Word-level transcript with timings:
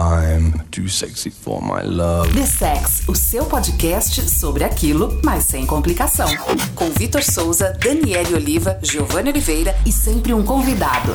I'm 0.00 0.52
too 0.70 0.88
sexy 0.88 1.28
for 1.28 1.60
my 1.60 1.82
love. 1.82 2.32
The 2.32 2.46
Sex, 2.46 3.02
o 3.06 3.14
seu 3.14 3.44
podcast 3.44 4.30
sobre 4.30 4.64
aquilo, 4.64 5.20
mas 5.22 5.44
sem 5.44 5.66
complicação. 5.66 6.26
Com 6.74 6.88
Vitor 6.90 7.22
Souza, 7.22 7.76
Daniele 7.78 8.32
Oliva, 8.34 8.78
Giovanni 8.82 9.28
Oliveira 9.28 9.76
e 9.84 9.92
sempre 9.92 10.32
um 10.32 10.42
convidado. 10.42 11.12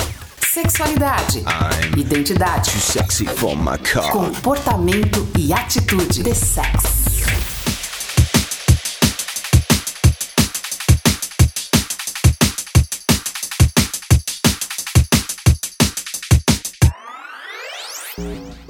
Sexualidade, 0.53 1.39
I'm 1.39 1.99
identidade, 1.99 2.69
too 2.69 2.79
sexy 2.79 3.25
for 3.25 3.55
my 3.57 3.75
car. 3.79 4.11
comportamento 4.11 5.27
e 5.35 5.51
atitude. 5.51 6.21
The 6.23 6.35
Sex. 6.35 7.14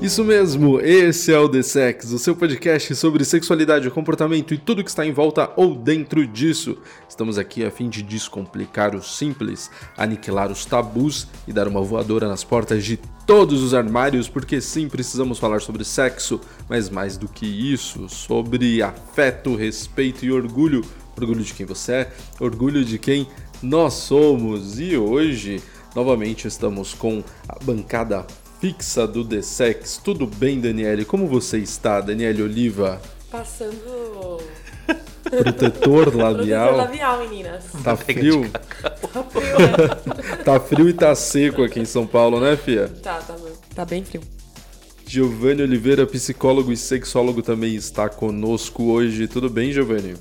Isso 0.05 0.23
mesmo, 0.23 0.79
esse 0.81 1.33
é 1.33 1.39
o 1.39 1.49
The 1.49 1.63
Sex, 1.63 2.11
o 2.11 2.19
seu 2.19 2.35
podcast 2.35 2.93
sobre 2.95 3.25
sexualidade, 3.25 3.89
comportamento 3.89 4.53
e 4.53 4.57
tudo 4.59 4.83
que 4.83 4.89
está 4.91 5.03
em 5.03 5.11
volta 5.11 5.51
ou 5.55 5.73
dentro 5.73 6.27
disso. 6.27 6.77
Estamos 7.09 7.39
aqui 7.39 7.65
a 7.65 7.71
fim 7.71 7.89
de 7.89 8.03
descomplicar 8.03 8.95
o 8.95 9.01
simples, 9.01 9.71
aniquilar 9.97 10.51
os 10.51 10.63
tabus 10.63 11.27
e 11.47 11.51
dar 11.51 11.67
uma 11.67 11.81
voadora 11.81 12.27
nas 12.27 12.43
portas 12.43 12.85
de 12.85 12.99
todos 13.25 13.63
os 13.63 13.73
armários, 13.73 14.29
porque 14.29 14.61
sim, 14.61 14.87
precisamos 14.87 15.39
falar 15.39 15.59
sobre 15.59 15.83
sexo, 15.83 16.39
mas 16.69 16.87
mais 16.87 17.17
do 17.17 17.27
que 17.27 17.47
isso, 17.47 18.07
sobre 18.07 18.83
afeto, 18.83 19.55
respeito 19.55 20.23
e 20.23 20.31
orgulho. 20.31 20.85
Orgulho 21.17 21.43
de 21.43 21.51
quem 21.51 21.65
você 21.65 21.91
é, 21.91 22.13
orgulho 22.39 22.85
de 22.85 22.99
quem 22.99 23.27
nós 23.59 23.95
somos. 23.95 24.79
E 24.79 24.95
hoje, 24.95 25.63
novamente, 25.95 26.47
estamos 26.47 26.93
com 26.93 27.23
a 27.49 27.57
bancada 27.63 28.27
fixa 28.65 29.05
do 29.05 29.23
The 29.23 29.43
Sex. 29.43 30.01
Tudo 30.03 30.25
bem, 30.25 30.59
Daniele? 30.59 31.05
Como 31.05 31.27
você 31.27 31.59
está, 31.59 32.01
Daniele 32.01 32.41
Oliva? 32.41 32.99
Passando 33.29 34.39
Protetor 35.21 36.09
protetor 36.09 36.15
labial? 36.15 36.75
labial, 36.75 37.19
meninas. 37.19 37.65
Tá 37.83 37.95
frio? 37.95 38.49
Tá 38.51 39.23
frio, 39.23 39.43
né? 39.59 40.41
Tá 40.43 40.59
frio 40.59 40.89
e 40.89 40.93
tá 40.93 41.13
seco 41.13 41.63
aqui 41.63 41.79
em 41.79 41.85
São 41.85 42.07
Paulo, 42.07 42.39
né, 42.39 42.57
Fia? 42.57 42.87
Tá, 43.03 43.19
tá, 43.19 43.33
bom. 43.33 43.51
tá 43.75 43.85
bem 43.85 44.03
frio. 44.03 44.21
Giovanni 45.05 45.61
Oliveira, 45.61 46.07
psicólogo 46.07 46.71
e 46.71 46.77
sexólogo, 46.77 47.43
também 47.43 47.75
está 47.75 48.09
conosco 48.09 48.85
hoje. 48.85 49.27
Tudo 49.27 49.47
bem, 49.47 49.71
Giovanni? 49.71 50.15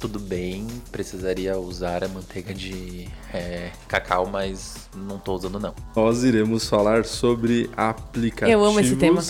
Tudo 0.00 0.18
bem, 0.18 0.66
precisaria 0.90 1.58
usar 1.58 2.02
a 2.02 2.08
manteiga 2.08 2.54
de 2.54 3.06
é, 3.34 3.70
cacau, 3.86 4.26
mas 4.26 4.88
não 4.96 5.18
tô 5.18 5.34
usando 5.34 5.60
não. 5.60 5.74
Nós 5.94 6.24
iremos 6.24 6.66
falar 6.66 7.04
sobre 7.04 7.68
aplicativos 7.76 8.50
Eu 8.50 8.64
amo 8.64 8.80
esse 8.80 8.96
tema. 8.96 9.22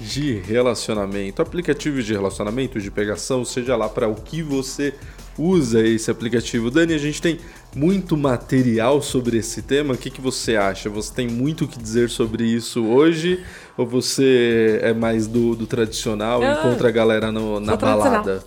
de 0.00 0.34
relacionamento. 0.40 1.40
Aplicativos 1.40 2.04
de 2.04 2.12
relacionamento, 2.12 2.80
de 2.80 2.90
pegação, 2.90 3.44
seja 3.44 3.76
lá 3.76 3.88
para 3.88 4.08
o 4.08 4.16
que 4.16 4.42
você 4.42 4.94
usa 5.38 5.86
esse 5.86 6.10
aplicativo. 6.10 6.70
Dani, 6.72 6.94
a 6.94 6.98
gente 6.98 7.22
tem 7.22 7.38
muito 7.74 8.16
material 8.16 9.00
sobre 9.02 9.38
esse 9.38 9.62
tema. 9.62 9.94
O 9.94 9.98
que, 9.98 10.10
que 10.10 10.20
você 10.20 10.56
acha? 10.56 10.90
Você 10.90 11.14
tem 11.14 11.28
muito 11.28 11.64
o 11.66 11.68
que 11.68 11.78
dizer 11.78 12.10
sobre 12.10 12.44
isso 12.44 12.84
hoje? 12.84 13.44
Ou 13.76 13.86
você 13.86 14.78
é 14.82 14.92
mais 14.94 15.26
do, 15.26 15.54
do 15.54 15.66
tradicional 15.66 16.42
e 16.42 16.46
Eu- 16.46 16.52
encontra 16.52 16.88
a 16.88 16.90
galera 16.90 17.30
no- 17.30 17.60
na 17.60 17.76
balada? 17.76 18.42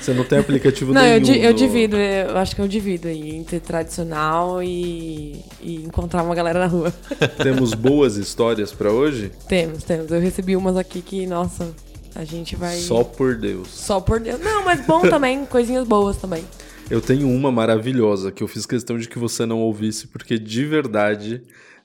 Você- 0.00 0.12
não 0.12 0.24
tem 0.24 0.38
aplicativo 0.38 0.92
Não, 0.94 1.00
nenhum? 1.00 1.14
eu, 1.14 1.20
di- 1.20 1.38
eu 1.40 1.50
no- 1.52 1.56
divido, 1.56 1.96
eu 1.96 2.36
acho 2.36 2.54
que 2.56 2.60
eu 2.60 2.68
divido 2.68 3.08
aí 3.08 3.34
entre 3.36 3.60
tradicional 3.60 4.62
e, 4.62 5.40
e 5.60 5.76
encontrar 5.76 6.22
uma 6.22 6.34
galera 6.34 6.58
na 6.58 6.66
rua. 6.66 6.92
Temos 7.42 7.72
boas 7.72 8.16
histórias 8.16 8.72
para 8.72 8.90
hoje? 8.90 9.30
temos, 9.48 9.84
temos. 9.84 10.10
Eu 10.10 10.20
recebi 10.20 10.56
umas 10.56 10.76
aqui 10.76 11.00
que, 11.00 11.26
nossa, 11.26 11.68
a 12.14 12.24
gente 12.24 12.56
vai. 12.56 12.76
Só 12.76 13.02
por 13.04 13.36
Deus. 13.36 13.68
Só 13.68 14.00
por 14.00 14.20
Deus. 14.20 14.38
Não, 14.40 14.64
mas 14.64 14.84
bom 14.84 15.00
também, 15.02 15.44
coisinhas 15.46 15.86
boas 15.86 16.16
também. 16.16 16.44
Eu 16.90 17.00
tenho 17.00 17.26
uma 17.28 17.50
maravilhosa 17.50 18.30
que 18.30 18.42
eu 18.42 18.48
fiz 18.48 18.66
questão 18.66 18.98
de 18.98 19.08
que 19.08 19.18
você 19.18 19.46
não 19.46 19.60
ouvisse, 19.60 20.08
porque 20.08 20.38
de 20.38 20.64
verdade 20.66 21.40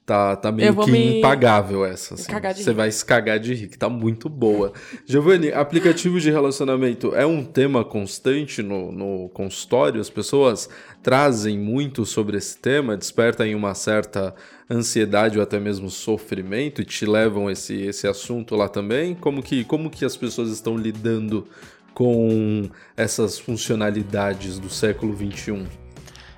tá, 0.08 0.36
tá 0.38 0.52
meio 0.54 0.74
que 0.78 0.90
me- 0.90 1.20
impagável 1.20 1.86
essa. 1.86 2.16
assim. 2.16 2.32
cagar 2.32 2.54
de 2.54 2.64
Você 2.64 2.70
rir. 2.72 2.76
vai 2.76 2.90
se 2.90 3.06
cagar 3.06 3.38
de 3.40 3.54
rir, 3.54 3.68
que 3.68 3.78
tá 3.78 3.90
muito 3.90 4.30
boa. 4.30 4.72
Giovanni, 5.06 5.52
aplicativo 5.52 6.20
de 6.20 6.32
relacionamento 6.32 7.14
é 7.14 7.26
um 7.26 7.44
tema 7.44 7.84
constante 7.84 8.64
no, 8.64 8.92
no 8.92 9.30
consultório? 9.30 10.00
As 10.00 10.10
pessoas 10.10 10.70
trazem 11.04 11.60
muito 11.60 12.06
sobre 12.06 12.38
esse 12.38 12.58
tema, 12.58 12.96
despertam 12.98 13.46
uma 13.56 13.76
certa 13.76 14.34
ansiedade 14.70 15.38
ou 15.38 15.44
até 15.44 15.60
mesmo 15.60 15.90
sofrimento 15.90 16.82
e 16.82 16.86
te 16.86 17.06
levam 17.06 17.52
esse, 17.52 17.76
esse 17.82 18.08
assunto 18.08 18.56
lá 18.56 18.70
também? 18.70 19.14
Como 19.14 19.44
que, 19.44 19.64
como 19.66 19.90
que 19.90 20.06
as 20.06 20.16
pessoas 20.16 20.50
estão 20.50 20.78
lidando 20.78 21.46
com 21.94 22.70
essas 22.96 23.38
funcionalidades 23.40 24.58
do 24.58 24.70
século 24.70 25.16
XXI? 25.16 25.66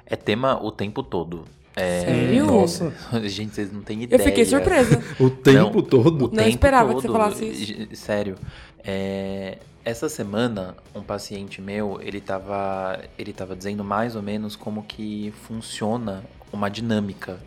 É 0.06 0.16
tema 0.16 0.60
o 0.64 0.72
tempo 0.72 1.04
todo. 1.04 1.46
É... 1.76 2.02
Sério? 2.02 2.46
Nossa. 2.46 2.94
Gente, 3.26 3.56
vocês 3.56 3.72
não 3.72 3.82
têm 3.82 4.04
ideia. 4.04 4.20
Eu 4.20 4.24
fiquei 4.26 4.46
surpresa. 4.46 5.04
O 5.20 5.30
tempo 5.30 5.78
Não, 5.78 5.82
todo? 5.84 6.26
O 6.26 6.28
Não 6.28 6.30
tempo 6.30 6.50
esperava 6.50 6.90
que 6.94 7.02
você 7.02 7.08
todo. 7.08 7.18
falasse 7.18 7.46
isso. 7.46 7.96
Sério. 7.96 8.36
É, 8.84 9.58
Essa 9.86 10.10
semana, 10.10 10.76
um 10.94 11.02
paciente 11.02 11.62
meu, 11.62 12.00
ele 12.02 12.20
tava, 12.20 13.00
ele 13.18 13.32
tava 13.34 13.56
dizendo 13.56 13.84
mais 13.84 14.16
ou 14.16 14.22
menos 14.22 14.56
como 14.56 14.84
que 14.84 15.34
funciona 15.48 16.24
uma 16.52 16.70
dinâmica 16.70 17.40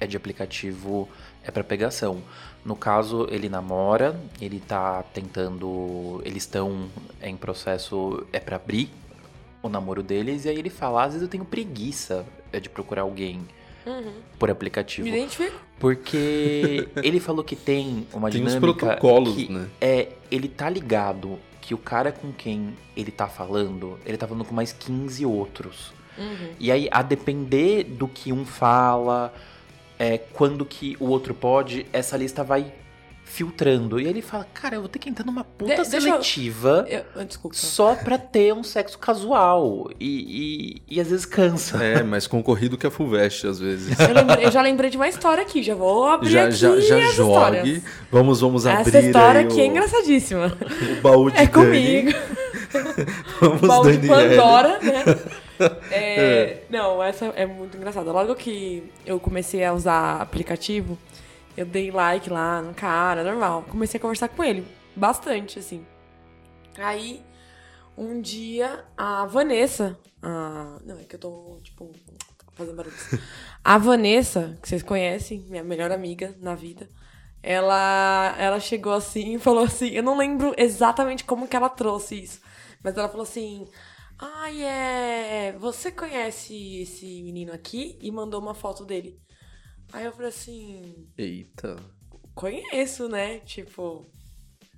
é 0.00 0.06
de 0.06 0.16
aplicativo 0.16 1.08
é 1.44 1.50
para 1.50 1.62
pegação. 1.64 2.20
No 2.64 2.76
caso, 2.76 3.26
ele 3.30 3.48
namora, 3.48 4.18
ele 4.40 4.60
tá 4.60 5.02
tentando, 5.14 6.20
eles 6.24 6.44
estão 6.44 6.88
em 7.20 7.36
processo 7.36 8.24
é 8.32 8.38
para 8.38 8.56
abrir 8.56 8.90
o 9.62 9.68
namoro 9.68 10.02
deles 10.02 10.44
e 10.44 10.48
aí 10.48 10.58
ele 10.58 10.70
fala, 10.70 11.04
às 11.04 11.12
vezes 11.12 11.22
eu 11.22 11.28
tenho 11.28 11.44
preguiça 11.44 12.24
é 12.52 12.60
de 12.60 12.68
procurar 12.68 13.02
alguém 13.02 13.46
por 14.38 14.50
aplicativo. 14.50 15.08
Me 15.08 15.16
identifico. 15.16 15.60
Porque 15.78 16.88
ele 17.02 17.18
falou 17.18 17.44
que 17.44 17.56
tem 17.56 18.06
uma 18.12 18.30
Tem 18.30 18.42
uns 18.42 18.52
dinâmica 18.52 18.86
protocolos, 18.86 19.34
que 19.34 19.52
né? 19.52 19.68
é 19.80 20.08
ele 20.30 20.48
tá 20.48 20.70
ligado 20.70 21.38
que 21.60 21.74
o 21.74 21.78
cara 21.78 22.10
com 22.12 22.32
quem 22.32 22.76
ele 22.96 23.10
tá 23.10 23.28
falando, 23.28 23.98
ele 24.04 24.16
tá 24.16 24.26
falando 24.26 24.44
com 24.44 24.54
mais 24.54 24.72
15 24.72 25.24
outros. 25.26 25.92
Uhum. 26.18 26.50
E 26.58 26.70
aí 26.70 26.88
a 26.90 27.02
depender 27.02 27.84
do 27.84 28.06
que 28.06 28.32
um 28.32 28.44
fala, 28.44 29.32
é 29.98 30.18
quando 30.18 30.64
que 30.64 30.96
o 31.00 31.06
outro 31.06 31.34
pode, 31.34 31.86
essa 31.92 32.16
lista 32.16 32.44
vai 32.44 32.72
filtrando. 33.32 33.98
E 34.00 34.04
aí 34.04 34.10
ele 34.10 34.22
fala: 34.22 34.46
"Cara, 34.52 34.76
eu 34.76 34.80
vou 34.80 34.88
ter 34.88 34.98
que 34.98 35.08
entrar 35.08 35.24
numa 35.24 35.42
puta 35.42 35.74
De- 35.74 35.80
eu- 35.80 35.84
seletiva 35.84 36.86
Eu, 36.88 37.24
desculpa. 37.24 37.56
só 37.56 37.94
pra 37.94 38.18
ter 38.18 38.52
um 38.52 38.62
sexo 38.62 38.98
casual 38.98 39.90
e, 39.98 40.82
e, 40.88 40.96
e 40.96 41.00
às 41.00 41.08
vezes 41.08 41.24
cansa". 41.24 41.82
É, 41.82 42.02
mais 42.02 42.26
concorrido 42.26 42.76
que 42.76 42.86
a 42.86 42.90
Fulvestre, 42.90 43.48
às 43.48 43.58
vezes. 43.58 43.98
Eu, 43.98 44.14
lembrei- 44.14 44.46
eu 44.46 44.50
já 44.50 44.60
lembrei 44.62 44.90
de 44.90 44.96
uma 44.96 45.08
história 45.08 45.42
aqui, 45.42 45.62
já 45.62 45.74
vou 45.74 46.06
abrir 46.06 46.30
Já, 46.30 46.44
aqui 46.44 46.52
já, 46.56 46.68
já 46.80 46.96
as 46.98 47.14
jogue. 47.14 47.32
histórias. 47.58 47.82
Vamos, 48.10 48.40
vamos 48.40 48.66
abrir 48.66 48.88
Essa 48.96 48.98
história 49.06 49.40
aqui 49.40 49.54
o, 49.56 49.60
é 49.60 49.66
engraçadíssima. 49.66 50.56
o 50.98 51.00
baú 51.00 51.30
de 51.30 51.38
É 51.38 51.46
Dani. 51.46 51.52
comigo. 51.66 52.18
Vamos, 53.40 53.60
baú 53.60 53.90
de 53.90 53.98
Daniele. 53.98 54.36
Pandora, 54.36 54.78
né? 54.80 55.04
É, 55.92 56.62
Não, 56.68 57.00
essa 57.00 57.26
é 57.36 57.46
muito 57.46 57.76
engraçada. 57.76 58.10
Logo 58.10 58.34
que 58.34 58.82
eu 59.06 59.20
comecei 59.20 59.62
a 59.64 59.72
usar 59.72 60.20
aplicativo, 60.20 60.98
eu 61.56 61.66
dei 61.66 61.90
like 61.90 62.28
lá 62.30 62.62
no 62.62 62.74
cara, 62.74 63.24
normal. 63.24 63.64
Comecei 63.64 63.98
a 63.98 64.00
conversar 64.00 64.28
com 64.28 64.42
ele, 64.44 64.66
bastante, 64.96 65.58
assim. 65.58 65.86
Aí, 66.78 67.22
um 67.96 68.20
dia, 68.20 68.84
a 68.96 69.26
Vanessa. 69.26 69.98
a- 70.22 70.78
Não, 70.84 70.98
é 70.98 71.04
que 71.04 71.16
eu 71.16 71.20
tô, 71.20 71.60
tipo, 71.62 71.92
fazendo 72.54 72.76
barulho. 72.76 72.94
A 73.64 73.78
Vanessa, 73.78 74.58
que 74.62 74.68
vocês 74.68 74.82
conhecem, 74.82 75.40
minha 75.48 75.62
melhor 75.64 75.92
amiga 75.92 76.36
na 76.40 76.54
vida, 76.54 76.88
ela, 77.42 78.34
ela 78.38 78.60
chegou 78.60 78.92
assim 78.92 79.34
e 79.36 79.38
falou 79.38 79.64
assim. 79.64 79.88
Eu 79.90 80.02
não 80.02 80.16
lembro 80.16 80.54
exatamente 80.58 81.24
como 81.24 81.48
que 81.48 81.56
ela 81.56 81.68
trouxe 81.68 82.22
isso, 82.22 82.40
mas 82.82 82.96
ela 82.96 83.08
falou 83.08 83.24
assim. 83.24 83.66
Ai, 84.18 84.62
é. 84.62 85.52
Você 85.58 85.90
conhece 85.92 86.80
esse 86.82 87.22
menino 87.22 87.52
aqui? 87.52 87.98
E 88.00 88.10
mandou 88.12 88.40
uma 88.40 88.54
foto 88.54 88.84
dele. 88.84 89.20
Aí 89.92 90.04
eu 90.04 90.12
falei 90.12 90.28
assim. 90.28 91.06
Eita. 91.16 91.76
Conheço, 92.34 93.08
né? 93.08 93.38
Tipo. 93.40 94.06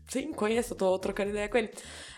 Sim, 0.08 0.32
conheço, 0.32 0.74
eu 0.74 0.76
tô 0.78 0.98
trocando 0.98 1.30
ideia 1.30 1.48
com 1.48 1.56
ele. 1.58 1.70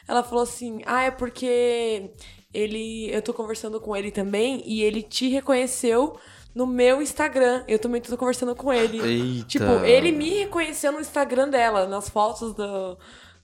Ela 0.08 0.22
falou 0.22 0.42
assim: 0.42 0.82
Ah, 0.86 1.02
é 1.04 1.10
porque 1.10 2.10
ele. 2.52 3.10
Eu 3.12 3.22
tô 3.22 3.32
conversando 3.34 3.80
com 3.80 3.94
ele 3.96 4.10
também 4.10 4.62
e 4.66 4.82
ele 4.82 5.02
te 5.02 5.28
reconheceu 5.28 6.18
no 6.54 6.66
meu 6.66 7.02
Instagram. 7.02 7.64
Eu 7.68 7.78
também 7.78 8.00
tô 8.00 8.16
conversando 8.16 8.56
com 8.56 8.72
ele. 8.72 8.98
Eita. 9.00 9.46
Tipo, 9.46 9.84
ele 9.84 10.10
me 10.10 10.30
reconheceu 10.30 10.90
no 10.90 11.00
Instagram 11.00 11.48
dela, 11.50 11.86
nas 11.86 12.08
fotos 12.08 12.54
do, 12.54 12.98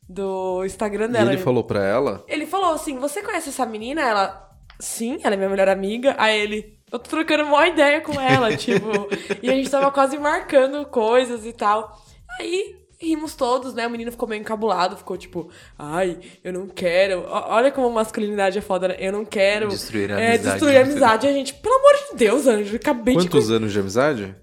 do 0.09 0.65
Instagram 0.65 1.07
E 1.07 1.13
dela. 1.13 1.33
ele 1.33 1.43
falou 1.43 1.63
pra 1.63 1.85
ela? 1.85 2.25
Ele 2.27 2.47
falou 2.47 2.73
assim: 2.73 2.99
Você 2.99 3.23
conhece 3.23 3.51
essa 3.51 3.67
menina? 3.67 4.01
Ela, 4.01 4.51
sim, 4.81 5.19
ela 5.23 5.35
é 5.35 5.37
minha 5.37 5.51
melhor 5.51 5.69
amiga. 5.69 6.17
Aí 6.19 6.41
ele, 6.41 6.79
eu 6.93 6.99
tô 6.99 7.11
trocando 7.11 7.45
uma 7.45 7.67
ideia 7.67 8.01
com 8.01 8.21
ela, 8.21 8.55
tipo. 8.57 9.09
e 9.43 9.51
a 9.51 9.55
gente 9.55 9.71
tava 9.71 9.91
quase 9.91 10.19
marcando 10.19 10.85
coisas 10.87 11.47
e 11.47 11.53
tal. 11.53 12.01
Aí 12.39 12.77
rimos 13.01 13.35
todos, 13.35 13.75
né? 13.75 13.87
O 13.87 13.91
menino 13.91 14.13
ficou 14.13 14.29
meio 14.29 14.41
encabulado, 14.41 14.97
ficou 14.97 15.17
tipo, 15.17 15.51
ai, 15.79 16.19
eu 16.45 16.53
não 16.53 16.69
quero. 16.69 17.25
Olha 17.29 17.73
como 17.73 17.89
a 17.89 17.91
masculinidade 17.91 18.59
é 18.59 18.61
foda, 18.61 18.89
né? 18.89 18.97
Eu 18.99 19.13
não 19.13 19.25
quero. 19.25 19.69
Destruir 19.69 20.13
a 20.13 20.21
é, 20.21 20.35
amizade 20.35 20.51
Destruir 20.51 20.77
a 20.77 20.83
de 20.83 20.91
amizade. 20.91 21.27
A 21.27 21.33
gente, 21.33 21.55
pelo 21.55 21.75
amor 21.75 21.93
de 22.11 22.17
Deus, 22.17 22.47
Anjo, 22.47 22.77
acabei 22.77 23.17
de. 23.17 23.29
Quantos 23.29 23.51
anos 23.51 23.73
de 23.73 23.81
amizade? 23.81 24.37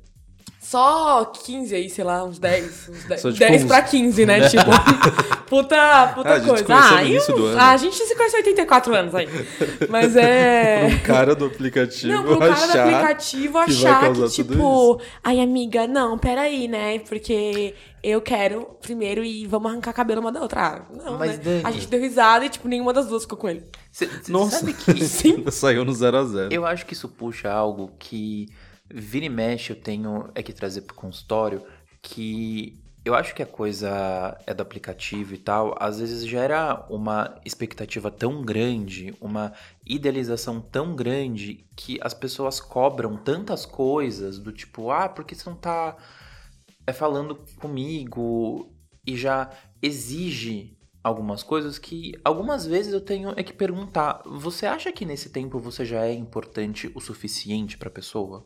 Só 0.70 1.26
15 1.26 1.74
aí, 1.74 1.90
sei 1.90 2.04
lá, 2.04 2.24
uns 2.24 2.38
10. 2.38 2.90
Uns 2.90 3.04
10, 3.06 3.22
Só, 3.22 3.30
tipo, 3.32 3.40
10 3.40 3.64
uns- 3.64 3.68
pra 3.68 3.82
15, 3.82 4.24
né? 4.26 4.40
Tipo, 4.50 4.66
puta, 5.48 6.12
puta 6.14 6.30
Ah, 6.30 6.34
a 6.34 6.40
gente 6.40 6.48
coisa. 6.48 6.58
se 6.58 6.64
conheceu 6.66 6.96
no 6.98 7.02
e 7.02 7.10
início 7.10 7.36
do 7.36 7.46
ano. 7.46 7.60
ah, 7.60 7.70
a 7.72 7.78
gente 7.78 7.96
se 7.98 8.16
conheceu 8.16 8.40
84 8.40 8.94
anos 8.96 9.16
aí. 9.16 9.28
Mas 9.90 10.16
é. 10.16 10.88
Um 10.94 11.00
cara 11.00 11.34
do 11.34 11.46
aplicativo 11.46 12.14
Não, 12.14 12.24
pro 12.24 12.38
cara 12.40 12.54
do 12.54 12.64
achar 12.64 12.88
aplicativo 12.88 13.54
que 13.66 13.72
achar 13.72 14.00
que, 14.02 14.14
tudo 14.14 14.30
tipo, 14.30 15.02
ai 15.24 15.40
amiga, 15.40 15.88
não, 15.88 16.18
peraí, 16.20 16.68
né? 16.68 17.00
Porque 17.00 17.74
eu 18.04 18.22
quero 18.22 18.78
primeiro 18.82 19.24
e 19.24 19.48
vamos 19.48 19.72
arrancar 19.72 19.92
cabelo 19.94 20.22
uma 20.22 20.32
da 20.32 20.40
outra. 20.42 20.62
Ah, 20.62 20.82
não, 21.04 21.18
Mas, 21.18 21.32
né? 21.38 21.42
Dani- 21.44 21.62
A 21.64 21.72
gente 21.72 21.88
deu 21.88 22.00
risada 22.00 22.46
e, 22.46 22.50
tipo, 22.50 22.68
nenhuma 22.68 22.94
das 22.94 23.08
duas 23.08 23.24
ficou 23.24 23.38
com 23.40 23.50
ele. 23.50 23.66
Cê- 23.92 24.08
cê 24.22 24.32
Nossa, 24.32 24.60
sabe 24.60 24.74
que 24.74 25.04
saiu 25.52 25.84
no 25.84 25.94
0 25.94 26.18
a 26.18 26.24
0 26.26 26.50
Eu 26.54 26.64
acho 26.66 26.86
que 26.86 26.94
isso 26.94 27.08
puxa 27.10 27.52
algo 27.52 27.92
que 27.98 28.48
vira 28.92 29.26
e 29.26 29.30
mexe 29.30 29.72
eu 29.72 29.76
tenho 29.76 30.30
é 30.36 30.44
que 30.44 30.54
trazer 30.54 30.82
pro 30.82 30.96
consultório, 30.96 31.64
que 32.02 32.82
eu 33.06 33.16
acho 33.16 33.34
que 33.34 33.42
a 33.42 33.46
coisa 33.46 34.38
é 34.46 34.54
do 34.54 34.62
aplicativo 34.62 35.34
e 35.34 35.38
tal, 35.38 35.76
às 35.80 36.00
vezes 36.00 36.28
gera 36.28 36.86
uma 36.90 37.40
expectativa 37.46 38.12
tão 38.12 38.44
grande, 38.44 39.16
uma 39.22 39.54
idealização 39.86 40.62
tão 40.62 40.96
grande 40.96 41.66
que 41.76 41.98
as 42.02 42.14
pessoas 42.14 42.60
cobram 42.60 43.18
tantas 43.18 43.66
coisas 43.66 44.38
do 44.38 44.52
tipo, 44.52 44.92
ah, 44.92 45.08
por 45.08 45.24
que 45.24 45.34
você 45.34 45.50
não 45.50 45.56
tá 45.56 45.98
é, 46.86 46.94
falando 46.94 47.36
comigo 47.60 48.76
e 49.08 49.16
já 49.16 49.50
exige 49.82 50.78
algumas 51.02 51.42
coisas 51.42 51.80
que 51.80 52.12
algumas 52.24 52.66
vezes 52.66 52.94
eu 52.94 53.02
tenho 53.02 53.34
é 53.38 53.42
que 53.42 53.54
perguntar, 53.54 54.22
você 54.26 54.66
acha 54.66 54.92
que 54.92 55.06
nesse 55.06 55.30
tempo 55.30 55.58
você 55.58 55.86
já 55.86 56.06
é 56.06 56.14
importante 56.14 56.92
o 56.94 57.00
suficiente 57.00 57.78
pra 57.78 57.90
pessoa? 57.90 58.46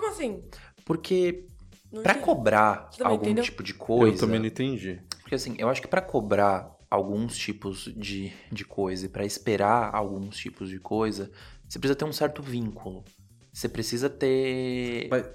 Como 0.00 0.08
assim? 0.08 0.42
Porque 0.84 1.46
entendi. 1.92 2.18
cobrar 2.20 2.90
algum 3.02 3.24
entendeu? 3.24 3.44
tipo 3.44 3.62
de 3.62 3.72
coisa, 3.74 4.14
Eu 4.16 4.20
também 4.20 4.38
não 4.38 4.46
entendi. 4.46 5.00
porque 5.22 5.34
assim, 5.34 5.54
eu 5.58 5.68
acho 5.68 5.80
que 5.80 5.88
pra 5.88 6.02
cobrar 6.02 6.70
alguns 6.90 7.36
tipos 7.36 7.84
de, 7.96 8.32
de 8.52 8.64
coisa 8.64 9.06
e 9.06 9.08
pra 9.08 9.24
esperar 9.24 9.94
alguns 9.94 10.36
tipos 10.36 10.68
de 10.68 10.78
coisa, 10.78 11.30
você 11.68 11.78
precisa 11.78 11.96
ter 11.98 12.04
um 12.04 12.12
certo 12.12 12.42
vínculo. 12.42 13.04
Você 13.52 13.68
precisa 13.68 14.10
ter 14.10 15.08
Mas- 15.10 15.26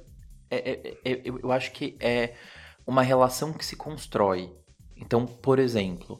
é- 0.49 0.71
é- 0.71 0.97
é- 1.03 1.21
eu, 1.25 1.39
eu 1.39 1.51
acho 1.51 1.71
que 1.71 1.97
é 1.99 2.35
uma 2.85 3.01
relação 3.01 3.51
que 3.53 3.65
se 3.65 3.75
constrói. 3.75 4.53
Então, 4.95 5.25
por 5.25 5.57
exemplo, 5.57 6.19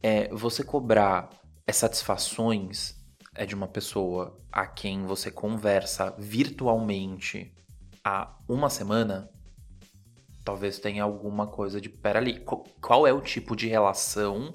é, 0.00 0.28
você 0.32 0.62
cobrar 0.62 1.28
as 1.66 1.76
satisfações 1.76 2.94
é 3.34 3.44
de 3.46 3.54
uma 3.54 3.66
pessoa 3.66 4.38
a 4.52 4.66
quem 4.66 5.04
você 5.04 5.30
conversa 5.30 6.14
virtualmente 6.18 7.52
há 8.04 8.36
uma 8.48 8.68
semana, 8.68 9.28
talvez 10.44 10.78
tenha 10.78 11.02
alguma 11.02 11.46
coisa 11.46 11.80
de 11.80 11.88
peraí, 11.88 12.40
qual, 12.40 12.64
qual 12.80 13.06
é 13.06 13.12
o 13.12 13.20
tipo 13.20 13.54
de 13.54 13.68
relação 13.68 14.52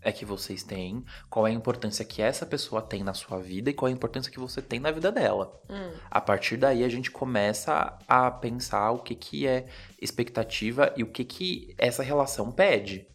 é 0.00 0.12
que 0.12 0.24
vocês 0.24 0.62
têm, 0.62 1.04
qual 1.28 1.46
é 1.46 1.50
a 1.50 1.54
importância 1.54 2.04
que 2.04 2.22
essa 2.22 2.46
pessoa 2.46 2.80
tem 2.80 3.02
na 3.02 3.14
sua 3.14 3.38
vida 3.40 3.70
e 3.70 3.74
qual 3.74 3.88
é 3.88 3.92
a 3.92 3.94
importância 3.96 4.30
que 4.30 4.38
você 4.38 4.62
tem 4.62 4.78
na 4.78 4.90
vida 4.90 5.10
dela. 5.10 5.52
Hum. 5.68 5.92
A 6.10 6.20
partir 6.20 6.56
daí 6.56 6.84
a 6.84 6.88
gente 6.88 7.10
começa 7.10 7.98
a 8.06 8.30
pensar 8.30 8.92
o 8.92 8.98
que, 8.98 9.14
que 9.14 9.46
é 9.46 9.66
expectativa 10.00 10.92
e 10.96 11.02
o 11.02 11.10
que, 11.10 11.24
que 11.24 11.74
essa 11.76 12.02
relação 12.02 12.52
pede. 12.52 13.06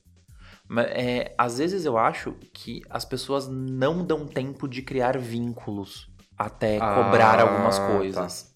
Mas, 0.67 0.87
é, 0.87 1.33
às 1.37 1.57
vezes 1.57 1.85
eu 1.85 1.97
acho 1.97 2.33
que 2.53 2.81
as 2.89 3.05
pessoas 3.05 3.47
não 3.47 4.05
dão 4.05 4.27
tempo 4.27 4.67
de 4.67 4.81
criar 4.81 5.17
vínculos 5.17 6.09
até 6.37 6.79
Ah, 6.81 6.95
cobrar 6.95 7.39
algumas 7.39 7.77
tá. 7.77 8.52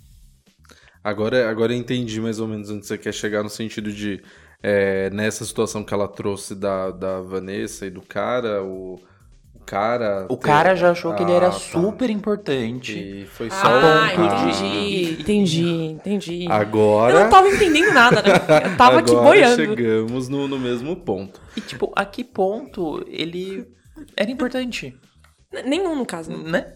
Agora, 1.09 1.49
agora 1.49 1.73
eu 1.73 1.77
entendi 1.77 2.19
mais 2.19 2.39
ou 2.39 2.47
menos 2.47 2.69
onde 2.69 2.85
você 2.85 2.97
quer 2.97 3.13
chegar 3.13 3.41
no 3.43 3.49
sentido 3.49 3.91
de 3.91 4.21
é, 4.61 5.09
nessa 5.11 5.45
situação 5.45 5.83
que 5.83 5.93
ela 5.93 6.07
trouxe 6.07 6.53
da, 6.55 6.91
da 6.91 7.21
Vanessa 7.21 7.85
e 7.85 7.89
do 7.89 8.01
cara, 8.01 8.61
o, 8.63 8.95
o 9.53 9.59
cara. 9.65 10.25
O 10.29 10.35
ter- 10.35 10.47
cara 10.47 10.75
já 10.75 10.91
achou 10.91 11.13
que 11.13 11.23
ele 11.23 11.31
era 11.31 11.47
Ah, 11.47 11.51
tá. 11.51 11.59
super 11.59 12.09
importante. 12.09 12.97
E 12.97 13.25
foi 13.25 13.49
só 13.49 13.55
Ah, 13.67 14.11
ponto 14.15 14.35
de- 14.51 15.11
entendi, 15.21 15.21
entendi, 15.21 15.65
entendi. 15.93 16.47
Agora. 16.51 17.13
Eu 17.13 17.19
não 17.21 17.29
tava 17.29 17.47
entendendo 17.47 17.93
nada, 17.93 18.21
né? 18.21 18.29
Eu 18.71 18.75
tava 18.77 18.99
aqui 18.99 19.11
agora 19.11 19.23
boiando. 19.29 19.55
chegamos 19.55 20.27
no, 20.27 20.47
no 20.47 20.59
mesmo 20.59 20.95
ponto. 20.95 21.39
E 21.55 21.61
tipo, 21.61 21.93
a 21.95 22.03
que 22.03 22.23
ponto 22.23 23.01
ele 23.07 23.65
era 24.17 24.29
importante, 24.29 24.93
Nenhum, 25.65 25.95
no 25.95 26.05
caso. 26.05 26.31
né? 26.35 26.73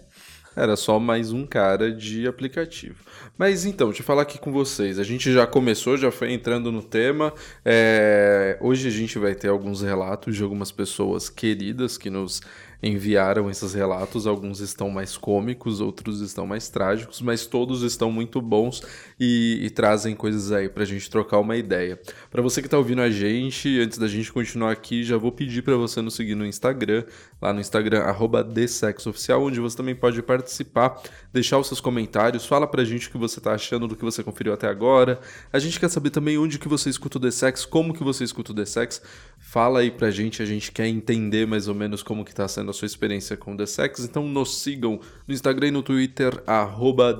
Era 0.55 0.75
só 0.77 0.99
mais 0.99 1.31
um 1.33 1.45
cara 1.45 1.91
de 1.91 2.27
aplicativo. 2.27 3.03
Mas 3.37 3.65
então, 3.65 3.87
deixa 3.87 4.01
eu 4.01 4.05
falar 4.05 4.21
aqui 4.21 4.37
com 4.37 4.51
vocês. 4.51 4.99
A 4.99 5.03
gente 5.03 5.31
já 5.31 5.47
começou, 5.47 5.97
já 5.97 6.11
foi 6.11 6.31
entrando 6.31 6.71
no 6.71 6.83
tema. 6.83 7.33
É, 7.65 8.57
Hoje 8.61 8.87
a 8.87 8.91
gente 8.91 9.17
vai 9.17 9.33
ter 9.33 9.47
alguns 9.47 9.81
relatos 9.81 10.35
de 10.35 10.43
algumas 10.43 10.71
pessoas 10.71 11.29
queridas 11.29 11.97
que 11.97 12.09
nos 12.09 12.41
enviaram 12.81 13.49
esses 13.49 13.73
relatos. 13.73 14.25
Alguns 14.25 14.59
estão 14.59 14.89
mais 14.89 15.17
cômicos, 15.17 15.81
outros 15.81 16.21
estão 16.21 16.47
mais 16.47 16.69
trágicos, 16.69 17.21
mas 17.21 17.45
todos 17.45 17.83
estão 17.83 18.11
muito 18.11 18.41
bons 18.41 18.81
e, 19.19 19.59
e 19.61 19.69
trazem 19.69 20.15
coisas 20.15 20.51
aí 20.51 20.69
pra 20.69 20.85
gente 20.85 21.09
trocar 21.09 21.39
uma 21.39 21.55
ideia. 21.55 21.99
Pra 22.29 22.41
você 22.41 22.61
que 22.61 22.69
tá 22.69 22.77
ouvindo 22.77 23.01
a 23.01 23.09
gente, 23.09 23.79
antes 23.79 23.97
da 23.97 24.07
gente 24.07 24.31
continuar 24.31 24.71
aqui, 24.71 25.03
já 25.03 25.17
vou 25.17 25.31
pedir 25.31 25.61
pra 25.61 25.75
você 25.75 26.01
nos 26.01 26.15
seguir 26.15 26.35
no 26.35 26.45
Instagram, 26.45 27.03
lá 27.41 27.53
no 27.53 27.59
Instagram, 27.59 28.01
arroba 28.01 28.43
TheSexOficial, 28.43 29.43
onde 29.43 29.59
você 29.59 29.77
também 29.77 29.95
pode 29.95 30.21
participar, 30.21 31.01
deixar 31.31 31.57
os 31.57 31.67
seus 31.67 31.79
comentários, 31.79 32.45
fala 32.45 32.67
pra 32.67 32.83
gente 32.83 33.07
o 33.07 33.11
que 33.11 33.17
você 33.17 33.39
tá 33.39 33.53
achando 33.53 33.87
do 33.87 33.95
que 33.95 34.03
você 34.03 34.23
conferiu 34.23 34.53
até 34.53 34.67
agora. 34.67 35.19
A 35.51 35.59
gente 35.59 35.79
quer 35.79 35.89
saber 35.89 36.09
também 36.09 36.37
onde 36.37 36.57
que 36.57 36.67
você 36.67 36.89
escuta 36.89 37.17
o 37.17 37.21
The 37.21 37.31
Sex, 37.31 37.65
como 37.65 37.93
que 37.93 38.03
você 38.03 38.23
escuta 38.23 38.51
o 38.51 38.55
The 38.55 38.65
Sex. 38.65 39.01
Fala 39.39 39.79
aí 39.79 39.91
pra 39.91 40.11
gente, 40.11 40.41
a 40.41 40.45
gente 40.45 40.71
quer 40.71 40.87
entender 40.87 41.47
mais 41.47 41.67
ou 41.67 41.75
menos 41.75 42.03
como 42.03 42.23
que 42.23 42.33
tá 42.33 42.47
sendo 42.47 42.70
a 42.71 42.73
sua 42.73 42.87
experiência 42.87 43.37
com 43.37 43.53
o 43.53 43.57
The 43.57 43.65
Sex. 43.65 43.99
Então 43.99 44.27
nos 44.27 44.61
sigam 44.61 44.99
no 45.27 45.33
Instagram 45.33 45.67
e 45.67 45.71
no 45.71 45.83
Twitter, 45.83 46.41
arroba 46.47 47.13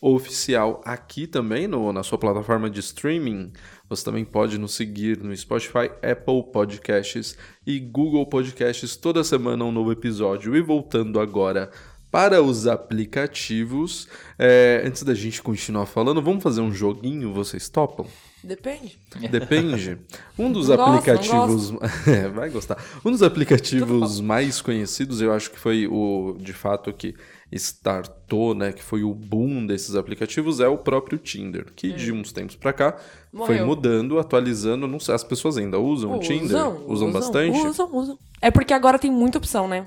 oficial 0.00 0.80
aqui 0.84 1.26
também 1.26 1.68
no, 1.68 1.92
na 1.92 2.02
sua 2.02 2.16
plataforma 2.16 2.70
de 2.70 2.80
streaming. 2.80 3.52
Você 3.88 4.04
também 4.04 4.24
pode 4.24 4.56
nos 4.56 4.74
seguir 4.74 5.18
no 5.18 5.36
Spotify, 5.36 5.90
Apple 6.02 6.44
Podcasts 6.52 7.36
e 7.66 7.78
Google 7.78 8.24
Podcasts. 8.24 8.96
Toda 8.96 9.22
semana 9.22 9.64
um 9.64 9.72
novo 9.72 9.92
episódio. 9.92 10.56
E 10.56 10.60
voltando 10.62 11.20
agora 11.20 11.70
para 12.10 12.42
os 12.42 12.66
aplicativos, 12.66 14.08
é, 14.38 14.82
antes 14.84 15.02
da 15.02 15.14
gente 15.14 15.40
continuar 15.42 15.86
falando, 15.86 16.20
vamos 16.20 16.42
fazer 16.42 16.60
um 16.60 16.72
joguinho? 16.72 17.32
Vocês 17.32 17.68
topam? 17.68 18.06
Depende. 18.42 18.98
Depende. 19.30 19.98
Um 20.38 20.50
dos 20.50 20.70
aplicativos. 20.70 21.72
É, 22.06 22.28
vai 22.28 22.48
gostar. 22.48 22.82
Um 23.04 23.10
dos 23.10 23.22
aplicativos 23.22 24.20
mais 24.20 24.62
conhecidos, 24.62 25.20
eu 25.20 25.32
acho 25.32 25.50
que 25.50 25.58
foi 25.58 25.86
o, 25.86 26.34
de 26.38 26.54
fato, 26.54 26.92
que 26.92 27.14
startou, 27.52 28.54
né? 28.54 28.72
Que 28.72 28.82
foi 28.82 29.02
o 29.02 29.12
boom 29.12 29.66
desses 29.66 29.94
aplicativos, 29.94 30.60
é 30.60 30.68
o 30.68 30.78
próprio 30.78 31.18
Tinder. 31.18 31.66
Que 31.76 31.92
de 31.92 32.10
uns 32.10 32.32
tempos 32.32 32.56
pra 32.56 32.72
cá 32.72 32.96
foi 33.30 33.38
Morreu. 33.56 33.66
mudando, 33.66 34.18
atualizando. 34.18 34.86
Não 34.86 34.98
sei, 34.98 35.14
as 35.14 35.24
pessoas 35.24 35.58
ainda 35.58 35.78
usam 35.78 36.16
o 36.16 36.20
Tinder? 36.20 36.56
Usam, 36.88 37.12
bastante? 37.12 37.58
Usam, 37.58 37.94
usam. 37.94 38.18
É 38.40 38.50
porque 38.50 38.72
agora 38.72 38.98
tem 38.98 39.10
muita 39.10 39.36
opção, 39.36 39.68
né? 39.68 39.86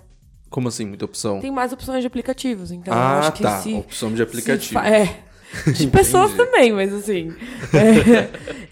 Como 0.54 0.68
assim, 0.68 0.86
muita 0.86 1.06
opção? 1.06 1.40
Tem 1.40 1.50
mais 1.50 1.74
opções 1.74 2.02
de 2.02 2.06
aplicativos, 2.06 2.70
então 2.70 2.94
eu 2.94 3.00
ah, 3.00 3.20
acho 3.22 3.32
que 3.32 3.42
tá. 3.42 3.60
se... 3.60 3.74
Opção 3.74 4.14
de 4.14 4.22
aplicativo. 4.22 4.78
É. 4.80 5.20
De 5.74 5.88
pessoas 5.88 6.34
também, 6.34 6.72
mas 6.72 6.94
assim. 6.94 7.34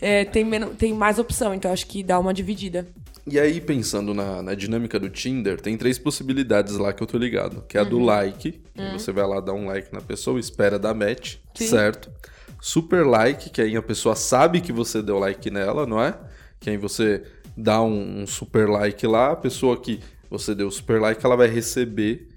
é, 0.02 0.22
é, 0.22 0.26
tem, 0.26 0.44
menos, 0.44 0.76
tem 0.78 0.94
mais 0.94 1.18
opção, 1.18 1.56
então 1.56 1.72
acho 1.72 1.88
que 1.88 2.04
dá 2.04 2.20
uma 2.20 2.34
dividida. 2.34 2.88
E 3.26 3.40
aí, 3.40 3.60
pensando 3.60 4.14
na, 4.14 4.44
na 4.44 4.54
dinâmica 4.54 5.00
do 5.00 5.10
Tinder, 5.10 5.60
tem 5.60 5.76
três 5.76 5.98
possibilidades 5.98 6.78
lá 6.78 6.94
que 6.94 7.02
eu 7.02 7.08
tô 7.08 7.18
ligado. 7.18 7.64
Que 7.68 7.78
é 7.78 7.82
a 7.82 7.84
Uhum. 7.84 7.90
do 7.90 8.00
like, 8.00 8.52
que 8.52 8.92
você 8.92 9.12
vai 9.12 9.26
lá 9.28 9.40
dar 9.40 9.54
um 9.54 9.66
like 9.66 9.92
na 9.92 10.02
pessoa, 10.02 10.40
espera 10.40 10.78
dar 10.78 10.94
match, 10.94 11.38
Sim. 11.56 11.68
certo? 11.68 12.12
Super 12.60 13.06
like, 13.06 13.50
que 13.50 13.62
aí 13.62 13.76
a 13.76 13.82
pessoa 13.82 14.16
sabe 14.16 14.62
que 14.62 14.72
você 14.72 15.02
deu 15.02 15.18
like 15.18 15.50
nela, 15.50 15.88
não 15.88 16.02
é? 16.02 16.16
Que 16.60 16.70
aí 16.70 16.78
você 16.78 17.24
dá 17.58 17.82
um, 17.82 18.22
um 18.22 18.28
super 18.28 18.70
like 18.70 19.06
lá, 19.08 19.32
a 19.32 19.36
pessoa 19.36 19.80
que 19.80 20.00
você 20.32 20.56
deu 20.56 20.72
super 20.72 21.00
like, 21.00 21.24
ela 21.24 21.36
vai 21.36 21.48
receber 21.48 22.30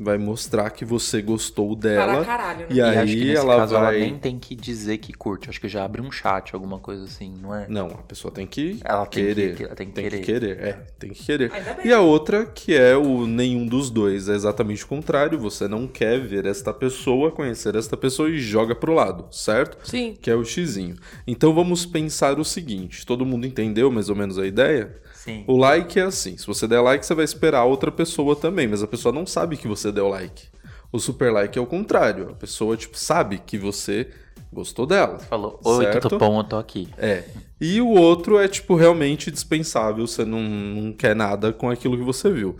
vai 0.00 0.18
mostrar 0.18 0.68
que 0.70 0.84
você 0.84 1.22
gostou 1.22 1.76
dela. 1.76 2.14
Para 2.14 2.24
caralho, 2.24 2.60
né? 2.60 2.66
E 2.70 2.74
E 2.78 2.80
aí 2.82 2.96
acho 2.98 3.12
que 3.12 3.24
nesse 3.24 3.36
ela 3.36 3.56
caso 3.58 3.74
vai. 3.74 3.82
ela 3.82 4.04
nem 4.04 4.18
tem 4.18 4.36
que 4.36 4.56
dizer 4.56 4.98
que 4.98 5.12
curte. 5.12 5.48
Acho 5.48 5.60
que 5.60 5.68
já 5.68 5.84
abre 5.84 6.00
um 6.02 6.10
chat, 6.10 6.52
alguma 6.54 6.80
coisa 6.80 7.04
assim, 7.04 7.32
não 7.40 7.54
é? 7.54 7.68
Não, 7.68 7.86
a 7.86 8.02
pessoa 8.02 8.32
tem 8.34 8.44
que 8.44 8.80
Ela 8.84 9.06
tem 9.06 9.22
que- 9.26 9.34
querer. 9.34 9.60
ela 9.66 9.74
tem 9.76 9.86
que 9.86 9.92
tem 9.92 10.04
que 10.10 10.10
querer. 10.18 10.24
querer. 10.56 10.58
É, 10.60 10.72
tem 10.98 11.10
que 11.10 11.22
querer. 11.22 11.52
E 11.84 11.92
a 11.92 12.00
outra, 12.00 12.44
que 12.44 12.74
é 12.74 12.96
o 12.96 13.28
nenhum 13.28 13.64
dos 13.64 13.90
dois, 13.90 14.28
é 14.28 14.34
exatamente 14.34 14.82
o 14.82 14.88
contrário. 14.88 15.38
Você 15.38 15.68
não 15.68 15.86
quer 15.86 16.18
ver 16.18 16.46
esta 16.46 16.72
pessoa, 16.74 17.30
conhecer 17.30 17.76
esta 17.76 17.96
pessoa 17.96 18.28
e 18.28 18.38
joga 18.40 18.74
pro 18.74 18.94
lado, 18.94 19.26
certo? 19.30 19.88
Sim. 19.88 20.16
Que 20.20 20.30
é 20.30 20.34
o 20.34 20.44
xizinho. 20.44 20.96
Então 21.28 21.54
vamos 21.54 21.86
pensar 21.86 22.40
o 22.40 22.44
seguinte: 22.44 23.06
todo 23.06 23.24
mundo 23.24 23.46
entendeu 23.46 23.88
mais 23.88 24.08
ou 24.08 24.16
menos 24.16 24.36
a 24.36 24.44
ideia? 24.44 24.96
Sim. 25.24 25.44
O 25.46 25.56
like 25.56 26.00
é 26.00 26.02
assim: 26.02 26.36
se 26.36 26.46
você 26.46 26.66
der 26.66 26.80
like, 26.80 27.06
você 27.06 27.14
vai 27.14 27.24
esperar 27.24 27.64
outra 27.64 27.92
pessoa 27.92 28.34
também, 28.34 28.66
mas 28.66 28.82
a 28.82 28.88
pessoa 28.88 29.14
não 29.14 29.24
sabe 29.24 29.56
que 29.56 29.68
você 29.68 29.92
deu 29.92 30.08
like. 30.08 30.48
O 30.90 30.98
super 30.98 31.32
like 31.32 31.56
é 31.56 31.62
o 31.62 31.66
contrário. 31.66 32.30
A 32.30 32.34
pessoa, 32.34 32.76
tipo, 32.76 32.98
sabe 32.98 33.38
que 33.38 33.56
você 33.56 34.08
gostou 34.52 34.84
dela. 34.84 35.20
Falou, 35.20 35.60
oi, 35.64 35.84
certo? 35.84 36.08
tudo 36.08 36.18
bom, 36.18 36.40
eu 36.40 36.44
tô 36.44 36.56
aqui. 36.56 36.88
É. 36.98 37.24
E 37.60 37.80
o 37.80 37.88
outro 37.88 38.38
é, 38.38 38.48
tipo, 38.48 38.74
realmente 38.74 39.30
dispensável. 39.30 40.06
Você 40.06 40.24
não, 40.24 40.42
não 40.42 40.92
quer 40.92 41.14
nada 41.14 41.52
com 41.52 41.70
aquilo 41.70 41.96
que 41.96 42.04
você 42.04 42.28
viu. 42.30 42.56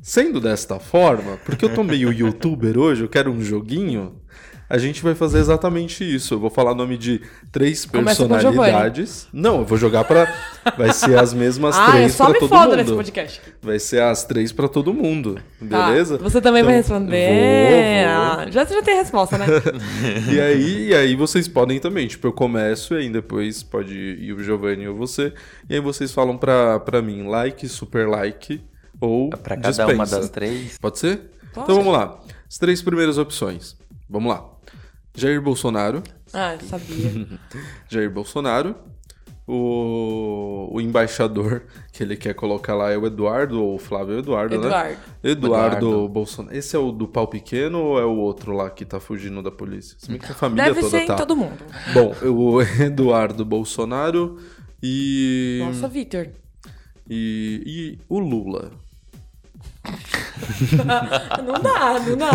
Sendo 0.00 0.40
desta 0.40 0.78
forma, 0.78 1.36
porque 1.44 1.64
eu 1.64 1.74
tô 1.74 1.82
meio 1.82 2.12
youtuber 2.14 2.78
hoje, 2.78 3.02
eu 3.02 3.08
quero 3.08 3.30
um 3.30 3.42
joguinho, 3.42 4.20
a 4.68 4.78
gente 4.78 5.02
vai 5.02 5.14
fazer 5.14 5.38
exatamente 5.38 6.02
isso. 6.04 6.34
Eu 6.34 6.38
vou 6.40 6.50
falar 6.50 6.72
o 6.72 6.74
nome 6.74 6.96
de 6.96 7.20
três 7.52 7.84
Começa 7.84 8.26
com 8.26 8.32
o 8.32 8.34
personalidades. 8.36 9.28
Não, 9.32 9.58
eu 9.60 9.64
vou 9.64 9.76
jogar 9.78 10.04
pra. 10.04 10.32
Vai 10.76 10.92
ser 10.92 11.18
as 11.18 11.32
mesmas 11.34 11.76
Ah, 11.78 11.86
eu 11.86 11.92
três 11.92 12.14
só 12.14 12.24
pra 12.24 12.32
me 12.34 12.38
todo 12.40 12.48
foda 12.48 12.76
nesse 12.76 12.88
mundo. 12.90 12.96
podcast. 12.96 13.40
Vai 13.62 13.78
ser 13.78 14.02
as 14.02 14.24
três 14.24 14.52
pra 14.52 14.66
todo 14.68 14.92
mundo. 14.94 15.38
Tá, 15.68 15.88
Beleza? 15.88 16.18
Você 16.18 16.40
também 16.40 16.62
vai 16.62 16.78
Então, 16.78 16.96
responder. 16.98 17.28
vou, 17.28 17.36
vou. 17.36 18.44
Ah, 18.46 18.50
Já, 18.50 18.64
já 18.64 18.82
tem 18.82 18.96
resposta, 18.96 19.38
né? 19.38 19.46
E 20.32 20.40
aí, 20.40 20.88
e 20.88 20.94
aí 20.94 21.14
vocês 21.14 21.46
podem 21.46 21.78
também, 21.78 22.06
tipo, 22.06 22.26
eu 22.26 22.32
começo 22.32 22.94
e 22.94 22.98
aí 22.98 23.10
depois 23.10 23.62
pode 23.62 23.94
ir 23.94 24.32
o 24.32 24.42
Giovanni 24.42 24.88
ou 24.88 24.96
você. 24.96 25.32
E 25.68 25.74
aí 25.74 25.80
vocês 25.80 26.12
falam 26.12 26.36
pra, 26.38 26.80
pra 26.80 27.00
mim, 27.02 27.26
like, 27.26 27.68
super 27.68 28.08
like 28.08 28.60
ou 29.00 29.28
Pra 29.30 29.56
cada 29.56 29.68
dispensa. 29.68 29.92
uma 29.94 30.06
das 30.06 30.30
três. 30.30 30.78
Pode 30.78 30.98
ser? 30.98 31.20
Pode. 31.52 31.64
Então 31.64 31.76
vamos 31.76 31.92
lá. 31.92 32.18
As 32.48 32.58
três 32.58 32.80
primeiras 32.82 33.18
opções. 33.18 33.76
Vamos 34.08 34.32
lá. 34.32 34.44
Jair 35.14 35.40
Bolsonaro. 35.40 36.02
Ah, 36.32 36.54
eu 36.54 36.60
sabia. 36.66 37.26
Jair 37.88 38.10
Bolsonaro. 38.10 38.74
O, 39.46 40.70
o 40.72 40.80
embaixador 40.80 41.64
que 41.92 42.02
ele 42.02 42.16
quer 42.16 42.32
colocar 42.32 42.74
lá 42.74 42.90
é 42.90 42.96
o 42.96 43.06
Eduardo 43.06 43.62
ou 43.62 43.74
o 43.74 43.78
Flávio 43.78 44.18
Eduardo, 44.18 44.58
né? 44.58 44.66
Eduardo. 44.66 44.98
Eduardo, 45.22 45.76
Eduardo. 45.76 46.08
Bolsonaro. 46.08 46.56
Esse 46.56 46.74
é 46.74 46.78
o 46.78 46.90
do 46.90 47.06
pau 47.06 47.28
pequeno 47.28 47.78
ou 47.78 48.00
é 48.00 48.04
o 48.06 48.16
outro 48.16 48.52
lá 48.52 48.70
que 48.70 48.86
tá 48.86 48.98
fugindo 48.98 49.42
da 49.42 49.50
polícia? 49.50 49.96
Se 49.98 50.08
bem 50.08 50.18
que 50.18 50.32
a 50.32 50.34
família 50.34 50.64
Deve 50.64 50.80
toda 50.80 50.90
ser 50.90 51.02
em 51.02 51.06
tá. 51.06 51.16
todo 51.16 51.36
mundo. 51.36 51.58
Bom, 51.92 52.14
o 52.26 52.62
Eduardo 52.82 53.44
Bolsonaro 53.44 54.38
e. 54.82 55.60
Nossa, 55.62 55.88
Vitor. 55.88 56.28
E, 57.08 57.62
e 57.66 57.98
o 58.08 58.18
Lula. 58.18 58.70
Não 61.44 61.60
dá, 61.62 62.00
não 62.00 62.16
dá. 62.16 62.30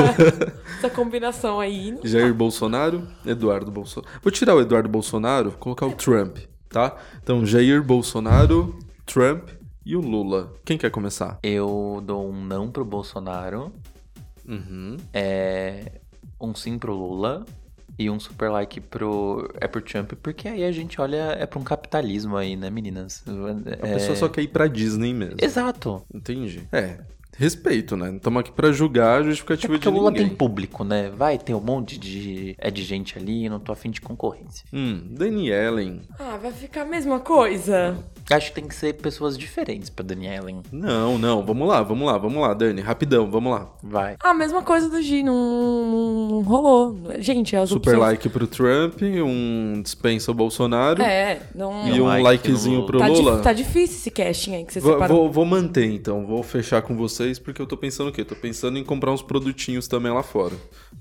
Essa 0.80 0.90
combinação 0.90 1.60
aí. 1.60 1.94
Jair 2.06 2.34
Bolsonaro, 2.34 3.06
Eduardo 3.26 3.70
Bolsonaro. 3.70 4.10
Vou 4.22 4.32
tirar 4.32 4.56
o 4.56 4.62
Eduardo 4.62 4.88
Bolsonaro, 4.88 5.52
colocar 5.60 5.86
o 5.86 5.92
Trump, 5.92 6.38
tá? 6.70 6.96
Então, 7.22 7.46
Jair 7.46 7.84
Bolsonaro, 7.84 8.80
Trump 9.06 9.50
e 9.86 9.94
o 9.98 10.00
Lula. 10.00 10.54
Quem 10.64 10.78
quer 10.78 10.90
começar? 10.90 11.38
Eu 11.44 12.02
dou 12.06 12.30
um 12.30 12.46
não 12.46 12.72
pro 12.72 12.86
Bolsonaro, 12.86 13.74
Uhum. 14.48 14.96
é, 15.14 16.00
um 16.40 16.56
sim 16.56 16.80
pro 16.80 16.94
Lula 16.94 17.46
e 17.98 18.10
um 18.10 18.18
super 18.18 18.50
like 18.50 18.80
pro, 18.80 19.52
é 19.60 19.68
pro 19.68 19.82
Trump, 19.82 20.14
porque 20.24 20.48
aí 20.48 20.64
a 20.64 20.72
gente 20.72 21.02
olha 21.02 21.36
é 21.38 21.46
pra 21.46 21.60
um 21.60 21.64
capitalismo 21.64 22.38
aí, 22.38 22.56
né, 22.56 22.70
meninas? 22.70 23.22
A 23.28 23.88
pessoa 23.88 24.16
só 24.16 24.30
quer 24.30 24.44
ir 24.44 24.48
pra 24.48 24.68
Disney 24.68 25.14
mesmo. 25.14 25.36
Exato. 25.42 26.02
Entendi. 26.14 26.66
É, 26.72 27.00
respeito, 27.40 27.96
né? 27.96 28.10
Não 28.10 28.18
estamos 28.18 28.40
aqui 28.42 28.52
pra 28.52 28.72
julgar 28.72 29.18
a 29.18 29.22
É 29.22 29.24
justificativa 29.24 29.74
porque 29.74 29.90
de 29.90 29.96
o 29.96 29.98
Lula 29.98 30.12
ninguém. 30.12 30.28
tem 30.28 30.36
público, 30.36 30.84
né? 30.84 31.10
Vai 31.10 31.38
ter 31.38 31.54
um 31.56 31.62
monte 31.62 31.98
de, 31.98 32.54
é 32.60 32.70
de 32.70 32.84
gente 32.84 33.18
ali, 33.18 33.48
não 33.50 33.60
tô 33.60 33.72
afim 33.72 33.90
de 33.90 34.02
concorrência. 34.02 34.66
Hum, 34.74 35.08
Daniellen. 35.12 36.02
Ah, 36.20 36.38
vai 36.42 36.52
ficar 36.52 36.82
a 36.82 36.86
mesma 36.86 37.20
coisa. 37.22 37.98
Acho 38.32 38.50
que 38.50 38.56
tem 38.56 38.68
que 38.68 38.76
ser 38.76 38.94
pessoas 38.94 39.38
diferentes 39.38 39.90
pra 39.90 40.06
Daniellen. 40.06 40.62
Não, 40.72 41.18
não, 41.18 41.44
vamos 41.46 41.68
lá, 41.68 41.82
vamos 41.82 42.06
lá, 42.08 42.18
vamos 42.18 42.42
lá, 42.42 42.54
Dani, 42.54 42.82
rapidão, 42.82 43.30
vamos 43.30 43.52
lá. 43.52 43.68
Vai. 43.82 44.16
Ah, 44.24 44.30
a 44.30 44.34
mesma 44.34 44.62
coisa 44.62 44.88
do 44.90 45.02
G, 45.02 45.24
não, 45.24 46.30
não 46.30 46.42
rolou. 46.42 46.96
Gente, 47.20 47.56
as 47.56 47.70
Super 47.70 47.96
opções... 47.96 48.00
like 48.12 48.30
pro 48.30 48.48
Trump, 48.48 49.02
um 49.02 49.82
dispensa 49.82 50.32
o 50.32 50.34
Bolsonaro 50.34 51.02
É, 51.02 51.42
não... 51.56 51.88
e 51.88 52.00
um 52.02 52.06
like 52.06 52.24
likezinho 52.24 52.82
no 52.82 52.86
pro 52.86 53.00
Tá, 53.00 53.10
di- 53.10 53.16
Lula. 53.16 53.40
tá 53.40 53.54
difícil 53.54 53.98
esse 53.98 54.12
casting 54.12 54.56
aí 54.56 54.66
que 54.66 54.74
você 54.74 54.80
Vou, 54.80 54.94
separou. 54.94 55.18
vou- 55.24 55.32
vou 55.32 55.46
manter 55.46 55.86
então, 55.92 56.26
vou 56.26 56.44
fechar 56.44 56.82
com 56.82 56.96
vocês 56.96 57.40
porque 57.40 57.62
eu 57.62 57.66
tô 57.66 57.76
pensando 57.78 58.10
o 58.10 58.12
quê? 58.12 58.24
Tô 58.24 58.36
pensando 58.36 58.78
em 58.78 58.84
comprar 58.84 59.12
uns 59.12 59.22
produtinhos 59.22 59.88
também 59.88 60.12
lá 60.12 60.22
fora. 60.24 60.54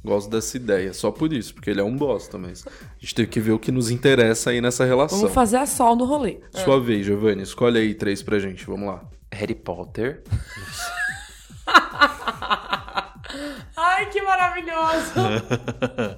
Gosto 0.05 0.31
dessa 0.31 0.57
ideia, 0.57 0.93
só 0.95 1.11
por 1.11 1.33
isso, 1.33 1.53
porque 1.55 1.71
ele 1.71 1.81
é 1.81 1.85
um 1.85 1.97
bosta, 1.97 2.39
mas 2.39 2.65
a 2.67 2.71
gente 3.01 3.15
tem 3.15 3.27
que 3.27 3.41
ver 3.41 3.53
o 3.53 3.59
que 3.59 3.73
nos 3.73 3.91
interessa 3.91 4.51
aí 4.51 4.61
nessa 4.61 4.85
relação. 4.85 5.19
Vamos 5.19 5.35
fazer 5.35 5.57
a 5.57 5.67
sol 5.67 5.97
no 5.97 6.05
rolê. 6.05 6.39
Sua 6.53 6.81
vez, 6.81 7.05
Giovanni, 7.05 7.18
escolhe 7.43 7.79
aí 7.79 7.95
três 7.95 8.23
pra 8.23 8.39
gente, 8.39 8.65
vamos 8.67 8.89
lá. 8.89 9.03
Harry 9.33 9.55
Potter. 9.55 10.23
Ai, 13.77 14.07
que 14.11 14.21
maravilhoso! 14.23 15.13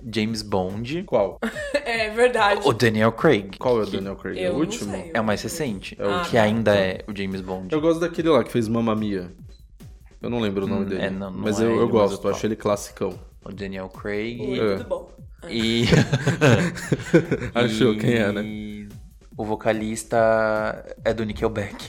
James 0.15 0.43
Bond. 0.43 1.03
Qual? 1.05 1.39
é 1.75 2.11
verdade. 2.11 2.61
O 2.65 2.73
Daniel 2.73 3.13
Craig. 3.13 3.57
Qual 3.59 3.81
é 3.81 3.83
o 3.83 3.87
Daniel 3.87 4.17
Craig? 4.17 4.39
É 4.39 4.47
Eu 4.49 4.51
o 4.51 4.53
não 4.55 4.61
último? 4.61 4.91
sei. 4.91 5.11
É 5.13 5.21
o 5.21 5.25
mais 5.25 5.43
recente. 5.43 5.97
Ah, 6.01 6.23
que 6.25 6.37
tá. 6.37 6.43
ainda 6.43 6.75
é 6.75 7.05
o 7.07 7.17
James 7.17 7.41
Bond. 7.41 7.73
Eu 7.75 7.81
gosto 7.81 8.01
daquele 8.01 8.29
lá 8.29 8.43
que 8.45 8.51
fez 8.53 8.69
Mamma 8.69 8.95
Mia. 8.95 9.31
Eu 10.23 10.31
não 10.31 10.39
lembro 10.41 10.65
o 10.65 10.69
nome 10.69 10.83
Hum, 10.85 10.89
dele. 10.89 11.03
é, 11.03 11.11
não- 11.11 11.31
não 11.31 11.39
mas 11.41 11.61
é 11.61 11.65
eu, 11.65 11.71
ele, 11.73 11.81
eu 11.81 11.89
gosto, 11.89 12.23
eu 12.25 12.31
eu 12.31 12.37
acho 12.37 12.47
ele 12.47 12.57
classicão. 12.57 13.19
O 13.45 13.53
Daniel 13.53 13.89
Craig. 13.89 14.41
Oi, 14.41 14.59
É. 14.59 14.77
tudo 14.77 14.89
bom? 14.89 15.11
E. 15.49 15.85
Achou 17.55 17.97
quem 17.97 18.15
é, 18.15 18.31
né? 18.33 18.43
O 19.41 19.45
vocalista 19.47 20.85
é 21.03 21.15
do 21.15 21.25
Nickelback. 21.25 21.87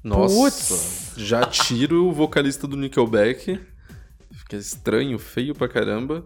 Nossa, 0.00 0.36
Putz. 0.36 1.12
já 1.16 1.44
tiro 1.44 2.06
o 2.06 2.12
vocalista 2.12 2.68
do 2.68 2.76
Nickelback. 2.76 3.58
Fica 4.32 4.54
estranho, 4.56 5.18
feio 5.18 5.56
pra 5.56 5.66
caramba. 5.68 6.24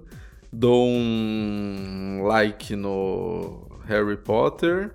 Dou 0.52 0.86
um 0.86 2.20
like 2.26 2.76
no 2.76 3.66
Harry 3.86 4.18
Potter 4.18 4.90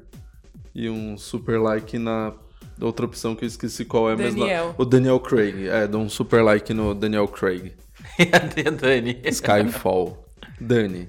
e 0.75 0.87
um 0.91 1.17
super 1.17 1.59
like 1.59 1.97
na 1.97 2.33
outra 2.79 3.07
opção 3.07 3.35
que 3.35 3.43
eu 3.43 3.47
esqueci 3.47 3.83
qual 3.83 4.11
é, 4.11 4.15
mas 4.15 4.35
não- 4.35 4.75
o 4.77 4.85
Daniel 4.85 5.19
Craig. 5.19 5.67
É, 5.67 5.87
dou 5.87 6.01
um 6.03 6.09
super 6.09 6.43
like 6.43 6.71
no 6.71 6.93
Daniel 6.93 7.27
Craig. 7.27 7.73
E 8.19 8.67
a 8.67 8.69
Dani? 8.69 9.19
Skyfall. 9.25 10.22
Dani. 10.59 11.07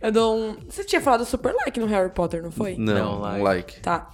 Eu 0.00 0.12
dou 0.12 0.36
um. 0.38 0.56
Você 0.68 0.84
tinha 0.84 1.00
falado 1.00 1.24
super 1.24 1.52
like 1.54 1.78
no 1.80 1.86
Harry 1.86 2.10
Potter, 2.10 2.42
não 2.42 2.50
foi? 2.50 2.76
Não, 2.76 2.94
Não, 2.94 3.16
um 3.16 3.20
like. 3.20 3.42
like. 3.42 3.80
Tá. 3.80 4.10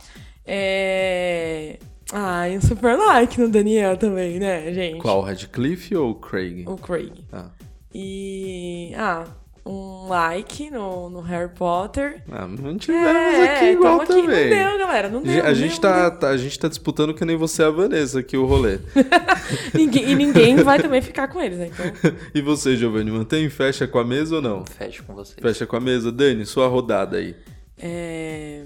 É. 0.47 1.79
Ah, 2.13 2.49
e 2.49 2.57
um 2.59 2.61
super 2.61 2.97
like 2.97 3.41
no 3.41 3.49
Daniel 3.49 3.97
também, 3.97 4.39
né, 4.41 4.73
gente? 4.73 4.99
Qual, 4.99 5.21
Radcliffe 5.21 5.95
ou 5.97 6.15
Craig? 6.17 6.65
O 6.69 6.77
Craig. 6.77 7.13
Ah. 7.33 7.51
E. 7.95 8.93
Ah, 8.97 9.25
um 9.71 10.09
like 10.09 10.71
no, 10.71 11.09
no 11.11 11.21
Harry 11.21 11.50
Potter. 11.55 12.23
Ah, 12.31 12.47
mantivemos 12.47 13.07
aqui 13.09 13.65
É, 13.65 13.73
igual 13.73 14.00
tamo 14.00 14.03
aqui. 14.21 14.27
também. 14.29 14.50
Não 14.50 14.57
deu, 14.69 14.79
galera. 14.79 15.09
Não 15.09 15.23
deu. 15.23 15.33
a, 15.45 15.49
não 15.49 15.55
gente 15.55 15.81
deu, 15.81 15.91
não 15.91 15.99
tá, 15.99 16.11
tá- 16.11 16.29
a 16.31 16.37
gente 16.37 16.59
tá 16.59 16.69
disputando 16.69 17.15
que 17.15 17.25
nem 17.25 17.37
você 17.37 17.62
e 17.62 17.67
a 17.67 17.71
Vanessa 17.71 18.21
aqui 18.21 18.37
o 18.37 18.47
rolê. 18.47 18.79
deu. 18.79 19.05
Ninguém, 19.75 20.11
e 20.11 20.15
ninguém 20.15 20.57
vai 20.57 20.81
também 20.81 21.00
ficar 21.03 21.29
com 21.29 21.41
eles, 21.41 21.59
né? 21.59 21.69
Então. 21.73 22.12
e 22.35 22.41
você, 22.41 22.77
Giovanni, 22.77 23.11
mantém 23.11 23.49
fecha 23.49 23.87
com 23.87 23.99
a 23.99 24.05
mesa 24.05 24.37
ou 24.37 24.43
não? 24.43 24.65
Fecho 24.67 25.03
com 25.05 25.15
vocês. 25.15 25.37
Fecha 25.41 25.67
com 25.67 25.77
a 25.77 25.81
mesa. 25.81 26.11
Dani, 26.12 26.45
sua 26.47 26.67
rodada 26.69 27.17
aí. 27.19 27.35
É, 27.79 28.65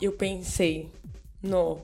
eu 0.00 0.12
pensei 0.12 0.90
no 1.42 1.78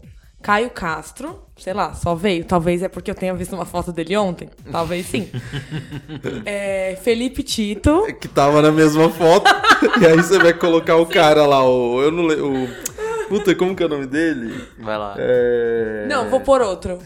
Caio 0.44 0.68
Castro, 0.68 1.42
sei 1.56 1.72
lá, 1.72 1.94
só 1.94 2.14
veio. 2.14 2.44
Talvez 2.44 2.82
é 2.82 2.88
porque 2.88 3.10
eu 3.10 3.14
tenha 3.14 3.32
visto 3.32 3.54
uma 3.54 3.64
foto 3.64 3.90
dele 3.90 4.14
ontem. 4.14 4.50
Talvez 4.70 5.06
sim. 5.06 5.30
É, 6.44 6.98
Felipe 7.02 7.42
Tito. 7.42 8.06
Que 8.20 8.28
tava 8.28 8.60
na 8.60 8.70
mesma 8.70 9.08
foto. 9.08 9.50
e 9.98 10.04
aí 10.04 10.16
você 10.16 10.38
vai 10.38 10.52
colocar 10.52 10.96
o 10.96 11.06
cara 11.06 11.46
lá, 11.46 11.66
o. 11.66 12.02
Eu 12.02 12.10
não 12.10 12.26
lembro. 12.26 12.68
Puta, 13.26 13.54
como 13.54 13.74
que 13.74 13.82
é 13.82 13.86
o 13.86 13.88
nome 13.88 14.06
dele? 14.06 14.54
Vai 14.78 14.98
lá. 14.98 15.14
É. 15.16 16.06
Não, 16.10 16.28
vou 16.28 16.40
pôr 16.40 16.60
outro. 16.60 16.98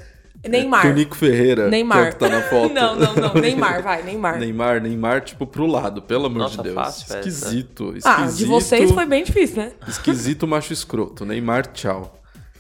Neymar. 0.45 0.83
Tonico 0.83 1.17
Ferreira. 1.17 1.69
Neymar. 1.69 1.99
Que 1.99 2.05
é 2.05 2.09
o 2.09 2.13
que 2.13 2.19
tá 2.19 2.29
na 2.29 2.43
foto. 2.43 2.75
não, 2.75 2.97
não, 2.97 3.15
não. 3.15 3.35
Neymar, 3.35 3.83
vai, 3.85 4.03
Neymar. 4.03 4.39
Neymar, 4.41 4.83
Neymar, 4.83 5.21
tipo, 5.21 5.47
pro 5.47 5.67
lado, 5.67 6.03
pelo 6.03 6.27
amor 6.27 6.39
Nossa, 6.39 6.57
de 6.57 6.63
Deus. 6.65 6.75
fácil 6.75 7.05
essa. 7.05 7.19
esquisito, 7.21 7.97
esquisito. 7.97 8.07
Ah, 8.07 8.27
de 8.27 8.45
vocês 8.47 8.91
foi 8.91 9.07
bem 9.07 9.23
difícil, 9.23 9.63
né? 9.63 9.73
Esquisito 9.87 10.45
macho 10.47 10.73
escroto. 10.73 11.25
Neymar, 11.25 11.69
tchau. 11.69 12.18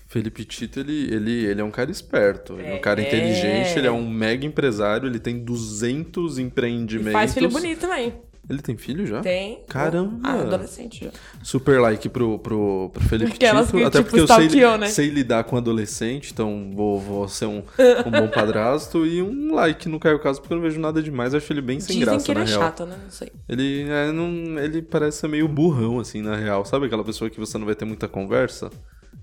Felipe 0.08 0.42
Tito, 0.42 0.80
ele, 0.80 1.14
ele, 1.14 1.44
ele 1.44 1.60
é 1.60 1.64
um 1.64 1.70
cara 1.70 1.90
esperto, 1.90 2.54
ele 2.58 2.68
é 2.68 2.74
um 2.76 2.80
cara 2.80 3.02
inteligente, 3.02 3.78
ele 3.78 3.86
é 3.86 3.90
um 3.92 4.08
mega 4.08 4.46
empresário, 4.46 5.06
ele 5.06 5.18
tem 5.18 5.38
200 5.38 6.38
empreendimentos. 6.38 7.10
E 7.10 7.12
faz 7.12 7.34
filho 7.34 7.50
bonito 7.50 7.80
também. 7.80 8.14
Ele 8.48 8.62
tem 8.62 8.78
filho 8.78 9.06
já? 9.06 9.20
Tem. 9.20 9.62
Caramba! 9.68 10.20
Ah, 10.22 10.40
adolescente 10.40 11.04
já. 11.04 11.10
Super 11.42 11.78
like 11.78 12.08
pro, 12.08 12.38
pro, 12.38 12.88
pro 12.90 13.04
Felipe 13.04 13.32
Aquelas 13.32 13.66
Tito, 13.66 13.76
que, 13.76 13.84
até 13.84 13.98
tipo, 13.98 14.10
porque 14.10 14.20
eu 14.22 14.26
sei, 14.26 14.78
né? 14.78 14.86
sei 14.86 15.08
lidar 15.10 15.44
com 15.44 15.58
adolescente, 15.58 16.32
então 16.32 16.70
vou, 16.74 16.98
vou 16.98 17.28
ser 17.28 17.44
um, 17.44 17.58
um 18.06 18.10
bom 18.10 18.28
padrasto. 18.28 19.04
e 19.04 19.20
um 19.20 19.54
like 19.54 19.86
no 19.90 20.00
Caio 20.00 20.18
Caso, 20.20 20.40
porque 20.40 20.54
eu 20.54 20.56
não 20.56 20.62
vejo 20.62 20.80
nada 20.80 21.02
demais, 21.02 21.34
acho 21.34 21.52
ele 21.52 21.60
bem 21.60 21.78
sem 21.80 21.98
Dizem 21.98 22.00
graça, 22.00 22.24
que 22.24 22.30
ele 22.30 22.38
na 22.40 22.46
é 22.46 22.48
real. 22.48 22.60
chato, 22.62 22.86
né? 22.86 22.96
Não 23.02 23.10
sei. 23.10 23.30
Ele, 23.46 23.82
é, 23.90 24.10
não, 24.10 24.58
ele 24.58 24.80
parece 24.80 25.18
ser 25.18 25.28
meio 25.28 25.46
burrão, 25.46 26.00
assim, 26.00 26.22
na 26.22 26.34
real. 26.34 26.64
Sabe 26.64 26.86
aquela 26.86 27.04
pessoa 27.04 27.28
que 27.28 27.38
você 27.38 27.58
não 27.58 27.66
vai 27.66 27.74
ter 27.74 27.84
muita 27.84 28.08
conversa? 28.08 28.70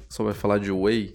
Só 0.09 0.23
vai 0.23 0.33
falar 0.33 0.59
de 0.59 0.71
whey? 0.71 1.13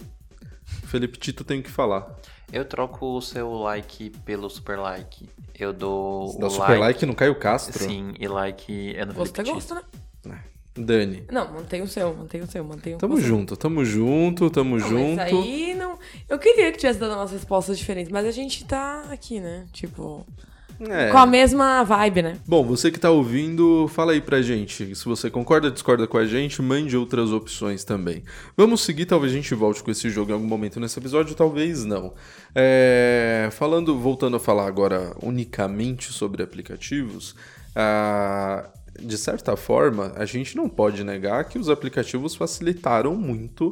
Felipe 0.87 1.17
Tito 1.17 1.43
tem 1.43 1.59
o 1.59 1.63
que 1.63 1.69
falar. 1.71 2.15
Eu 2.51 2.65
troco 2.65 3.05
o 3.17 3.21
seu 3.21 3.51
like 3.53 4.09
pelo 4.25 4.49
super 4.49 4.77
like. 4.77 5.29
Eu 5.57 5.71
dou 5.71 6.37
Dá 6.37 6.47
o 6.47 6.49
super 6.49 6.79
like 6.79 7.05
no 7.05 7.15
Caio 7.15 7.35
Castro? 7.35 7.83
Sim, 7.83 8.13
e 8.19 8.27
like 8.27 8.95
é 8.95 9.05
no 9.05 9.13
Você 9.13 9.31
Felipe 9.31 9.43
Tito. 9.43 9.53
gosta, 9.53 9.75
né? 10.25 10.43
Dani. 10.73 11.25
Não, 11.29 11.51
mantém 11.51 11.81
o 11.81 11.87
seu, 11.87 12.13
mantém 12.13 12.41
o 12.41 12.47
seu, 12.47 12.63
mantém 12.63 12.95
o 12.95 12.97
Tamo 12.97 13.17
você. 13.17 13.23
junto, 13.23 13.57
tamo 13.57 13.83
junto, 13.83 14.49
tamo 14.49 14.77
Não, 14.77 14.87
junto. 14.87 15.15
Mas 15.17 15.33
aí 15.33 15.73
não. 15.75 15.99
Eu 16.29 16.39
queria 16.39 16.71
que 16.71 16.77
tivesse 16.77 16.97
dado 16.97 17.13
umas 17.13 17.31
respostas 17.31 17.77
diferentes, 17.77 18.09
mas 18.11 18.25
a 18.25 18.31
gente 18.31 18.63
tá 18.65 19.03
aqui, 19.11 19.39
né? 19.41 19.65
Tipo. 19.73 20.25
É. 20.89 21.11
Com 21.11 21.17
a 21.17 21.25
mesma 21.25 21.83
vibe, 21.83 22.21
né? 22.23 22.37
Bom, 22.47 22.63
você 22.63 22.89
que 22.89 22.99
tá 22.99 23.11
ouvindo, 23.11 23.87
fala 23.87 24.13
aí 24.13 24.21
pra 24.21 24.41
gente. 24.41 24.95
Se 24.95 25.05
você 25.05 25.29
concorda 25.29 25.67
ou 25.67 25.73
discorda 25.73 26.07
com 26.07 26.17
a 26.17 26.25
gente, 26.25 26.61
mande 26.61 26.97
outras 26.97 27.31
opções 27.31 27.83
também. 27.83 28.23
Vamos 28.57 28.81
seguir, 28.81 29.05
talvez 29.05 29.31
a 29.31 29.35
gente 29.35 29.53
volte 29.53 29.83
com 29.83 29.91
esse 29.91 30.09
jogo 30.09 30.31
em 30.31 30.33
algum 30.33 30.47
momento 30.47 30.79
nesse 30.79 30.97
episódio, 30.97 31.35
talvez 31.35 31.85
não. 31.85 32.13
É, 32.55 33.49
Falando, 33.51 33.97
voltando 33.97 34.37
a 34.37 34.39
falar 34.39 34.67
agora 34.67 35.15
unicamente 35.21 36.11
sobre 36.11 36.41
aplicativos, 36.41 37.35
ah, 37.75 38.69
de 38.99 39.17
certa 39.17 39.55
forma, 39.55 40.13
a 40.15 40.25
gente 40.25 40.55
não 40.55 40.67
pode 40.67 41.03
negar 41.03 41.45
que 41.45 41.59
os 41.59 41.69
aplicativos 41.69 42.35
facilitaram 42.35 43.15
muito 43.15 43.71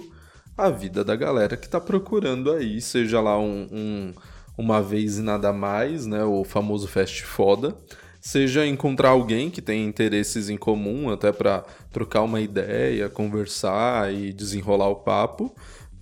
a 0.58 0.70
vida 0.70 1.04
da 1.04 1.16
galera 1.16 1.56
que 1.56 1.68
tá 1.68 1.80
procurando 1.80 2.52
aí, 2.52 2.82
seja 2.82 3.22
lá 3.22 3.40
um 3.40 4.14
uma 4.60 4.82
vez 4.82 5.18
e 5.18 5.22
nada 5.22 5.54
mais, 5.54 6.06
né? 6.06 6.22
O 6.26 6.44
famoso 6.44 6.86
fast 6.86 7.24
foda. 7.24 7.74
Seja 8.20 8.68
encontrar 8.68 9.10
alguém 9.10 9.50
que 9.50 9.62
tem 9.62 9.86
interesses 9.86 10.50
em 10.50 10.58
comum, 10.58 11.10
até 11.10 11.32
para 11.32 11.64
trocar 11.94 12.24
uma 12.24 12.42
ideia, 12.42 13.08
conversar 13.08 14.14
e 14.14 14.34
desenrolar 14.34 14.90
o 14.90 14.98
papo, 14.98 15.56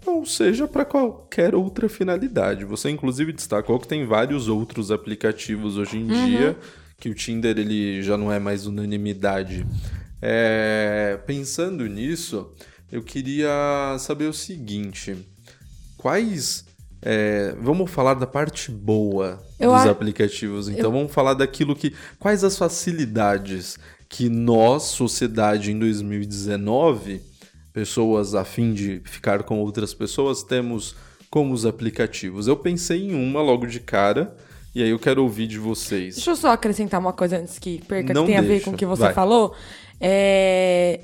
ou 0.04 0.26
seja 0.26 0.68
para 0.68 0.84
qualquer 0.84 1.54
outra 1.54 1.88
finalidade. 1.88 2.66
Você 2.66 2.90
inclusive 2.90 3.32
destacou 3.32 3.80
que 3.80 3.88
tem 3.88 4.08
vários 4.08 4.48
outros 4.48 4.90
aplicativos 4.90 5.78
hoje 5.78 6.00
em 6.00 6.08
dia, 6.08 6.58
que 7.00 7.10
o 7.10 7.14
Tinder 7.14 7.60
ele 7.60 8.02
já 8.02 8.18
não 8.18 8.32
é 8.32 8.40
mais 8.40 8.66
unanimidade. 8.66 9.68
É, 10.20 11.20
pensando 11.28 11.86
nisso, 11.86 12.52
eu 12.92 13.04
queria 13.04 13.96
saber 14.00 14.26
o 14.26 14.34
seguinte: 14.34 15.16
quais 15.96 16.67
é, 17.10 17.56
vamos 17.62 17.90
falar 17.90 18.16
da 18.16 18.28
parte 18.28 18.70
boa 18.70 19.40
Eu 19.58 19.72
dos 19.72 19.86
a- 19.86 19.92
aplicativos. 19.92 20.68
Então 20.68 20.92
vamos 20.92 21.14
falar 21.14 21.34
daquilo 21.36 21.74
que. 21.76 21.94
Quais 22.20 22.44
as 22.44 22.58
facilidades 22.58 23.78
que 24.10 24.28
nós, 24.30 24.84
sociedade 24.84 25.72
em 25.72 25.80
2019, 25.80 27.22
pessoas 27.72 28.36
a 28.36 28.44
fim 28.44 28.74
de 28.74 29.02
ficar 29.06 29.44
com 29.44 29.60
outras 29.62 29.94
pessoas, 29.94 30.44
temos 30.44 30.96
como 31.30 31.54
os 31.54 31.66
aplicativos. 31.66 32.48
Eu 32.48 32.58
pensei 32.58 33.10
em 33.10 33.14
uma 33.14 33.42
logo 33.42 33.66
de 33.68 33.80
cara, 33.80 34.36
e 34.76 34.82
aí 34.84 34.90
eu 34.90 35.00
quero 35.00 35.22
ouvir 35.24 35.48
de 35.48 35.58
vocês. 35.60 36.16
Deixa 36.16 36.32
eu 36.32 36.36
só 36.36 36.50
acrescentar 36.52 37.00
uma 37.00 37.14
coisa 37.14 37.38
antes 37.38 37.58
que 37.60 37.82
perca, 37.88 38.14
Não 38.14 38.24
que 38.26 38.28
tem 38.32 38.38
a 38.38 38.42
ver 38.42 38.48
deixa, 38.48 38.66
com 38.66 38.72
o 38.72 38.78
que 38.78 38.86
você 38.86 39.04
vai. 39.04 39.14
falou. 39.14 39.54
É, 40.00 41.02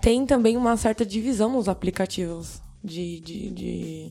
Tem 0.00 0.26
também 0.26 0.56
uma 0.56 0.76
certa 0.76 1.06
divisão 1.06 1.50
nos 1.52 1.68
aplicativos 1.68 2.60
de, 2.82 3.20
de, 3.20 3.50
de- 3.50 4.08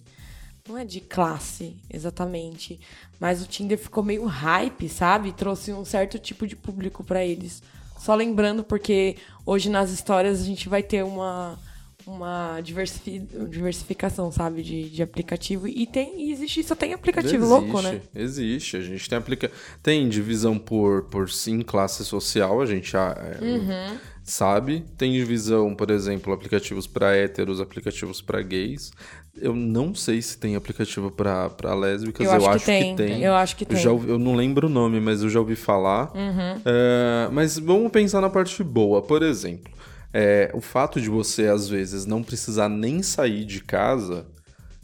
Não 0.68 0.78
é 0.78 0.86
de 0.86 1.02
classe, 1.02 1.76
exatamente. 1.92 2.80
Mas 3.20 3.42
o 3.42 3.48
Tinder 3.48 3.78
ficou 3.78 4.04
meio 4.04 4.26
hype, 4.26 4.88
sabe? 4.90 5.32
Trouxe 5.34 5.74
um 5.74 5.84
certo 5.86 6.18
tipo 6.20 6.46
de 6.48 6.56
público 6.56 7.04
pra 7.04 7.26
eles. 7.26 7.62
Só 8.00 8.16
lembrando, 8.16 8.64
porque 8.64 9.16
hoje 9.46 9.70
nas 9.70 9.92
histórias 9.92 10.42
a 10.42 10.44
gente 10.44 10.68
vai 10.70 10.82
ter 10.82 11.04
uma, 11.04 11.60
uma 12.06 12.60
diversifi- 12.62 13.20
diversificação, 13.50 14.32
sabe? 14.32 14.64
De, 14.64 14.90
de 14.90 15.04
aplicativo. 15.04 15.68
E 15.68 15.86
tem, 15.86 16.28
e 16.28 16.32
existe, 16.32 16.64
só 16.64 16.74
tem 16.76 16.94
aplicativo 16.94 17.46
louco, 17.46 17.82
né? 17.82 18.02
Existe. 18.16 18.78
A 18.78 18.82
gente 18.82 19.08
tem 19.08 19.18
aplica... 19.18 19.52
tem 19.84 20.10
divisão 20.10 20.58
por, 20.58 21.04
por 21.06 21.30
sim 21.30 21.62
classe 21.62 22.04
social, 22.04 22.62
a 22.62 22.66
gente 22.66 22.92
já 22.92 23.12
é, 23.12 23.44
Uhum. 23.44 23.98
sabe. 24.24 24.84
Tem 24.98 25.12
divisão, 25.12 25.76
por 25.76 25.92
exemplo, 25.92 26.34
aplicativos 26.34 26.88
para 26.88 27.16
héteros, 27.16 27.60
aplicativos 27.62 28.20
para 28.22 28.42
gays. 28.42 28.92
Eu 29.40 29.56
não 29.56 29.96
sei 29.96 30.22
se 30.22 30.38
tem 30.38 30.56
aplicativo 30.56 31.10
para 31.10 31.74
lésbicas, 31.74 32.26
Eu 32.28 32.34
eu, 32.34 32.38
acho 32.38 32.50
que 32.50 32.56
acho 32.56 32.66
tem. 32.66 32.96
que 32.96 33.04
tem. 33.04 33.24
Eu 33.24 33.34
acho 33.34 33.56
que 33.56 33.66
tem. 33.66 33.78
já 33.80 33.92
ouvi- 33.92 34.10
eu 34.10 34.20
não 34.20 34.36
lembro 34.36 34.68
o 34.68 34.70
nome, 34.70 35.00
mas 35.00 35.24
eu 35.24 35.30
já 35.30 35.40
ouvi 35.40 35.56
falar. 35.56 36.12
Uhum. 36.14 36.62
É, 36.66 37.30
mas 37.32 37.58
vamos 37.58 37.92
pensar 37.92 38.20
na 38.22 38.30
parte 38.30 38.62
boa. 38.64 39.02
Por 39.02 39.24
exemplo, 39.24 39.72
é, 40.14 40.52
o 40.54 40.60
fato 40.60 41.00
de 41.00 41.10
você, 41.10 41.48
às 41.48 41.70
vezes, 41.70 42.06
não 42.06 42.22
precisar 42.22 42.68
nem 42.68 43.02
sair 43.02 43.46
de 43.46 43.62
casa 43.62 44.26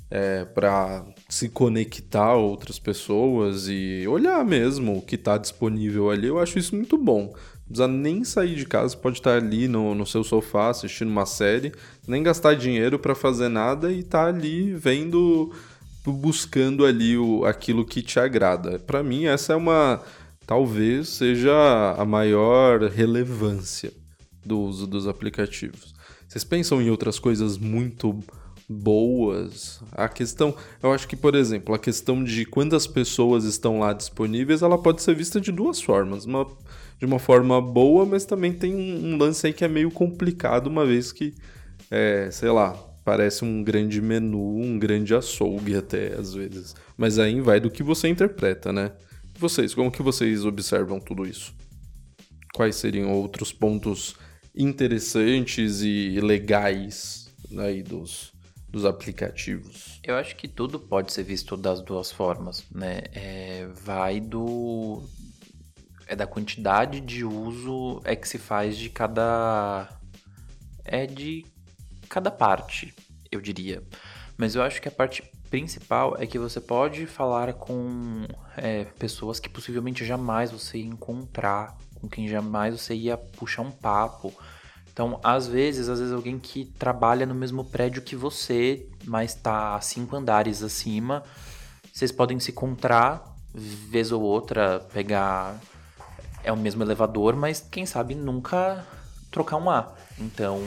é, 0.09 0.45
para 0.45 1.05
se 1.27 1.49
conectar 1.49 2.27
a 2.27 2.35
outras 2.35 2.79
pessoas 2.79 3.67
e 3.67 4.05
olhar 4.07 4.45
mesmo 4.45 4.97
o 4.97 5.01
que 5.01 5.15
está 5.15 5.37
disponível 5.37 6.09
ali, 6.09 6.27
eu 6.27 6.39
acho 6.39 6.57
isso 6.57 6.73
muito 6.73 6.97
bom. 6.97 7.33
Precisa 7.67 7.87
nem 7.87 8.23
sair 8.23 8.55
de 8.55 8.65
casa, 8.65 8.95
pode 8.95 9.17
estar 9.17 9.35
ali 9.35 9.67
no, 9.67 9.93
no 9.93 10.05
seu 10.05 10.23
sofá 10.23 10.69
assistindo 10.69 11.09
uma 11.09 11.25
série, 11.25 11.73
nem 12.07 12.23
gastar 12.23 12.55
dinheiro 12.55 12.97
para 12.97 13.13
fazer 13.13 13.49
nada 13.49 13.91
e 13.91 13.99
estar 13.99 14.27
ali 14.27 14.73
vendo, 14.73 15.53
buscando 16.05 16.85
ali 16.85 17.17
o, 17.17 17.43
aquilo 17.43 17.85
que 17.85 18.01
te 18.01 18.19
agrada. 18.19 18.79
Para 18.79 19.03
mim, 19.03 19.25
essa 19.25 19.53
é 19.53 19.55
uma. 19.55 20.01
Talvez 20.45 21.09
seja 21.09 21.51
a 21.97 22.05
maior 22.05 22.83
relevância 22.83 23.91
do 24.45 24.57
uso 24.61 24.87
dos 24.87 25.05
aplicativos. 25.05 25.93
Vocês 26.25 26.45
pensam 26.45 26.81
em 26.81 26.89
outras 26.89 27.19
coisas 27.19 27.57
muito 27.57 28.17
boas? 28.67 29.81
A 29.91 30.07
questão, 30.07 30.55
eu 30.81 30.91
acho 30.91 31.07
que, 31.07 31.15
por 31.15 31.35
exemplo, 31.35 31.75
a 31.75 31.79
questão 31.79 32.23
de 32.23 32.45
quantas 32.45 32.87
pessoas 32.87 33.43
estão 33.43 33.79
lá 33.79 33.91
disponíveis, 33.93 34.61
ela 34.61 34.77
pode 34.77 35.01
ser 35.01 35.15
vista 35.15 35.39
de 35.41 35.51
duas 35.51 35.81
formas. 35.81 36.25
Uma, 36.25 36.47
de 36.99 37.05
uma 37.05 37.19
forma 37.19 37.61
boa, 37.61 38.05
mas 38.05 38.25
também 38.25 38.53
tem 38.53 38.75
um, 38.75 39.17
lance 39.17 39.45
aí 39.45 39.53
que 39.53 39.63
é 39.63 39.67
meio 39.67 39.91
complicado, 39.91 40.67
uma 40.67 40.85
vez 40.85 41.11
que, 41.11 41.33
é, 41.91 42.29
sei 42.31 42.49
lá, 42.49 42.73
parece 43.05 43.45
um 43.45 43.63
grande 43.63 44.01
menu, 44.01 44.57
um 44.57 44.79
grande 44.79 45.13
açougue 45.13 45.75
até, 45.75 46.13
às 46.15 46.33
vezes. 46.33 46.75
Mas 46.97 47.19
aí 47.19 47.39
vai 47.39 47.59
do 47.59 47.69
que 47.69 47.83
você 47.83 48.07
interpreta, 48.07 48.73
né? 48.73 48.91
Vocês, 49.37 49.73
como 49.73 49.91
que 49.91 50.01
vocês 50.01 50.43
observam 50.43 50.99
tudo 50.99 51.25
isso? 51.25 51.53
Quais 52.55 52.75
seriam 52.75 53.13
outros 53.13 53.53
pontos 53.53 54.15
interessantes 54.55 55.81
e 55.83 56.19
legais 56.19 57.29
aí 57.59 57.83
dos, 57.83 58.33
dos 58.67 58.83
aplicativos? 58.83 59.99
Eu 60.03 60.15
acho 60.15 60.35
que 60.35 60.47
tudo 60.47 60.79
pode 60.79 61.13
ser 61.13 61.23
visto 61.23 61.55
das 61.55 61.81
duas 61.81 62.11
formas, 62.11 62.63
né? 62.71 63.03
É, 63.13 63.67
vai 63.85 64.19
do 64.19 65.03
é 66.07 66.15
da 66.15 66.25
quantidade 66.25 67.01
de 67.01 67.23
uso 67.23 68.01
é 68.03 68.15
que 68.15 68.27
se 68.27 68.37
faz 68.37 68.77
de 68.77 68.89
cada 68.89 69.89
é 70.85 71.05
de 71.05 71.45
cada 72.07 72.31
parte, 72.31 72.93
eu 73.31 73.41
diria. 73.41 73.83
Mas 74.37 74.55
eu 74.55 74.61
acho 74.63 74.81
que 74.81 74.87
a 74.87 74.91
parte 74.91 75.23
principal 75.49 76.15
é 76.17 76.25
que 76.25 76.39
você 76.39 76.61
pode 76.61 77.05
falar 77.05 77.53
com 77.53 78.25
é, 78.55 78.85
pessoas 78.97 79.39
que 79.39 79.49
possivelmente 79.49 80.05
jamais 80.05 80.51
você 80.51 80.77
ia 80.77 80.85
encontrar, 80.85 81.75
com 81.95 82.07
quem 82.07 82.27
jamais 82.27 82.79
você 82.79 82.93
ia 82.93 83.17
puxar 83.17 83.63
um 83.63 83.71
papo. 83.71 84.33
Então, 84.91 85.19
às 85.23 85.47
vezes, 85.47 85.89
às 85.89 85.99
vezes 85.99 86.13
alguém 86.13 86.39
que 86.39 86.65
trabalha 86.65 87.25
no 87.25 87.35
mesmo 87.35 87.65
prédio 87.65 88.01
que 88.01 88.15
você, 88.15 88.87
mas 89.05 89.35
tá 89.35 89.79
cinco 89.81 90.15
andares 90.15 90.63
acima, 90.63 91.23
vocês 91.93 92.11
podem 92.11 92.39
se 92.39 92.51
encontrar 92.51 93.35
vez 93.53 94.11
ou 94.11 94.21
outra, 94.21 94.79
pegar 94.93 95.59
é 96.47 96.51
o 96.51 96.57
mesmo 96.57 96.81
elevador, 96.81 97.35
mas 97.35 97.59
quem 97.59 97.85
sabe 97.85 98.15
nunca 98.15 98.87
trocar 99.29 99.57
um 99.57 99.69
A. 99.69 99.93
Então, 100.17 100.61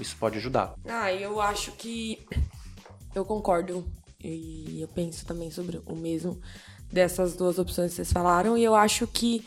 isso 0.00 0.16
pode 0.18 0.38
ajudar. 0.38 0.74
Ah, 0.88 1.12
eu 1.12 1.38
acho 1.38 1.72
que 1.72 2.26
eu 3.14 3.22
concordo 3.22 3.84
e 4.24 4.80
eu 4.80 4.88
penso 4.88 5.26
também 5.26 5.50
sobre 5.50 5.82
o 5.84 5.94
mesmo 5.94 6.40
dessas 6.90 7.36
duas 7.36 7.58
opções 7.58 7.90
que 7.90 7.96
vocês 7.96 8.12
falaram 8.12 8.56
e 8.56 8.64
eu 8.64 8.74
acho 8.74 9.06
que 9.06 9.44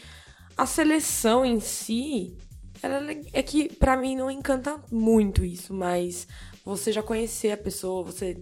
a 0.56 0.65
seleção 0.65 1.43
em 1.43 1.60
si 1.60 2.38
ela 2.84 3.12
é 3.12 3.21
é 3.34 3.41
que 3.41 3.73
pra 3.73 3.97
mim 3.97 4.15
não 4.15 4.30
encanta 4.30 4.80
muito 4.91 5.43
isso, 5.43 5.73
mas 5.73 6.28
você 6.63 6.91
já 6.91 7.01
conhecer 7.01 7.51
a 7.51 7.58
pessoa, 7.58 8.04
você 8.04 8.38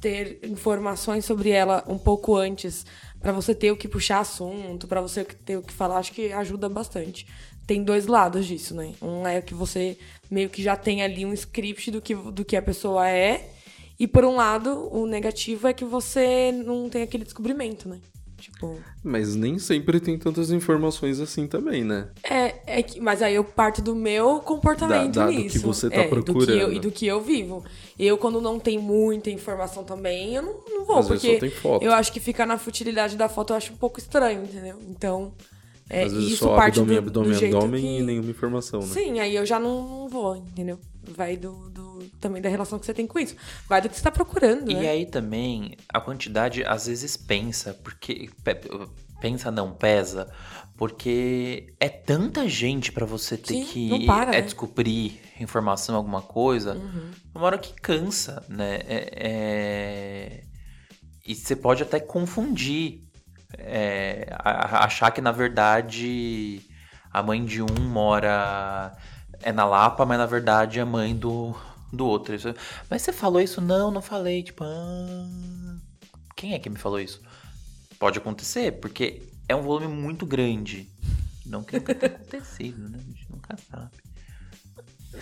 ter 0.00 0.38
informações 0.44 1.24
sobre 1.24 1.50
ela 1.50 1.84
um 1.86 1.98
pouco 1.98 2.36
antes, 2.36 2.86
pra 3.22 3.32
você 3.32 3.54
ter 3.54 3.70
o 3.70 3.76
que 3.76 3.88
puxar 3.88 4.20
assunto, 4.20 4.86
pra 4.86 5.00
você 5.00 5.24
ter 5.24 5.56
o 5.56 5.62
que 5.62 5.72
falar, 5.72 5.98
acho 5.98 6.12
que 6.12 6.32
ajuda 6.32 6.68
bastante. 6.68 7.26
Tem 7.66 7.82
dois 7.82 8.06
lados 8.06 8.44
disso, 8.44 8.74
né? 8.74 8.92
Um 9.00 9.26
é 9.26 9.40
que 9.40 9.54
você 9.54 9.96
meio 10.30 10.50
que 10.50 10.62
já 10.62 10.76
tem 10.76 11.02
ali 11.02 11.24
um 11.24 11.32
script 11.32 11.90
do 11.90 12.02
que, 12.02 12.14
do 12.14 12.44
que 12.44 12.56
a 12.56 12.62
pessoa 12.62 13.08
é, 13.08 13.48
e 13.98 14.08
por 14.08 14.24
um 14.24 14.34
lado, 14.34 14.88
o 14.92 15.06
negativo 15.06 15.68
é 15.68 15.72
que 15.72 15.84
você 15.84 16.50
não 16.50 16.88
tem 16.88 17.02
aquele 17.02 17.22
descobrimento, 17.22 17.88
né? 17.88 18.00
Tipo. 18.62 18.76
Mas 19.02 19.34
nem 19.34 19.58
sempre 19.58 19.98
tem 19.98 20.16
tantas 20.16 20.50
informações 20.52 21.18
assim 21.18 21.46
também, 21.48 21.82
né? 21.82 22.08
É, 22.22 22.78
é 22.78 22.82
que, 22.82 23.00
mas 23.00 23.20
aí 23.20 23.34
eu 23.34 23.42
parto 23.42 23.82
do 23.82 23.94
meu 23.96 24.38
comportamento 24.40 25.12
Da- 25.14 25.26
da- 25.26 25.30
do 25.32 25.32
nisso. 25.32 25.58
que 25.58 25.64
você 25.64 25.90
tá 25.90 25.96
é, 25.96 26.02
Do 26.04 26.08
que 26.08 26.14
eu, 26.18 26.24
procurando. 26.24 26.72
e 26.72 26.78
do 26.78 26.90
que 26.92 27.06
eu 27.06 27.20
vivo. 27.20 27.64
Eu, 27.98 28.16
quando 28.16 28.40
não 28.40 28.58
tem 28.60 28.78
muita 28.78 29.30
informação 29.30 29.82
também, 29.82 30.34
eu 30.36 30.42
não, 30.42 30.54
não 30.68 30.84
vou, 30.84 30.98
Às 30.98 31.08
porque 31.08 31.34
só 31.34 31.40
tem 31.40 31.50
foto. 31.50 31.84
eu 31.84 31.92
acho 31.92 32.12
que 32.12 32.20
ficar 32.20 32.46
na 32.46 32.56
futilidade 32.58 33.16
da 33.16 33.28
foto 33.28 33.52
eu 33.52 33.56
acho 33.56 33.72
um 33.72 33.76
pouco 33.76 33.98
estranho, 33.98 34.44
entendeu? 34.44 34.76
Então, 34.88 35.32
é, 35.90 36.04
Às 36.04 36.12
vezes 36.12 36.28
isso 36.32 36.44
só 36.44 36.54
parte 36.54 36.78
abdômen, 36.78 36.94
do, 37.02 37.06
abdômen, 37.08 37.30
do 37.32 37.38
jeito 37.38 37.56
abdômen 37.56 37.80
que... 37.82 37.98
e 37.98 38.02
nenhuma 38.02 38.30
informação, 38.30 38.80
né? 38.80 38.86
Sim, 38.86 39.18
aí 39.18 39.34
eu 39.34 39.44
já 39.44 39.58
não, 39.58 39.82
não 40.02 40.08
vou, 40.08 40.36
entendeu? 40.36 40.78
Vai 41.02 41.36
do, 41.36 41.68
do- 41.70 42.08
também 42.20 42.40
da 42.40 42.48
relação 42.48 42.78
que 42.78 42.86
você 42.86 42.94
tem 42.94 43.06
com 43.06 43.18
isso. 43.18 43.34
Vai 43.68 43.80
do 43.80 43.88
que 43.88 43.96
você 43.96 44.02
tá 44.02 44.10
procurando, 44.10 44.70
E 44.70 44.74
né? 44.74 44.88
aí 44.88 45.06
também 45.06 45.76
a 45.92 46.00
quantidade 46.00 46.62
às 46.64 46.86
vezes 46.86 47.16
pensa, 47.16 47.74
porque 47.82 48.30
pe- 48.44 48.60
pensa 49.20 49.50
não 49.50 49.72
pesa, 49.72 50.32
porque 50.76 51.74
é 51.80 51.88
tanta 51.88 52.48
gente 52.48 52.90
pra 52.92 53.04
você 53.06 53.36
ter 53.36 53.54
Sim, 53.54 53.64
que 53.66 54.06
para, 54.06 54.30
é, 54.32 54.36
né? 54.36 54.42
descobrir 54.42 55.20
informação 55.40 55.96
alguma 55.96 56.22
coisa, 56.22 56.74
Uhum. 56.74 57.10
uma 57.34 57.44
hora 57.46 57.58
que 57.58 57.72
cansa, 57.80 58.42
né? 58.48 58.76
É- 58.86 59.10
é- 59.14 60.42
E 61.24 61.34
você 61.36 61.54
pode 61.54 61.82
até 61.84 62.00
confundir, 62.00 63.04
é, 63.58 64.26
achar 64.44 65.10
que 65.12 65.20
na 65.20 65.30
verdade 65.30 66.60
a 67.12 67.22
mãe 67.22 67.44
de 67.44 67.62
um 67.62 67.66
mora 67.88 68.92
é 69.42 69.52
na 69.52 69.64
Lapa, 69.64 70.04
mas 70.06 70.18
na 70.18 70.26
verdade 70.26 70.78
é 70.78 70.82
a 70.82 70.86
mãe 70.86 71.14
do, 71.16 71.54
do 71.92 72.06
outro. 72.06 72.34
Isso- 72.34 72.54
Mas 72.90 73.02
você 73.02 73.12
falou 73.12 73.40
isso? 73.40 73.60
Não, 73.60 73.90
não 73.90 74.02
falei. 74.02 74.42
Tipo, 74.42 74.64
ah, 74.64 75.76
quem 76.36 76.54
é 76.54 76.58
que 76.58 76.70
me 76.70 76.78
falou 76.78 77.00
isso? 77.00 77.20
Pode 77.98 78.18
acontecer, 78.18 78.72
porque 78.80 79.22
é 79.48 79.54
um 79.56 79.62
volume 79.62 79.88
muito 79.88 80.26
grande. 80.26 80.88
Não 81.46 81.62
que 81.64 81.76
nunca 81.76 81.94
tenha 81.94 82.12
acontecido, 82.16 82.88
né? 82.88 82.98
A 83.00 83.02
gente 83.02 83.26
nunca 83.30 83.56
sabe. 83.70 83.90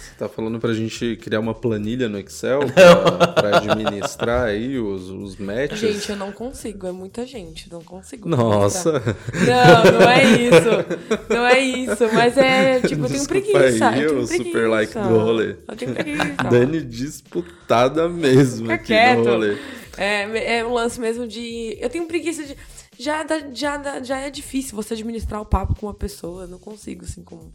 Você 0.01 0.15
tá 0.19 0.29
falando 0.29 0.59
pra 0.59 0.73
gente 0.73 1.17
criar 1.17 1.41
uma 1.41 1.55
planilha 1.55 2.09
no 2.09 2.19
Excel 2.19 2.61
pra, 2.73 3.27
pra 3.29 3.57
administrar 3.59 4.45
aí 4.49 4.79
os, 4.79 5.09
os 5.09 5.37
matches? 5.37 5.79
Gente, 5.79 6.11
eu 6.11 6.17
não 6.17 6.33
consigo, 6.33 6.87
é 6.87 6.93
muita 6.93 7.27
gente, 7.27 7.71
não 7.71 7.83
consigo. 7.83 8.29
Nossa! 8.29 8.93
Não, 8.93 10.01
não 10.01 10.11
é 10.11 10.25
isso. 10.25 11.29
Não 11.29 11.47
é 11.47 11.59
isso. 11.61 12.09
Mas 12.13 12.37
é, 12.39 12.81
tipo, 12.81 13.05
eu 13.05 13.09
tenho 13.09 13.21
Desculpa 13.21 13.59
preguiça. 13.59 13.89
aí, 13.89 14.03
eu 14.03 14.09
tenho 14.11 14.21
o 14.23 14.27
super 14.27 14.43
preguiça. 14.45 14.69
like 14.69 14.93
do 14.95 15.19
rolê. 15.19 15.57
Eu 15.69 15.77
tenho 15.77 15.95
preguiça. 15.95 16.35
Dani 16.51 16.81
disputada 16.83 18.09
mesmo 18.09 18.63
Fica 18.63 18.75
aqui 18.75 18.87
quieto. 18.87 19.19
no 19.19 19.25
rolê. 19.31 19.57
É, 19.97 20.59
é 20.59 20.65
um 20.65 20.73
lance 20.73 20.99
mesmo 21.01 21.27
de. 21.27 21.77
Eu 21.81 21.91
tenho 21.91 22.07
preguiça 22.07 22.43
de. 22.45 22.57
Já, 22.99 23.23
dá- 23.23 23.43
já, 23.53 23.77
dá- 23.77 24.03
já 24.03 24.19
é 24.19 24.31
difícil 24.31 24.77
você 24.77 24.95
administrar 24.95 25.41
o 25.41 25.45
papo 25.47 25.75
com 25.75 25.87
uma 25.87 25.95
pessoa. 25.95 26.43
Eu 26.45 26.49
não 26.49 26.59
consigo, 26.59 27.05
assim, 27.05 27.23
como 27.23 27.53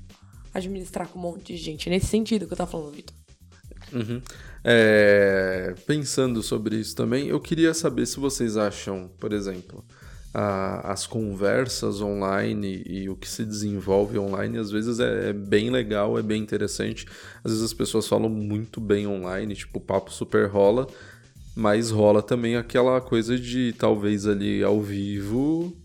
administrar 0.56 1.08
com 1.08 1.20
um 1.20 1.22
monte 1.22 1.54
de 1.54 1.58
gente. 1.58 1.88
É 1.88 1.92
nesse 1.92 2.08
sentido 2.08 2.48
que 2.48 2.54
eu 2.54 2.58
tava 2.58 2.72
falando, 2.72 2.92
Vitor. 2.92 3.16
Uhum. 3.94 4.22
É, 4.64 5.76
pensando 5.86 6.42
sobre 6.42 6.76
isso 6.78 6.96
também, 6.96 7.28
eu 7.28 7.40
queria 7.40 7.74
saber 7.74 8.06
se 8.06 8.20
vocês 8.20 8.58
acham, 8.58 9.10
por 9.20 9.32
exemplo, 9.32 9.86
a- 10.34 10.92
as 10.92 11.06
conversas 11.06 12.02
online 12.02 12.84
e 12.86 13.08
o 13.08 13.16
que 13.16 13.28
se 13.30 13.46
desenvolve 13.46 14.18
online, 14.18 14.58
às 14.58 14.72
vezes 14.72 15.00
é, 15.00 15.30
é 15.30 15.34
bem 15.34 15.70
legal, 15.70 16.18
é 16.18 16.22
bem 16.24 16.42
interessante. 16.42 17.06
Às 17.44 17.52
vezes 17.52 17.64
as 17.64 17.74
pessoas 17.74 18.08
falam 18.08 18.30
muito 18.30 18.82
bem 18.82 19.06
online, 19.08 19.56
tipo, 19.56 19.78
o 19.78 19.82
papo 19.82 20.12
super 20.12 20.50
rola, 20.50 20.88
mas 21.56 21.92
rola 21.92 22.22
também 22.22 22.58
aquela 22.58 23.00
coisa 23.00 23.38
de 23.40 23.72
talvez 23.78 24.26
ali 24.28 24.64
ao 24.64 24.82
vivo 24.82 25.78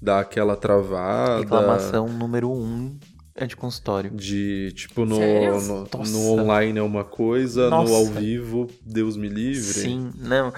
dar 0.00 0.20
aquela 0.20 0.54
travada. 0.54 1.40
Reclamação 1.40 2.06
número 2.08 2.52
um 2.52 2.96
é 3.38 3.46
de 3.46 3.56
consultório. 3.56 4.10
De, 4.10 4.72
tipo, 4.74 5.04
no, 5.04 5.18
no, 5.18 5.86
no 6.06 6.32
online 6.32 6.78
é 6.78 6.82
uma 6.82 7.04
coisa, 7.04 7.70
Nossa. 7.70 7.90
no 7.90 7.96
ao 7.96 8.06
vivo, 8.06 8.68
Deus 8.84 9.16
me 9.16 9.28
livre. 9.28 9.62
Sim, 9.62 10.10
não. 10.18 10.52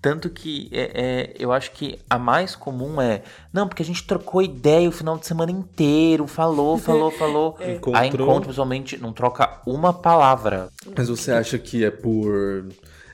Tanto 0.00 0.30
que 0.30 0.68
é, 0.70 0.92
é, 0.94 1.34
eu 1.38 1.50
acho 1.50 1.72
que 1.72 1.98
a 2.08 2.18
mais 2.18 2.54
comum 2.54 3.00
é. 3.00 3.22
Não, 3.52 3.66
porque 3.66 3.82
a 3.82 3.84
gente 3.84 4.04
trocou 4.04 4.40
ideia 4.40 4.88
o 4.88 4.92
final 4.92 5.18
de 5.18 5.26
semana 5.26 5.50
inteiro, 5.50 6.26
falou, 6.26 6.78
falou, 6.78 7.10
falou. 7.10 7.56
É. 7.58 7.74
Encontrou. 7.74 7.96
Aí 7.96 8.08
encontra 8.08 8.48
pessoalmente, 8.48 8.96
não 8.98 9.12
troca 9.12 9.60
uma 9.66 9.92
palavra. 9.92 10.68
Mas 10.96 11.08
você 11.08 11.32
acha 11.32 11.58
que 11.58 11.84
é 11.84 11.90
por. 11.90 12.68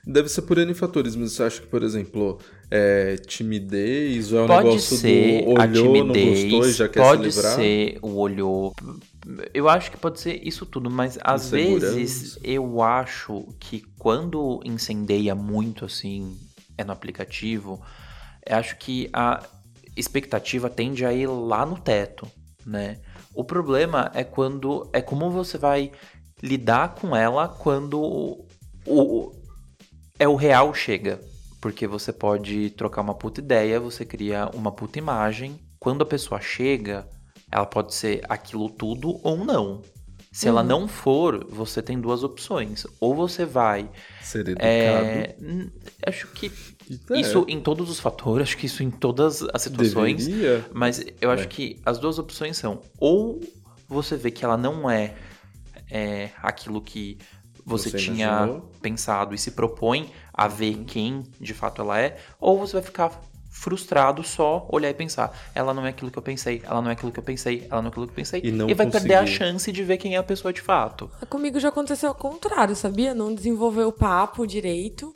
Deve 0.06 0.28
ser 0.28 0.42
por 0.42 0.58
N 0.58 0.74
fatores, 0.74 1.16
mas 1.16 1.32
você 1.32 1.44
acha 1.44 1.60
que, 1.62 1.66
por 1.66 1.82
exemplo, 1.82 2.38
é 2.76 3.16
timidez 3.18 4.32
ou 4.32 4.40
é 4.40 4.42
um 4.42 4.48
Pode 4.48 4.66
negócio 4.66 4.96
ser 4.98 5.42
do 5.42 5.48
a 5.60 5.60
olhou, 5.60 5.84
timidez, 5.84 6.06
não 6.06 6.14
gostou 6.14 6.66
e 6.66 6.72
já 6.72 6.88
quer 6.88 7.02
pode 7.02 7.22
se 7.22 7.28
livrar? 7.28 7.54
ser 7.56 7.98
o 8.02 8.16
olhou. 8.18 8.74
Eu 9.54 9.68
acho 9.68 9.90
que 9.90 9.96
pode 9.96 10.20
ser 10.20 10.40
isso 10.46 10.66
tudo, 10.66 10.90
mas 10.90 11.18
às 11.22 11.50
vezes 11.50 12.38
eu 12.42 12.82
acho 12.82 13.46
que 13.60 13.82
quando 13.98 14.60
incendeia 14.64 15.34
muito 15.34 15.84
assim, 15.84 16.36
é 16.76 16.84
no 16.84 16.92
aplicativo, 16.92 17.80
eu 18.46 18.56
acho 18.56 18.76
que 18.76 19.08
a 19.12 19.42
expectativa 19.96 20.68
tende 20.68 21.04
a 21.06 21.12
ir 21.12 21.28
lá 21.28 21.64
no 21.64 21.78
teto, 21.78 22.26
né? 22.66 22.98
O 23.34 23.44
problema 23.44 24.10
é 24.14 24.24
quando 24.24 24.88
é 24.92 25.00
como 25.00 25.30
você 25.30 25.56
vai 25.56 25.92
lidar 26.42 26.94
com 26.96 27.14
ela 27.16 27.48
quando 27.48 28.00
o, 28.00 28.46
o- 28.86 29.32
é 30.18 30.26
o 30.28 30.34
real 30.34 30.74
chega. 30.74 31.20
Porque 31.64 31.86
você 31.86 32.12
pode 32.12 32.68
trocar 32.72 33.00
uma 33.00 33.14
puta 33.14 33.40
ideia, 33.40 33.80
você 33.80 34.04
cria 34.04 34.50
uma 34.52 34.70
puta 34.70 34.98
imagem. 34.98 35.58
Quando 35.80 36.02
a 36.02 36.04
pessoa 36.04 36.38
chega, 36.38 37.08
ela 37.50 37.64
pode 37.64 37.94
ser 37.94 38.20
aquilo 38.28 38.68
tudo 38.68 39.18
ou 39.22 39.42
não. 39.42 39.80
Se 40.30 40.46
ela 40.46 40.62
não 40.62 40.86
for, 40.86 41.42
você 41.48 41.80
tem 41.80 41.98
duas 41.98 42.22
opções. 42.22 42.86
Ou 43.00 43.14
você 43.14 43.46
vai. 43.46 43.90
Ser 44.20 44.40
educado. 44.40 44.66
é, 44.66 45.36
acho 46.06 46.26
que 46.32 46.52
É, 47.10 47.18
isso 47.18 47.46
em 47.48 47.58
todos 47.62 47.88
os 47.88 47.98
fatores, 47.98 48.48
acho 48.48 48.58
que 48.58 48.66
isso 48.66 48.82
em 48.82 48.90
todas 48.90 49.40
as 49.54 49.62
situações. 49.62 50.26
Deveria. 50.26 50.66
Mas 50.70 51.02
eu 51.18 51.30
acho 51.30 51.44
É. 51.44 51.46
que 51.46 51.80
as 51.86 51.98
duas 51.98 52.18
opções 52.18 52.58
são: 52.58 52.82
ou 52.98 53.40
você 53.88 54.18
vê 54.18 54.30
que 54.30 54.44
ela 54.44 54.58
não 54.58 54.90
é, 54.90 55.14
é, 55.90 56.28
aquilo 56.42 56.82
que 56.82 57.16
você, 57.64 57.88
Você 57.88 57.96
tinha 57.96 58.26
imaginou. 58.26 58.70
pensado 58.82 59.34
e 59.34 59.38
se 59.38 59.52
propõe 59.52 60.10
a 60.34 60.48
ver 60.48 60.84
quem 60.84 61.22
de 61.40 61.54
fato 61.54 61.80
ela 61.80 61.98
é, 62.00 62.18
ou 62.40 62.58
você 62.58 62.72
vai 62.74 62.82
ficar 62.82 63.10
frustrado 63.56 64.22
só 64.24 64.66
olhar 64.70 64.90
e 64.90 64.94
pensar: 64.94 65.32
ela 65.54 65.72
não 65.72 65.86
é 65.86 65.90
aquilo 65.90 66.10
que 66.10 66.18
eu 66.18 66.22
pensei, 66.22 66.60
ela 66.64 66.82
não 66.82 66.90
é 66.90 66.92
aquilo 66.94 67.12
que 67.12 67.18
eu 67.20 67.22
pensei, 67.22 67.66
ela 67.70 67.80
não 67.80 67.88
é 67.88 67.90
aquilo 67.90 68.06
que 68.06 68.10
eu 68.12 68.16
pensei, 68.16 68.40
E 68.44 68.50
não 68.50 68.66
vai 68.74 68.90
perder 68.90 69.14
a 69.14 69.20
conseguir. 69.20 69.36
chance 69.38 69.70
de 69.72 69.82
ver 69.84 69.96
quem 69.96 70.14
é 70.16 70.18
a 70.18 70.22
pessoa 70.24 70.52
de 70.52 70.60
fato. 70.60 71.08
Comigo 71.30 71.60
já 71.60 71.68
aconteceu 71.68 72.08
ao 72.08 72.14
contrário, 72.16 72.74
sabia? 72.74 73.14
Não 73.14 73.32
desenvolveu 73.34 73.88
o 73.88 73.92
papo 73.92 74.44
direito. 74.46 75.14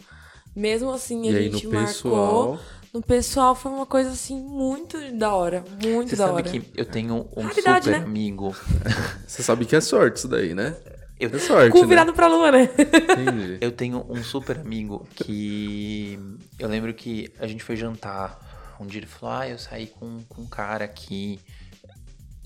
Mesmo 0.56 0.90
assim, 0.90 1.28
a 1.28 1.32
E 1.32 1.36
aí 1.36 1.48
no 1.50 1.58
gente 1.58 1.68
pessoal. 1.68 2.48
marcou. 2.50 2.60
No 2.92 3.02
pessoal 3.02 3.54
foi 3.54 3.70
uma 3.70 3.84
coisa 3.86 4.10
assim 4.10 4.40
muito 4.40 4.96
da 5.16 5.32
hora. 5.34 5.62
Muito 5.84 6.10
Você 6.10 6.16
da 6.16 6.26
sabe 6.26 6.38
hora. 6.38 6.50
que 6.50 6.62
eu 6.74 6.84
tenho 6.86 7.28
um 7.36 7.42
Raridade, 7.42 7.84
super 7.84 7.98
né? 8.00 8.04
amigo. 8.04 8.56
Você 9.26 9.42
sabe 9.42 9.66
que 9.66 9.76
é 9.76 9.80
sorte 9.80 10.16
isso 10.16 10.26
daí, 10.28 10.54
né? 10.54 10.74
Eu, 11.18 11.30
É 11.34 11.38
sorte, 11.38 11.72
Cu 11.72 11.80
né? 11.80 11.86
virado 11.86 12.12
pra 12.12 12.28
lua, 12.28 12.52
né? 12.52 12.64
Entendi. 12.64 13.58
Eu 13.60 13.72
tenho 13.72 14.06
um 14.08 14.22
super 14.22 14.58
amigo 14.58 15.06
que. 15.14 16.18
Eu 16.58 16.68
lembro 16.68 16.92
que 16.94 17.32
a 17.38 17.46
gente 17.46 17.62
foi 17.64 17.76
jantar. 17.76 18.76
Um 18.80 18.86
dia 18.86 19.00
ele 19.00 19.06
falou: 19.06 19.34
Ah, 19.36 19.48
eu 19.48 19.58
saí 19.58 19.88
com, 19.88 20.22
com 20.28 20.42
um 20.42 20.46
cara 20.46 20.84
aqui. 20.84 21.40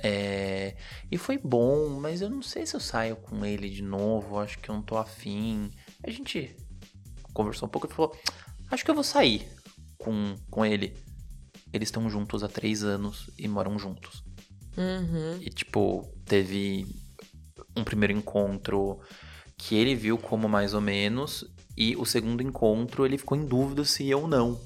É, 0.05 0.75
e 1.11 1.17
foi 1.17 1.39
bom, 1.39 1.89
mas 2.01 2.23
eu 2.23 2.29
não 2.31 2.43
sei 2.43 2.67
se 2.67 2.75
eu 2.75 2.81
saio 2.81 3.15
com 3.17 3.45
ele 3.45 3.69
de 3.69 3.83
novo. 3.83 4.39
Acho 4.39 4.59
que 4.59 4.69
eu 4.69 4.75
não 4.75 4.83
tô 4.83 4.97
afim. 4.97 5.71
A 6.03 6.11
gente 6.11 6.57
conversou 7.35 7.69
um 7.69 7.71
pouco 7.71 7.87
e 7.87 7.93
falou: 7.95 8.17
Acho 8.71 8.85
que 8.85 8.91
eu 8.91 8.95
vou 8.95 9.05
sair 9.05 9.47
com, 9.99 10.35
com 10.51 10.65
ele. 10.65 10.97
Eles 11.73 11.89
estão 11.89 12.09
juntos 12.09 12.43
há 12.43 12.49
três 12.49 12.83
anos 12.83 13.31
e 13.39 13.47
moram 13.47 13.79
juntos. 13.79 14.23
Uhum. 14.77 15.39
E, 15.41 15.51
tipo, 15.51 16.11
teve 16.25 16.87
um 17.77 17.85
primeiro 17.85 18.13
encontro 18.13 18.99
que 19.57 19.77
ele 19.77 19.95
viu 19.95 20.19
como 20.19 20.49
mais 20.49 20.75
ou 20.75 20.81
menos, 20.81 21.45
e 21.77 21.95
o 21.97 22.05
segundo 22.05 22.43
encontro 22.43 23.07
ele 23.07 23.17
ficou 23.19 23.37
em 23.39 23.45
dúvida 23.45 23.85
se 23.85 24.03
ia 24.05 24.17
ou 24.19 24.27
não. 24.27 24.59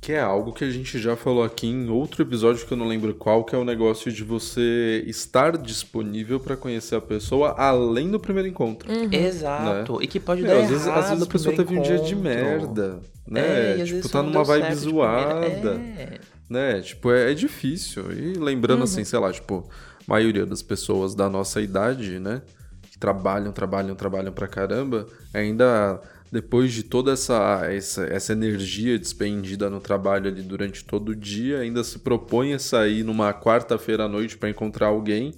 Que 0.00 0.12
é 0.12 0.20
algo 0.20 0.52
que 0.52 0.62
a 0.62 0.70
gente 0.70 1.00
já 1.00 1.16
falou 1.16 1.42
aqui 1.42 1.66
em 1.66 1.88
outro 1.88 2.22
episódio 2.22 2.64
que 2.64 2.72
eu 2.72 2.76
não 2.76 2.86
lembro 2.86 3.12
qual, 3.14 3.42
que 3.44 3.56
é 3.56 3.58
o 3.58 3.64
negócio 3.64 4.12
de 4.12 4.22
você 4.22 5.02
estar 5.06 5.56
disponível 5.58 6.38
pra 6.38 6.56
conhecer 6.56 6.94
a 6.94 7.00
pessoa 7.00 7.50
além 7.58 8.08
do 8.08 8.20
primeiro 8.20 8.48
encontro. 8.48 8.88
Exato. 9.12 10.00
E 10.00 10.06
que 10.06 10.20
pode 10.20 10.42
Meu, 10.42 10.54
dar 10.54 10.62
às 10.62 10.68
vezes, 10.70 10.86
às 10.86 11.08
vezes 11.08 11.22
a 11.24 11.26
pessoa 11.26 11.56
teve 11.56 11.76
um 11.76 11.82
dia 11.82 11.98
de 11.98 12.14
encontro. 12.14 12.20
merda, 12.22 13.00
É, 13.26 13.30
né? 13.32 13.78
e 13.78 13.82
às 13.82 13.88
tipo, 13.88 13.96
vezes 13.96 14.10
tá 14.12 14.22
não 14.22 14.30
numa 14.30 14.44
vibe 14.44 14.62
certo 14.62 14.78
zoada, 14.78 15.40
primeira. 15.40 15.70
É. 15.98 16.20
né? 16.48 16.80
Tipo, 16.82 17.10
é, 17.10 17.32
é 17.32 17.34
difícil. 17.34 18.12
E 18.12 18.34
lembrando 18.34 18.84
assim, 18.84 19.02
sei 19.02 19.18
lá, 19.18 19.32
tipo, 19.32 19.68
maioria 20.06 20.46
das 20.46 20.62
pessoas 20.62 21.14
da 21.14 21.28
nossa 21.28 21.60
idade, 21.60 22.18
né? 22.18 22.42
Que 22.90 22.98
trabalham, 22.98 23.52
trabalham, 23.52 23.94
trabalham 23.94 24.32
pra 24.32 24.48
caramba, 24.48 25.06
ainda 25.34 26.00
depois 26.30 26.72
de 26.72 26.82
toda 26.82 27.12
essa, 27.12 27.62
essa, 27.70 28.04
essa 28.06 28.32
energia 28.32 28.98
despendida 28.98 29.70
no 29.70 29.80
trabalho 29.80 30.28
ali 30.28 30.42
durante 30.42 30.84
todo 30.84 31.10
o 31.10 31.16
dia, 31.16 31.60
ainda 31.60 31.84
se 31.84 32.00
propõe 32.00 32.52
a 32.52 32.58
sair 32.58 33.02
numa 33.02 33.32
quarta-feira 33.32 34.04
à 34.04 34.08
noite 34.08 34.36
pra 34.36 34.50
encontrar 34.50 34.88
alguém, 34.88 35.34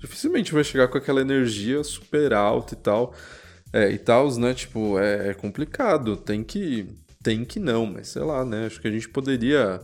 dificilmente 0.00 0.52
vai 0.52 0.64
chegar 0.64 0.88
com 0.88 0.98
aquela 0.98 1.20
energia 1.20 1.84
super 1.84 2.32
alta 2.32 2.74
e 2.74 2.76
tal. 2.78 3.14
É, 3.72 3.90
e 3.90 3.98
tal, 3.98 4.30
né? 4.38 4.52
Tipo, 4.52 4.98
é, 4.98 5.30
é 5.30 5.34
complicado. 5.34 6.16
Tem 6.16 6.44
que. 6.44 6.86
Tem 7.22 7.44
que 7.44 7.58
não, 7.58 7.86
mas 7.86 8.08
sei 8.08 8.22
lá, 8.22 8.44
né? 8.44 8.66
Acho 8.66 8.80
que 8.80 8.88
a 8.88 8.90
gente 8.90 9.08
poderia, 9.08 9.80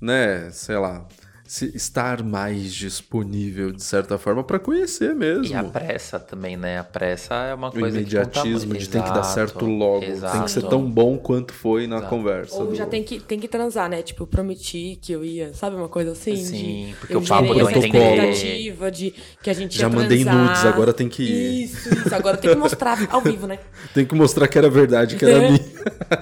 né? 0.00 0.50
Sei 0.52 0.76
lá. 0.76 1.06
Se, 1.46 1.76
estar 1.76 2.22
mais 2.22 2.74
disponível, 2.74 3.70
de 3.72 3.82
certa 3.82 4.18
forma, 4.18 4.42
pra 4.42 4.58
conhecer 4.58 5.14
mesmo. 5.14 5.46
E 5.46 5.54
a 5.54 5.62
pressa 5.62 6.18
também, 6.18 6.56
né? 6.56 6.78
A 6.78 6.84
pressa 6.84 7.34
é 7.34 7.54
uma 7.54 7.68
o 7.68 7.72
coisa 7.72 7.96
imediatismo 8.00 8.72
que 8.74 8.78
de 8.80 8.88
tem 8.88 9.00
que 9.02 9.08
dar 9.10 9.20
Exato, 9.20 9.34
certo 9.34 9.64
logo. 9.66 10.00
Tem 10.00 10.12
que 10.42 10.50
ser 10.50 10.58
exato. 10.60 10.68
tão 10.68 10.90
bom 10.90 11.16
quanto 11.18 11.52
foi 11.52 11.86
na 11.86 11.96
Exato. 11.98 12.10
conversa. 12.10 12.56
Ou 12.56 12.66
do- 12.68 12.74
já 12.74 12.84
tem 12.86 13.02
que, 13.04 13.20
tem 13.20 13.38
que 13.38 13.46
transar, 13.48 13.88
né? 13.88 14.02
Tipo, 14.02 14.26
prometi 14.26 14.98
que 15.00 15.12
eu 15.12 15.24
ia, 15.24 15.54
sabe 15.54 15.76
uma 15.76 15.88
coisa 15.88 16.12
assim? 16.12 16.36
Sim, 16.36 16.86
de, 16.88 16.94
porque 16.98 17.14
eu 17.14 17.20
o 17.20 17.26
papo 17.26 17.54
não 17.54 17.66
que- 17.66 17.78
expectativa 17.78 18.90
de 18.90 19.14
que 19.42 19.50
a 19.50 19.54
gente 19.54 19.78
Já 19.78 19.88
ia 19.88 19.94
mandei 19.94 20.24
transar. 20.24 20.44
nudes, 20.48 20.64
agora 20.64 20.92
tem 20.92 21.08
que 21.08 21.22
ir. 21.22 21.62
Isso, 21.64 21.88
isso. 21.94 22.14
Agora 22.14 22.36
tem 22.36 22.50
que 22.50 22.56
mostrar 22.56 22.98
ao 23.10 23.20
vivo, 23.20 23.46
né? 23.46 23.58
Tem 23.94 24.04
que 24.04 24.14
mostrar 24.14 24.48
que 24.48 24.58
era 24.58 24.68
verdade, 24.68 25.16
que 25.16 25.24
era 25.24 25.44
É. 25.44 25.50
minha. 25.50 25.64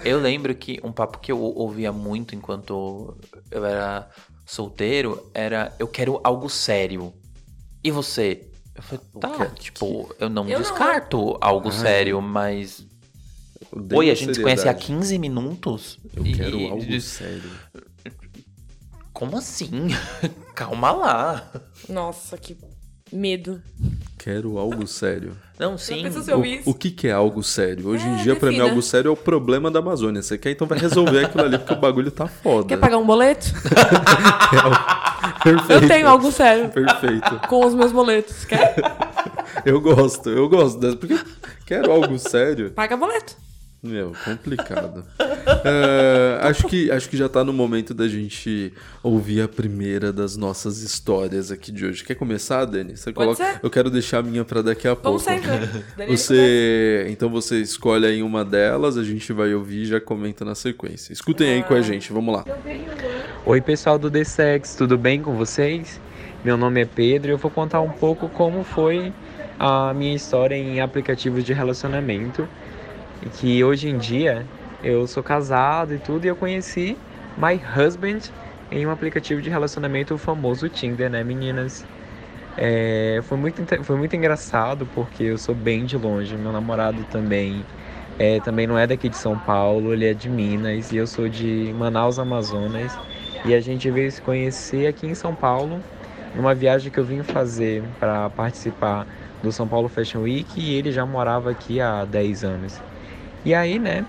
Eu 0.04 0.20
lembro 0.20 0.54
que 0.54 0.78
um 0.84 0.92
papo 0.92 1.18
que 1.18 1.32
eu 1.32 1.40
ouvia 1.40 1.90
muito 1.92 2.34
enquanto 2.34 3.16
eu 3.50 3.64
era 3.64 4.08
solteiro 4.44 5.30
era 5.34 5.74
eu 5.78 5.86
quero 5.88 6.20
algo 6.24 6.48
sério. 6.48 7.12
E 7.82 7.90
você? 7.90 8.48
Eu 8.74 8.82
falei, 8.82 9.04
tá, 9.20 9.46
tipo, 9.50 10.14
eu 10.18 10.28
não 10.28 10.48
Eu 10.48 10.58
não. 10.58 10.62
descarto 10.62 11.36
algo 11.40 11.68
Ai. 11.70 11.78
sério, 11.78 12.20
mas. 12.20 12.86
Oi, 13.92 14.10
a 14.10 14.14
gente 14.14 14.34
se 14.34 14.42
conhece 14.42 14.62
há 14.68 14.72
seriedade. 14.74 14.86
15 14.86 15.18
minutos? 15.18 15.98
Eu 16.14 16.26
e- 16.26 16.32
quero 16.34 16.58
algo 16.68 17.00
sério. 17.00 17.50
Como 19.12 19.36
assim? 19.36 19.88
Calma 20.54 20.90
lá. 20.92 21.52
Nossa, 21.88 22.36
que 22.36 22.56
medo. 23.12 23.62
Quero 24.24 24.56
algo 24.56 24.86
sério. 24.86 25.36
Não, 25.58 25.76
sim. 25.76 26.02
O, 26.64 26.70
o 26.70 26.74
que, 26.74 26.90
que 26.90 27.08
é 27.08 27.12
algo 27.12 27.42
sério? 27.42 27.88
Hoje 27.88 28.08
em 28.08 28.14
É, 28.14 28.22
dia, 28.22 28.34
pra 28.34 28.48
mim, 28.48 28.58
algo 28.58 28.80
sério 28.80 29.10
é 29.10 29.12
o 29.12 29.16
problema 29.16 29.70
da 29.70 29.80
Amazônia. 29.80 30.22
Você 30.22 30.38
quer, 30.38 30.52
então 30.52 30.66
vai 30.66 30.78
resolver 30.78 31.26
aquilo 31.26 31.44
ali, 31.44 31.58
porque 31.58 31.74
o 31.74 31.76
bagulho 31.76 32.10
tá 32.10 32.26
foda. 32.26 32.66
Quer 32.68 32.78
pagar 32.78 32.96
um 32.96 33.04
boleto? 33.04 33.52
Perfeito. 35.44 35.72
Eu 35.72 35.86
tenho 35.88 36.08
algo 36.08 36.32
sério 36.32 36.70
Perfeito. 36.70 37.38
com 37.48 37.66
os 37.66 37.74
meus 37.74 37.92
boletos. 37.92 38.46
Quer? 38.46 38.74
Eu 39.62 39.78
gosto, 39.80 40.28
eu 40.30 40.48
gosto 40.48 40.80
dessa. 40.80 40.96
Porque 40.96 41.18
quero 41.66 41.92
algo 41.92 42.18
sério. 42.18 42.70
Paga 42.70 42.96
boleto. 42.96 43.36
Meu, 43.84 44.12
complicado. 44.24 45.04
É, 45.66 46.38
acho, 46.42 46.66
que, 46.66 46.90
acho 46.90 47.08
que 47.08 47.16
já 47.16 47.28
tá 47.28 47.44
no 47.44 47.52
momento 47.52 47.92
da 47.94 48.08
gente 48.08 48.72
ouvir 49.02 49.42
a 49.42 49.48
primeira 49.48 50.10
das 50.12 50.36
nossas 50.36 50.82
histórias 50.82 51.50
aqui 51.50 51.70
de 51.70 51.84
hoje. 51.86 52.02
Quer 52.04 52.14
começar, 52.14 52.64
Dani? 52.64 52.96
Você 52.96 53.12
Pode 53.12 53.36
coloca... 53.36 53.52
ser. 53.52 53.60
Eu 53.62 53.70
quero 53.70 53.90
deixar 53.90 54.18
a 54.18 54.22
minha 54.22 54.44
pra 54.44 54.62
daqui 54.62 54.88
a 54.88 54.96
pouco. 54.96 55.18
Sempre. 55.20 55.50
Você, 56.08 57.06
então 57.10 57.28
você 57.30 57.60
escolhe 57.60 58.06
aí 58.06 58.22
uma 58.22 58.44
delas, 58.44 58.96
a 58.96 59.04
gente 59.04 59.32
vai 59.32 59.54
ouvir 59.54 59.82
e 59.82 59.86
já 59.86 60.00
comenta 60.00 60.44
na 60.44 60.54
sequência. 60.54 61.12
Escutem 61.12 61.48
aí 61.48 61.60
Ah. 61.60 61.64
com 61.64 61.74
a 61.74 61.80
gente, 61.82 62.12
vamos 62.12 62.34
lá. 62.34 62.44
Oi 63.46 63.60
pessoal 63.60 63.98
do 63.98 64.10
The 64.10 64.24
Sex, 64.24 64.74
tudo 64.76 64.96
bem 64.98 65.20
com 65.20 65.34
vocês? 65.36 66.00
Meu 66.44 66.56
nome 66.56 66.80
é 66.82 66.86
Pedro 66.86 67.30
e 67.30 67.32
eu 67.32 67.38
vou 67.38 67.50
contar 67.50 67.80
um 67.80 67.90
pouco 67.90 68.28
como 68.30 68.64
foi 68.64 69.12
a 69.58 69.92
minha 69.94 70.14
história 70.14 70.54
em 70.56 70.80
aplicativos 70.80 71.44
de 71.44 71.52
relacionamento. 71.52 72.46
E 73.24 73.28
que 73.28 73.64
hoje 73.64 73.88
em 73.88 73.96
dia 73.96 74.46
eu 74.82 75.06
sou 75.06 75.22
casado 75.22 75.94
e 75.94 75.98
tudo 75.98 76.24
e 76.24 76.28
eu 76.28 76.36
conheci 76.36 76.96
my 77.36 77.60
husband 77.76 78.30
em 78.70 78.86
um 78.86 78.90
aplicativo 78.90 79.40
de 79.40 79.48
relacionamento 79.48 80.16
famoso 80.18 80.68
Tinder, 80.68 81.08
né 81.10 81.24
meninas? 81.24 81.86
É, 82.56 83.20
foi, 83.24 83.36
muito, 83.36 83.62
foi 83.82 83.96
muito 83.96 84.14
engraçado 84.14 84.86
porque 84.94 85.24
eu 85.24 85.38
sou 85.38 85.54
bem 85.54 85.84
de 85.84 85.96
longe, 85.96 86.36
meu 86.36 86.52
namorado 86.52 87.02
também 87.10 87.64
é, 88.18 88.38
também 88.40 88.66
não 88.66 88.78
é 88.78 88.86
daqui 88.86 89.08
de 89.08 89.16
São 89.16 89.36
Paulo, 89.36 89.92
ele 89.92 90.06
é 90.06 90.14
de 90.14 90.28
Minas 90.28 90.92
e 90.92 90.96
eu 90.96 91.06
sou 91.06 91.28
de 91.28 91.74
Manaus, 91.76 92.18
Amazonas. 92.18 92.96
E 93.44 93.52
a 93.52 93.60
gente 93.60 93.90
veio 93.90 94.10
se 94.10 94.22
conhecer 94.22 94.86
aqui 94.86 95.06
em 95.06 95.14
São 95.14 95.34
Paulo, 95.34 95.82
numa 96.34 96.54
viagem 96.54 96.90
que 96.90 96.98
eu 96.98 97.04
vim 97.04 97.22
fazer 97.22 97.82
para 97.98 98.30
participar 98.30 99.06
do 99.42 99.52
São 99.52 99.66
Paulo 99.68 99.88
Fashion 99.88 100.22
Week 100.22 100.60
e 100.60 100.74
ele 100.74 100.92
já 100.92 101.04
morava 101.04 101.50
aqui 101.50 101.80
há 101.80 102.04
10 102.04 102.44
anos. 102.44 102.80
E 103.44 103.54
aí, 103.54 103.78
né, 103.78 104.04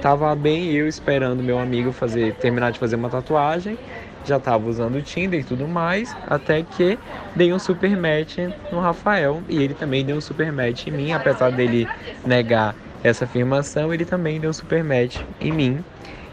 tava 0.00 0.34
bem 0.34 0.70
eu 0.72 0.86
esperando 0.86 1.42
meu 1.42 1.58
amigo 1.58 1.92
fazer 1.92 2.34
terminar 2.34 2.72
de 2.72 2.78
fazer 2.78 2.96
uma 2.96 3.08
tatuagem, 3.08 3.78
já 4.24 4.38
tava 4.38 4.68
usando 4.68 4.96
o 4.96 5.02
Tinder 5.02 5.40
e 5.40 5.44
tudo 5.44 5.68
mais, 5.68 6.14
até 6.26 6.62
que 6.62 6.98
dei 7.34 7.52
um 7.52 7.58
super 7.58 7.96
match 7.96 8.38
no 8.70 8.80
Rafael 8.80 9.42
e 9.48 9.62
ele 9.62 9.74
também 9.74 10.04
deu 10.04 10.16
um 10.16 10.20
super 10.20 10.52
match 10.52 10.86
em 10.86 10.90
mim, 10.90 11.12
apesar 11.12 11.50
dele 11.50 11.88
negar 12.24 12.74
essa 13.02 13.24
afirmação, 13.24 13.92
ele 13.92 14.04
também 14.04 14.40
deu 14.40 14.50
um 14.50 14.52
super 14.52 14.82
match 14.82 15.20
em 15.40 15.52
mim. 15.52 15.84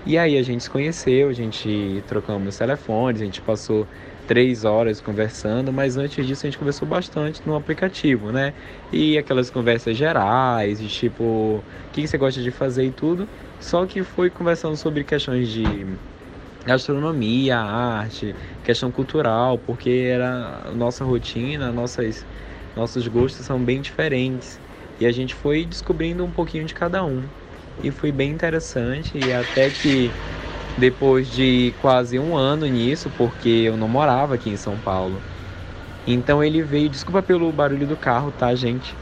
E 0.05 0.17
aí 0.17 0.37
a 0.37 0.41
gente 0.41 0.63
se 0.63 0.69
conheceu, 0.69 1.29
a 1.29 1.33
gente 1.33 2.03
trocamos 2.07 2.57
telefones, 2.57 3.21
a 3.21 3.25
gente 3.25 3.39
passou 3.41 3.87
três 4.31 4.63
horas 4.63 5.01
conversando, 5.01 5.73
mas 5.73 5.97
antes 5.97 6.25
disso 6.25 6.45
a 6.45 6.49
gente 6.49 6.57
conversou 6.57 6.87
bastante 6.87 7.41
no 7.45 7.53
aplicativo, 7.53 8.31
né? 8.31 8.53
E 8.89 9.17
aquelas 9.17 9.49
conversas 9.49 9.97
gerais, 9.97 10.79
de 10.79 10.87
tipo, 10.87 11.21
o 11.25 11.63
que 11.91 12.07
você 12.07 12.17
gosta 12.17 12.41
de 12.41 12.49
fazer 12.49 12.85
e 12.85 12.91
tudo. 12.91 13.27
Só 13.59 13.85
que 13.85 14.03
foi 14.03 14.29
conversando 14.29 14.77
sobre 14.77 15.03
questões 15.03 15.49
de 15.49 15.85
gastronomia, 16.65 17.57
arte, 17.57 18.33
questão 18.63 18.89
cultural, 18.89 19.57
porque 19.57 19.89
era 19.89 20.61
a 20.63 20.71
nossa 20.71 21.03
rotina, 21.03 21.69
nossas, 21.69 22.25
nossos 22.73 23.05
gostos 23.09 23.45
são 23.45 23.59
bem 23.59 23.81
diferentes. 23.81 24.61
E 24.97 25.05
a 25.05 25.11
gente 25.11 25.35
foi 25.35 25.65
descobrindo 25.65 26.23
um 26.23 26.31
pouquinho 26.31 26.63
de 26.63 26.73
cada 26.73 27.03
um. 27.03 27.21
E 27.83 27.91
foi 27.91 28.13
bem 28.13 28.31
interessante, 28.31 29.17
e 29.17 29.33
até 29.33 29.69
que 29.69 30.13
depois 30.77 31.29
de 31.31 31.73
quase 31.81 32.17
um 32.17 32.35
ano 32.35 32.65
nisso, 32.65 33.11
porque 33.17 33.49
eu 33.49 33.77
não 33.77 33.87
morava 33.87 34.35
aqui 34.35 34.49
em 34.49 34.57
São 34.57 34.77
Paulo. 34.77 35.21
Então 36.07 36.43
ele 36.43 36.61
veio, 36.61 36.89
desculpa 36.89 37.21
pelo 37.21 37.51
barulho 37.51 37.85
do 37.85 37.95
carro, 37.95 38.31
tá, 38.37 38.53
gente? 38.55 38.95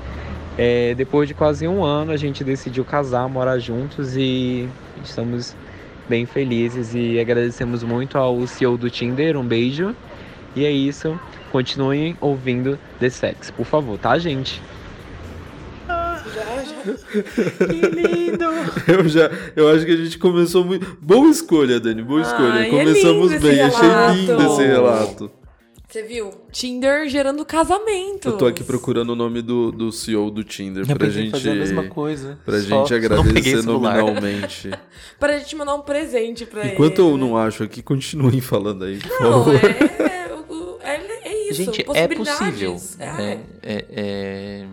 É, 0.57 0.93
depois 0.95 1.27
de 1.27 1.33
quase 1.33 1.67
um 1.67 1.83
ano, 1.83 2.11
a 2.11 2.17
gente 2.17 2.43
decidiu 2.43 2.83
casar, 2.83 3.29
morar 3.29 3.59
juntos 3.59 4.17
e 4.17 4.67
estamos 5.03 5.55
bem 6.09 6.25
felizes 6.25 6.93
e 6.93 7.19
agradecemos 7.19 7.83
muito 7.83 8.17
ao 8.17 8.45
CEO 8.45 8.77
do 8.77 8.89
Tinder. 8.89 9.37
Um 9.37 9.45
beijo. 9.45 9.95
E 10.55 10.65
é 10.65 10.71
isso. 10.71 11.17
Continuem 11.51 12.17
ouvindo 12.19 12.77
The 12.99 13.09
Sex, 13.09 13.51
por 13.51 13.65
favor, 13.65 13.97
tá, 13.97 14.17
gente? 14.17 14.61
Que 17.67 17.87
lindo. 17.89 18.45
Eu 18.87 19.07
já, 19.07 19.29
eu 19.55 19.69
acho 19.69 19.85
que 19.85 19.91
a 19.91 19.97
gente 19.97 20.17
começou 20.17 20.63
muito. 20.65 20.97
Boa 21.01 21.29
escolha, 21.29 21.79
Dani, 21.79 22.01
boa 22.03 22.21
escolha. 22.21 22.53
Ai, 22.53 22.67
é 22.67 22.69
Começamos 22.69 23.31
lindo 23.31 23.41
bem, 23.43 23.61
achei 23.61 23.89
lindo 24.15 24.41
esse 24.43 24.63
relato. 24.65 25.31
Você 25.87 26.03
viu? 26.03 26.29
Tinder 26.51 27.09
gerando 27.09 27.43
casamento. 27.43 28.27
Eu 28.29 28.37
tô 28.37 28.45
aqui 28.45 28.63
procurando 28.63 29.09
o 29.09 29.15
nome 29.15 29.41
do, 29.41 29.71
do 29.71 29.91
CEO 29.91 30.29
do 30.29 30.43
Tinder 30.43 30.85
Eu 30.87 30.95
pra 30.95 31.09
gente. 31.09 31.31
fazer 31.31 31.49
a 31.49 31.55
mesma 31.55 31.83
coisa. 31.85 32.37
Pra 32.45 32.59
Só- 32.61 32.85
gente 32.85 33.07
só 33.07 33.09
não 33.09 33.23
peguei 33.23 33.53
agradecer 33.55 33.63
nominalmente. 33.65 34.69
Pra 35.19 35.37
gente 35.39 35.55
mandar 35.55 35.73
um 35.73 35.81
presente 35.81 36.45
pra 36.45 36.61
ele. 36.63 36.73
Enquanto 36.73 36.99
eu 36.99 37.17
né? 37.17 37.17
não 37.17 37.35
acho 37.35 37.63
aqui, 37.63 37.81
continuem 37.81 38.39
falando 38.39 38.85
aí, 38.85 38.99
por 38.99 39.09
Não, 39.19 39.31
favor. 39.45 39.55
é, 39.55 40.29
o- 40.47 40.77
é, 40.83 41.01
é 41.27 41.49
isso. 41.49 41.63
Gente, 41.63 41.83
é 41.93 42.07
possível. 42.07 42.77
É. 42.99 43.37
É, 43.63 43.85
é, 43.89 44.65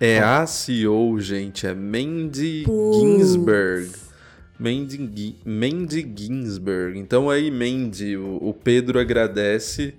é... 0.00 0.18
A 0.18 0.46
CEO, 0.46 1.18
gente, 1.20 1.66
é 1.66 1.74
Mandy 1.74 2.62
Putz. 2.64 2.98
Ginsberg. 2.98 3.90
Mandy, 4.58 5.36
Mandy 5.44 6.12
Ginsberg. 6.16 6.96
Então 6.98 7.28
aí, 7.28 7.50
Mandy, 7.50 8.16
o, 8.16 8.36
o 8.40 8.54
Pedro 8.54 9.00
agradece 9.00 9.94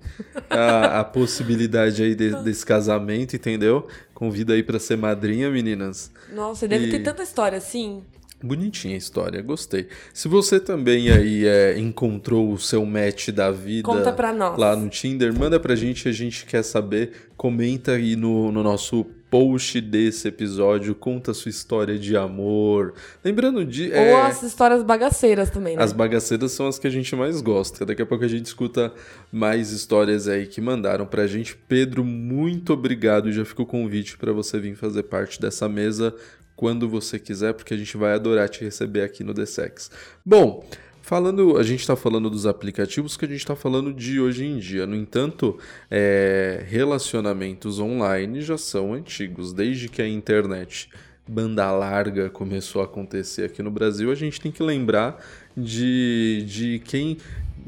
a, 0.48 1.00
a 1.00 1.04
possibilidade 1.04 2.02
aí 2.02 2.14
de- 2.14 2.42
desse 2.42 2.64
casamento, 2.64 3.36
entendeu? 3.36 3.86
Convida 4.14 4.54
aí 4.54 4.62
pra 4.62 4.78
ser 4.78 4.96
madrinha, 4.96 5.50
meninas. 5.50 6.10
Nossa, 6.34 6.66
deve 6.66 6.86
E- 6.86 6.90
ter 6.90 7.00
tanta 7.00 7.22
história 7.22 7.58
assim. 7.58 8.02
Bonitinha 8.42 8.94
a 8.94 8.98
história, 8.98 9.40
gostei. 9.42 9.88
Se 10.12 10.28
você 10.28 10.60
também 10.60 11.10
aí 11.10 11.46
é, 11.46 11.78
encontrou 11.78 12.52
o 12.52 12.58
seu 12.58 12.84
match 12.84 13.28
da 13.30 13.50
vida 13.50 13.82
Conta 13.88 14.12
pra 14.12 14.30
nós. 14.32 14.58
lá 14.58 14.76
no 14.76 14.88
Tinder, 14.90 15.32
manda 15.38 15.58
pra 15.58 15.74
gente, 15.74 16.06
a 16.08 16.12
gente 16.12 16.44
quer 16.44 16.62
saber. 16.62 17.12
Comenta 17.36 17.92
aí 17.92 18.14
no, 18.14 18.52
no 18.52 18.62
nosso 18.62 19.06
post 19.36 19.82
desse 19.82 20.28
episódio, 20.28 20.94
conta 20.94 21.32
a 21.32 21.34
sua 21.34 21.50
história 21.50 21.98
de 21.98 22.16
amor. 22.16 22.94
Lembrando 23.22 23.66
de. 23.66 23.92
é, 23.92 24.14
Ou 24.14 24.22
as 24.22 24.42
histórias 24.42 24.82
bagaceiras 24.82 25.50
também, 25.50 25.76
né? 25.76 25.82
as 25.82 25.92
bagaceiras 25.92 26.52
são 26.52 26.66
as 26.66 26.78
que 26.78 26.86
a 26.86 26.90
gente 26.90 27.14
mais 27.14 27.42
gosta. 27.42 27.84
Daqui 27.84 28.00
a 28.00 28.06
pouco 28.06 28.24
a 28.24 28.28
gente 28.28 28.46
escuta 28.46 28.94
mais 29.30 29.72
histórias 29.72 30.26
aí 30.26 30.46
que 30.46 30.58
mandaram 30.60 31.04
pra 31.04 31.26
gente. 31.26 31.54
Pedro, 31.68 32.02
muito 32.02 32.72
obrigado. 32.72 33.30
Já 33.30 33.44
fica 33.44 33.60
o 33.60 33.66
convite 33.66 34.16
pra 34.16 34.32
você 34.32 34.58
vir 34.58 34.74
fazer 34.74 35.02
parte 35.02 35.38
dessa 35.38 35.68
mesa 35.68 36.14
quando 36.54 36.88
você 36.88 37.18
quiser, 37.18 37.52
porque 37.52 37.74
a 37.74 37.76
gente 37.76 37.94
vai 37.98 38.14
adorar 38.14 38.48
te 38.48 38.64
receber 38.64 39.02
aqui 39.02 39.22
no 39.22 39.34
The 39.34 39.44
Sex. 39.44 39.90
Bom, 40.24 40.66
falando, 41.06 41.56
a 41.56 41.62
gente 41.62 41.78
está 41.78 41.94
falando 41.94 42.28
dos 42.28 42.46
aplicativos 42.46 43.16
que 43.16 43.24
a 43.24 43.28
gente 43.28 43.38
está 43.38 43.54
falando 43.54 43.94
de 43.94 44.18
hoje 44.18 44.44
em 44.44 44.58
dia. 44.58 44.88
No 44.88 44.96
entanto, 44.96 45.56
é, 45.88 46.64
relacionamentos 46.66 47.78
online 47.78 48.40
já 48.40 48.58
são 48.58 48.92
antigos, 48.92 49.52
desde 49.52 49.88
que 49.88 50.02
a 50.02 50.08
internet 50.08 50.90
banda 51.24 51.70
larga 51.70 52.28
começou 52.28 52.82
a 52.82 52.86
acontecer 52.86 53.44
aqui 53.44 53.62
no 53.62 53.70
Brasil, 53.70 54.10
a 54.10 54.16
gente 54.16 54.40
tem 54.40 54.50
que 54.50 54.64
lembrar 54.64 55.24
de, 55.56 56.44
de 56.44 56.82
quem 56.84 57.18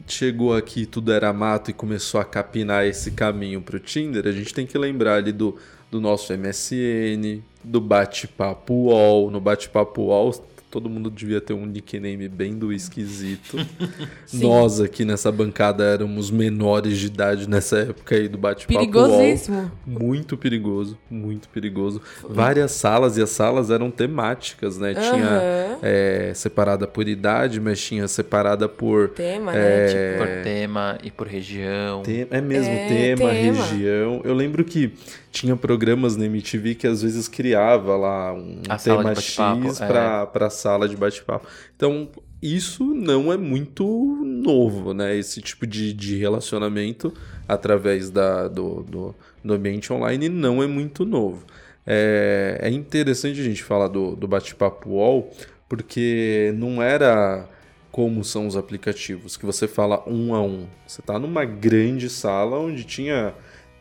chegou 0.08 0.52
aqui 0.52 0.84
tudo 0.84 1.12
era 1.12 1.32
mato 1.32 1.70
e 1.70 1.74
começou 1.74 2.20
a 2.20 2.24
capinar 2.24 2.86
esse 2.86 3.12
caminho 3.12 3.62
pro 3.62 3.78
Tinder, 3.78 4.26
a 4.26 4.32
gente 4.32 4.52
tem 4.52 4.66
que 4.66 4.76
lembrar 4.76 5.14
ali 5.14 5.30
do, 5.30 5.56
do 5.88 6.00
nosso 6.00 6.36
MSN, 6.36 7.40
do 7.62 7.80
bate-papo 7.80 8.74
UOL. 8.74 9.30
No 9.30 9.40
bate-papo 9.40 10.02
UOL, 10.02 10.34
todo 10.70 10.88
mundo 10.90 11.10
devia 11.10 11.40
ter 11.40 11.54
um 11.54 11.64
nickname 11.66 12.28
bem 12.28 12.54
do 12.58 12.72
esquisito. 12.72 13.56
Nós 14.32 14.80
aqui 14.80 15.04
nessa 15.04 15.32
bancada 15.32 15.82
éramos 15.84 16.30
menores 16.30 16.98
de 16.98 17.06
idade 17.06 17.48
nessa 17.48 17.78
época 17.78 18.14
aí 18.14 18.28
do 18.28 18.36
bate-papo 18.38 18.78
UOL. 18.78 18.86
Perigosíssimo. 18.90 19.70
Muito 19.86 20.36
perigoso, 20.36 20.98
muito 21.10 21.48
perigoso. 21.48 22.00
Várias 22.28 22.72
salas 22.72 23.16
e 23.16 23.22
as 23.22 23.30
salas 23.30 23.70
eram 23.70 23.90
temáticas, 23.90 24.76
né? 24.78 24.94
Tinha 24.94 25.26
Aham. 25.26 25.78
é, 25.82 26.32
separada 26.34 26.86
por 26.86 27.08
idade, 27.08 27.60
mas 27.60 27.80
tinha 27.80 28.06
separada 28.06 28.68
por 28.68 29.08
Tema, 29.10 29.54
É, 29.54 29.56
né? 29.56 29.86
Tipo, 29.88 30.18
Por 30.18 30.42
tema 30.42 30.98
e 31.02 31.10
por 31.10 31.26
região. 31.26 32.02
É 32.30 32.40
mesmo, 32.40 32.72
É, 32.72 32.88
tema, 32.88 33.30
tema. 33.30 33.64
região. 33.64 34.20
Eu 34.24 34.34
lembro 34.34 34.64
que 34.64 34.92
tinha 35.30 35.56
programas 35.56 36.16
na 36.16 36.26
MTV 36.26 36.74
que 36.74 36.86
às 36.86 37.02
vezes 37.02 37.28
criava 37.28 37.96
lá 37.96 38.32
um 38.32 38.62
A 38.68 38.76
tema 38.76 39.14
X 39.14 39.80
é. 39.80 39.86
pra, 39.86 40.26
pra 40.26 40.50
sala 40.50 40.88
de 40.88 40.96
bate-papo. 40.96 41.46
Então, 41.76 42.08
isso 42.42 42.84
não 42.84 43.32
é 43.32 43.36
muito 43.36 43.84
novo, 44.24 44.94
né? 44.94 45.16
Esse 45.16 45.40
tipo 45.42 45.66
de, 45.66 45.92
de 45.92 46.16
relacionamento 46.16 47.12
através 47.46 48.10
da, 48.10 48.48
do, 48.48 48.82
do, 48.82 49.14
do 49.44 49.54
ambiente 49.54 49.92
online 49.92 50.28
não 50.28 50.62
é 50.62 50.66
muito 50.66 51.04
novo. 51.04 51.44
É, 51.86 52.58
é 52.62 52.70
interessante 52.70 53.40
a 53.40 53.44
gente 53.44 53.62
falar 53.62 53.88
do, 53.88 54.14
do 54.14 54.28
bate-papo 54.28 54.90
UOL, 54.90 55.30
porque 55.68 56.52
não 56.56 56.82
era 56.82 57.48
como 57.90 58.22
são 58.22 58.46
os 58.46 58.56
aplicativos, 58.56 59.36
que 59.36 59.44
você 59.44 59.66
fala 59.66 60.04
um 60.06 60.34
a 60.34 60.40
um. 60.40 60.66
Você 60.86 61.02
tá 61.02 61.18
numa 61.18 61.44
grande 61.44 62.08
sala 62.08 62.58
onde 62.58 62.84
tinha 62.84 63.34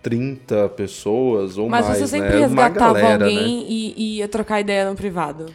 30 0.10 0.70
pessoas 0.70 1.58
ou 1.58 1.68
Mas 1.68 1.86
mais, 1.86 1.98
você 2.00 2.08
sempre 2.08 2.30
né? 2.30 2.40
Resgatava 2.40 2.94
galera, 2.94 3.26
alguém 3.26 3.58
né? 3.58 3.66
e, 3.68 3.94
e 3.98 4.18
ia 4.20 4.28
trocar 4.30 4.62
ideia 4.62 4.90
no 4.90 4.96
privado. 4.96 5.46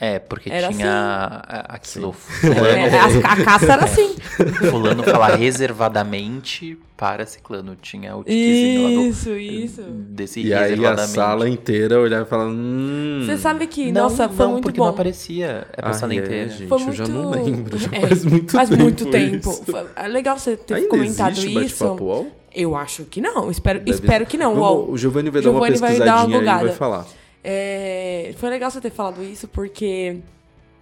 É, 0.00 0.18
porque 0.18 0.50
Era 0.50 0.68
tinha 0.72 0.88
assim. 0.90 1.46
a- 1.48 1.66
aquilo. 1.68 2.14
É, 2.42 2.90
Fulano, 2.90 3.26
a, 3.28 3.32
a 3.32 3.44
caça 3.44 3.72
era 3.72 3.84
assim. 3.84 4.16
fulano 4.68 5.02
falar 5.04 5.36
reservadamente 5.36 6.76
para 6.96 7.24
ciclano. 7.24 7.76
Tinha 7.80 8.16
o 8.16 8.24
tiquezinho 8.24 8.82
lá 8.82 8.88
do, 8.88 9.06
Isso, 9.06 9.30
isso. 9.30 9.82
desse 9.82 10.40
E 10.42 10.52
aí 10.52 10.84
a 10.84 10.96
sala 11.06 11.48
inteira 11.48 12.00
olhava 12.00 12.24
e 12.24 12.28
falava, 12.28 12.50
hum... 12.50 13.22
Você 13.24 13.36
sabe 13.38 13.66
que, 13.68 13.92
Não, 13.92 14.04
nossa, 14.04 14.28
foi 14.28 14.44
não, 14.46 14.52
muito 14.54 14.64
porque 14.64 14.78
bom. 14.78 14.86
não 14.86 14.92
aparecia. 14.92 15.68
É 15.72 15.80
pra 15.80 15.90
Ah, 15.90 15.94
sala 15.94 16.14
é, 16.14 16.16
inteira. 16.16 16.48
gente. 16.48 16.68
Foi 16.68 16.80
eu 16.80 16.84
muito... 16.84 16.96
já 16.98 17.06
não 17.06 17.30
lembro, 17.30 17.78
já 17.78 17.88
É, 17.92 18.00
faz 18.00 18.24
muito 18.24 18.52
faz 18.52 18.68
tempo 18.70 18.82
muito 18.82 19.06
tempo. 19.06 19.50
isso. 19.50 19.64
Foi- 19.64 19.86
É 19.94 20.08
legal 20.08 20.36
você 20.36 20.56
ter 20.56 20.74
Ainda 20.74 20.88
comentado 20.88 21.30
existe 21.30 21.64
isso. 21.64 21.84
bate-papo? 21.84 22.26
Eu 22.54 22.76
acho 22.76 23.04
que 23.04 23.20
não. 23.20 23.50
Espero, 23.50 23.78
Deve- 23.78 23.90
espero 23.90 24.26
que 24.26 24.36
não. 24.36 24.54
Vamos-. 24.54 24.90
O 24.90 24.96
Giovanni 24.98 25.30
vai 25.30 25.40
dar 25.42 25.50
uma 25.50 25.54
Giovanni 25.60 25.78
vai 25.78 25.98
dar 25.98 26.04
uma 26.04 26.26
pesquisadinha 26.26 26.52
aí 26.52 26.62
e 26.64 26.66
vai 26.66 26.74
falar. 26.76 27.06
É, 27.44 28.34
foi 28.36 28.50
legal 28.50 28.70
você 28.70 28.80
ter 28.80 28.90
falado 28.90 29.22
isso, 29.22 29.48
porque 29.48 30.18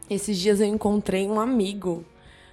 esses 0.09 0.37
dias 0.39 0.61
eu 0.61 0.67
encontrei 0.67 1.27
um 1.27 1.41
amigo. 1.41 2.05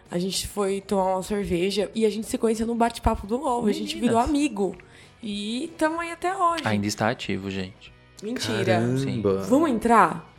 A 0.10 0.18
gente 0.18 0.48
foi 0.48 0.80
tomar 0.80 1.16
uma 1.16 1.24
cerveja 1.24 1.92
e 1.94 2.06
a 2.06 2.10
gente 2.10 2.28
se 2.28 2.38
conheceu 2.38 2.66
no 2.66 2.76
bate-papo 2.76 3.28
do 3.28 3.38
UOL. 3.40 3.66
A 3.66 3.72
gente 3.74 4.00
virou 4.00 4.18
amigo. 4.20 4.76
E 5.22 5.66
estamos 5.66 6.00
aí 6.00 6.12
até 6.12 6.34
hoje. 6.36 6.62
Ainda 6.66 6.88
está 6.88 7.10
ativo, 7.10 7.50
gente. 7.52 7.92
Mentira. 8.22 8.80
Caramba. 8.80 9.44
Vamos 9.48 9.70
entrar? 9.70 10.34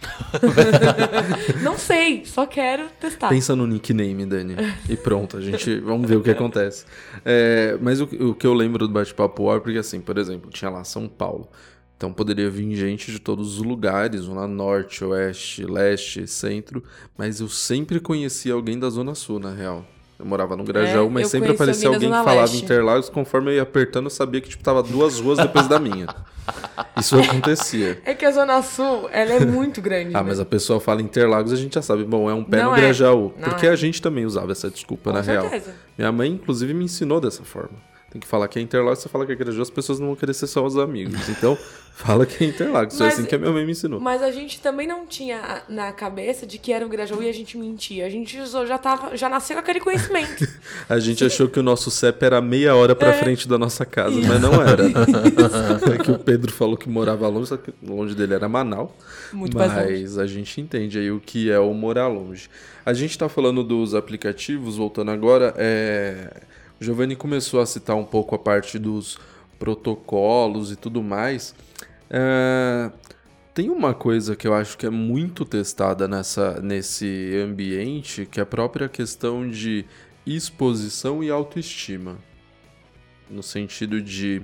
Não 1.62 1.78
sei, 1.78 2.24
só 2.24 2.46
quero 2.46 2.88
testar. 3.00 3.28
Pensa 3.28 3.54
no 3.54 3.66
nickname, 3.66 4.26
Dani. 4.26 4.56
E 4.88 4.96
pronto, 4.96 5.36
a 5.36 5.40
gente. 5.40 5.78
Vamos 5.80 6.08
ver 6.08 6.16
o 6.16 6.22
que 6.22 6.30
acontece. 6.30 6.84
É, 7.24 7.78
mas 7.80 8.00
o, 8.00 8.04
o 8.04 8.34
que 8.34 8.46
eu 8.46 8.54
lembro 8.54 8.86
do 8.86 8.92
bate-papo 8.92 9.44
UOL 9.44 9.56
é 9.56 9.60
porque, 9.60 9.78
assim, 9.78 10.00
por 10.00 10.18
exemplo, 10.18 10.50
tinha 10.50 10.70
lá 10.70 10.82
São 10.82 11.08
Paulo. 11.08 11.48
Então 11.96 12.12
poderia 12.12 12.48
vir 12.48 12.76
gente 12.76 13.10
de 13.10 13.18
todos 13.18 13.58
os 13.58 13.62
lugares, 13.64 14.26
lá 14.26 14.46
norte, 14.46 15.04
oeste, 15.04 15.64
leste, 15.64 16.26
centro. 16.28 16.82
Mas 17.16 17.40
eu 17.40 17.48
sempre 17.48 17.98
conhecia 17.98 18.54
alguém 18.54 18.78
da 18.78 18.88
Zona 18.88 19.14
Sul, 19.16 19.40
na 19.40 19.52
real. 19.52 19.84
Eu 20.18 20.26
morava 20.26 20.56
no 20.56 20.64
Grajaú, 20.64 21.06
É, 21.06 21.10
mas 21.10 21.28
sempre 21.28 21.52
aparecia 21.52 21.88
alguém 21.88 22.10
que 22.10 22.16
falava 22.16 22.40
Leste. 22.40 22.64
Interlagos. 22.64 23.08
Conforme 23.08 23.50
eu 23.52 23.54
ia 23.54 23.62
apertando, 23.62 24.06
eu 24.06 24.10
sabia 24.10 24.40
que 24.40 24.48
tipo, 24.48 24.64
tava 24.64 24.82
duas 24.82 25.20
ruas 25.20 25.38
depois 25.38 25.68
da 25.68 25.78
minha. 25.78 26.06
Isso 26.96 27.16
acontecia. 27.18 28.00
É 28.04 28.14
que 28.14 28.24
a 28.24 28.32
Zona 28.32 28.60
Sul, 28.62 29.08
ela 29.12 29.32
é 29.32 29.40
muito 29.40 29.80
grande. 29.80 30.16
Ah, 30.16 30.20
né? 30.22 30.30
mas 30.30 30.40
a 30.40 30.44
pessoa 30.44 30.80
fala 30.80 31.00
Interlagos, 31.00 31.52
a 31.52 31.56
gente 31.56 31.74
já 31.74 31.82
sabe. 31.82 32.02
Bom, 32.02 32.28
é 32.28 32.34
um 32.34 32.42
pé 32.42 32.62
Não 32.62 32.70
no 32.70 32.76
é. 32.76 32.80
Grajaú. 32.80 33.32
Não 33.38 33.48
Porque 33.48 33.66
é. 33.66 33.70
a 33.70 33.76
gente 33.76 34.02
também 34.02 34.24
usava 34.26 34.50
essa 34.50 34.68
desculpa, 34.68 35.10
Com 35.10 35.16
na 35.16 35.22
real. 35.22 35.42
certeza. 35.48 35.74
Minha 35.96 36.10
mãe, 36.10 36.30
inclusive, 36.32 36.74
me 36.74 36.84
ensinou 36.84 37.20
dessa 37.20 37.44
forma. 37.44 37.78
Tem 38.10 38.18
que 38.18 38.26
falar 38.26 38.48
que 38.48 38.58
é 38.58 38.62
Interlagos, 38.62 39.00
você 39.00 39.08
fala 39.08 39.26
que 39.26 39.32
é 39.32 39.34
Grajaú, 39.34 39.60
as 39.60 39.68
pessoas 39.68 40.00
não 40.00 40.06
vão 40.06 40.16
querer 40.16 40.32
ser 40.32 40.46
só 40.46 40.64
os 40.64 40.78
amigos. 40.78 41.28
Então, 41.28 41.58
fala 41.92 42.24
que 42.24 42.42
é 42.42 42.46
Interlagos. 42.46 42.96
Foi 42.96 43.06
assim 43.06 43.26
que 43.26 43.34
a 43.34 43.38
minha 43.38 43.52
mãe 43.52 43.66
me 43.66 43.72
ensinou. 43.72 44.00
Mas 44.00 44.22
a 44.22 44.30
gente 44.30 44.62
também 44.62 44.86
não 44.86 45.04
tinha 45.06 45.62
na 45.68 45.92
cabeça 45.92 46.46
de 46.46 46.56
que 46.56 46.72
era 46.72 46.86
o 46.86 46.88
Grajaú 46.88 47.22
e 47.22 47.28
a 47.28 47.34
gente 47.34 47.58
mentia. 47.58 48.06
A 48.06 48.08
gente 48.08 48.38
já, 48.66 48.78
tava, 48.78 49.14
já 49.14 49.28
nasceu 49.28 49.56
com 49.56 49.60
aquele 49.60 49.80
conhecimento. 49.80 50.48
A 50.88 50.98
gente 50.98 51.24
achou 51.24 51.48
que 51.48 51.60
o 51.60 51.62
nosso 51.62 51.90
CEP 51.90 52.24
era 52.24 52.40
meia 52.40 52.74
hora 52.74 52.94
pra 52.94 53.12
frente 53.12 53.46
da 53.46 53.58
nossa 53.58 53.84
casa, 53.84 54.18
mas 54.18 54.40
não 54.40 54.54
era. 54.54 54.84
É 55.92 56.02
que 56.02 56.10
o 56.10 56.18
Pedro 56.18 56.50
falou 56.50 56.76
que 56.76 56.88
morava 56.88 57.28
longe, 57.28 57.48
só 57.48 57.56
que 57.56 57.72
longe 57.82 58.14
dele 58.14 58.34
era 58.34 58.48
Manaus. 58.48 58.90
Muito. 59.32 59.56
Mas 59.56 60.16
a 60.18 60.26
gente 60.26 60.60
entende 60.60 60.98
aí 60.98 61.10
o 61.10 61.20
que 61.20 61.50
é 61.50 61.58
o 61.58 61.72
morar 61.74 62.08
longe. 62.08 62.48
A 62.86 62.92
gente 62.92 63.18
tá 63.18 63.28
falando 63.28 63.62
dos 63.62 63.94
aplicativos, 63.94 64.76
voltando 64.76 65.10
agora, 65.10 65.54
é... 65.56 66.30
Giovanni 66.80 67.16
começou 67.16 67.60
a 67.60 67.66
citar 67.66 67.96
um 67.96 68.04
pouco 68.04 68.34
a 68.34 68.38
parte 68.38 68.78
dos 68.78 69.18
protocolos 69.58 70.70
e 70.70 70.76
tudo 70.76 71.02
mais. 71.02 71.54
É, 72.08 72.90
Tem 73.52 73.70
uma 73.70 73.92
coisa 73.92 74.36
que 74.36 74.46
eu 74.46 74.54
acho 74.54 74.78
que 74.78 74.86
é 74.86 74.90
muito 74.90 75.44
testada 75.44 76.06
nessa, 76.06 76.60
nesse 76.60 77.32
ambiente, 77.44 78.24
que 78.24 78.38
é 78.38 78.42
a 78.44 78.46
própria 78.46 78.88
questão 78.88 79.48
de 79.48 79.84
exposição 80.24 81.24
e 81.24 81.30
autoestima. 81.30 82.18
No 83.28 83.42
sentido 83.42 84.00
de 84.00 84.42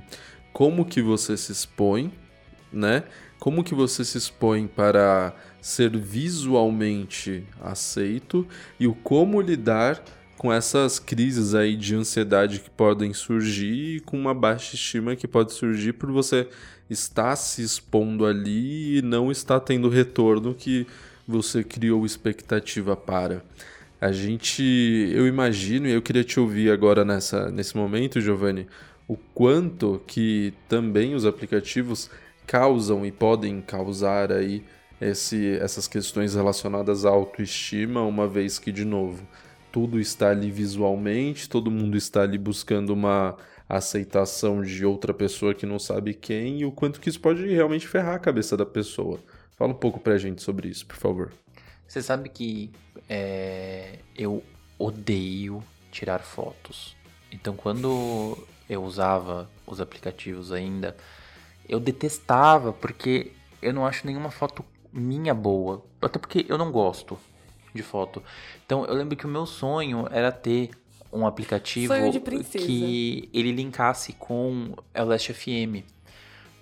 como 0.52 0.84
que 0.84 1.00
você 1.00 1.36
se 1.36 1.52
expõe, 1.52 2.12
né? 2.72 3.04
Como 3.38 3.62
que 3.62 3.74
você 3.74 4.04
se 4.04 4.18
expõe 4.18 4.66
para 4.66 5.34
ser 5.60 5.96
visualmente 5.96 7.46
aceito 7.60 8.46
e 8.80 8.86
o 8.86 8.94
como 8.94 9.40
lidar 9.40 10.02
com 10.44 10.52
essas 10.52 10.98
crises 10.98 11.54
aí 11.54 11.74
de 11.74 11.94
ansiedade 11.94 12.60
que 12.60 12.68
podem 12.68 13.14
surgir 13.14 13.96
e 13.96 14.00
com 14.00 14.14
uma 14.14 14.34
baixa 14.34 14.74
estima 14.74 15.16
que 15.16 15.26
pode 15.26 15.54
surgir 15.54 15.94
por 15.94 16.12
você 16.12 16.46
estar 16.90 17.34
se 17.34 17.62
expondo 17.62 18.26
ali 18.26 18.98
e 18.98 19.00
não 19.00 19.32
estar 19.32 19.58
tendo 19.60 19.86
o 19.86 19.90
retorno 19.90 20.54
que 20.54 20.86
você 21.26 21.64
criou 21.64 22.04
expectativa 22.04 22.94
para. 22.94 23.42
A 23.98 24.12
gente, 24.12 24.62
eu 25.14 25.26
imagino, 25.26 25.88
e 25.88 25.92
eu 25.92 26.02
queria 26.02 26.22
te 26.22 26.38
ouvir 26.38 26.70
agora 26.70 27.06
nessa, 27.06 27.50
nesse 27.50 27.74
momento, 27.74 28.20
Giovanni, 28.20 28.66
o 29.08 29.16
quanto 29.16 30.02
que 30.06 30.52
também 30.68 31.14
os 31.14 31.24
aplicativos 31.24 32.10
causam 32.46 33.06
e 33.06 33.10
podem 33.10 33.62
causar 33.62 34.30
aí 34.30 34.62
esse, 35.00 35.56
essas 35.56 35.88
questões 35.88 36.34
relacionadas 36.34 37.06
à 37.06 37.08
autoestima, 37.08 38.02
uma 38.02 38.28
vez 38.28 38.58
que, 38.58 38.70
de 38.70 38.84
novo, 38.84 39.26
tudo 39.74 39.98
está 39.98 40.30
ali 40.30 40.52
visualmente, 40.52 41.48
todo 41.48 41.68
mundo 41.68 41.96
está 41.96 42.22
ali 42.22 42.38
buscando 42.38 42.90
uma 42.90 43.36
aceitação 43.68 44.62
de 44.62 44.86
outra 44.86 45.12
pessoa 45.12 45.52
que 45.52 45.66
não 45.66 45.80
sabe 45.80 46.14
quem, 46.14 46.60
e 46.60 46.64
o 46.64 46.70
quanto 46.70 47.00
que 47.00 47.08
isso 47.08 47.18
pode 47.20 47.44
realmente 47.44 47.88
ferrar 47.88 48.14
a 48.14 48.20
cabeça 48.20 48.56
da 48.56 48.64
pessoa. 48.64 49.18
Fala 49.56 49.72
um 49.72 49.76
pouco 49.76 49.98
pra 49.98 50.16
gente 50.16 50.44
sobre 50.44 50.68
isso, 50.68 50.86
por 50.86 50.94
favor. 50.94 51.32
Você 51.88 52.00
sabe 52.00 52.28
que 52.28 52.70
é, 53.08 53.98
eu 54.16 54.44
odeio 54.78 55.60
tirar 55.90 56.20
fotos. 56.20 56.96
Então, 57.32 57.56
quando 57.56 58.38
eu 58.70 58.80
usava 58.80 59.50
os 59.66 59.80
aplicativos 59.80 60.52
ainda, 60.52 60.96
eu 61.68 61.80
detestava 61.80 62.72
porque 62.72 63.32
eu 63.60 63.72
não 63.72 63.84
acho 63.84 64.06
nenhuma 64.06 64.30
foto 64.30 64.64
minha 64.92 65.34
boa. 65.34 65.84
Até 66.00 66.16
porque 66.20 66.46
eu 66.48 66.56
não 66.56 66.70
gosto 66.70 67.18
de 67.74 67.82
foto. 67.82 68.22
Então, 68.64 68.84
eu 68.86 68.94
lembro 68.94 69.16
que 69.16 69.26
o 69.26 69.28
meu 69.28 69.44
sonho 69.46 70.06
era 70.10 70.30
ter 70.32 70.70
um 71.12 71.26
aplicativo 71.26 71.92
que 72.50 73.28
ele 73.32 73.52
linkasse 73.52 74.12
com 74.14 74.74
o 74.96 75.04
Last 75.04 75.32
FM. 75.32 75.84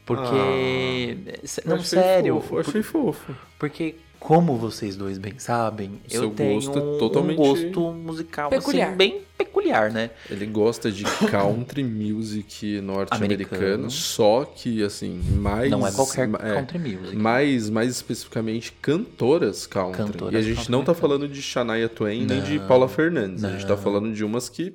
Porque. 0.04 1.16
se- 1.44 1.66
não, 1.66 1.76
Achei 1.76 1.86
sério. 1.98 2.40
Fofo, 2.40 2.58
achei 2.58 2.82
fofo. 2.82 3.34
Porque, 3.58 3.94
como 4.22 4.56
vocês 4.56 4.96
dois 4.96 5.18
bem 5.18 5.34
sabem, 5.38 6.00
Seu 6.08 6.22
eu 6.24 6.30
tenho 6.30 6.54
gosto 6.54 6.78
é 6.78 6.82
um- 6.82 6.98
totalmente- 6.98 7.40
um 7.40 7.44
gosto 7.44 7.80
musical 7.92 8.50
Peculiar. 8.50 8.88
assim, 8.88 8.96
bem 8.96 9.22
peculiar, 9.36 9.90
né? 9.90 10.10
Ele 10.30 10.46
gosta 10.46 10.90
de 10.92 11.02
country 11.30 11.82
music 11.82 12.80
norte-americano, 12.80 13.56
Americano. 13.64 13.90
só 13.90 14.44
que 14.44 14.82
assim, 14.84 15.20
mais 15.36 15.70
não 15.70 15.84
é 15.86 15.90
qualquer 15.90 16.28
ma- 16.28 16.38
é, 16.40 16.54
country 16.54 16.78
music. 16.78 17.16
mais, 17.16 17.68
mais 17.68 17.90
especificamente 17.90 18.72
cantoras 18.80 19.66
country. 19.66 19.96
Cantoras 20.04 20.34
e 20.34 20.36
a 20.36 20.40
gente 20.42 20.54
country 20.56 20.70
não 20.72 20.84
tá 20.84 20.92
americanas. 20.92 21.00
falando 21.18 21.28
de 21.28 21.42
Shania 21.42 21.88
Twain 21.88 22.24
nem 22.24 22.40
de 22.42 22.58
Não, 22.60 22.68
Paula 22.68 22.88
Fernandes. 22.88 23.42
A 23.44 23.50
gente 23.50 23.66
tá 23.66 23.74
não. 23.74 23.82
falando 23.82 24.12
de 24.14 24.24
umas 24.24 24.48
que 24.48 24.72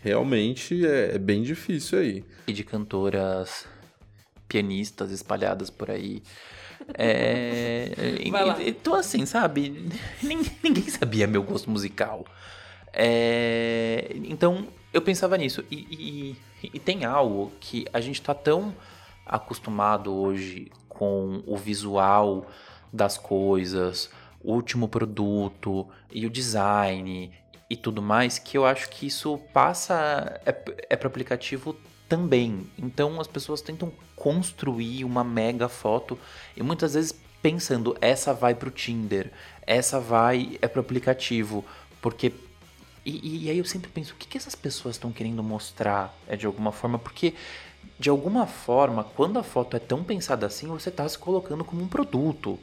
realmente 0.00 0.86
é, 0.86 1.14
é 1.14 1.18
bem 1.18 1.42
difícil 1.42 1.98
aí. 1.98 2.24
E 2.46 2.52
de 2.52 2.62
cantoras 2.62 3.64
pianistas 4.48 5.10
espalhadas 5.10 5.70
por 5.70 5.90
aí. 5.90 6.22
É, 6.94 7.90
então 8.66 8.94
assim, 8.94 9.24
sabe? 9.26 9.88
Ninguém, 10.22 10.50
ninguém 10.62 10.88
sabia 10.88 11.26
meu 11.26 11.42
gosto 11.42 11.70
musical. 11.70 12.24
É, 12.92 14.10
então 14.24 14.66
eu 14.92 15.02
pensava 15.02 15.36
nisso. 15.36 15.64
E, 15.70 15.76
e- 16.62 16.70
e 16.74 16.78
tem 16.80 17.04
algo 17.04 17.52
que 17.60 17.84
a 17.92 18.00
gente 18.00 18.20
tá 18.22 18.34
tão 18.34 18.74
acostumado 19.24 20.12
hoje 20.14 20.70
com 20.88 21.42
o 21.46 21.56
visual 21.56 22.46
das 22.92 23.18
coisas, 23.18 24.10
o 24.42 24.52
último 24.52 24.88
produto 24.88 25.86
e 26.10 26.24
o 26.24 26.30
design 26.30 27.30
e 27.68 27.76
tudo 27.76 28.00
mais, 28.00 28.38
que 28.38 28.56
eu 28.56 28.64
acho 28.64 28.88
que 28.88 29.06
isso 29.06 29.38
passa 29.52 30.40
é, 30.46 30.54
é 30.90 30.96
para 30.96 31.08
aplicativo 31.08 31.76
também. 32.08 32.66
Então 32.78 33.20
as 33.20 33.26
pessoas 33.26 33.60
tentam 33.60 33.92
construir 34.14 35.04
uma 35.04 35.24
mega 35.24 35.68
foto 35.68 36.18
e 36.56 36.62
muitas 36.62 36.94
vezes 36.94 37.14
pensando 37.42 37.96
essa 38.00 38.32
vai 38.32 38.54
pro 38.54 38.70
Tinder, 38.70 39.30
essa 39.66 40.00
vai 40.00 40.58
é 40.60 40.68
pro 40.68 40.80
aplicativo, 40.80 41.64
porque 42.00 42.32
e, 43.04 43.44
e 43.44 43.50
aí 43.50 43.58
eu 43.58 43.64
sempre 43.64 43.88
penso 43.88 44.14
o 44.14 44.16
que, 44.16 44.26
que 44.26 44.36
essas 44.36 44.56
pessoas 44.56 44.96
estão 44.96 45.12
querendo 45.12 45.42
mostrar 45.42 46.16
é 46.26 46.36
de 46.36 46.44
alguma 46.44 46.72
forma, 46.72 46.98
porque 46.98 47.34
de 47.98 48.10
alguma 48.10 48.46
forma 48.46 49.04
quando 49.04 49.38
a 49.38 49.42
foto 49.42 49.76
é 49.76 49.80
tão 49.80 50.02
pensada 50.02 50.46
assim 50.46 50.66
você 50.66 50.90
tá 50.90 51.08
se 51.08 51.18
colocando 51.18 51.64
como 51.64 51.82
um 51.82 51.88
produto, 51.88 52.58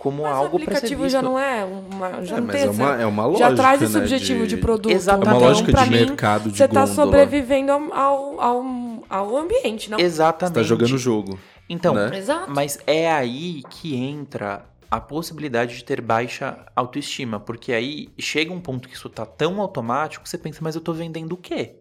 como 0.00 0.22
Mas 0.22 0.32
algo 0.34 0.56
o 0.56 0.60
para 0.60 0.60
ser 0.60 0.70
aplicativo 0.78 1.02
visto. 1.02 1.12
já 1.12 1.20
não 1.20 1.38
é 1.38 1.62
uma. 1.62 2.24
Já 2.24 2.36
É, 2.36 2.40
não 2.40 2.46
mas 2.46 2.56
tem 2.56 2.64
é 2.66 2.70
uma, 2.70 3.02
é 3.02 3.06
uma 3.06 3.26
lógica, 3.26 3.48
já 3.50 3.54
traz 3.54 3.82
esse 3.82 3.92
né, 3.92 4.00
objetivo 4.00 4.46
de, 4.46 4.56
produto. 4.56 4.90
Exatamente. 4.92 5.28
É 5.28 5.30
uma 5.32 5.36
Então, 5.36 5.48
lógica 5.48 5.72
pra 5.72 5.84
de 5.84 5.90
mim, 5.90 5.96
mercado 5.98 6.50
de 6.50 6.56
Você 6.56 6.66
tá 6.66 6.86
gôndola. 6.86 6.94
sobrevivendo 6.94 7.70
ao, 7.72 7.92
ao, 7.92 8.40
ao, 8.40 8.64
ao 9.10 9.36
ambiente, 9.36 9.90
não? 9.90 10.00
Exatamente. 10.00 10.54
Você 10.54 10.60
tá 10.60 10.66
jogando 10.66 10.92
o 10.94 10.98
jogo. 10.98 11.38
Então, 11.68 11.94
né? 11.94 12.16
Exato. 12.16 12.50
Mas 12.50 12.78
é 12.86 13.12
aí 13.12 13.62
que 13.68 13.94
entra 13.94 14.64
a 14.90 14.98
possibilidade 15.00 15.76
de 15.76 15.84
ter 15.84 16.00
baixa 16.00 16.58
autoestima, 16.74 17.38
porque 17.38 17.70
aí 17.70 18.08
chega 18.18 18.52
um 18.54 18.60
ponto 18.60 18.88
que 18.88 18.94
isso 18.96 19.08
tá 19.10 19.26
tão 19.26 19.60
automático 19.60 20.24
que 20.24 20.30
você 20.30 20.38
pensa, 20.38 20.60
mas 20.62 20.74
eu 20.74 20.80
tô 20.80 20.94
vendendo 20.94 21.32
o 21.34 21.36
quê? 21.36 21.74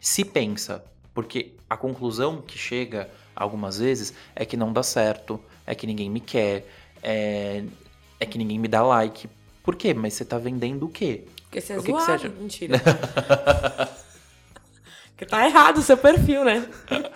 Se 0.00 0.24
pensa, 0.24 0.82
porque 1.14 1.52
a 1.68 1.76
conclusão 1.76 2.42
que 2.44 2.56
chega 2.58 3.08
algumas 3.36 3.78
vezes 3.78 4.14
é 4.34 4.44
que 4.46 4.56
não 4.56 4.72
dá 4.72 4.82
certo, 4.82 5.38
é 5.66 5.74
que 5.74 5.86
ninguém 5.86 6.08
me 6.10 6.20
quer, 6.20 6.66
é, 7.06 7.62
é 8.18 8.26
que 8.26 8.36
ninguém 8.36 8.58
me 8.58 8.66
dá 8.66 8.82
like. 8.82 9.28
Por 9.62 9.76
quê? 9.76 9.94
Mas 9.94 10.14
você 10.14 10.24
tá 10.24 10.38
vendendo 10.38 10.86
o 10.86 10.88
quê? 10.88 11.22
Porque 11.44 11.60
você 11.60 11.74
é 11.74 11.78
O 11.78 11.82
que 11.82 11.92
que 11.92 11.92
você 11.92 12.04
zoado. 12.04 12.14
acha? 12.14 12.28
Mentira. 12.28 12.82
Porque 15.16 15.24
tá 15.24 15.46
errado 15.46 15.78
o 15.78 15.82
seu 15.82 15.96
perfil, 15.96 16.44
né? 16.44 16.68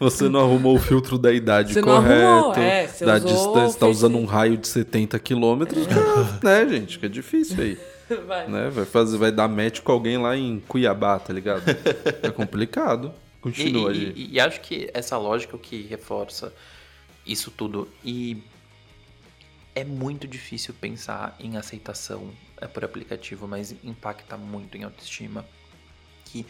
Você 0.00 0.30
não 0.30 0.40
arrumou 0.40 0.76
o 0.76 0.78
filtro 0.78 1.18
da 1.18 1.30
idade 1.30 1.74
Você 1.74 1.80
arrumou, 1.80 2.54
é, 2.54 2.86
você 2.86 3.04
da 3.04 3.16
usou 3.16 3.30
distância, 3.30 3.80
tá 3.80 3.86
usando 3.86 4.16
um 4.16 4.24
raio 4.24 4.56
de 4.56 4.66
70 4.66 5.18
quilômetros, 5.18 5.86
né, 6.42 6.66
gente? 6.66 6.98
Que 6.98 7.04
é 7.04 7.08
difícil 7.10 7.62
aí. 7.62 7.78
Vai. 8.26 8.48
Né? 8.48 8.70
Vai, 8.70 8.86
fazer, 8.86 9.18
vai 9.18 9.30
dar 9.30 9.46
match 9.46 9.80
com 9.80 9.92
alguém 9.92 10.16
lá 10.16 10.34
em 10.34 10.58
Cuiabá, 10.66 11.18
tá 11.18 11.34
ligado? 11.34 11.64
É 12.22 12.30
complicado. 12.30 13.12
Continua, 13.42 13.92
e, 13.92 14.14
e, 14.16 14.28
e 14.32 14.40
acho 14.40 14.62
que 14.62 14.88
essa 14.94 15.18
lógica 15.18 15.54
é 15.54 15.56
o 15.56 15.58
que 15.58 15.82
reforça 15.82 16.50
isso 17.26 17.50
tudo. 17.50 17.88
E 18.04 18.42
é 19.74 19.84
muito 19.84 20.26
difícil 20.26 20.74
pensar 20.80 21.36
em 21.40 21.56
aceitação 21.56 22.30
é, 22.60 22.66
por 22.66 22.84
aplicativo, 22.84 23.48
mas 23.48 23.74
impacta 23.82 24.36
muito 24.36 24.76
em 24.76 24.84
autoestima. 24.84 25.44
Que 26.24 26.46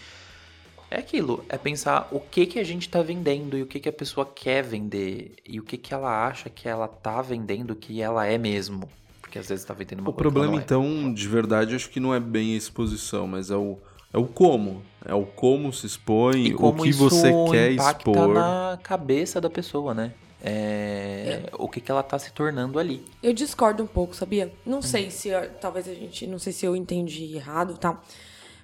é 0.90 0.98
aquilo, 0.98 1.44
é 1.48 1.56
pensar 1.56 2.08
o 2.12 2.20
que 2.20 2.46
que 2.46 2.58
a 2.58 2.64
gente 2.64 2.88
tá 2.88 3.02
vendendo 3.02 3.56
e 3.56 3.62
o 3.62 3.66
que 3.66 3.80
que 3.80 3.88
a 3.88 3.92
pessoa 3.92 4.26
quer 4.26 4.62
vender 4.62 5.34
e 5.44 5.58
o 5.58 5.62
que 5.62 5.76
que 5.76 5.92
ela 5.92 6.26
acha 6.26 6.48
que 6.48 6.68
ela 6.68 6.86
tá 6.86 7.20
vendendo 7.22 7.74
que 7.74 8.00
ela 8.00 8.26
é 8.26 8.38
mesmo. 8.38 8.88
Porque 9.20 9.38
às 9.38 9.48
vezes 9.48 9.64
tá 9.64 9.74
vendendo 9.74 10.00
uma 10.00 10.10
O 10.10 10.12
coisa 10.12 10.28
ela 10.28 10.32
problema, 10.32 10.60
é. 10.60 10.62
então, 10.62 11.12
de 11.12 11.26
verdade, 11.26 11.74
acho 11.74 11.90
que 11.90 11.98
não 11.98 12.14
é 12.14 12.20
bem 12.20 12.54
a 12.54 12.56
exposição, 12.56 13.26
mas 13.26 13.50
é 13.50 13.56
o, 13.56 13.78
é 14.12 14.18
o 14.18 14.26
como. 14.26 14.82
É 15.04 15.14
o 15.14 15.26
como 15.26 15.72
se 15.72 15.86
expõe, 15.86 16.52
como 16.52 16.80
o 16.80 16.84
que 16.84 16.92
você 16.92 17.30
quer 17.50 17.72
impacta 17.72 18.10
expor. 18.10 18.34
na 18.34 18.78
cabeça 18.82 19.40
da 19.40 19.50
pessoa, 19.50 19.92
né? 19.92 20.12
É, 20.46 21.48
O 21.58 21.68
que, 21.68 21.80
que 21.80 21.90
ela 21.90 22.02
tá 22.02 22.18
se 22.18 22.30
tornando 22.32 22.78
ali. 22.78 23.02
Eu 23.22 23.32
discordo 23.32 23.82
um 23.82 23.86
pouco, 23.86 24.14
sabia? 24.14 24.52
Não 24.66 24.82
sei 24.82 25.10
se 25.10 25.28
eu- 25.30 25.48
talvez 25.60 25.88
a 25.88 25.94
gente, 25.94 26.26
não 26.26 26.38
sei 26.38 26.52
se 26.52 26.66
eu 26.66 26.76
entendi 26.76 27.34
errado, 27.34 27.78
tá? 27.78 28.00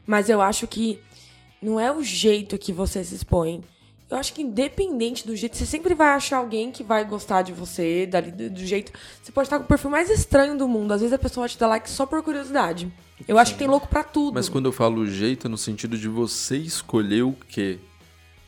Mas 0.07 0.29
eu 0.29 0.43
acho 0.43 0.67
que 0.67 0.99
não 1.63 1.81
é 1.81 1.91
o 1.91 2.03
jeito 2.03 2.59
que 2.59 2.73
você 2.73 3.03
se 3.03 3.15
expõe. 3.15 3.63
Eu 4.11 4.17
acho 4.17 4.35
que 4.35 4.43
independente 4.43 5.25
do 5.27 5.37
jeito, 5.37 5.57
você 5.57 5.65
sempre 5.65 5.95
vai 5.95 6.09
achar 6.09 6.39
alguém 6.39 6.71
que 6.73 6.83
vai 6.83 7.05
gostar 7.05 7.43
de 7.43 7.53
você, 7.53 8.07
dali, 8.07 8.33
do, 8.33 8.51
do 8.51 8.67
jeito. 8.67 8.93
Você 9.23 9.31
pode 9.31 9.47
estar 9.47 9.57
com 9.59 9.65
o 9.65 9.69
perfil 9.69 9.89
mais 9.89 10.11
estranho 10.11 10.59
do 10.59 10.67
mundo. 10.67 10.93
Às 10.93 11.01
vezes 11.01 11.15
a 11.15 11.19
pessoa 11.19 11.43
vai 11.43 11.49
te 11.49 11.59
dar 11.59 11.69
like 11.69 11.89
só 11.89 12.05
por 12.05 12.21
curiosidade. 12.23 12.93
Eu 13.29 13.39
acho 13.39 13.53
que 13.53 13.59
tem 13.59 13.69
louco 13.69 13.87
pra 13.87 14.03
tudo. 14.03 14.35
Mas 14.35 14.49
quando 14.49 14.67
eu 14.67 14.73
falo 14.73 15.07
jeito, 15.07 15.47
é 15.47 15.51
no 15.51 15.57
sentido 15.59 15.97
de 15.97 16.09
você 16.09 16.57
escolher 16.57 17.23
o 17.23 17.33
quê. 17.49 17.79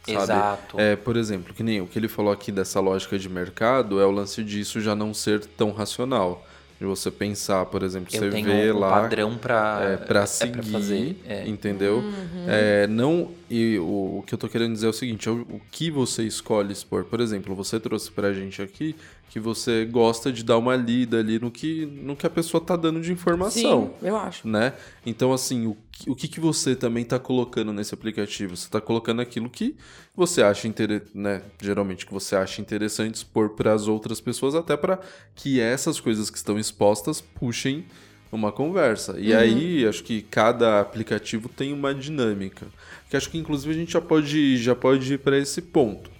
Sabe? 0.04 0.22
Exato. 0.22 0.80
É, 0.80 0.96
por 0.96 1.16
exemplo, 1.16 1.54
que 1.54 1.62
nem 1.62 1.80
o 1.80 1.86
que 1.86 1.98
ele 1.98 2.08
falou 2.08 2.32
aqui 2.32 2.50
dessa 2.50 2.80
lógica 2.80 3.18
de 3.18 3.28
mercado 3.28 4.00
é 4.00 4.04
o 4.04 4.10
lance 4.10 4.42
disso 4.42 4.80
já 4.80 4.94
não 4.94 5.14
ser 5.14 5.44
tão 5.44 5.70
racional. 5.70 6.46
De 6.80 6.86
você 6.86 7.12
pensar, 7.12 7.64
por 7.66 7.84
exemplo, 7.84 8.08
Eu 8.12 8.18
você 8.18 8.42
vê 8.42 8.72
um 8.72 8.78
lá 8.80 9.02
padrão 9.02 9.38
pra, 9.38 9.78
é, 9.82 9.96
pra 9.98 10.22
é 10.22 10.26
seguir, 10.26 10.64
fazer. 10.64 11.16
É. 11.24 11.46
entendeu? 11.46 12.02
É, 12.48 12.88
não, 12.88 13.30
e 13.48 13.78
o, 13.78 14.18
o 14.18 14.24
que 14.26 14.34
eu 14.34 14.38
tô 14.38 14.48
querendo 14.48 14.72
dizer 14.72 14.86
é 14.86 14.90
o 14.90 14.92
seguinte, 14.92 15.28
é 15.28 15.30
o, 15.30 15.42
o 15.42 15.60
que 15.70 15.92
você 15.92 16.24
escolhe 16.24 16.72
expor. 16.72 17.04
Por 17.04 17.20
exemplo, 17.20 17.54
você 17.54 17.78
trouxe 17.78 18.10
pra 18.10 18.32
gente 18.32 18.60
aqui 18.60 18.96
que 19.32 19.40
você 19.40 19.86
gosta 19.86 20.30
de 20.30 20.44
dar 20.44 20.58
uma 20.58 20.76
lida 20.76 21.18
ali 21.18 21.38
no 21.38 21.50
que, 21.50 21.86
no 21.86 22.14
que 22.14 22.26
a 22.26 22.30
pessoa 22.30 22.62
tá 22.62 22.76
dando 22.76 23.00
de 23.00 23.10
informação 23.12 23.94
Sim, 24.00 24.06
eu 24.06 24.14
acho. 24.14 24.46
né? 24.46 24.74
Então, 25.06 25.32
assim, 25.32 25.66
o, 25.66 25.74
que- 25.90 26.10
o 26.10 26.14
que, 26.14 26.28
que 26.28 26.38
você 26.38 26.76
também 26.76 27.02
está 27.02 27.18
colocando 27.18 27.72
nesse 27.72 27.94
aplicativo? 27.94 28.54
Você 28.54 28.66
está 28.66 28.78
colocando 28.78 29.22
aquilo 29.22 29.48
que 29.48 29.74
você 30.14 30.42
acha 30.42 30.68
interessante, 30.68 31.10
né? 31.16 31.40
Geralmente 31.62 32.04
que 32.04 32.12
você 32.12 32.36
acha 32.36 32.60
interessante 32.60 33.14
expor 33.14 33.50
para 33.50 33.72
as 33.72 33.88
outras 33.88 34.20
pessoas, 34.20 34.54
até 34.54 34.76
para 34.76 35.00
que 35.34 35.58
essas 35.58 35.98
coisas 35.98 36.28
que 36.28 36.36
estão 36.36 36.58
expostas 36.58 37.22
puxem 37.22 37.86
uma 38.30 38.52
conversa. 38.52 39.18
E 39.18 39.34
aí, 39.34 39.86
acho 39.86 40.04
que 40.04 40.20
cada 40.20 40.78
aplicativo 40.80 41.48
tem 41.48 41.72
uma 41.72 41.94
dinâmica. 41.94 42.66
Que 43.08 43.16
acho 43.16 43.30
que 43.30 43.38
inclusive 43.38 43.72
a 43.72 43.76
gente 43.78 43.92
já 43.92 44.00
pode, 44.00 44.58
já 44.58 44.74
pode 44.74 45.14
ir 45.14 45.18
para 45.20 45.38
esse 45.38 45.62
ponto. 45.62 46.10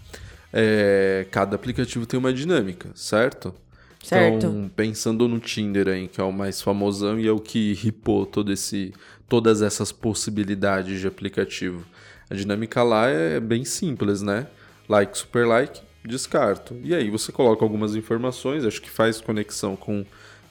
É, 0.53 1.26
cada 1.30 1.57
aplicativo 1.57 2.05
tem 2.05 2.18
uma 2.18 2.32
dinâmica, 2.32 2.90
certo? 2.94 3.55
Certo. 4.03 4.36
Então, 4.36 4.70
pensando 4.74 5.28
no 5.28 5.38
Tinder 5.38 5.88
aí, 5.88 6.09
que 6.09 6.20
é 6.20 6.24
o 6.24 6.32
mais 6.32 6.61
famosão 6.61 7.18
e 7.18 7.26
é 7.26 7.32
o 7.32 7.38
que 7.38 7.72
ripou 7.74 8.26
todo 8.26 8.53
esse, 8.53 8.92
todas 9.28 9.62
essas 9.62 9.92
possibilidades 9.92 11.00
de 11.00 11.07
aplicativo. 11.07 11.84
A 12.28 12.34
dinâmica 12.34 12.82
lá 12.82 13.09
é 13.09 13.38
bem 13.38 13.64
simples, 13.64 14.20
né? 14.20 14.46
Like, 14.88 15.16
super 15.16 15.46
like, 15.46 15.80
descarto. 16.05 16.76
E 16.82 16.94
aí 16.94 17.09
você 17.11 17.30
coloca 17.30 17.64
algumas 17.64 17.94
informações, 17.94 18.64
acho 18.64 18.82
que 18.82 18.90
faz 18.90 19.20
conexão 19.20 19.76
com, 19.76 20.05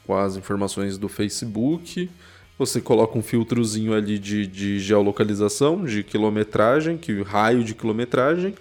com 0.05 0.15
as 0.15 0.37
informações 0.37 0.97
do 0.97 1.09
Facebook. 1.09 2.09
Você 2.57 2.79
coloca 2.79 3.17
um 3.17 3.23
filtrozinho 3.23 3.93
ali 3.93 4.17
de, 4.17 4.47
de 4.47 4.79
geolocalização, 4.79 5.83
de 5.83 6.03
quilometragem, 6.03 6.97
que 6.97 7.21
raio 7.21 7.63
de 7.63 7.75
quilometragem 7.75 8.55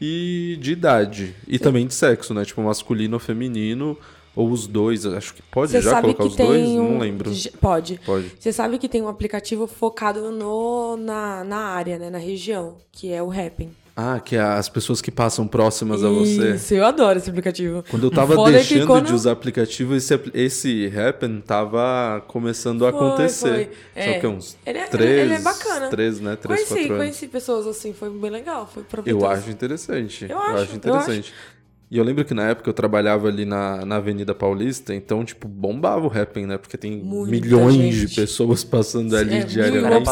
e 0.00 0.58
de 0.60 0.72
idade. 0.72 1.34
E 1.46 1.58
também 1.58 1.86
de 1.86 1.94
sexo, 1.94 2.34
né? 2.34 2.44
Tipo 2.44 2.62
masculino 2.62 3.14
ou 3.14 3.20
feminino, 3.20 3.96
Ou 4.34 4.50
os 4.50 4.66
dois, 4.66 5.06
acho 5.06 5.32
que 5.32 5.40
pode 5.40 5.72
Você 5.72 5.80
já 5.80 6.02
colocar 6.02 6.24
os 6.24 6.36
dois? 6.36 6.68
um... 6.68 6.92
Não 6.92 6.98
lembro. 6.98 7.32
Pode. 7.58 7.98
Pode. 8.04 8.32
Você 8.38 8.52
sabe 8.52 8.76
que 8.78 8.86
tem 8.86 9.00
um 9.00 9.08
aplicativo 9.08 9.66
focado 9.66 10.30
no, 10.30 10.94
na, 10.98 11.42
na 11.42 11.56
área, 11.56 11.98
né? 11.98 12.10
Na 12.10 12.18
região, 12.18 12.76
que 12.92 13.10
é 13.10 13.22
o 13.22 13.30
Happn. 13.30 13.70
Ah, 13.98 14.20
que 14.20 14.36
é 14.36 14.40
as 14.40 14.68
pessoas 14.68 15.00
que 15.00 15.10
passam 15.10 15.46
próximas 15.48 16.04
a 16.04 16.10
você. 16.10 16.56
Isso, 16.56 16.74
eu 16.74 16.84
adoro 16.84 17.18
esse 17.18 17.30
aplicativo. 17.30 17.82
Quando 17.90 18.02
eu 18.04 18.10
tava 18.10 18.34
Foda 18.34 18.50
é 18.50 18.52
deixando 18.56 18.86
quando- 18.86 19.06
de 19.06 19.14
usar 19.14 19.32
aplicativo, 19.32 19.94
esse, 19.94 20.20
esse 20.34 20.92
Happen 20.94 21.40
tava 21.40 22.22
começando 22.28 22.84
a 22.86 22.92
Foi, 22.92 23.00
acontecer. 23.06 23.48
foi. 23.94 24.04
Só 24.04 24.10
É. 24.10 24.18
que 24.20 24.26
uns 24.26 24.56
Ele 24.66 24.78
é- 24.80 24.86
três, 24.86 25.20
ele 25.22 25.32
é 25.34 25.38
bacana. 25.40 25.88
três, 25.88 26.20
né? 26.20 26.36
Três, 26.36 26.60
conheci, 26.60 26.74
quatro 26.74 26.86
anos. 26.92 26.98
conheci 26.98 27.28
pessoas 27.28 27.66
assim, 27.66 27.94
foi 27.94 28.10
bem 28.10 28.30
legal, 28.30 28.70
foi 28.72 28.82
proveitoso. 28.82 29.24
Eu 29.24 29.30
acho 29.30 29.50
interessante. 29.50 30.26
Eu 30.28 30.38
acho, 30.40 30.72
eu 30.72 30.76
interessante. 30.76 31.32
E 31.90 31.96
eu 31.96 32.04
lembro 32.04 32.22
que 32.24 32.34
na 32.34 32.48
época 32.50 32.68
eu 32.68 32.74
trabalhava 32.74 33.28
ali 33.28 33.46
na, 33.46 33.86
na 33.86 33.96
Avenida 33.96 34.34
Paulista, 34.34 34.92
então, 34.94 35.24
tipo, 35.24 35.48
bombava 35.48 36.06
o 36.06 36.10
Happen, 36.20 36.44
né? 36.44 36.58
Porque 36.58 36.76
tem 36.76 36.98
Muita 36.98 37.30
milhões 37.30 37.76
de 37.76 37.92
gente. 38.08 38.14
pessoas 38.16 38.62
passando 38.62 39.16
ali 39.16 39.36
É, 39.36 39.44
diariamente. 39.44 40.04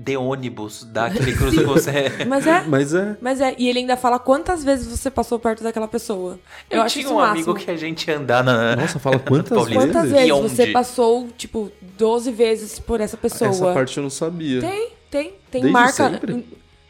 De 0.00 0.16
ônibus, 0.16 0.84
dar 0.84 1.06
aquele 1.06 1.32
cruzo 1.36 1.58
que 1.58 1.64
você. 1.64 1.90
Mas 2.26 2.46
é, 2.46 2.62
Mas 2.66 2.94
é. 2.94 3.16
mas 3.20 3.40
é, 3.40 3.54
e 3.58 3.68
ele 3.68 3.80
ainda 3.80 3.96
fala 3.96 4.18
quantas 4.18 4.62
vezes 4.62 4.86
você 4.86 5.10
passou 5.10 5.38
perto 5.40 5.64
daquela 5.64 5.88
pessoa. 5.88 6.38
Eu, 6.70 6.76
Eu, 6.78 6.82
acho 6.82 7.00
tinha 7.00 7.10
um 7.12 7.18
amigo 7.18 7.52
que 7.54 7.68
a 7.70 7.76
gente 7.76 8.06
ia 8.08 8.16
andar 8.16 8.44
na. 8.44 8.76
Nossa, 8.76 8.98
fala 9.00 9.18
quantas 9.20 9.48
Paulista. 9.58 9.80
vezes? 9.80 9.92
Quantas 9.92 10.10
E 10.10 10.14
vezes 10.14 10.30
onde? 10.32 10.48
você 10.50 10.66
passou, 10.68 11.28
tipo, 11.36 11.72
12 11.96 12.30
vezes 12.30 12.78
por 12.78 13.00
essa 13.00 13.16
pessoa? 13.16 13.50
Essa 13.50 13.72
parte 13.74 13.96
eu 13.96 14.02
não 14.04 14.10
sabia. 14.10 14.60
Tem, 14.60 14.88
tem, 15.10 15.32
tem 15.50 15.62
Desde 15.62 15.70
marca. 15.72 16.10
sempre? 16.10 16.46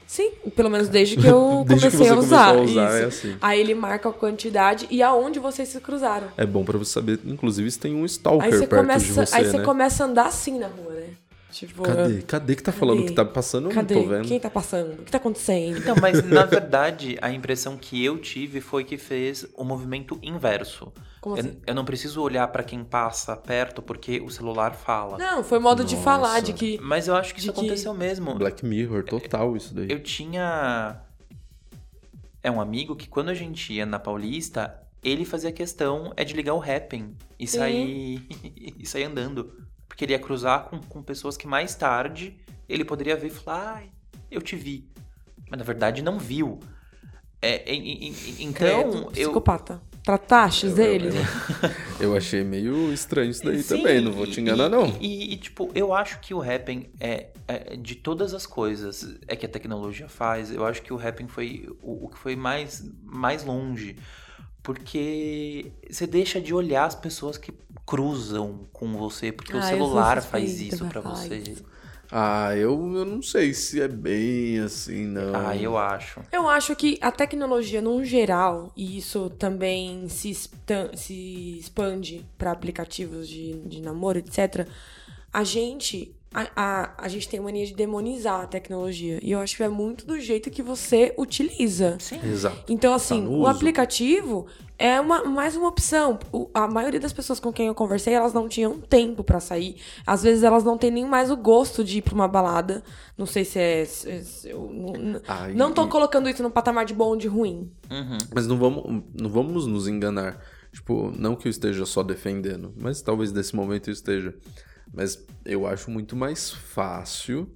Sim, 0.07 0.31
pelo 0.57 0.71
menos 0.71 0.89
desde 0.89 1.17
que 1.17 1.27
eu 1.27 1.65
Desde 1.69 1.91
que 1.91 1.97
comecei 1.97 2.09
você 2.09 2.13
a 2.15 2.19
usar. 2.19 2.49
a 2.49 2.53
usar, 2.61 2.67
isso. 2.89 2.97
é 2.97 3.05
assim. 3.05 3.37
Aí 3.43 3.61
ele 3.61 3.75
marca 3.75 4.09
a 4.09 4.13
quantidade 4.13 4.87
e 4.91 5.03
aonde 5.03 5.39
vocês 5.39 5.69
se 5.69 5.81
cruzaram. 5.81 6.29
É 6.37 6.45
bom 6.47 6.65
pra 6.65 6.77
você 6.79 6.93
saber, 6.93 7.21
inclusive, 7.27 7.71
se 7.71 7.79
tem 7.79 7.95
um 7.95 8.05
stalker 8.07 8.45
Aí 8.47 8.53
você 8.53 8.67
perto 8.67 8.81
começa, 8.83 9.05
de 9.05 9.13
você, 9.13 9.37
aí 9.37 9.45
você 9.45 9.59
né? 9.59 9.65
começa 9.65 10.05
a 10.05 10.07
andar 10.07 10.27
assim 10.27 10.59
na 10.59 10.67
rua, 10.67 10.93
né? 10.95 11.05
Tipo, 11.51 11.83
Cadê? 11.83 12.23
Cadê 12.23 12.55
que 12.57 12.63
tá 12.63 12.71
falando 12.73 12.99
Cadê? 12.99 13.09
que 13.09 13.15
tá 13.15 13.25
passando? 13.25 13.71
Eu 13.71 13.75
Cadê? 13.75 13.95
não 13.95 14.03
tô 14.03 14.09
vendo. 14.09 14.29
Quem 14.29 14.39
tá 14.39 14.51
passando? 14.51 15.01
O 15.01 15.05
que 15.05 15.11
tá 15.11 15.17
acontecendo? 15.17 15.79
Então, 15.79 15.97
mas 16.01 16.23
na 16.25 16.45
verdade, 16.47 17.17
a 17.23 17.33
impressão 17.33 17.77
que 17.77 18.05
eu 18.05 18.19
tive 18.19 18.61
foi 18.61 18.85
que 18.85 18.99
fez 18.99 19.47
o 19.57 19.65
movimento 19.65 20.19
inverso. 20.23 20.93
Como 21.21 21.37
Eu, 21.37 21.41
assim? 21.41 21.59
eu 21.67 21.75
não 21.75 21.85
preciso 21.85 22.21
olhar 22.23 22.47
pra 22.49 22.63
quem 22.63 22.85
passa 22.85 23.35
perto 23.35 23.81
porque 23.83 24.21
o 24.21 24.29
celular 24.31 24.75
fala. 24.75 25.17
Não, 25.19 25.43
foi 25.43 25.59
modo 25.59 25.85
de 25.85 25.95
Nossa. 25.95 26.05
falar, 26.05 26.41
de 26.41 26.53
que. 26.53 26.79
Mas 26.83 27.09
eu 27.09 27.17
acho 27.17 27.33
que 27.35 27.41
isso 27.41 27.49
De 27.49 27.55
que- 27.55 27.61
aconteceu 27.61 27.95
mesmo. 27.95 28.35
Black 28.35 28.65
Mirror, 28.65 29.03
total 29.05 29.57
isso 29.57 29.75
daí. 29.75 29.91
Eu 29.91 30.01
tinha. 30.03 31.01
É 32.43 32.51
um 32.51 32.61
amigo 32.61 32.95
que 32.95 33.09
quando 33.09 33.31
a 33.31 33.35
gente 33.35 33.73
ia 33.73 33.85
na 33.87 33.99
Paulista, 33.99 34.81
ele 35.03 35.25
fazia 35.25 35.51
questão 35.51 36.13
é 36.17 36.25
de 36.25 36.35
ligar 36.35 36.55
o 36.55 36.63
Happn 36.63 37.15
e 37.39 37.47
sair 37.47 38.23
e 38.79 38.87
sair 38.87 39.05
andando. 39.05 39.51
Porque 39.99 40.05
ele 40.05 40.13
ia 40.13 40.19
cruzar 40.21 40.67
com, 40.67 40.79
com 40.79 41.03
pessoas 41.03 41.37
que 41.37 41.45
mais 41.45 41.75
tarde 41.75 42.37
ele 42.69 42.85
poderia 42.85 43.17
ver 43.17 43.27
e 43.27 43.31
falar, 43.31 43.79
ai, 43.79 43.91
eu 44.31 44.41
te 44.41 44.55
vi. 44.55 44.89
Mas 45.51 45.59
na 45.59 45.65
verdade 45.65 46.03
não 46.03 46.21
viu. 46.21 46.61
É, 47.43 47.69
e- 47.75 47.77
e- 47.77 48.11
e- 48.11 48.45
então, 48.45 48.53
Credo, 48.93 48.97
eu. 48.99 49.07
psicopata. 49.11 49.83
Trataches 50.05 50.79
ele. 50.79 51.09
Eu 51.99 52.17
achei 52.17 52.45
meio 52.45 52.93
estranho 52.93 53.31
isso 53.33 53.43
daí 53.45 53.61
Sim, 53.61 53.77
também, 53.79 54.01
não 54.01 54.13
vou 54.13 54.25
te 54.25 54.41
enganar, 54.41 54.67
e- 54.67 54.69
não. 54.69 54.87
E, 55.01 55.33
e, 55.35 55.37
tipo, 55.37 55.69
eu 55.75 55.93
acho 55.93 56.21
que 56.21 56.33
o 56.33 56.41
Happn 56.41 56.89
é, 57.01 57.31
é, 57.49 57.77
de 57.77 57.97
todas 57.97 58.33
as 58.35 58.47
coisas 58.47 59.19
é 59.27 59.35
que 59.35 59.45
a 59.47 59.49
tecnologia 59.49 60.09
faz, 60.09 60.53
eu 60.53 60.65
acho 60.65 60.81
que 60.81 60.93
o 60.93 60.97
Happn 61.05 61.27
foi 61.27 61.69
o, 61.83 62.05
o 62.07 62.09
que 62.09 62.19
foi 62.19 62.37
mais, 62.37 62.89
mais 63.03 63.45
longe. 63.45 63.97
Porque 64.69 65.73
você 65.91 66.07
deixa 66.07 66.39
de 66.39 66.53
olhar 66.53 66.85
as 66.85 66.95
pessoas 66.95 67.39
que 67.39 67.53
cruzam 67.87 68.69
com 68.71 68.93
você, 68.99 69.33
porque 69.33 69.57
o 69.57 69.57
Ah, 69.57 69.63
eu 69.63 69.79
celular 69.79 70.21
faz 70.21 70.61
isso 70.61 70.85
falar 70.91 71.15
você. 71.15 71.37
isso. 71.39 71.65
Ah, 72.13 72.55
eu, 72.55 72.71
eu 72.95 73.05
não 73.07 73.23
sei 73.23 73.55
se 73.55 73.81
é 73.81 73.89
bem 73.89 74.59
assim, 74.61 75.07
não. 75.07 75.35
Ah, 75.35 75.57
eu 75.57 75.79
acho. 75.79 76.21
Eu 76.31 76.47
acho 76.47 76.77
que 76.77 76.99
a 77.01 77.11
tecnologia, 77.11 77.81
num 77.81 78.05
geral, 78.05 78.71
e 78.77 78.99
isso 78.99 79.31
também 79.31 80.07
se, 80.09 80.35
se 80.35 81.59
expande 81.59 82.27
para 82.37 82.53
aplicativos 82.53 83.27
de, 83.27 83.55
de 83.61 83.81
namoro, 83.81 84.19
etc., 84.19 84.69
a 85.33 85.45
gente. 85.45 86.15
A, 86.35 86.47
a, 86.55 87.05
a 87.05 87.09
gente 87.09 87.27
tem 87.27 87.41
mania 87.41 87.65
de 87.65 87.75
demonizar 87.75 88.43
a 88.43 88.47
tecnologia. 88.47 89.19
E 89.23 89.33
eu 89.33 89.41
acho 89.41 89.57
que 89.57 89.63
é 89.63 89.69
muito 89.69 90.07
do 90.07 90.21
jeito 90.21 90.51
que 90.51 90.63
você 90.63 91.15
utiliza. 91.17 91.97
Sim. 91.99 92.21
Exato. 92.23 92.65
Então, 92.69 92.93
assim, 92.93 93.23
no 93.23 93.39
o 93.41 93.47
aplicativo 93.47 94.47
é 94.79 95.01
uma, 95.01 95.25
mais 95.25 95.57
uma 95.57 95.69
opção. 95.69 96.19
O- 96.31 96.51
a 96.53 96.69
maioria 96.69 97.01
das 97.01 97.15
pessoas 97.15 97.41
com 97.41 97.51
quem 97.51 97.69
eu 97.69 97.75
conversei, 97.75 98.13
elas 98.13 98.35
não 98.35 98.47
tinham 98.47 98.79
tempo 98.79 99.25
pra 99.25 99.41
sair. 99.41 99.77
Às 100.07 100.23
vezes 100.23 100.43
elas 100.45 100.63
não 100.63 100.77
têm 100.77 100.91
nem 100.91 101.07
mais 101.07 101.31
o 101.31 101.37
gosto 101.37 101.83
de 101.83 101.99
ir 101.99 102.03
pra 102.03 102.15
uma 102.15 102.29
balada. 102.29 102.83
Não 103.17 103.25
sei 103.27 103.45
se 103.47 103.59
é. 103.59 103.85
se- 103.87 104.23
se- 104.25 104.51
eu 104.51 104.71
não, 104.71 104.95
e- 105.51 105.55
não 105.55 105.73
tô 105.73 105.89
colocando 105.89 106.29
isso 106.29 106.43
no 106.43 106.51
patamar 106.51 106.85
de 106.85 106.93
bom 106.93 107.07
ou 107.09 107.17
de 107.17 107.27
ruim. 107.27 107.71
Uhum. 107.91 108.19
Mas 108.35 108.47
não 108.47 108.59
vamos, 108.59 109.03
não 109.19 109.31
vamos 109.31 109.67
nos 109.67 109.89
enganar. 109.89 110.39
Tipo, 110.71 111.11
não 111.17 111.35
que 111.35 111.49
eu 111.49 111.51
esteja 111.51 111.87
só 111.87 112.03
defendendo, 112.03 112.75
mas 112.77 113.01
talvez 113.01 113.33
nesse 113.33 113.57
momento 113.57 113.89
eu 113.89 113.93
esteja. 113.95 114.35
Mas 114.93 115.25
eu 115.45 115.67
acho 115.67 115.91
muito 115.91 116.17
mais 116.17 116.51
fácil, 116.51 117.49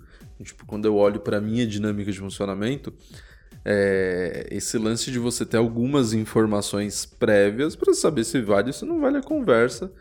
tipo, 0.42 0.64
quando 0.66 0.84
eu 0.86 0.96
olho 0.96 1.20
pra 1.20 1.40
minha 1.40 1.66
dinâmica 1.66 2.10
de 2.12 2.18
funcionamento, 2.18 2.92
é, 3.64 4.46
esse 4.50 4.76
lance 4.78 5.10
de 5.10 5.18
você 5.18 5.46
ter 5.46 5.56
algumas 5.56 6.12
informações 6.12 7.04
prévias 7.06 7.76
pra 7.76 7.94
saber 7.94 8.24
se 8.24 8.40
vale 8.40 8.68
ou 8.68 8.72
se 8.72 8.84
não 8.84 9.00
vale 9.00 9.18
a 9.18 9.22
conversa, 9.22 9.92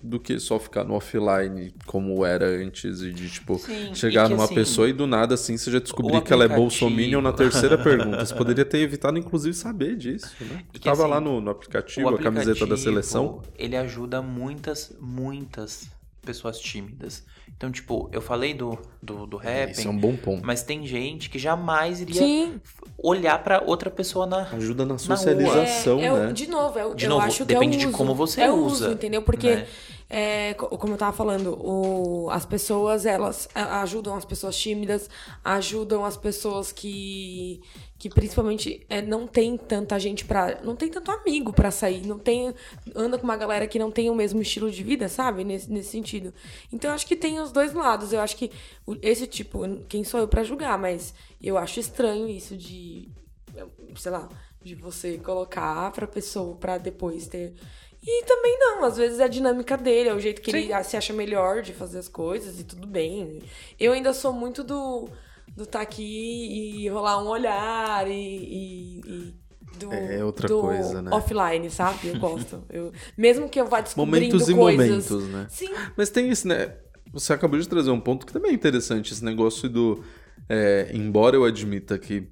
do 0.00 0.20
que 0.20 0.38
só 0.38 0.60
ficar 0.60 0.84
no 0.84 0.94
offline 0.94 1.74
como 1.84 2.24
era 2.24 2.46
antes 2.46 3.02
e 3.02 3.12
de, 3.12 3.28
tipo, 3.28 3.58
Sim, 3.58 3.92
chegar 3.92 4.28
que, 4.28 4.32
numa 4.32 4.44
assim, 4.44 4.54
pessoa 4.54 4.88
e 4.88 4.92
do 4.92 5.08
nada 5.08 5.34
assim 5.34 5.56
você 5.56 5.72
já 5.72 5.80
descobrir 5.80 6.20
que 6.22 6.32
ela 6.32 6.44
é 6.44 6.46
aplicativo- 6.46 6.60
bolsominion 6.86 7.20
na 7.20 7.32
terceira 7.32 7.76
pergunta. 7.76 8.24
Você 8.24 8.32
poderia 8.32 8.64
ter 8.64 8.78
evitado, 8.78 9.18
inclusive, 9.18 9.56
saber 9.56 9.96
disso, 9.96 10.36
né? 10.40 10.62
Que, 10.72 10.78
Tava 10.78 11.02
assim, 11.02 11.10
lá 11.10 11.20
no, 11.20 11.40
no 11.40 11.50
aplicativo, 11.50 12.06
O 12.06 12.14
a 12.14 12.18
camiseta 12.18 12.44
da 12.60 12.74
aplicativo, 12.74 12.76
seleção. 12.76 13.42
Ele 13.58 13.76
ajuda 13.76 14.22
muitas, 14.22 14.96
muitas 15.00 15.88
pessoas 16.28 16.60
tímidas. 16.60 17.24
Então, 17.56 17.72
tipo, 17.72 18.10
eu 18.12 18.20
falei 18.20 18.52
do, 18.52 18.78
do, 19.02 19.26
do 19.26 19.38
Happn, 19.38 19.70
Isso 19.72 19.88
é 19.88 19.90
um 19.90 19.96
bom 19.96 20.14
ponto. 20.14 20.44
mas 20.44 20.62
tem 20.62 20.86
gente 20.86 21.30
que 21.30 21.38
jamais 21.38 22.02
iria 22.02 22.20
Sim. 22.20 22.60
olhar 22.98 23.42
pra 23.42 23.62
outra 23.64 23.90
pessoa 23.90 24.26
na. 24.26 24.42
Ajuda 24.52 24.84
na 24.84 24.90
rua. 24.90 24.98
socialização, 24.98 26.00
é, 26.00 26.12
o- 26.12 26.16
né? 26.26 26.32
De 26.32 26.46
novo, 26.46 26.78
é, 26.78 26.84
o- 26.84 26.94
De 26.94 27.06
eu 27.06 27.08
novo, 27.10 27.22
acho 27.24 27.38
que 27.38 27.44
depende 27.54 27.76
é 27.76 27.80
de 27.80 27.86
o 27.86 27.88
uso. 27.88 27.96
como 27.98 28.14
você 28.14 28.42
é 28.42 28.52
usa, 28.52 28.84
uso, 28.86 28.90
entendeu? 28.92 29.22
Porque, 29.22 29.56
né? 29.56 29.66
É, 30.10 30.54
co- 30.54 30.68
como 30.78 30.94
eu 30.94 30.98
tava 30.98 31.14
falando, 31.16 31.54
o- 31.60 32.30
as 32.30 32.46
pessoas, 32.46 33.04
elas 33.06 33.48
ajudam 33.54 34.14
as 34.14 34.24
pessoas 34.24 34.56
tímidas, 34.56 35.08
ajudam 35.44 36.04
as 36.04 36.16
pessoas 36.16 36.72
que, 36.72 37.60
que 37.98 38.08
principalmente 38.08 38.86
é, 38.88 39.02
não 39.02 39.26
tem 39.26 39.56
tanta 39.56 39.98
gente 39.98 40.24
pra... 40.24 40.60
Não 40.62 40.74
tem 40.74 40.88
tanto 40.88 41.10
amigo 41.10 41.52
pra 41.52 41.70
sair, 41.70 42.06
não 42.06 42.18
tem... 42.18 42.54
Anda 42.94 43.18
com 43.18 43.24
uma 43.24 43.36
galera 43.36 43.66
que 43.66 43.78
não 43.78 43.90
tem 43.90 44.08
o 44.08 44.14
mesmo 44.14 44.40
estilo 44.40 44.70
de 44.70 44.82
vida, 44.82 45.08
sabe? 45.08 45.44
Nesse, 45.44 45.70
nesse 45.70 45.90
sentido. 45.90 46.32
Então, 46.72 46.90
eu 46.90 46.94
acho 46.94 47.06
que 47.06 47.16
tem 47.16 47.38
os 47.40 47.52
dois 47.52 47.72
lados. 47.74 48.12
Eu 48.12 48.20
acho 48.20 48.36
que 48.36 48.50
esse 49.02 49.26
tipo... 49.26 49.60
Quem 49.88 50.04
sou 50.04 50.20
eu 50.20 50.28
pra 50.28 50.42
julgar? 50.42 50.78
Mas 50.78 51.12
eu 51.42 51.58
acho 51.58 51.80
estranho 51.80 52.28
isso 52.28 52.56
de 52.56 53.08
sei 53.96 54.12
lá, 54.12 54.28
de 54.62 54.74
você 54.74 55.18
colocar 55.18 55.90
pra 55.92 56.06
pessoa 56.06 56.54
pra 56.56 56.78
depois 56.78 57.26
ter. 57.26 57.54
E 58.06 58.24
também 58.24 58.56
não, 58.58 58.84
às 58.84 58.96
vezes 58.96 59.18
é 59.20 59.24
a 59.24 59.28
dinâmica 59.28 59.76
dele, 59.76 60.08
é 60.08 60.14
o 60.14 60.20
jeito 60.20 60.40
que 60.40 60.50
ele 60.50 60.84
se 60.84 60.96
acha 60.96 61.12
melhor 61.12 61.62
de 61.62 61.72
fazer 61.74 61.98
as 61.98 62.08
coisas 62.08 62.58
e 62.60 62.64
tudo 62.64 62.86
bem. 62.86 63.42
Eu 63.78 63.92
ainda 63.92 64.12
sou 64.12 64.32
muito 64.32 64.62
do 64.64 65.08
do 65.56 65.66
tá 65.66 65.80
aqui 65.80 66.84
e 66.84 66.88
rolar 66.88 67.20
um 67.22 67.26
olhar 67.26 68.08
e, 68.08 68.12
e- 68.12 69.00
e 69.06 69.34
do, 69.78 69.92
É 69.92 70.24
outra 70.24 70.46
do 70.46 70.60
coisa, 70.60 71.02
né? 71.02 71.10
offline, 71.12 71.68
sabe? 71.70 72.08
Eu 72.08 72.16
gosto. 72.18 72.62
Eu, 72.70 72.92
mesmo 73.16 73.48
que 73.48 73.60
eu 73.60 73.66
vá 73.66 73.80
descobrindo 73.80 74.36
Momentos 74.38 74.48
e 74.48 74.54
coisas. 74.54 75.10
momentos, 75.10 75.28
né? 75.28 75.46
Sim, 75.50 75.70
Mas 75.96 76.10
tem 76.10 76.30
esse, 76.30 76.46
né? 76.46 76.76
Você 77.12 77.32
acabou 77.32 77.58
de 77.58 77.68
trazer 77.68 77.90
um 77.90 77.98
ponto 78.00 78.24
que 78.24 78.32
também 78.32 78.52
é 78.52 78.54
interessante, 78.54 79.12
esse 79.12 79.24
negócio 79.24 79.68
do. 79.68 80.04
é, 80.48 80.90
embora 80.94 81.34
eu 81.34 81.44
admita 81.44 81.98
que 81.98 82.28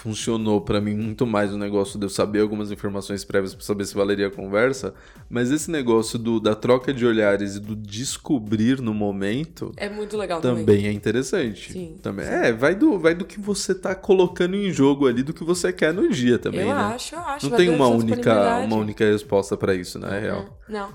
funcionou 0.00 0.62
pra 0.62 0.80
mim 0.80 0.94
muito 0.94 1.26
mais 1.26 1.52
o 1.52 1.58
negócio 1.58 1.98
de 1.98 2.06
eu 2.06 2.08
saber 2.08 2.40
algumas 2.40 2.72
informações 2.72 3.22
prévias 3.22 3.54
pra 3.54 3.62
saber 3.62 3.84
se 3.84 3.94
valeria 3.94 4.28
a 4.28 4.30
conversa, 4.30 4.94
mas 5.28 5.50
esse 5.50 5.70
negócio 5.70 6.18
do, 6.18 6.40
da 6.40 6.54
troca 6.54 6.92
de 6.92 7.04
olhares 7.04 7.56
e 7.56 7.60
do 7.60 7.76
descobrir 7.76 8.80
no 8.80 8.94
momento 8.94 9.72
é 9.76 9.90
muito 9.90 10.16
legal 10.16 10.40
também. 10.40 10.64
também 10.64 10.86
é 10.86 10.92
interessante. 10.92 11.72
Sim, 11.72 11.96
também. 12.02 12.26
É, 12.26 12.50
vai 12.50 12.74
do, 12.74 12.98
vai 12.98 13.14
do 13.14 13.26
que 13.26 13.38
você 13.38 13.74
tá 13.74 13.94
colocando 13.94 14.56
em 14.56 14.72
jogo 14.72 15.06
ali, 15.06 15.22
do 15.22 15.34
que 15.34 15.44
você 15.44 15.70
quer 15.70 15.92
no 15.92 16.08
dia 16.08 16.38
também, 16.38 16.60
Eu 16.60 16.68
né? 16.68 16.72
acho, 16.72 17.14
eu 17.14 17.20
acho. 17.20 17.50
Não 17.50 17.56
tem 17.58 17.68
uma 17.68 17.88
única, 17.88 18.58
uma 18.60 18.76
única 18.76 19.04
resposta 19.04 19.54
pra 19.54 19.74
isso, 19.74 19.98
né? 19.98 20.16
É 20.16 20.20
real. 20.20 20.58
Não. 20.66 20.94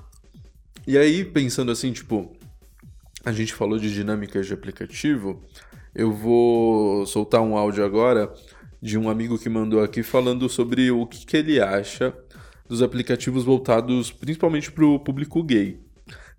E 0.88 0.98
aí, 0.98 1.24
pensando 1.24 1.72
assim, 1.72 1.92
tipo, 1.92 2.36
a 3.24 3.32
gente 3.32 3.54
falou 3.54 3.78
de 3.78 3.94
dinâmicas 3.94 4.48
de 4.48 4.54
aplicativo, 4.54 5.44
eu 5.94 6.12
vou 6.12 7.06
soltar 7.06 7.42
um 7.42 7.56
áudio 7.56 7.86
agora 7.86 8.34
de 8.82 8.98
um 8.98 9.10
amigo 9.10 9.38
que 9.38 9.50
mandou 9.50 9.84
aqui 9.84 10.04
falando 10.04 10.48
sobre 10.50 10.92
o 10.92 11.06
que, 11.06 11.26
que 11.26 11.38
ele 11.38 11.60
acha 11.60 12.14
dos 12.68 12.82
aplicativos 12.82 13.44
voltados 13.44 14.12
principalmente 14.12 14.72
para 14.72 14.86
o 14.86 15.00
público 15.00 15.42
gay. 15.44 15.80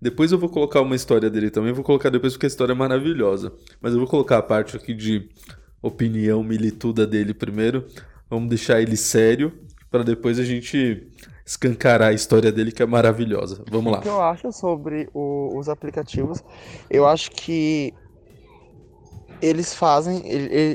Depois 0.01 0.31
eu 0.31 0.39
vou 0.39 0.49
colocar 0.49 0.81
uma 0.83 0.95
história 0.95 1.31
dele 1.31 1.51
também, 1.51 1.73
vou 1.73 1.85
colocar 1.85 2.11
depois 2.11 2.35
porque 2.35 2.47
a 2.47 2.49
história 2.49 2.73
é 2.73 2.77
maravilhosa. 2.77 3.53
Mas 3.81 3.93
eu 3.93 3.99
vou 3.99 4.09
colocar 4.09 4.39
a 4.39 4.43
parte 4.43 4.77
aqui 4.77 4.93
de 4.93 5.29
opinião 5.81 6.43
milituda 6.43 7.07
dele 7.07 7.33
primeiro. 7.33 7.87
Vamos 8.29 8.49
deixar 8.49 8.81
ele 8.81 8.97
sério 8.97 9.53
para 9.91 10.03
depois 10.03 10.39
a 10.39 10.45
gente 10.45 11.07
escancarar 11.47 12.09
a 12.09 12.13
história 12.13 12.51
dele 12.51 12.73
que 12.73 12.83
é 12.83 12.87
maravilhosa. 12.87 13.63
Vamos 13.71 13.93
lá. 13.93 14.01
O 14.01 14.03
que 14.03 14.09
eu 14.09 14.21
acho 14.21 14.53
sobre 14.53 15.09
o, 15.15 15.57
os 15.57 15.69
aplicativos, 15.69 16.43
eu 16.91 17.07
acho 17.07 17.31
que 17.31 17.95
eles 19.41 19.75
fazem, 19.75 20.23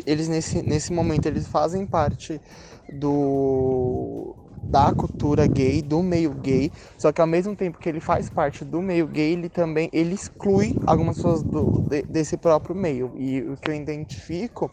eles 0.05 0.27
nesse, 0.27 0.61
nesse 0.61 0.93
momento 0.93 1.25
eles 1.25 1.47
fazem 1.47 1.85
parte 1.85 2.41
do 2.89 4.35
da 4.63 4.93
cultura 4.93 5.47
gay, 5.47 5.81
do 5.81 6.01
meio 6.03 6.33
gay, 6.33 6.71
só 6.97 7.11
que 7.11 7.19
ao 7.19 7.27
mesmo 7.27 7.55
tempo 7.55 7.79
que 7.79 7.89
ele 7.89 7.99
faz 7.99 8.29
parte 8.29 8.63
do 8.63 8.81
meio 8.81 9.07
gay, 9.07 9.33
ele 9.33 9.49
também 9.49 9.89
ele 9.91 10.13
exclui 10.13 10.77
algumas 10.85 11.17
pessoas 11.17 11.43
do, 11.43 11.81
de, 11.81 12.03
desse 12.07 12.37
próprio 12.37 12.75
meio. 12.75 13.13
E 13.17 13.41
o 13.41 13.57
que 13.57 13.69
eu 13.71 13.75
identifico 13.75 14.71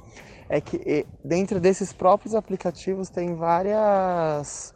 é 0.49 0.61
que 0.61 1.07
dentro 1.25 1.61
desses 1.61 1.93
próprios 1.93 2.35
aplicativos 2.35 3.11
tem 3.11 3.35
várias 3.35 4.73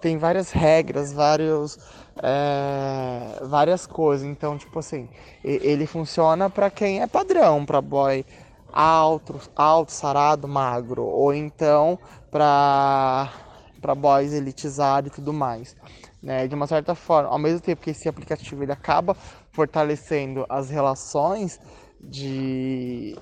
tem 0.00 0.16
várias 0.16 0.50
regras, 0.50 1.12
vários 1.12 1.78
é, 2.22 3.44
várias 3.44 3.86
coisas. 3.86 4.26
Então, 4.26 4.56
tipo 4.58 4.78
assim, 4.78 5.08
ele 5.42 5.86
funciona 5.86 6.48
para 6.50 6.70
quem 6.70 7.00
é 7.00 7.06
padrão, 7.06 7.64
para 7.64 7.80
boy 7.80 8.24
alto, 8.72 9.40
alto, 9.56 9.92
sarado, 9.92 10.46
magro, 10.46 11.04
ou 11.04 11.34
então 11.34 11.98
para 12.30 13.32
para 13.80 13.94
boys 13.94 14.34
elitizados 14.34 15.10
e 15.10 15.14
tudo 15.14 15.32
mais. 15.32 15.74
Né? 16.22 16.46
De 16.46 16.54
uma 16.54 16.66
certa 16.66 16.94
forma, 16.94 17.30
ao 17.30 17.38
mesmo 17.38 17.60
tempo 17.60 17.80
que 17.80 17.90
esse 17.90 18.08
aplicativo 18.08 18.62
ele 18.62 18.72
acaba 18.72 19.16
fortalecendo 19.50 20.44
as 20.48 20.68
relações 20.68 21.58
de 21.98 23.16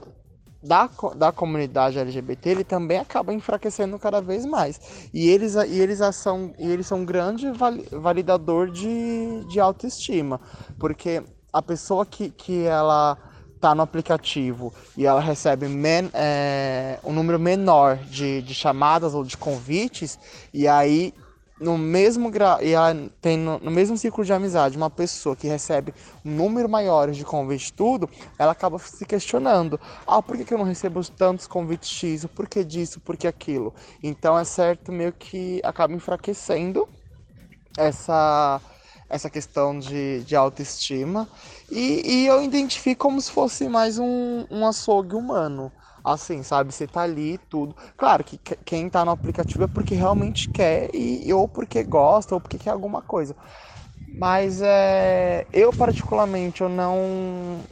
da, 0.62 0.88
da 1.14 1.30
comunidade 1.30 1.98
LGBT, 1.98 2.50
ele 2.50 2.64
também 2.64 2.98
acaba 2.98 3.32
enfraquecendo 3.32 3.98
cada 3.98 4.20
vez 4.20 4.44
mais. 4.44 5.08
E 5.12 5.28
eles, 5.28 5.54
e 5.54 5.78
eles, 5.80 6.00
são, 6.14 6.52
e 6.58 6.70
eles 6.70 6.86
são 6.86 7.00
um 7.00 7.04
grande 7.04 7.46
validador 7.92 8.70
de, 8.70 9.44
de 9.48 9.60
autoestima, 9.60 10.40
porque 10.78 11.22
a 11.52 11.62
pessoa 11.62 12.04
que, 12.04 12.30
que 12.30 12.64
ela 12.64 13.16
tá 13.60 13.74
no 13.74 13.82
aplicativo 13.82 14.72
e 14.96 15.04
ela 15.04 15.20
recebe 15.20 15.66
men, 15.68 16.10
é, 16.12 16.98
um 17.02 17.12
número 17.12 17.38
menor 17.38 17.96
de, 17.96 18.42
de 18.42 18.54
chamadas 18.54 19.14
ou 19.14 19.24
de 19.24 19.36
convites, 19.36 20.18
e 20.52 20.68
aí 20.68 21.12
no 21.60 21.76
mesmo 21.76 22.30
gra... 22.30 22.58
e 22.62 22.72
tem 23.20 23.36
no, 23.36 23.58
no, 23.58 23.70
mesmo 23.70 23.96
ciclo 23.96 24.24
de 24.24 24.32
amizade 24.32 24.76
uma 24.76 24.90
pessoa 24.90 25.34
que 25.34 25.48
recebe 25.48 25.92
um 26.24 26.30
número 26.30 26.68
maior 26.68 27.10
de 27.10 27.24
convites 27.24 27.70
tudo, 27.70 28.08
ela 28.38 28.52
acaba 28.52 28.78
se 28.78 29.04
questionando. 29.04 29.80
Ah, 30.06 30.22
por 30.22 30.36
que, 30.36 30.44
que 30.44 30.54
eu 30.54 30.58
não 30.58 30.64
recebo 30.64 31.02
tantos 31.10 31.46
convites 31.46 31.90
X? 31.90 32.26
Por 32.26 32.48
que 32.48 32.64
disso? 32.64 33.00
Por 33.00 33.16
que 33.16 33.26
aquilo? 33.26 33.74
Então 34.02 34.38
é 34.38 34.44
certo 34.44 34.92
meio 34.92 35.12
que 35.12 35.60
acaba 35.64 35.92
enfraquecendo 35.92 36.88
essa 37.76 38.60
essa 39.08 39.30
questão 39.30 39.78
de, 39.78 40.22
de 40.24 40.36
autoestima. 40.36 41.26
E, 41.70 42.02
e 42.04 42.26
eu 42.26 42.42
identifico 42.42 43.00
como 43.00 43.20
se 43.20 43.30
fosse 43.30 43.68
mais 43.68 43.98
um, 43.98 44.44
um 44.50 44.66
açougue 44.66 45.14
humano. 45.14 45.72
Assim, 46.12 46.42
sabe? 46.42 46.72
Você 46.72 46.86
tá 46.86 47.02
ali 47.02 47.38
tudo. 47.50 47.74
Claro 47.96 48.24
que 48.24 48.38
quem 48.64 48.88
tá 48.88 49.04
no 49.04 49.10
aplicativo 49.10 49.64
é 49.64 49.66
porque 49.66 49.94
realmente 49.94 50.48
quer, 50.48 50.90
e, 50.94 51.30
ou 51.32 51.46
porque 51.48 51.82
gosta, 51.84 52.34
ou 52.34 52.40
porque 52.40 52.58
quer 52.58 52.70
alguma 52.70 53.02
coisa. 53.02 53.36
Mas 54.06 54.60
é, 54.62 55.46
eu 55.52 55.72
particularmente 55.72 56.62
eu 56.62 56.68
não 56.68 57.62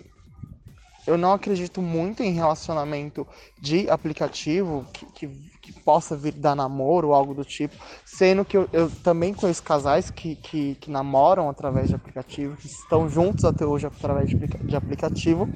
eu 1.07 1.17
não 1.17 1.33
acredito 1.33 1.81
muito 1.81 2.23
em 2.23 2.33
relacionamento 2.33 3.27
de 3.61 3.89
aplicativo 3.89 4.85
que, 4.93 5.07
que, 5.13 5.29
que, 5.63 5.73
possa 5.85 6.17
vir 6.17 6.33
dar 6.33 6.57
namoro 6.57 7.09
ou 7.09 7.15
algo 7.15 7.33
do 7.33 7.45
tipo, 7.45 7.77
sendo 8.05 8.45
que 8.45 8.57
eu, 8.57 8.69
eu 8.73 8.91
também 8.91 9.33
conheço 9.33 9.63
casais 9.63 10.11
que, 10.11 10.35
que, 10.37 10.75
que, 10.77 10.91
namoram 10.91 11.49
através 11.49 11.89
de 11.89 11.95
aplicativo, 11.95 12.57
que 12.57 12.67
estão 12.67 13.09
juntos 13.09 13.45
até 13.45 13.65
hoje 13.65 13.87
através 13.87 14.31
de, 14.31 14.37
de 14.65 14.75
aplicativo, 14.77 15.49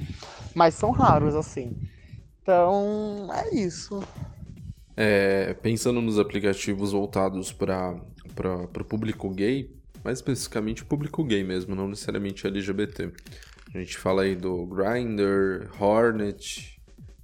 mas 0.54 0.74
são 0.74 0.92
raros 0.92 1.34
assim. 1.34 1.74
Então 2.42 3.28
é 3.32 3.54
isso. 3.54 4.02
É, 4.96 5.54
pensando 5.54 6.00
nos 6.00 6.18
aplicativos 6.18 6.92
voltados 6.92 7.52
para 7.52 7.94
o 8.36 8.84
público 8.84 9.30
gay, 9.30 9.74
mais 10.04 10.18
especificamente 10.18 10.82
o 10.82 10.86
público 10.86 11.24
gay 11.24 11.44
mesmo, 11.44 11.74
não 11.74 11.88
necessariamente 11.88 12.46
LGBT. 12.46 13.12
A 13.74 13.78
gente 13.78 13.96
fala 13.96 14.22
aí 14.22 14.34
do 14.34 14.66
Grindr, 14.66 15.70
Hornet, 15.80 16.80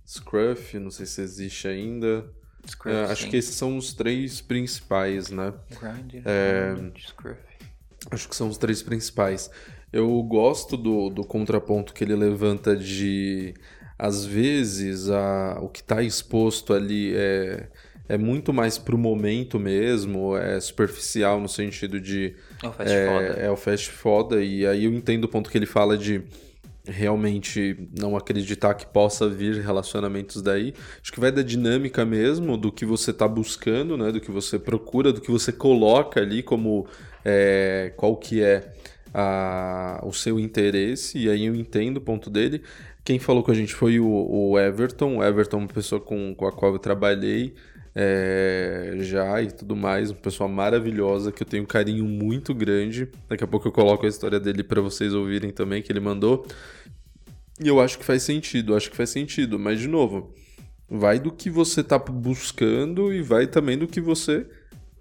Scruff, 0.07 0.79
não 0.79 0.91
sei 0.91 1.07
se 1.07 1.21
existe 1.21 1.67
ainda. 1.67 2.31
Scruff, 2.67 2.97
é, 2.97 3.05
acho 3.11 3.29
que 3.29 3.37
esses 3.37 3.55
são 3.55 3.77
os 3.77 3.93
três 3.93 4.41
principais, 4.41 5.31
né? 5.31 5.53
Grindr, 5.81 6.23
é, 6.25 6.73
Hornet, 6.73 7.09
Scruff. 7.09 7.41
Acho 8.11 8.29
que 8.29 8.37
são 8.37 8.49
os 8.49 8.57
três 8.57 8.83
principais. 8.83 9.51
Eu 9.93 10.23
gosto 10.23 10.77
do, 10.77 11.11
do 11.11 11.25
contraponto 11.25 11.93
que 11.93 12.05
ele 12.05 12.15
levanta 12.15 12.77
de 12.77 13.55
às 13.99 14.25
vezes 14.25 15.11
a, 15.11 15.59
o 15.61 15.69
que 15.69 15.81
está 15.81 16.03
exposto 16.03 16.73
ali 16.73 17.15
é, 17.15 17.69
é 18.09 18.19
muito 18.19 18.53
mais 18.53 18.79
pro 18.79 18.99
momento 18.99 19.59
mesmo, 19.59 20.37
é 20.37 20.61
superficial 20.61 21.41
no 21.41 21.49
sentido 21.49 22.01
de. 22.01 22.35
É 22.63 22.69
o 22.69 22.73
fast 22.73 22.95
é, 22.95 23.07
foda. 23.07 23.41
É 23.41 23.51
o 23.51 23.57
fast 23.57 23.91
foda, 23.91 24.45
e 24.45 24.67
aí 24.67 24.85
eu 24.85 24.93
entendo 24.93 25.25
o 25.25 25.29
ponto 25.29 25.51
que 25.51 25.59
ele 25.59 25.67
fala 25.67 25.97
de 25.97 26.23
realmente 26.89 27.89
não 27.99 28.17
acreditar 28.17 28.75
que 28.75 28.87
possa 28.87 29.29
vir 29.29 29.61
relacionamentos 29.61 30.41
daí. 30.41 30.73
Acho 31.03 31.13
que 31.13 31.19
vai 31.19 31.33
da 31.33 31.43
dinâmica 31.43 32.05
mesmo, 32.05 32.57
do 32.57 32.71
que 32.71 32.85
você 32.85 33.11
está 33.11 33.27
buscando, 33.27 33.97
né? 33.97 34.13
Do 34.13 34.21
que 34.21 34.31
você 34.31 34.59
procura, 34.59 35.13
do 35.13 35.21
que 35.21 35.31
você 35.31 35.51
coloca 35.51 36.21
ali 36.21 36.43
como 36.43 36.87
é, 37.25 37.93
qual 37.97 38.17
que 38.17 38.43
é 38.43 38.73
a, 39.13 40.01
o 40.05 40.13
seu 40.13 40.39
interesse, 40.39 41.19
e 41.19 41.29
aí 41.29 41.47
eu 41.47 41.55
entendo 41.55 41.97
o 41.97 42.01
ponto 42.01 42.31
dele. 42.31 42.63
Quem 43.07 43.21
falou 43.21 43.45
com 43.45 43.53
a 43.53 43.55
gente 43.55 43.73
foi 43.73 44.01
o, 44.01 44.09
o 44.09 44.59
Everton. 44.59 45.19
O 45.19 45.25
Everton 45.25 45.59
é 45.59 45.61
uma 45.61 45.69
pessoa 45.69 46.01
com, 46.01 46.35
com 46.35 46.45
a 46.45 46.51
qual 46.51 46.73
eu 46.73 46.79
trabalhei 46.81 47.55
é, 47.95 48.97
já 48.99 49.41
e 49.41 49.47
tudo 49.47 49.77
mais. 49.77 50.11
Uma 50.11 50.19
pessoa 50.19 50.49
maravilhosa 50.49 51.31
que 51.31 51.41
eu 51.41 51.47
tenho 51.47 51.63
um 51.63 51.67
carinho 51.67 52.05
muito 52.05 52.53
grande. 52.53 53.09
Daqui 53.29 53.45
a 53.45 53.47
pouco 53.47 53.69
eu 53.69 53.71
coloco 53.71 54.05
a 54.05 54.09
história 54.09 54.41
dele 54.41 54.65
para 54.65 54.81
vocês 54.81 55.15
ouvirem 55.15 55.53
também, 55.53 55.83
que 55.83 55.93
ele 55.93 56.01
mandou. 56.01 56.49
E 57.63 57.69
eu 57.69 57.81
acho 57.81 57.97
que 57.97 58.05
faz 58.05 58.25
sentido, 58.25 58.75
acho 58.75 58.91
que 58.91 58.97
faz 58.97 59.11
sentido. 59.11 59.57
Mas, 59.57 59.79
de 59.79 59.87
novo, 59.87 60.35
vai 60.91 61.21
do 61.21 61.31
que 61.31 61.49
você 61.49 61.85
tá 61.85 62.01
buscando 62.01 63.13
e 63.13 63.23
vai 63.23 63.47
também 63.47 63.79
do 63.79 63.87
que 63.87 64.01
você 64.01 64.49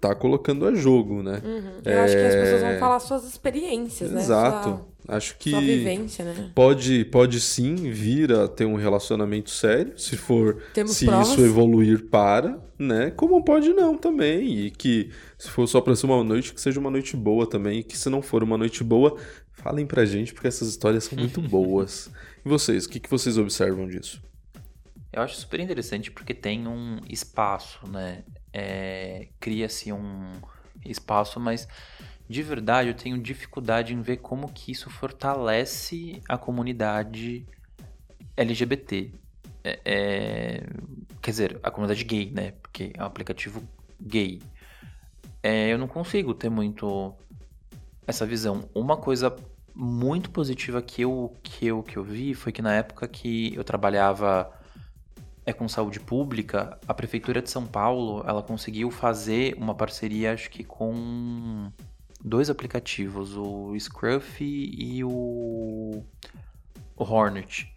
tá 0.00 0.14
colocando 0.14 0.66
a 0.66 0.74
jogo, 0.74 1.22
né? 1.22 1.40
Uhum. 1.44 1.80
Eu 1.84 1.92
é... 1.92 2.00
acho 2.00 2.14
que 2.14 2.22
as 2.22 2.34
pessoas 2.34 2.60
vão 2.62 2.78
falar 2.78 3.00
suas 3.00 3.24
experiências, 3.24 4.12
Exato. 4.12 4.68
né? 4.68 4.74
Exato. 4.74 4.96
Acho 5.08 5.38
que 5.38 5.50
Sua 5.50 5.60
vivência, 5.60 6.24
né? 6.24 6.50
pode, 6.52 7.04
pode 7.04 7.40
sim 7.40 7.76
vir 7.90 8.32
a 8.32 8.48
ter 8.48 8.64
um 8.64 8.74
relacionamento 8.74 9.50
sério, 9.50 9.96
se 9.96 10.16
for 10.16 10.60
Temos 10.74 10.96
se 10.96 11.06
provas. 11.06 11.28
isso 11.28 11.40
evoluir 11.42 12.06
para, 12.06 12.58
né? 12.76 13.12
Como 13.12 13.42
pode 13.44 13.72
não 13.72 13.96
também. 13.96 14.66
E 14.66 14.70
que 14.72 15.10
se 15.38 15.48
for 15.48 15.66
só 15.68 15.80
pra 15.80 15.94
ser 15.94 16.06
uma 16.06 16.24
noite, 16.24 16.52
que 16.52 16.60
seja 16.60 16.80
uma 16.80 16.90
noite 16.90 17.16
boa 17.16 17.46
também. 17.48 17.78
E 17.78 17.82
que 17.84 17.96
se 17.96 18.10
não 18.10 18.20
for 18.20 18.42
uma 18.42 18.58
noite 18.58 18.82
boa, 18.82 19.16
falem 19.52 19.86
pra 19.86 20.04
gente, 20.04 20.34
porque 20.34 20.48
essas 20.48 20.68
histórias 20.68 21.04
são 21.04 21.16
muito 21.16 21.40
boas. 21.48 22.10
E 22.44 22.48
vocês, 22.48 22.84
o 22.84 22.88
que, 22.88 22.98
que 22.98 23.08
vocês 23.10 23.38
observam 23.38 23.86
disso? 23.86 24.20
Eu 25.12 25.22
acho 25.22 25.36
super 25.36 25.60
interessante 25.60 26.10
porque 26.10 26.34
tem 26.34 26.66
um 26.66 26.98
espaço, 27.08 27.78
né? 27.88 28.24
É, 28.58 29.28
Cria-se 29.38 29.92
um 29.92 30.32
espaço, 30.82 31.38
mas 31.38 31.68
de 32.26 32.42
verdade 32.42 32.88
eu 32.88 32.94
tenho 32.94 33.18
dificuldade 33.18 33.92
em 33.92 34.00
ver 34.00 34.16
como 34.16 34.48
que 34.48 34.72
isso 34.72 34.88
fortalece 34.88 36.22
a 36.26 36.38
comunidade 36.38 37.46
LGBT. 38.34 39.12
É, 39.62 39.80
é, 39.84 40.62
quer 41.20 41.30
dizer, 41.30 41.60
a 41.62 41.70
comunidade 41.70 42.02
gay, 42.02 42.30
né? 42.30 42.52
Porque 42.62 42.92
é 42.94 43.02
um 43.02 43.06
aplicativo 43.06 43.62
gay. 44.00 44.40
É, 45.42 45.70
eu 45.70 45.76
não 45.76 45.86
consigo 45.86 46.32
ter 46.32 46.48
muito 46.48 47.14
essa 48.06 48.24
visão. 48.24 48.66
Uma 48.74 48.96
coisa 48.96 49.36
muito 49.74 50.30
positiva 50.30 50.80
que 50.80 51.02
eu, 51.02 51.36
que 51.42 51.66
eu, 51.66 51.82
que 51.82 51.98
eu 51.98 52.02
vi 52.02 52.32
foi 52.32 52.52
que 52.52 52.62
na 52.62 52.72
época 52.72 53.06
que 53.06 53.54
eu 53.54 53.62
trabalhava 53.62 54.50
é 55.46 55.52
com 55.52 55.68
saúde 55.68 56.00
pública, 56.00 56.76
a 56.88 56.92
prefeitura 56.92 57.40
de 57.40 57.48
São 57.48 57.64
Paulo, 57.64 58.24
ela 58.26 58.42
conseguiu 58.42 58.90
fazer 58.90 59.54
uma 59.56 59.76
parceria, 59.76 60.32
acho 60.32 60.50
que 60.50 60.64
com 60.64 61.70
dois 62.22 62.50
aplicativos, 62.50 63.36
o 63.36 63.72
Scruff 63.78 64.44
e 64.44 65.04
o, 65.04 66.02
o 66.96 67.04
Hornet, 67.04 67.72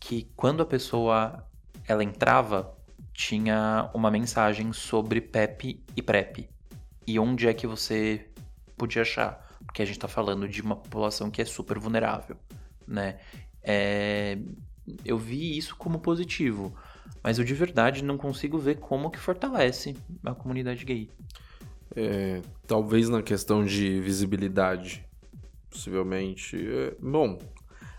que 0.00 0.28
quando 0.34 0.60
a 0.60 0.66
pessoa 0.66 1.46
ela 1.86 2.02
entrava, 2.02 2.76
tinha 3.12 3.88
uma 3.94 4.10
mensagem 4.10 4.72
sobre 4.72 5.20
PEP 5.20 5.84
e 5.96 6.02
PrEP. 6.02 6.48
e 7.06 7.18
onde 7.20 7.46
é 7.46 7.54
que 7.54 7.64
você 7.64 8.28
podia 8.76 9.02
achar? 9.02 9.48
Porque 9.64 9.82
a 9.82 9.84
gente 9.84 10.00
tá 10.00 10.08
falando 10.08 10.48
de 10.48 10.60
uma 10.60 10.74
população 10.74 11.30
que 11.30 11.40
é 11.40 11.44
super 11.44 11.78
vulnerável, 11.78 12.36
né? 12.88 13.20
É, 13.62 14.36
eu 15.04 15.16
vi 15.16 15.56
isso 15.56 15.76
como 15.76 16.00
positivo, 16.00 16.74
mas 17.24 17.38
eu 17.38 17.44
de 17.44 17.54
verdade 17.54 18.04
não 18.04 18.18
consigo 18.18 18.58
ver 18.58 18.76
como 18.76 19.10
que 19.10 19.18
fortalece 19.18 19.96
a 20.22 20.34
comunidade 20.34 20.84
gay. 20.84 21.08
É, 21.96 22.42
talvez 22.66 23.08
na 23.08 23.22
questão 23.22 23.64
de 23.64 23.98
visibilidade, 23.98 25.02
possivelmente. 25.70 26.54
É, 26.56 26.94
bom, 27.00 27.38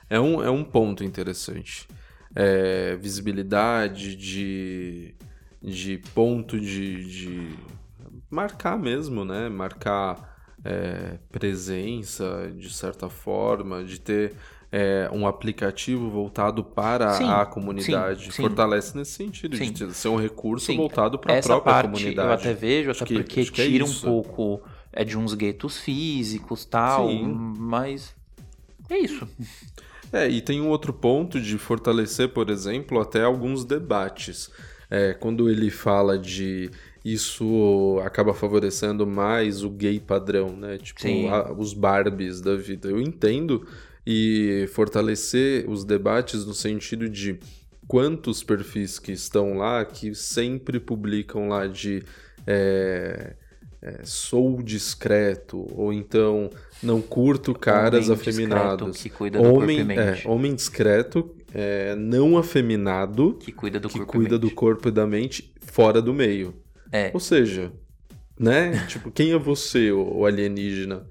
é 0.07 0.19
um, 0.19 0.43
é 0.43 0.51
um 0.51 0.63
ponto 0.63 1.03
interessante. 1.03 1.87
É, 2.35 2.95
visibilidade 2.97 4.15
de, 4.15 5.15
de 5.59 5.97
ponto 6.13 6.59
de, 6.59 7.05
de 7.05 7.55
marcar 8.29 8.77
mesmo, 8.77 9.25
né? 9.25 9.49
Marcar 9.49 10.35
é, 10.63 11.17
presença 11.31 12.53
de 12.55 12.71
certa 12.71 13.09
forma, 13.09 13.83
de 13.83 13.99
ter 13.99 14.35
é, 14.71 15.09
um 15.13 15.25
aplicativo 15.27 16.09
voltado 16.09 16.63
para 16.63 17.11
Sim, 17.13 17.29
a 17.29 17.45
comunidade. 17.45 18.25
sim, 18.25 18.31
sim. 18.31 18.41
Fortalece 18.41 18.97
nesse 18.97 19.11
sentido, 19.11 19.55
Sim. 19.55 19.71
de 19.71 19.93
ser 19.93 20.07
um 20.09 20.17
recurso 20.17 20.65
Sim, 20.65 20.77
voltado 20.77 21.17
para 21.19 21.37
a 21.37 21.41
própria 21.41 21.73
parte 21.73 21.87
comunidade. 21.89 22.27
eu 22.27 22.33
até 22.33 22.53
vejo, 22.53 22.91
até 22.91 23.05
que- 23.05 23.23
porque 23.23 23.39
é 23.61 23.65
tira 23.65 23.83
um 23.83 23.87
isso. 23.87 24.05
pouco 24.05 24.61
é 24.91 25.03
de 25.03 25.17
uns 25.17 25.33
guetos 25.33 25.77
físicos 25.79 26.65
tal, 26.65 27.07
Sim. 27.09 27.23
mas 27.57 28.13
é 28.89 28.97
isso. 28.97 29.27
É, 30.13 30.29
e 30.29 30.41
tem 30.41 30.61
um 30.61 30.69
outro 30.69 30.93
ponto 30.93 31.39
de 31.41 31.57
fortalecer, 31.57 32.29
por 32.29 32.49
exemplo, 32.49 32.99
até 33.01 33.23
alguns 33.23 33.65
debates. 33.65 34.49
É, 34.89 35.13
quando 35.13 35.49
ele 35.49 35.69
fala 35.71 36.17
de 36.17 36.69
isso 37.03 37.99
acaba 38.05 38.33
favorecendo 38.33 39.05
mais 39.05 39.63
o 39.63 39.69
gay 39.69 39.99
padrão, 39.99 40.55
né? 40.55 40.77
Tipo, 40.77 41.01
Sim. 41.01 41.27
a- 41.27 41.51
os 41.51 41.73
Barbies 41.73 42.39
da 42.39 42.55
vida. 42.55 42.87
Eu 42.89 43.01
entendo 43.01 43.67
e 44.05 44.67
fortalecer 44.73 45.69
os 45.69 45.83
debates 45.83 46.45
no 46.45 46.53
sentido 46.53 47.09
de 47.09 47.39
quantos 47.87 48.43
perfis 48.43 48.99
que 48.99 49.11
estão 49.11 49.57
lá 49.57 49.83
que 49.83 50.13
sempre 50.13 50.79
publicam 50.79 51.47
lá 51.47 51.67
de 51.67 52.03
é, 52.45 53.35
é, 53.81 53.99
sou 54.03 54.63
discreto 54.63 55.67
ou 55.75 55.93
então 55.93 56.49
não 56.81 57.01
curto 57.01 57.53
caras 57.53 58.09
Homem 58.09 58.19
afeminados. 58.19 59.01
que 59.01 59.09
cuida 59.09 59.39
do 59.39 59.53
homem, 59.53 59.79
é, 59.91 60.21
homem 60.25 60.55
discreto, 60.55 61.35
é, 61.53 61.95
não 61.95 62.37
afeminado, 62.37 63.35
Que 63.35 63.51
cuida 63.51 63.79
do 63.79 63.87
que 63.87 63.99
corpo 63.99 64.11
e 64.11 64.17
cuida 64.17 64.39
do 64.39 64.49
corpo 64.51 64.87
e 64.87 64.91
da 64.91 65.05
mente 65.05 65.53
fora 65.61 66.01
do 66.01 66.13
meio. 66.13 66.55
É. 66.91 67.11
Ou 67.13 67.19
seja, 67.19 67.71
né? 68.39 68.85
tipo, 68.89 69.11
quem 69.11 69.31
é 69.31 69.37
você, 69.37 69.91
o 69.91 70.25
alienígena? 70.25 71.05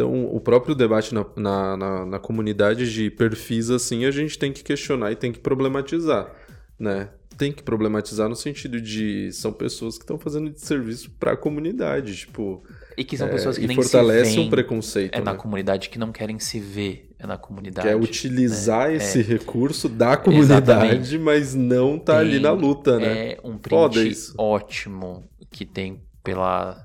Então, 0.00 0.24
o 0.34 0.40
próprio 0.40 0.74
debate 0.74 1.12
na, 1.14 1.26
na, 1.36 1.76
na, 1.76 2.06
na 2.06 2.18
comunidade 2.18 2.90
de 2.90 3.10
perfis 3.10 3.70
assim, 3.70 4.06
a 4.06 4.10
gente 4.10 4.38
tem 4.38 4.50
que 4.50 4.62
questionar 4.64 5.12
e 5.12 5.16
tem 5.16 5.30
que 5.30 5.38
problematizar, 5.38 6.32
né? 6.78 7.10
Tem 7.36 7.52
que 7.52 7.62
problematizar 7.62 8.26
no 8.28 8.34
sentido 8.36 8.80
de 8.80 9.30
são 9.32 9.52
pessoas 9.52 9.96
que 9.98 10.04
estão 10.04 10.18
fazendo 10.18 10.50
de 10.50 10.60
serviço 10.60 11.10
para 11.18 11.32
a 11.32 11.36
comunidade, 11.36 12.16
tipo, 12.16 12.62
E 12.96 13.04
que 13.04 13.16
são 13.16 13.28
é, 13.28 13.30
pessoas 13.30 13.58
que 13.58 13.66
nem 13.66 13.76
fortalece 13.76 14.30
se 14.30 14.36
veem. 14.36 14.46
um 14.46 14.50
preconceito, 14.50 15.14
É 15.14 15.20
na 15.20 15.32
né? 15.32 15.38
comunidade 15.38 15.88
que 15.90 15.98
não 15.98 16.12
querem 16.12 16.38
se 16.38 16.58
ver, 16.60 17.10
é 17.18 17.26
na 17.26 17.36
comunidade. 17.36 17.86
Que 17.86 17.92
é 17.92 17.96
utilizar 17.96 18.88
né? 18.88 18.96
esse 18.96 19.20
É. 19.20 19.22
recurso 19.22 19.86
da 19.88 20.16
comunidade, 20.16 20.62
Exatamente. 20.70 21.18
mas 21.18 21.54
não 21.54 21.98
tá 21.98 22.18
ali 22.18 22.32
Tem- 22.32 22.40
na 22.40 22.52
luta, 22.52 22.98
né? 22.98 23.32
É 23.32 23.38
um 23.44 23.58
Foda 23.68 23.94
print 24.00 24.10
isso. 24.12 24.34
ótimo 24.38 25.28
que 25.50 25.64
tem 25.66 26.00
pela, 26.22 26.84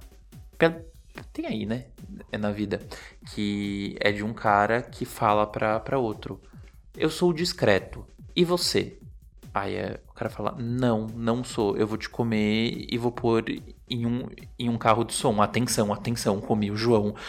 pela- 0.58 0.82
Tem 1.34 1.46
aí, 1.46 1.66
né? 1.66 1.86
É 2.32 2.38
na 2.38 2.52
vida. 2.52 2.82
Que 3.34 3.96
é 4.00 4.12
de 4.12 4.24
um 4.24 4.34
cara 4.34 4.82
que 4.82 5.06
fala 5.06 5.46
pra, 5.48 5.80
pra 5.80 5.98
outro: 6.00 6.40
Eu 6.98 7.10
sou 7.10 7.32
discreto. 7.34 8.06
E 8.36 8.44
você? 8.46 8.98
Aí 9.54 9.76
é- 9.76 10.00
o 10.10 10.14
cara 10.14 10.30
fala: 10.30 10.56
Não, 10.58 11.08
não 11.08 11.44
sou. 11.44 11.76
Eu 11.78 11.88
vou 11.88 11.98
te 11.98 12.10
comer 12.10 12.86
e 12.90 12.98
vou 12.98 13.12
pôr 13.12 13.44
em 13.90 14.06
um, 14.06 14.28
em 14.60 14.70
um 14.70 14.78
carro 14.78 15.04
de 15.04 15.14
som. 15.14 15.42
Atenção, 15.42 15.92
atenção, 15.94 16.40
comi 16.42 16.72
o 16.72 16.76
João. 16.78 17.16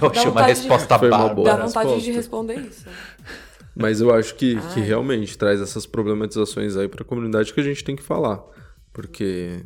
Eu 0.00 0.10
achei 0.10 0.28
uma 0.30 0.42
de- 0.42 0.48
resposta 0.48 0.98
bárbara. 0.98 1.34
boa 1.34 1.44
Dá 1.56 1.66
vontade 1.66 1.88
de 2.02 2.12
resposta. 2.12 2.52
responder 2.52 2.56
isso. 2.68 2.86
Mas 3.74 4.00
eu 4.00 4.14
acho 4.14 4.34
que, 4.36 4.56
que 4.72 4.80
realmente 4.80 5.36
traz 5.36 5.60
essas 5.60 5.84
problematizações 5.84 6.76
aí 6.76 6.86
pra 6.88 7.04
comunidade 7.04 7.52
que 7.52 7.60
a 7.60 7.64
gente 7.64 7.82
tem 7.82 7.96
que 7.96 8.02
falar. 8.02 8.40
Porque 8.92 9.64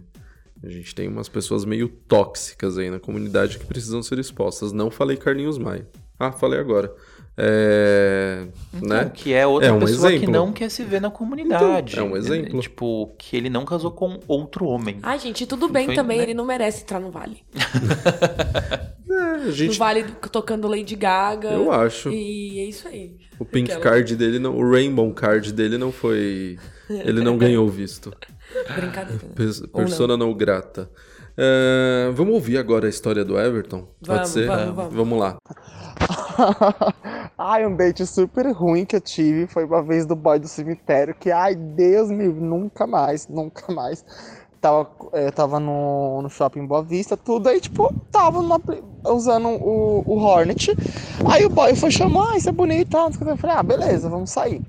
a 0.62 0.68
gente 0.68 0.94
tem 0.94 1.09
umas 1.09 1.28
pessoas 1.28 1.64
meio 1.64 1.88
tóxicas 1.88 2.76
aí 2.78 2.90
na 2.90 2.98
comunidade 2.98 3.59
que 3.59 3.66
precisam 3.66 4.02
ser 4.02 4.18
expostas. 4.18 4.72
Não 4.72 4.90
falei 4.90 5.16
Carlinhos 5.16 5.59
Maia. 5.59 5.86
Ah, 6.18 6.32
falei 6.32 6.59
agora. 6.59 6.92
É. 7.40 8.48
Então, 8.74 8.88
né? 8.88 9.11
Que 9.14 9.32
é 9.32 9.46
outra 9.46 9.68
É 9.68 9.72
um 9.72 9.78
pessoa 9.78 10.09
que 10.11 10.16
exemplo. 10.16 10.32
não 10.32 10.52
quer 10.52 10.68
se 10.68 10.82
ver 10.82 11.00
na 11.00 11.09
comunidade. 11.11 11.92
Então, 11.92 12.09
é 12.09 12.11
um 12.11 12.16
exemplo. 12.16 12.61
Tipo, 12.61 13.14
que 13.16 13.36
ele 13.36 13.48
não 13.48 13.64
casou 13.64 13.92
com 13.92 14.18
outro 14.26 14.66
homem. 14.66 14.98
Ai, 15.04 15.20
gente, 15.20 15.46
tudo 15.46 15.68
bem 15.68 15.86
Foi, 15.86 15.94
também, 15.94 16.18
né? 16.18 16.24
ele 16.24 16.34
não 16.34 16.44
merece 16.44 16.82
entrar 16.82 16.98
no 17.00 17.11
Vale. 17.12 17.42
É, 19.11 19.20
a 19.20 19.36
No 19.38 19.52
gente. 19.52 19.78
Vale 19.78 20.02
do- 20.02 20.28
tocando 20.28 20.68
Lady 20.68 20.94
Gaga. 20.94 21.48
Eu 21.48 21.72
acho. 21.72 22.11
E 22.11 22.61
é 22.61 22.64
isso 22.66 22.86
aí. 22.86 23.16
O 23.38 23.44
pink 23.44 23.70
Aquela- 23.72 23.90
card 23.94 24.14
dele, 24.14 24.38
não, 24.38 24.54
o 24.56 24.70
rainbow 24.70 25.12
card 25.14 25.50
dele 25.52 25.78
não 25.78 25.90
foi. 25.90 26.59
Ele 26.90 27.22
não 27.22 27.36
ganhou 27.38 27.66
visto. 27.68 28.12
Brincadeira. 28.74 29.20
persona 29.74 30.16
não 30.16 30.34
grata. 30.34 30.90
É, 31.40 32.11
vamos 32.14 32.34
ouvir 32.34 32.59
agora 32.59 32.86
a 32.86 32.90
história 32.90 33.24
do 33.24 33.38
Everton? 33.38 33.86
Pode 34.05 34.07
Vamos, 34.07 34.28
ser? 34.30 34.46
vamos, 34.49 34.94
vamos. 34.94 35.18
lá. 35.20 35.36
ai, 37.38 37.64
um 37.64 37.76
date 37.76 38.05
super 38.07 38.51
ruim 38.51 38.84
que 38.84 38.96
eu 38.96 39.01
tive 39.01 39.46
foi 39.46 39.64
uma 39.64 39.80
vez 39.80 40.05
do 40.05 40.16
boy 40.16 40.40
do 40.40 40.49
cemitério, 40.49 41.14
que, 41.14 41.30
ai, 41.30 41.55
Deus 41.55 42.11
me 42.11 42.24
livre, 42.24 42.40
nunca 42.40 42.88
mais, 42.88 43.28
nunca 43.28 43.72
mais. 43.72 44.05
Tava, 44.61 44.90
eh, 45.12 45.30
tava 45.30 45.61
no, 45.61 46.22
no 46.22 46.28
shopping 46.28 46.66
Boa 46.66 46.82
Vista, 46.82 47.16
tudo, 47.16 47.49
aí, 47.49 47.61
tipo, 47.61 47.94
tava 48.11 48.42
numa 48.42 48.61
usando 49.07 49.51
o, 49.51 50.03
o 50.05 50.18
Hornet. 50.18 50.76
Aí 51.24 51.46
o 51.46 51.49
boy 51.49 51.72
foi 51.76 51.92
chamar, 51.92 52.32
ah, 52.32 52.36
isso 52.36 52.49
é 52.49 52.53
bonito, 52.53 52.92
e 52.92 52.96
não 52.96 53.12
que. 53.12 53.22
eu 53.22 53.36
falei, 53.36 53.57
ah, 53.57 53.62
beleza, 53.62 54.09
vamos 54.09 54.30
sair. 54.30 54.61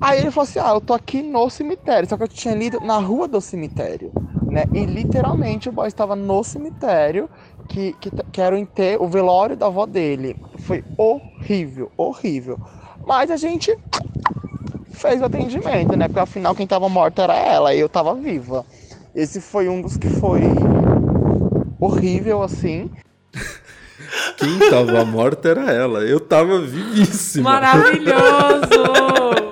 Aí 0.00 0.20
ele 0.20 0.30
falou 0.30 0.44
assim, 0.44 0.58
ah, 0.58 0.70
eu 0.70 0.80
tô 0.80 0.94
aqui 0.94 1.20
no 1.22 1.50
cemitério, 1.50 2.08
só 2.08 2.16
que 2.16 2.22
eu 2.22 2.28
tinha 2.28 2.54
lido 2.54 2.80
na 2.80 2.98
rua 2.98 3.28
do 3.28 3.40
cemitério, 3.40 4.10
né? 4.48 4.66
E 4.72 4.86
literalmente 4.86 5.68
o 5.68 5.72
boy 5.72 5.86
estava 5.86 6.16
no 6.16 6.42
cemitério, 6.42 7.28
que, 7.68 7.92
que, 8.00 8.10
que 8.32 8.40
era 8.40 8.56
o, 8.56 8.58
ente- 8.58 8.96
o 8.98 9.06
velório 9.06 9.56
da 9.56 9.66
avó 9.66 9.84
dele. 9.84 10.36
Foi 10.56 10.82
horrível, 10.96 11.90
horrível. 11.98 12.58
Mas 13.06 13.30
a 13.30 13.36
gente 13.36 13.76
fez 14.90 15.20
o 15.20 15.24
atendimento, 15.26 15.94
né? 15.96 16.08
Porque 16.08 16.20
afinal 16.20 16.54
quem 16.54 16.66
tava 16.66 16.88
morta 16.88 17.22
era 17.22 17.36
ela 17.36 17.74
e 17.74 17.80
eu 17.80 17.88
tava 17.88 18.14
viva. 18.14 18.64
Esse 19.14 19.40
foi 19.40 19.68
um 19.68 19.82
dos 19.82 19.96
que 19.96 20.08
foi 20.08 20.40
horrível, 21.78 22.42
assim. 22.42 22.88
Quem 24.36 24.58
tava 24.70 25.04
morta 25.04 25.48
era 25.48 25.70
ela. 25.70 26.00
Eu 26.00 26.18
tava 26.20 26.58
vivíssima. 26.60 27.50
Maravilhoso! 27.52 28.82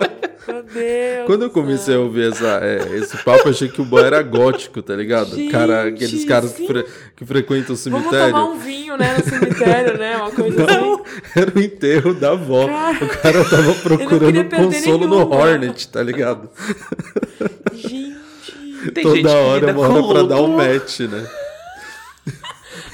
Meu 0.49 0.63
Deus. 0.63 1.27
Quando 1.27 1.43
eu 1.43 1.51
comecei 1.51 1.95
a 1.95 1.99
ouvir 2.01 2.33
essa, 2.33 2.61
é, 2.63 2.97
esse 2.97 3.17
papo, 3.19 3.47
eu 3.47 3.51
achei 3.51 3.69
que 3.69 3.81
o 3.83 3.85
boy 3.85 4.03
era 4.03 4.23
gótico, 4.23 4.81
tá 4.83 4.97
ligado? 4.97 5.37
Gente, 5.37 5.51
Cara, 5.53 5.85
aqueles 5.89 6.25
caras 6.25 6.53
que, 6.53 6.67
fre- 6.67 6.87
que 7.15 7.25
frequentam 7.27 7.75
o 7.75 7.79
Vamos 7.79 7.81
cemitério. 7.81 8.33
tomar 8.33 8.45
um 8.47 8.59
vinho, 8.59 8.97
né, 8.97 9.17
no 9.19 9.25
cemitério, 9.25 9.99
né? 9.99 10.17
Uma 10.17 10.31
coisa 10.31 10.65
Não, 10.67 10.95
assim. 10.95 11.03
era 11.37 11.53
o 11.55 11.61
enterro 11.61 12.15
da 12.15 12.31
avó. 12.33 12.67
Cara, 12.67 13.05
o 13.05 13.09
cara 13.09 13.45
tava 13.45 13.75
procurando 13.75 14.45
consolo 14.57 15.07
no 15.07 15.17
nenhuma. 15.19 15.37
Hornet, 15.37 15.89
tá 15.89 16.03
ligado? 16.03 16.49
Gente. 17.75 18.19
Tem 18.95 19.05
gente 19.05 19.17
que 19.17 19.23
Toda 19.23 19.29
uma 19.31 19.39
hora 19.41 19.75
com 19.75 20.09
pra 20.13 20.23
dar 20.23 20.37
um 20.37 20.47
luto. 20.47 20.57
match, 20.57 21.01
né? 21.01 21.27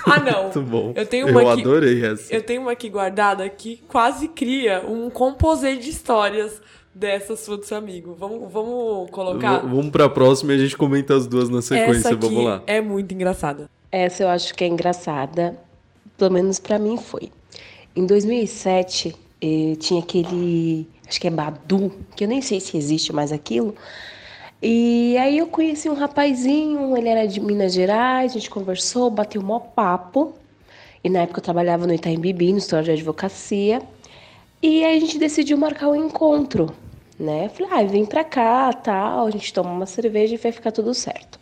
Ah, 0.07 0.20
não. 0.20 0.42
Muito 0.44 0.61
bom. 0.62 0.92
Eu 0.96 1.07
tenho 1.07 1.28
uma 1.28 1.42
Eu 1.42 1.48
aqui- 1.50 1.61
adorei 1.62 2.05
essa. 2.05 2.34
Eu 2.34 2.42
tenho 2.42 2.61
uma 2.62 2.72
aqui 2.72 2.88
guardada 2.90 3.48
que 3.48 3.82
quase 3.88 4.28
cria 4.28 4.82
um 4.86 5.09
composê 5.09 5.76
de 5.76 5.88
histórias 5.90 6.61
dessa 6.95 7.36
sua 7.36 7.57
do 7.57 7.64
seu 7.64 7.76
amigo. 7.76 8.14
Vamos, 8.18 8.51
vamos 8.53 9.11
colocar? 9.11 9.59
V- 9.61 9.68
Vamos 9.68 9.90
pra 9.90 10.09
próxima 10.09 10.53
e 10.53 10.57
a 10.57 10.59
gente 10.59 10.76
comenta 10.76 11.14
as 11.16 11.26
duas 11.26 11.49
na 11.49 11.61
sequência. 11.62 11.99
Essa 12.09 12.14
aqui 12.14 12.26
Vamos 12.26 12.45
lá. 12.45 12.62
é 12.66 12.80
muito 12.80 13.12
engraçada. 13.12 13.68
Essa 13.90 14.22
eu 14.24 14.28
acho 14.28 14.55
que 14.55 14.64
é 14.64 14.66
engraçada, 14.66 15.59
pelo 16.16 16.32
menos 16.32 16.59
pra 16.59 16.78
mim 16.78 16.97
foi. 16.97 17.30
Em 17.97 18.07
2007, 18.07 19.14
eh, 19.40 19.76
tinha 19.78 20.01
aquele, 20.01 20.88
acho 21.09 21.20
que 21.20 21.26
é 21.26 21.30
Badu, 21.30 21.92
que 22.16 22.24
eu 22.24 22.28
nem 22.28 22.42
sei 22.42 22.59
se 22.61 22.76
existe 22.76 23.12
mais 23.12 23.30
aquilo. 23.32 23.74
E 24.62 25.16
aí 25.18 25.38
eu 25.38 25.47
conheci 25.47 25.88
um 25.90 25.95
rapazinho, 25.95 26.97
ele 26.97 27.09
era 27.09 27.26
de 27.26 27.38
Minas 27.40 27.74
Gerais, 27.74 28.32
a 28.32 28.34
gente 28.34 28.49
conversou, 28.51 29.11
bateu 29.11 29.40
um 29.42 29.45
maior 29.45 29.61
papo. 29.61 30.34
E 31.03 31.11
na 31.11 31.20
época 31.20 31.38
eu 31.40 31.45
trabalhava 31.45 31.86
no 31.86 31.92
Itaim 31.92 32.18
Bibi, 32.18 32.51
no 32.53 32.59
escritório 32.59 32.86
de 32.86 32.90
advocacia. 32.92 33.82
E 34.62 34.82
aí 34.82 34.97
a 34.97 35.01
gente 35.01 35.18
decidiu 35.18 35.59
marcar 35.59 35.88
um 35.90 35.95
encontro, 36.07 36.70
né? 37.18 37.48
Falei, 37.48 37.72
ah, 37.72 37.82
vem 37.84 38.04
pra 38.04 38.24
cá, 38.24 38.72
tal, 38.72 39.26
a 39.26 39.30
gente 39.30 39.52
toma 39.52 39.70
uma 39.70 39.86
cerveja 39.86 40.34
e 40.34 40.38
vai 40.38 40.52
ficar 40.52 40.72
tudo 40.72 40.92
certo. 40.94 41.38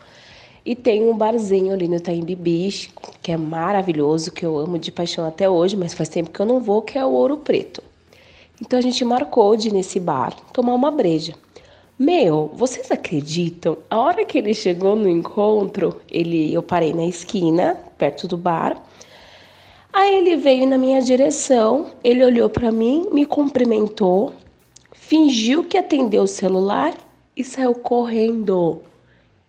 E 0.65 0.77
tem 0.77 1.03
um 1.03 1.17
barzinho 1.17 1.73
ali 1.73 1.89
no 1.89 2.01
Taimbi 2.01 2.37
Beach, 2.37 2.93
que 3.21 3.33
é 3.33 3.37
maravilhoso, 3.37 4.31
que 4.31 4.47
eu 4.47 4.57
amo 4.59 4.79
de 4.79 4.93
paixão 4.93 5.27
até 5.27 5.51
hoje, 5.51 5.77
mas 5.77 5.93
faz 5.93 6.09
tempo 6.09 6.31
que 6.31 6.41
eu 6.41 6.47
não 6.47 6.61
vou, 6.61 6.83
que 6.83 6.97
é 6.97 7.05
o 7.05 7.11
Ouro 7.11 7.39
Preto. 7.39 7.83
Então 8.61 8.79
a 8.79 8.83
gente 8.83 9.05
marcou 9.05 9.57
de 9.57 9.69
ir 9.69 9.73
nesse 9.73 9.99
bar 9.99 10.37
tomar 10.53 10.75
uma 10.75 10.91
breja. 10.91 11.35
Meu, 11.99 12.51
vocês 12.55 12.91
acreditam? 12.91 13.77
A 13.91 13.99
hora 13.99 14.25
que 14.25 14.39
ele 14.39 14.55
chegou 14.55 14.95
no 14.95 15.09
encontro, 15.09 16.01
ele, 16.11 16.53
eu 16.53 16.63
parei 16.63 16.93
na 16.93 17.07
esquina, 17.07 17.77
perto 17.99 18.29
do 18.29 18.37
bar. 18.37 18.81
Aí 19.93 20.15
ele 20.15 20.37
veio 20.37 20.67
na 20.67 20.79
minha 20.79 21.03
direção, 21.03 21.91
ele 22.03 22.25
olhou 22.25 22.49
para 22.49 22.73
mim, 22.73 23.09
me 23.13 23.27
cumprimentou, 23.27 24.33
fingiu 25.03 25.65
que 25.65 25.77
atendeu 25.77 26.23
o 26.23 26.29
celular 26.29 26.95
e 27.37 27.43
saiu 27.43 27.75
correndo. 27.75 28.81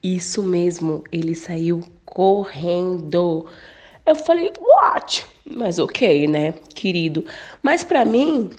Isso 0.02 0.42
mesmo, 0.44 1.04
ele 1.12 1.36
saiu 1.36 1.84
correndo. 2.04 3.46
Eu 4.06 4.16
falei, 4.16 4.52
what? 4.60 5.26
Mas 5.46 5.80
ok, 5.80 6.28
né, 6.28 6.54
querido? 6.74 7.24
Mas 7.62 7.84
para 7.84 8.04
mim, 8.04 8.50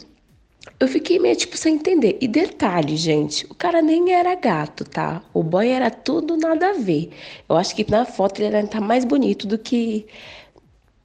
eu 0.79 0.87
fiquei 0.89 1.19
meio 1.19 1.37
tipo 1.37 1.57
sem 1.57 1.75
entender. 1.75 2.17
E 2.21 2.29
detalhe, 2.29 2.97
gente, 2.97 3.45
o 3.51 3.55
cara 3.55 3.83
nem 3.83 4.13
era 4.13 4.35
gato, 4.37 4.85
tá? 4.85 5.21
O 5.35 5.43
boy 5.43 5.69
era 5.69 5.91
tudo 5.91 6.37
nada 6.37 6.71
a 6.71 6.73
ver. 6.75 7.11
Eu 7.49 7.57
acho 7.57 7.75
que 7.75 7.91
na 7.91 8.07
foto 8.07 8.41
ele 8.41 8.57
ainda 8.57 8.69
tá 8.69 8.81
mais 8.81 9.05
bonito 9.05 9.47
do 9.47 9.59
que 9.59 10.07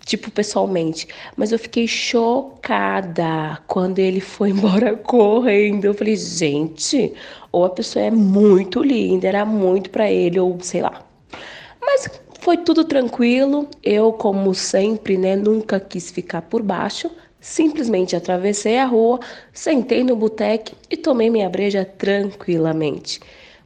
tipo, 0.10 0.32
pessoalmente. 0.32 1.08
Mas 1.38 1.52
eu 1.52 1.60
fiquei 1.60 1.88
chocada 1.88 3.60
quando 3.68 4.00
ele 4.00 4.20
foi 4.20 4.50
embora 4.52 4.96
correndo. 4.98 5.86
Eu 5.86 5.94
falei, 5.94 6.16
gente, 6.16 7.14
ou 7.52 7.66
a 7.66 7.70
pessoa 7.70 8.06
é 8.06 8.12
muito 8.12 8.84
linda, 8.84 9.28
era 9.28 9.46
muito 9.46 9.90
para 9.90 10.10
ele, 10.12 10.40
ou 10.40 10.60
sei 10.62 10.82
lá. 10.82 11.06
Mas 11.82 12.10
foi 12.42 12.58
tudo 12.58 12.84
tranquilo. 12.84 13.68
Eu, 13.84 14.12
como 14.12 14.54
sempre, 14.54 15.18
né, 15.18 15.36
nunca 15.36 15.80
quis 15.80 16.10
ficar 16.10 16.42
por 16.42 16.62
baixo. 16.64 17.10
Simplesmente 17.40 18.18
atravessei 18.18 18.78
a 18.78 18.86
rua, 18.86 19.20
sentei 19.54 20.04
no 20.04 20.14
boteque 20.16 20.74
e 20.90 20.98
tomei 20.98 21.30
minha 21.30 21.50
breja 21.50 21.86
tranquilamente. 21.86 23.22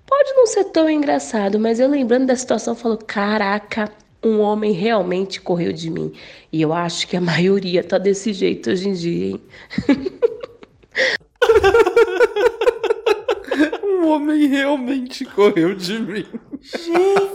Pode 0.05 0.31
não 0.33 0.45
ser 0.45 0.65
tão 0.65 0.87
engraçado, 0.87 1.59
mas 1.59 1.79
eu 1.79 1.87
lembrando 1.87 2.27
da 2.27 2.35
situação, 2.35 2.75
falo: 2.75 2.97
caraca, 2.97 3.91
um 4.23 4.39
homem 4.39 4.71
realmente 4.71 5.41
correu 5.41 5.73
de 5.73 5.89
mim. 5.89 6.13
E 6.51 6.61
eu 6.61 6.73
acho 6.73 7.07
que 7.07 7.17
a 7.17 7.21
maioria 7.21 7.83
tá 7.83 7.97
desse 7.97 8.33
jeito 8.33 8.69
hoje 8.69 8.89
em 8.89 8.93
dia, 8.93 9.31
hein? 9.31 9.41
um 13.83 14.07
homem 14.07 14.47
realmente 14.47 15.25
correu 15.25 15.75
de 15.75 15.99
mim. 15.99 16.25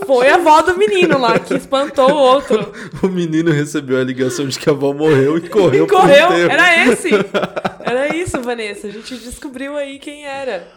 Foi 0.05 0.27
a 0.27 0.35
avó 0.35 0.61
do 0.61 0.77
menino 0.77 1.19
lá 1.19 1.37
que 1.37 1.53
espantou 1.53 2.11
o 2.11 2.17
outro. 2.17 2.71
O 3.03 3.07
menino 3.07 3.51
recebeu 3.51 3.99
a 3.99 4.03
ligação 4.03 4.47
de 4.47 4.57
que 4.57 4.69
a 4.69 4.73
avó 4.73 4.93
morreu 4.93 5.37
e 5.37 5.47
correu. 5.47 5.85
E 5.85 5.87
correu, 5.87 6.31
era 6.31 6.87
esse. 6.87 7.09
Era 7.81 8.15
isso, 8.15 8.39
Vanessa. 8.41 8.87
A 8.87 8.91
gente 8.91 9.17
descobriu 9.17 9.75
aí 9.75 9.97
quem 9.97 10.23
era. 10.23 10.67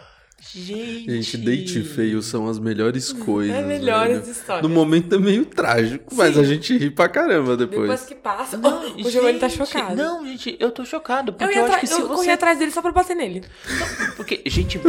Gente. 0.51 1.09
Gente, 1.09 1.37
date 1.37 1.81
feio 1.83 2.21
são 2.21 2.47
as 2.47 2.59
melhores 2.59 3.11
coisas. 3.13 3.55
É 3.55 3.61
melhores 3.61 4.19
velho. 4.19 4.31
histórias. 4.31 4.61
No 4.63 4.69
momento 4.69 5.15
é 5.15 5.17
meio 5.17 5.45
trágico, 5.45 6.13
mas 6.13 6.35
Sim. 6.35 6.41
a 6.41 6.43
gente 6.43 6.77
ri 6.77 6.91
pra 6.91 7.07
caramba 7.07 7.55
depois. 7.55 7.81
Depois 7.81 8.05
que 8.05 8.15
passa. 8.15 8.57
Não, 8.57 8.93
o 8.97 9.09
Giovanni 9.09 9.39
tá 9.39 9.47
gente, 9.47 9.65
chocado. 9.65 9.95
Não, 9.95 10.25
gente, 10.25 10.55
eu 10.59 10.69
tô 10.71 10.83
chocado. 10.85 11.31
eu 11.31 11.33
Porque 11.33 11.53
ia 11.55 11.59
eu, 11.61 11.65
acho 11.65 11.79
que 11.79 11.87
se 11.87 11.93
eu 11.93 12.07
você. 12.07 12.15
corri 12.15 12.29
atrás 12.29 12.59
dele 12.59 12.71
só 12.71 12.81
pra 12.81 12.91
bater 12.91 13.15
nele. 13.15 13.43
Porque, 14.15 14.41
gente, 14.45 14.79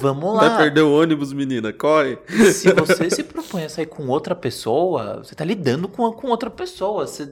vamos 0.00 0.36
Vai 0.36 0.48
lá. 0.48 0.56
perder 0.58 0.82
o 0.82 0.92
ônibus, 0.92 1.32
menina, 1.32 1.72
corre. 1.72 2.18
Se 2.52 2.72
você 2.72 3.08
se 3.08 3.22
propõe 3.22 3.64
a 3.64 3.68
sair 3.68 3.86
com 3.86 4.08
outra 4.08 4.34
pessoa, 4.34 5.22
você 5.24 5.34
tá 5.34 5.44
lidando 5.44 5.88
com, 5.88 6.10
com 6.12 6.28
outra 6.28 6.50
pessoa. 6.50 7.06
Você, 7.06 7.26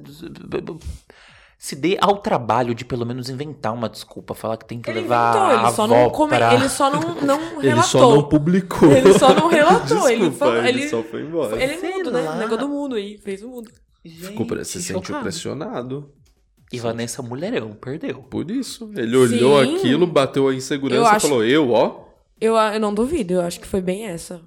se 1.58 1.74
dê 1.76 1.96
ao 2.00 2.18
trabalho 2.18 2.74
de 2.74 2.84
pelo 2.84 3.06
menos 3.06 3.28
inventar 3.30 3.72
uma 3.72 3.88
desculpa, 3.88 4.34
falar 4.34 4.56
que 4.56 4.66
tem 4.66 4.80
que 4.80 4.90
Ele 4.90 5.00
levar 5.00 5.30
inventou, 5.36 5.42
a 5.48 5.54
ele 5.62 5.74
só 5.74 5.84
avó 5.84 5.86
não 5.96 6.10
come... 6.10 6.36
pra... 6.36 6.54
ele 6.54 6.68
só 6.68 6.90
não, 6.90 7.00
não 7.22 7.38
relatou. 7.60 7.62
Ele 7.62 7.82
só 7.82 8.14
não 8.14 8.22
publicou. 8.28 8.92
Ele 8.92 9.18
só 9.18 9.34
não 9.34 9.48
relatou, 9.50 10.08
ele 10.08 10.18
Desculpa, 10.28 10.38
falou- 10.46 10.56
ele 10.64 10.80
ele- 10.80 10.88
só 10.88 11.02
foi 11.02 11.22
embora. 11.22 11.62
Ele 11.62 11.72
é 11.74 11.78
Sei 11.78 11.92
mudo, 11.94 12.10
né? 12.10 12.20
lá. 12.20 12.36
Negou 12.36 12.58
do 12.58 12.68
mundo 12.68 12.96
aí, 12.96 13.18
fez 13.18 13.42
o 13.42 13.48
mundo. 13.48 13.70
Ficou, 14.06 14.46
Gente, 14.46 14.64
se 14.66 14.82
sentiu 14.82 15.02
chocado. 15.02 15.22
pressionado. 15.22 16.10
E 16.72 16.78
Vanessa 16.78 17.22
Mulherão, 17.22 17.72
perdeu. 17.72 18.18
Por 18.22 18.50
isso. 18.50 18.90
Ele 18.96 19.16
olhou 19.16 19.64
Sim. 19.64 19.76
aquilo, 19.76 20.06
bateu 20.06 20.48
a 20.48 20.54
insegurança 20.54 21.12
e 21.12 21.16
acho- 21.16 21.28
falou: 21.28 21.44
Eu, 21.44 21.70
ó. 21.70 22.04
Eu, 22.40 22.56
eu 22.56 22.80
não 22.80 22.92
duvido, 22.92 23.34
eu 23.34 23.40
acho 23.42 23.60
que 23.60 23.66
foi 23.66 23.80
bem 23.80 24.06
essa. 24.06 24.42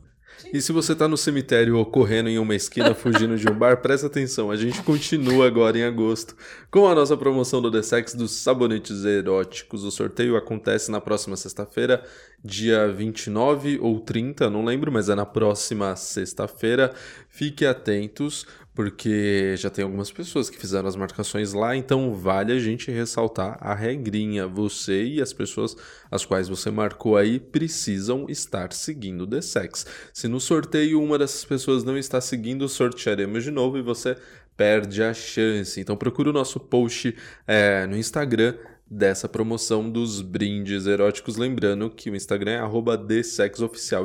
E 0.53 0.61
se 0.61 0.71
você 0.71 0.95
tá 0.95 1.07
no 1.07 1.17
cemitério 1.17 1.77
ou 1.77 1.85
correndo 1.85 2.29
em 2.29 2.37
uma 2.39 2.55
esquina 2.55 2.93
fugindo 2.93 3.37
de 3.37 3.49
um 3.49 3.53
bar, 3.53 3.81
presta 3.81 4.07
atenção. 4.07 4.51
A 4.51 4.55
gente 4.55 4.81
continua 4.83 5.47
agora 5.47 5.77
em 5.77 5.83
agosto 5.83 6.35
com 6.71 6.87
a 6.87 6.95
nossa 6.95 7.17
promoção 7.17 7.61
do 7.61 7.71
The 7.71 7.81
Sex 7.81 8.13
dos 8.13 8.31
sabonetes 8.31 9.03
eróticos. 9.03 9.83
O 9.83 9.91
sorteio 9.91 10.35
acontece 10.35 10.91
na 10.91 11.01
próxima 11.01 11.35
sexta-feira, 11.35 12.03
dia 12.43 12.87
29 12.87 13.79
ou 13.81 13.99
30, 13.99 14.49
não 14.49 14.63
lembro, 14.63 14.91
mas 14.91 15.09
é 15.09 15.15
na 15.15 15.25
próxima 15.25 15.95
sexta-feira. 15.95 16.93
Fique 17.29 17.65
atentos, 17.65 18.45
porque 18.77 19.55
já 19.57 19.71
tem 19.71 19.83
algumas 19.83 20.11
pessoas 20.11 20.51
que 20.51 20.57
fizeram 20.59 20.87
as 20.87 20.95
marcações 20.95 21.51
lá, 21.51 21.75
então 21.75 22.13
vale 22.13 22.53
a 22.53 22.59
gente 22.59 22.91
ressaltar 22.91 23.57
a 23.59 23.73
regrinha. 23.73 24.47
Você 24.47 25.03
e 25.03 25.19
as 25.19 25.33
pessoas 25.33 25.75
as 26.11 26.23
quais 26.23 26.47
você 26.47 26.69
marcou 26.69 27.17
aí 27.17 27.39
precisam 27.39 28.27
estar 28.29 28.71
seguindo 28.71 29.21
o 29.21 29.27
The 29.27 29.41
Sex. 29.41 29.87
Se 30.13 30.27
no 30.27 30.39
sorteio 30.39 31.01
uma 31.01 31.17
dessas 31.17 31.43
pessoas 31.43 31.83
não 31.83 31.97
está 31.97 32.21
seguindo, 32.21 32.69
sortearemos 32.69 33.43
de 33.43 33.49
novo 33.49 33.79
e 33.79 33.81
você 33.81 34.15
perde 34.55 35.01
a 35.01 35.11
chance. 35.11 35.81
Então 35.81 35.97
procura 35.97 36.29
o 36.29 36.33
nosso 36.33 36.59
post 36.59 37.15
é, 37.47 37.87
no 37.87 37.97
Instagram 37.97 38.53
dessa 38.85 39.27
promoção 39.27 39.89
dos 39.89 40.21
brindes 40.21 40.85
eróticos. 40.85 41.35
Lembrando 41.35 41.89
que 41.89 42.11
o 42.11 42.15
Instagram 42.15 42.51
é 42.51 42.59
arroba. 42.59 43.03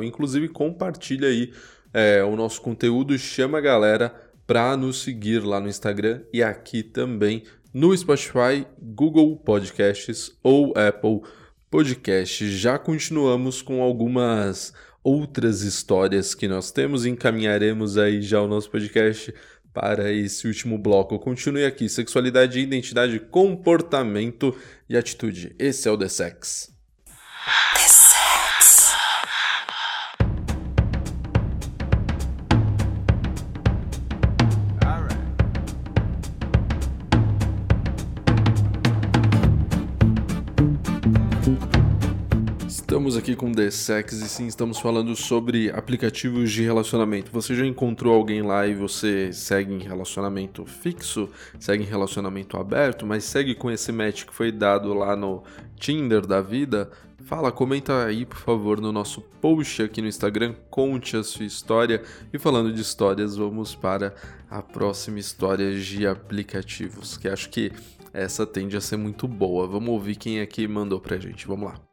Inclusive 0.02 0.48
compartilha 0.48 1.28
aí 1.28 1.52
é, 1.92 2.24
o 2.24 2.34
nosso 2.36 2.62
conteúdo, 2.62 3.18
chama 3.18 3.58
a 3.58 3.60
galera 3.60 4.31
para 4.46 4.76
nos 4.76 5.02
seguir 5.02 5.44
lá 5.44 5.60
no 5.60 5.68
Instagram 5.68 6.22
e 6.32 6.42
aqui 6.42 6.82
também 6.82 7.44
no 7.72 7.96
Spotify, 7.96 8.66
Google 8.80 9.36
Podcasts 9.36 10.32
ou 10.42 10.74
Apple 10.76 11.22
Podcasts. 11.70 12.50
Já 12.52 12.78
continuamos 12.78 13.62
com 13.62 13.82
algumas 13.82 14.72
outras 15.02 15.62
histórias 15.62 16.34
que 16.34 16.46
nós 16.46 16.70
temos, 16.70 17.06
encaminharemos 17.06 17.96
aí 17.98 18.22
já 18.22 18.40
o 18.40 18.48
nosso 18.48 18.70
podcast 18.70 19.34
para 19.72 20.12
esse 20.12 20.46
último 20.46 20.78
bloco. 20.78 21.18
Continue 21.18 21.64
aqui, 21.64 21.88
sexualidade, 21.88 22.60
identidade, 22.60 23.18
comportamento 23.18 24.54
e 24.88 24.96
atitude. 24.96 25.56
Esse 25.58 25.88
é 25.88 25.90
o 25.90 25.96
The 25.96 26.08
Sex. 26.08 26.70
Estamos 43.02 43.16
aqui 43.16 43.34
com 43.34 43.50
The 43.50 43.68
Sex 43.68 44.12
e 44.12 44.28
sim, 44.28 44.46
estamos 44.46 44.78
falando 44.78 45.16
sobre 45.16 45.68
aplicativos 45.70 46.52
de 46.52 46.62
relacionamento. 46.62 47.32
Você 47.32 47.52
já 47.52 47.66
encontrou 47.66 48.14
alguém 48.14 48.42
lá 48.42 48.64
e 48.64 48.76
você 48.76 49.32
segue 49.32 49.74
em 49.74 49.80
relacionamento 49.80 50.64
fixo, 50.64 51.28
segue 51.58 51.82
em 51.82 51.86
relacionamento 51.86 52.56
aberto, 52.56 53.04
mas 53.04 53.24
segue 53.24 53.56
com 53.56 53.68
esse 53.72 53.90
match 53.90 54.24
que 54.24 54.32
foi 54.32 54.52
dado 54.52 54.94
lá 54.94 55.16
no 55.16 55.42
Tinder 55.74 56.24
da 56.24 56.40
vida? 56.40 56.92
Fala, 57.24 57.50
comenta 57.50 58.04
aí, 58.04 58.24
por 58.24 58.38
favor, 58.38 58.80
no 58.80 58.92
nosso 58.92 59.20
post 59.20 59.82
aqui 59.82 60.00
no 60.00 60.06
Instagram, 60.06 60.54
conte 60.70 61.16
a 61.16 61.24
sua 61.24 61.44
história. 61.44 62.04
E 62.32 62.38
falando 62.38 62.72
de 62.72 62.80
histórias, 62.80 63.34
vamos 63.34 63.74
para 63.74 64.14
a 64.48 64.62
próxima 64.62 65.18
história 65.18 65.76
de 65.76 66.06
aplicativos, 66.06 67.16
que 67.16 67.26
acho 67.26 67.50
que 67.50 67.72
essa 68.12 68.46
tende 68.46 68.76
a 68.76 68.80
ser 68.80 68.96
muito 68.96 69.26
boa. 69.26 69.66
Vamos 69.66 69.88
ouvir 69.88 70.14
quem 70.14 70.40
aqui 70.40 70.68
mandou 70.68 71.00
pra 71.00 71.18
gente. 71.18 71.48
Vamos 71.48 71.68
lá. 71.68 71.91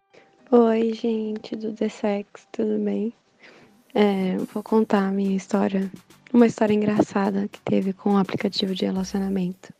Oi, 0.51 0.93
gente 0.93 1.55
do 1.55 1.71
The 1.73 1.89
Sex, 1.89 2.47
tudo 2.51 2.79
bem? 2.79 3.13
É, 3.93 4.35
vou 4.51 4.63
contar 4.63 5.07
a 5.07 5.11
minha 5.11 5.37
história, 5.37 5.91
uma 6.33 6.47
história 6.47 6.73
engraçada 6.73 7.47
que 7.47 7.61
teve 7.61 7.93
com 7.93 8.15
o 8.15 8.17
aplicativo 8.17 8.73
de 8.73 8.83
relacionamento. 8.83 9.71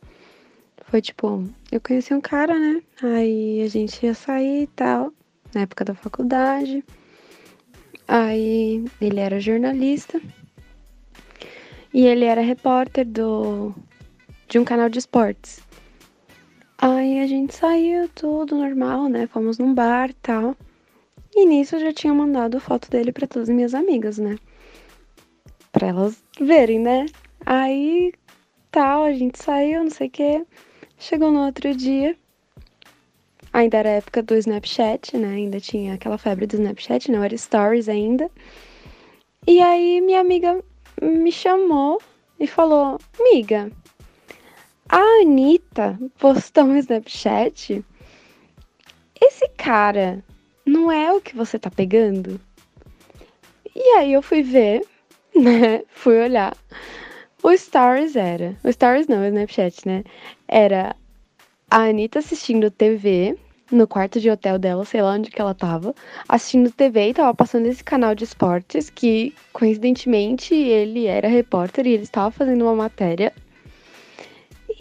Foi 0.84 1.02
tipo, 1.02 1.42
eu 1.72 1.80
conheci 1.80 2.14
um 2.14 2.20
cara, 2.20 2.56
né? 2.56 2.80
Aí 3.02 3.60
a 3.62 3.66
gente 3.66 4.06
ia 4.06 4.14
sair 4.14 4.62
e 4.62 4.66
tal, 4.68 5.12
na 5.52 5.62
época 5.62 5.84
da 5.84 5.92
faculdade. 5.92 6.84
Aí 8.06 8.84
ele 9.00 9.18
era 9.18 9.40
jornalista 9.40 10.22
e 11.92 12.06
ele 12.06 12.26
era 12.26 12.42
repórter 12.42 13.04
do 13.04 13.74
de 14.46 14.56
um 14.56 14.64
canal 14.64 14.88
de 14.88 15.00
esportes. 15.00 15.68
Aí 16.80 17.20
a 17.20 17.26
gente 17.26 17.54
saiu, 17.54 18.08
tudo 18.14 18.56
normal, 18.56 19.08
né? 19.08 19.26
Fomos 19.26 19.58
num 19.58 19.74
bar 19.74 20.12
tal. 20.22 20.56
E 21.34 21.44
nisso 21.44 21.76
eu 21.76 21.80
já 21.80 21.92
tinha 21.92 22.14
mandado 22.14 22.60
foto 22.60 22.90
dele 22.90 23.12
pra 23.12 23.26
todas 23.26 23.48
as 23.48 23.54
minhas 23.54 23.74
amigas, 23.74 24.18
né? 24.18 24.36
pra 25.72 25.88
elas 25.88 26.22
verem, 26.40 26.78
né? 26.78 27.06
Aí, 27.44 28.12
tal, 28.70 29.04
a 29.04 29.12
gente 29.12 29.42
saiu, 29.42 29.82
não 29.82 29.90
sei 29.90 30.08
o 30.08 30.10
quê. 30.10 30.46
Chegou 30.98 31.30
no 31.30 31.44
outro 31.44 31.74
dia. 31.74 32.16
Ainda 33.52 33.78
era 33.78 33.88
época 33.88 34.22
do 34.22 34.36
Snapchat, 34.36 35.16
né? 35.16 35.34
Ainda 35.34 35.58
tinha 35.58 35.94
aquela 35.94 36.18
febre 36.18 36.46
do 36.46 36.54
Snapchat, 36.54 37.10
não 37.10 37.22
era 37.24 37.36
Stories 37.36 37.88
ainda. 37.88 38.30
E 39.46 39.60
aí 39.60 40.00
minha 40.00 40.20
amiga 40.20 40.62
me 41.00 41.32
chamou 41.32 42.00
e 42.38 42.46
falou: 42.46 42.98
Amiga, 43.18 43.72
a 44.90 45.22
Anitta 45.22 45.96
postou 46.18 46.64
um 46.64 46.76
Snapchat. 46.76 47.84
Esse 49.22 49.48
cara 49.50 50.24
não 50.66 50.90
é 50.90 51.12
o 51.12 51.20
que 51.20 51.36
você 51.36 51.60
tá 51.60 51.70
pegando? 51.70 52.40
E 53.72 53.80
aí 53.98 54.12
eu 54.12 54.20
fui 54.20 54.42
ver, 54.42 54.84
né? 55.34 55.84
Fui 55.90 56.20
olhar. 56.20 56.56
O 57.40 57.56
Stories 57.56 58.16
era. 58.16 58.56
O 58.64 58.72
Stories 58.72 59.06
não, 59.06 59.22
o 59.22 59.26
Snapchat, 59.26 59.86
né? 59.86 60.02
Era 60.48 60.96
a 61.70 61.84
Anitta 61.84 62.18
assistindo 62.18 62.68
TV 62.68 63.38
no 63.70 63.86
quarto 63.86 64.18
de 64.18 64.28
hotel 64.28 64.58
dela, 64.58 64.84
sei 64.84 65.00
lá 65.02 65.12
onde 65.12 65.30
que 65.30 65.40
ela 65.40 65.54
tava, 65.54 65.94
assistindo 66.28 66.72
TV 66.72 67.10
e 67.10 67.14
tava 67.14 67.32
passando 67.32 67.66
esse 67.66 67.84
canal 67.84 68.16
de 68.16 68.24
esportes 68.24 68.90
que, 68.90 69.32
coincidentemente, 69.52 70.52
ele 70.52 71.06
era 71.06 71.28
repórter 71.28 71.86
e 71.86 71.92
ele 71.92 72.02
estava 72.02 72.32
fazendo 72.32 72.64
uma 72.64 72.74
matéria. 72.74 73.32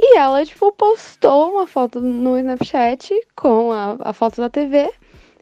E 0.01 0.17
ela, 0.17 0.45
tipo, 0.45 0.71
postou 0.71 1.51
uma 1.51 1.67
foto 1.67 1.99
no 1.99 2.37
Snapchat 2.37 3.13
com 3.35 3.71
a, 3.73 3.97
a 3.99 4.13
foto 4.13 4.39
da 4.39 4.49
TV, 4.49 4.89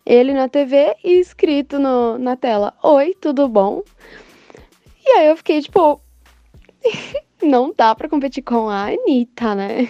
ele 0.04 0.34
na 0.34 0.50
TV 0.50 0.96
e 1.04 1.20
escrito 1.20 1.78
no, 1.78 2.18
na 2.18 2.36
tela: 2.36 2.74
Oi, 2.82 3.16
tudo 3.22 3.48
bom? 3.48 3.84
E 5.06 5.10
aí 5.12 5.28
eu 5.28 5.38
fiquei, 5.38 5.62
tipo, 5.62 6.02
não 7.44 7.72
dá 7.76 7.94
pra 7.94 8.10
competir 8.10 8.44
com 8.44 8.68
a 8.68 8.88
Anitta, 8.88 9.54
né? 9.54 9.88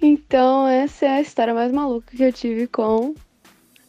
Então, 0.00 0.68
essa 0.68 1.06
é 1.06 1.08
a 1.08 1.20
história 1.20 1.54
mais 1.54 1.72
maluca 1.72 2.14
que 2.14 2.22
eu 2.22 2.32
tive 2.32 2.66
com 2.66 3.14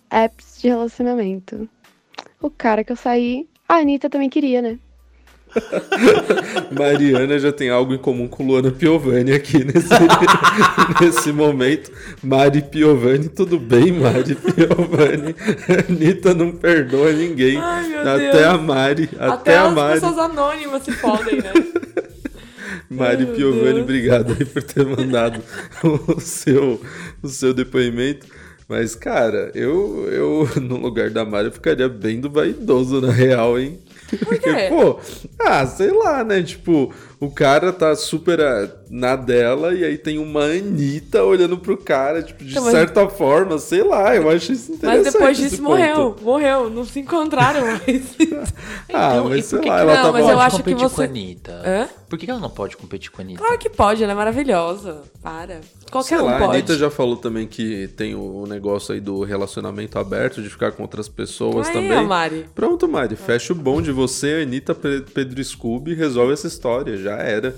apps 0.09 0.61
de 0.61 0.69
relacionamento. 0.69 1.69
O 2.41 2.49
cara 2.49 2.83
que 2.83 2.91
eu 2.91 2.95
saí, 2.95 3.47
a 3.67 3.75
Anitta 3.75 4.09
também 4.09 4.29
queria, 4.29 4.61
né? 4.61 4.79
Mariana 6.71 7.39
já 7.39 7.51
tem 7.51 7.69
algo 7.69 7.93
em 7.93 7.97
comum 7.97 8.27
com 8.27 8.45
Luana 8.45 8.71
Piovani 8.71 9.31
aqui 9.33 9.63
nesse, 9.63 9.89
nesse 11.01 11.31
momento. 11.31 11.91
Mari 12.23 12.61
Piovani, 12.61 13.29
tudo 13.29 13.59
bem, 13.59 13.91
Mari 13.91 14.35
Piovani? 14.35 15.35
Anitta 15.89 16.33
não 16.33 16.51
perdoa 16.51 17.11
ninguém. 17.11 17.57
Ai, 17.57 17.93
até 17.95 18.31
Deus. 18.31 18.45
a 18.45 18.57
Mari. 18.57 19.09
Até, 19.17 19.25
Até 19.33 19.57
a 19.57 19.67
as 19.67 19.73
Mari. 19.73 19.99
pessoas 20.01 20.17
anônimas 20.17 20.83
se 20.83 20.91
fodem, 20.91 21.41
né? 21.41 21.53
Mari 22.89 23.25
Meu 23.25 23.35
Piovani, 23.35 23.63
Deus. 23.73 23.81
obrigado 23.81 24.35
aí 24.39 24.45
por 24.45 24.63
ter 24.63 24.85
mandado 24.85 25.41
o 25.83 26.19
seu, 26.19 26.81
o 27.21 27.27
seu 27.27 27.53
depoimento. 27.53 28.25
Mas, 28.69 28.95
cara, 28.95 29.49
eu, 29.55 30.07
eu, 30.11 30.49
no 30.61 30.77
lugar 30.77 31.09
da 31.09 31.23
Mari, 31.23 31.47
eu 31.47 31.51
ficaria 31.53 31.87
bem 31.87 32.19
do 32.19 32.29
vaidoso, 32.29 32.99
na 32.99 33.11
real, 33.11 33.57
hein? 33.57 33.79
Porque, 34.23 34.53
quê? 34.53 34.67
pô, 34.69 34.99
ah, 35.39 35.65
sei 35.65 35.91
lá, 35.91 36.23
né? 36.23 36.41
Tipo, 36.43 36.93
o 37.19 37.31
cara 37.31 37.73
tá 37.73 37.95
super 37.95 38.39
ah, 38.41 38.69
na 38.89 39.15
dela 39.15 39.73
e 39.73 39.83
aí 39.83 39.97
tem 39.97 40.17
uma 40.19 40.43
Anitta 40.45 41.23
olhando 41.23 41.57
pro 41.57 41.75
cara, 41.77 42.21
tipo, 42.21 42.43
de 42.43 42.51
Então, 42.51 42.63
mas- 42.63 42.71
certa 42.73 43.07
forma, 43.09 43.57
sei 43.57 43.83
lá, 43.83 44.15
eu 44.15 44.29
acho 44.29 44.51
isso 44.51 44.71
interessante. 44.73 45.03
Mas 45.05 45.13
depois 45.13 45.37
disso 45.37 45.57
ponto. 45.57 45.69
morreu, 45.69 46.15
morreu, 46.21 46.69
não 46.69 46.85
se 46.85 46.99
encontraram 46.99 47.65
mais. 47.65 48.15
Ah, 48.93 49.15
Então, 49.15 49.29
mas 49.29 49.45
sei 49.45 49.57
por 49.59 49.63
que 49.63 49.69
lá, 49.69 49.75
que 49.75 49.81
ela 49.81 49.95
não, 49.95 50.01
tava... 50.03 50.11
mas 50.13 50.21
eu 50.21 50.27
pode 50.35 50.41
acho 50.47 50.55
que 50.57 50.63
competir 50.63 50.89
você- 50.89 50.95
com 50.95 51.01
a 51.01 51.05
Anitta? 51.05 51.61
Hã? 51.65 51.87
Por 52.09 52.17
que 52.17 52.31
ela 52.31 52.39
não 52.39 52.49
pode 52.49 52.77
competir 52.77 53.11
com 53.11 53.21
a 53.21 53.23
Anitta? 53.25 53.39
Claro 53.43 53.57
que 53.59 53.69
pode, 53.69 54.01
ela 54.03 54.13
é 54.13 54.15
maravilhosa. 54.15 55.01
Para. 55.21 55.59
Qualquer 55.91 56.15
Sei 56.17 56.25
um 56.25 56.25
lá, 56.25 56.35
a 56.37 56.39
pode. 56.39 56.51
Anitta 56.53 56.77
já 56.77 56.89
falou 56.89 57.17
também 57.17 57.45
que 57.47 57.87
tem 57.97 58.15
o 58.15 58.45
negócio 58.47 58.93
aí 58.93 59.01
do 59.01 59.23
relacionamento 59.23 59.99
aberto, 59.99 60.41
de 60.41 60.49
ficar 60.49 60.71
com 60.71 60.83
outras 60.83 61.09
pessoas 61.09 61.67
Aí, 61.67 61.73
também. 61.73 62.05
Mari. 62.05 62.45
Pronto, 62.55 62.87
Mari, 62.87 63.15
fecha 63.17 63.51
o 63.51 63.55
bonde. 63.55 63.91
Você, 63.91 64.41
Anitta, 64.43 64.73
Pe- 64.73 65.03
Pedro 65.13 65.43
Scooby, 65.43 65.93
resolve 65.93 66.31
essa 66.33 66.47
história, 66.47 66.95
já 66.97 67.06
era. 67.15 67.55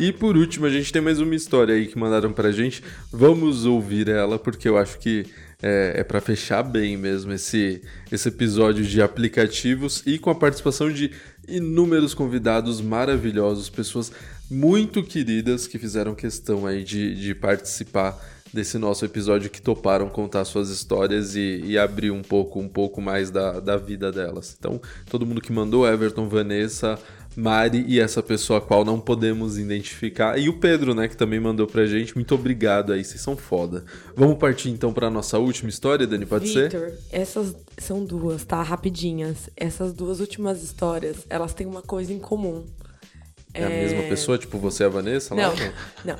E 0.00 0.12
por 0.12 0.36
último, 0.36 0.66
a 0.66 0.70
gente 0.70 0.92
tem 0.92 1.00
mais 1.00 1.20
uma 1.20 1.34
história 1.34 1.74
aí 1.74 1.86
que 1.86 1.98
mandaram 1.98 2.32
pra 2.32 2.50
gente. 2.50 2.82
Vamos 3.12 3.64
ouvir 3.64 4.08
ela, 4.08 4.38
porque 4.38 4.68
eu 4.68 4.76
acho 4.76 4.98
que 4.98 5.26
é, 5.62 6.00
é 6.00 6.04
para 6.04 6.20
fechar 6.20 6.62
bem 6.62 6.96
mesmo 6.96 7.32
esse, 7.32 7.82
esse 8.10 8.28
episódio 8.28 8.84
de 8.84 9.00
aplicativos 9.00 10.02
e 10.04 10.18
com 10.18 10.30
a 10.30 10.34
participação 10.34 10.90
de 10.90 11.10
inúmeros 11.48 12.14
convidados 12.14 12.80
maravilhosos, 12.80 13.70
pessoas 13.70 14.12
muito 14.50 15.02
queridas 15.02 15.66
que 15.66 15.78
fizeram 15.78 16.14
questão 16.14 16.66
aí 16.66 16.84
de, 16.84 17.14
de 17.14 17.34
participar 17.34 18.18
desse 18.54 18.78
nosso 18.78 19.04
episódio 19.04 19.50
que 19.50 19.60
toparam 19.60 20.08
contar 20.08 20.44
suas 20.44 20.70
histórias 20.70 21.34
e, 21.34 21.60
e 21.64 21.76
abrir 21.76 22.12
um 22.12 22.22
pouco, 22.22 22.60
um 22.60 22.68
pouco 22.68 23.00
mais 23.00 23.28
da, 23.28 23.58
da 23.58 23.76
vida 23.76 24.12
delas. 24.12 24.56
Então, 24.56 24.80
todo 25.10 25.26
mundo 25.26 25.40
que 25.40 25.52
mandou, 25.52 25.86
Everton, 25.86 26.28
Vanessa, 26.28 26.96
Mari 27.36 27.84
e 27.88 28.00
essa 28.00 28.22
pessoa 28.22 28.58
a 28.58 28.62
qual 28.62 28.84
não 28.84 29.00
podemos 29.00 29.58
identificar. 29.58 30.38
E 30.38 30.48
o 30.48 30.58
Pedro, 30.58 30.94
né, 30.94 31.08
que 31.08 31.16
também 31.16 31.40
mandou 31.40 31.66
pra 31.66 31.86
gente. 31.86 32.14
Muito 32.14 32.34
obrigado 32.34 32.92
aí, 32.92 33.04
vocês 33.04 33.20
são 33.20 33.36
foda. 33.36 33.84
Vamos 34.16 34.38
partir 34.38 34.70
então 34.70 34.92
pra 34.92 35.10
nossa 35.10 35.38
última 35.38 35.68
história, 35.68 36.06
Dani, 36.06 36.26
pode 36.26 36.52
ser? 36.52 36.70
Victor, 36.70 36.92
essas 37.10 37.54
são 37.78 38.04
duas, 38.04 38.44
tá? 38.44 38.62
Rapidinhas. 38.62 39.50
Essas 39.56 39.92
duas 39.92 40.20
últimas 40.20 40.62
histórias, 40.62 41.26
elas 41.28 41.52
têm 41.54 41.66
uma 41.66 41.82
coisa 41.82 42.12
em 42.12 42.18
comum. 42.18 42.64
É 43.52 43.64
a 43.64 43.68
mesma 43.68 44.02
pessoa, 44.02 44.36
tipo 44.36 44.58
você 44.58 44.82
e 44.82 44.86
a 44.86 44.88
Vanessa? 44.88 45.34
lá? 45.34 45.42
Não, 45.42 45.54
não. 46.04 46.18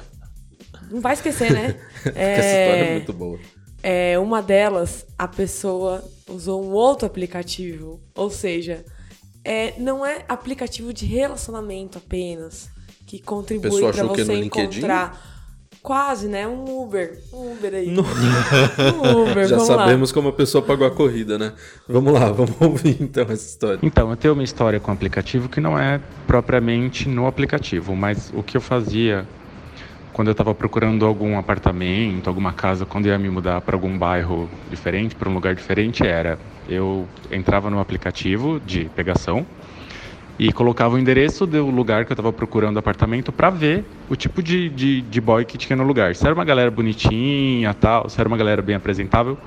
Não 0.90 1.00
vai 1.00 1.14
esquecer, 1.14 1.52
né? 1.52 1.72
Porque 2.02 2.18
essa 2.18 2.48
história 2.48 2.84
é 2.84 2.92
muito 2.92 3.12
boa. 3.12 3.38
É, 3.82 4.18
uma 4.18 4.40
delas, 4.40 5.04
a 5.18 5.28
pessoa 5.28 6.02
usou 6.28 6.64
um 6.64 6.72
outro 6.72 7.06
aplicativo. 7.06 8.00
Ou 8.14 8.30
seja, 8.30 8.84
é, 9.44 9.74
não 9.78 10.04
é 10.04 10.24
aplicativo 10.28 10.92
de 10.92 11.04
relacionamento 11.04 11.98
apenas 11.98 12.70
que 13.06 13.20
contribui 13.20 13.84
é 13.84 13.92
você 13.92 14.02
no 14.02 14.14
LinkedIn? 14.14 14.46
encontrar. 14.46 15.34
Quase, 15.82 16.28
né? 16.28 16.48
Um 16.48 16.82
Uber. 16.82 17.20
Um 17.30 17.52
Uber 17.52 17.74
aí. 17.74 17.92
Um 17.94 19.30
Uber, 19.30 19.46
Já 19.46 19.56
vamos 19.56 19.68
lá. 19.68 19.78
sabemos 19.84 20.12
como 20.12 20.30
a 20.30 20.32
pessoa 20.32 20.64
pagou 20.64 20.86
a 20.86 20.90
corrida, 20.90 21.38
né? 21.38 21.52
Vamos 21.86 22.14
lá, 22.14 22.32
vamos 22.32 22.58
ouvir 22.58 22.96
então 23.02 23.24
essa 23.24 23.46
história. 23.46 23.80
Então, 23.82 24.08
eu 24.10 24.16
tenho 24.16 24.32
uma 24.32 24.42
história 24.42 24.80
com 24.80 24.90
o 24.90 24.94
aplicativo 24.94 25.46
que 25.46 25.60
não 25.60 25.78
é 25.78 26.00
propriamente 26.26 27.06
no 27.06 27.26
aplicativo, 27.26 27.94
mas 27.94 28.32
o 28.34 28.42
que 28.42 28.56
eu 28.56 28.62
fazia 28.62 29.26
quando 30.14 30.28
eu 30.28 30.32
estava 30.32 30.54
procurando 30.54 31.04
algum 31.04 31.36
apartamento, 31.36 32.28
alguma 32.28 32.52
casa, 32.52 32.86
quando 32.86 33.06
eu 33.06 33.12
ia 33.12 33.18
me 33.18 33.28
mudar 33.28 33.60
para 33.60 33.76
algum 33.76 33.98
bairro 33.98 34.48
diferente, 34.70 35.14
para 35.14 35.28
um 35.28 35.34
lugar 35.34 35.54
diferente, 35.54 36.06
era 36.06 36.38
eu 36.68 37.06
entrava 37.30 37.70
no 37.70 37.80
aplicativo 37.80 38.60
de 38.60 38.86
pegação 38.96 39.46
e 40.38 40.52
colocava 40.52 40.96
o 40.96 40.98
endereço 40.98 41.46
do 41.46 41.66
lugar 41.66 42.04
que 42.04 42.12
eu 42.12 42.14
estava 42.14 42.32
procurando 42.32 42.78
apartamento 42.78 43.30
para 43.30 43.50
ver 43.50 43.84
o 44.10 44.16
tipo 44.16 44.42
de, 44.42 44.68
de, 44.68 45.00
de 45.02 45.20
boy 45.20 45.44
que 45.44 45.56
tinha 45.56 45.76
no 45.76 45.84
lugar. 45.84 46.14
Se 46.16 46.24
era 46.24 46.34
uma 46.34 46.44
galera 46.44 46.70
bonitinha, 46.70 47.72
tal, 47.74 48.08
se 48.08 48.20
era 48.20 48.28
uma 48.28 48.36
galera 48.36 48.60
bem 48.60 48.74
apresentável, 48.74 49.38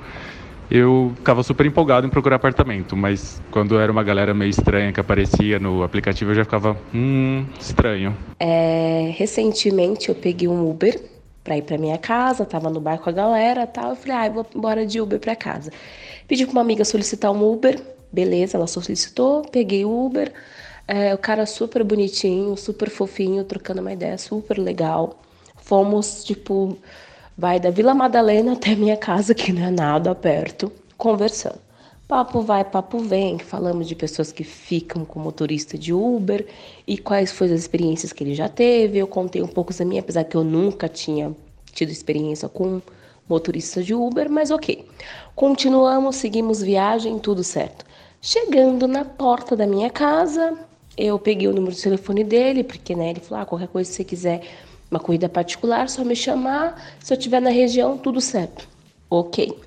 eu 0.69 1.13
ficava 1.15 1.43
super 1.43 1.65
empolgado 1.65 2.05
em 2.05 2.09
procurar 2.09 2.37
apartamento, 2.37 2.95
mas 2.95 3.41
quando 3.51 3.79
era 3.79 3.91
uma 3.91 4.03
galera 4.03 4.33
meio 4.33 4.49
estranha 4.49 4.91
que 4.91 4.99
aparecia 4.99 5.59
no 5.59 5.83
aplicativo, 5.83 6.31
eu 6.31 6.35
já 6.35 6.43
ficava, 6.43 6.77
hum, 6.93 7.45
estranho. 7.59 8.15
É, 8.39 9.13
recentemente 9.17 10.09
eu 10.09 10.15
peguei 10.15 10.47
um 10.47 10.69
Uber 10.69 11.16
pra 11.47 11.55
ir 11.57 11.61
pra 11.61 11.77
minha 11.77 11.97
casa, 11.97 12.45
tava 12.45 12.69
no 12.69 12.81
bar 12.81 12.99
com 12.99 13.09
a 13.09 13.13
galera 13.13 13.65
tal. 13.65 13.91
Eu 13.91 13.95
falei, 13.95 14.17
ah, 14.17 14.29
vou 14.29 14.45
embora 14.53 14.85
de 14.85 14.99
Uber 14.99 15.17
pra 15.17 15.33
casa. 15.33 15.71
Pedi 16.27 16.45
pra 16.45 16.51
uma 16.51 16.59
amiga 16.61 16.83
solicitar 16.83 17.31
um 17.31 17.49
Uber, 17.49 17.81
beleza, 18.11 18.57
ela 18.57 18.67
solicitou, 18.67 19.43
peguei 19.43 19.85
o 19.85 20.05
Uber. 20.05 20.33
É, 20.85 21.13
o 21.13 21.17
cara 21.17 21.45
super 21.45 21.85
bonitinho, 21.85 22.57
super 22.57 22.89
fofinho, 22.89 23.45
trocando 23.45 23.79
uma 23.79 23.93
ideia 23.93 24.17
super 24.17 24.57
legal. 24.57 25.21
Fomos, 25.55 26.25
tipo, 26.25 26.77
vai 27.37 27.61
da 27.61 27.69
Vila 27.69 27.93
Madalena 27.93 28.51
até 28.59 28.75
minha 28.75 28.97
casa, 28.97 29.33
que 29.33 29.53
não 29.53 29.67
é 29.67 29.71
nada 29.71 30.13
perto, 30.13 30.69
conversando. 30.97 31.66
Papo 32.07 32.39
vai, 32.39 32.63
papo 32.63 32.99
vem, 32.99 33.37
falamos 33.37 33.85
de 33.85 33.93
pessoas 33.93 34.31
que 34.31 34.45
ficam 34.45 35.03
com 35.03 35.19
motorista 35.19 35.77
de 35.77 35.91
Uber 35.91 36.47
e 36.87 36.97
quais 36.97 37.33
foram 37.33 37.53
as 37.53 37.59
experiências 37.59 38.13
que 38.13 38.23
ele 38.23 38.33
já 38.33 38.47
teve. 38.47 38.97
Eu 38.97 39.07
contei 39.07 39.41
um 39.41 39.47
pouco 39.47 39.73
da 39.73 39.83
minha, 39.83 39.99
apesar 39.99 40.23
que 40.23 40.37
eu 40.37 40.43
nunca 40.43 40.87
tinha 40.87 41.35
tido 41.73 41.91
experiência 41.91 42.47
com 42.47 42.81
motorista 43.27 43.83
de 43.83 43.93
Uber, 43.93 44.29
mas 44.29 44.51
ok. 44.51 44.87
Continuamos, 45.35 46.15
seguimos 46.15 46.61
viagem, 46.61 47.19
tudo 47.19 47.43
certo. 47.43 47.85
Chegando 48.21 48.87
na 48.87 49.03
porta 49.03 49.53
da 49.53 49.67
minha 49.67 49.89
casa, 49.89 50.57
eu 50.97 51.19
peguei 51.19 51.49
o 51.49 51.53
número 51.53 51.75
de 51.75 51.81
telefone 51.81 52.23
dele, 52.23 52.63
porque 52.63 52.95
né, 52.95 53.09
ele 53.09 53.19
falou: 53.19 53.43
ah, 53.43 53.45
qualquer 53.45 53.67
coisa 53.67 53.89
que 53.89 53.95
você 53.97 54.03
quiser, 54.05 54.41
uma 54.89 54.99
corrida 55.01 55.27
particular, 55.27 55.89
só 55.89 56.05
me 56.05 56.15
chamar. 56.15 56.95
Se 57.01 57.13
eu 57.13 57.17
estiver 57.17 57.41
na 57.41 57.49
região, 57.49 57.97
tudo 57.97 58.21
certo. 58.21 58.65
Ok. 59.09 59.66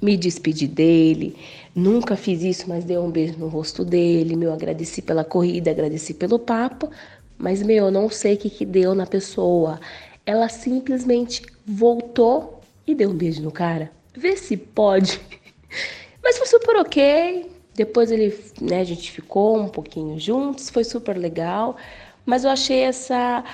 Me 0.00 0.16
despedi 0.16 0.66
dele. 0.66 1.36
Nunca 1.74 2.16
fiz 2.16 2.42
isso, 2.42 2.68
mas 2.68 2.84
dei 2.84 2.98
um 2.98 3.10
beijo 3.10 3.38
no 3.38 3.48
rosto 3.48 3.84
dele. 3.84 4.36
Meu, 4.36 4.52
agradeci 4.52 5.02
pela 5.02 5.24
corrida, 5.24 5.70
agradeci 5.70 6.14
pelo 6.14 6.38
papo. 6.38 6.90
Mas, 7.38 7.62
meu, 7.62 7.86
eu 7.86 7.90
não 7.90 8.08
sei 8.08 8.34
o 8.34 8.38
que, 8.38 8.50
que 8.50 8.64
deu 8.64 8.94
na 8.94 9.06
pessoa. 9.06 9.80
Ela 10.24 10.48
simplesmente 10.48 11.42
voltou 11.66 12.60
e 12.86 12.94
deu 12.94 13.10
um 13.10 13.14
beijo 13.14 13.42
no 13.42 13.50
cara. 13.50 13.90
Vê 14.16 14.36
se 14.36 14.56
pode. 14.56 15.20
Mas 16.22 16.38
foi 16.38 16.46
super 16.46 16.76
ok. 16.76 17.50
Depois 17.74 18.10
ele, 18.10 18.34
né, 18.60 18.80
a 18.80 18.84
gente 18.84 19.12
ficou 19.12 19.58
um 19.58 19.68
pouquinho 19.68 20.18
juntos, 20.18 20.70
foi 20.70 20.82
super 20.82 21.16
legal. 21.16 21.76
Mas 22.24 22.42
eu 22.44 22.50
achei 22.50 22.80
essa, 22.80 23.44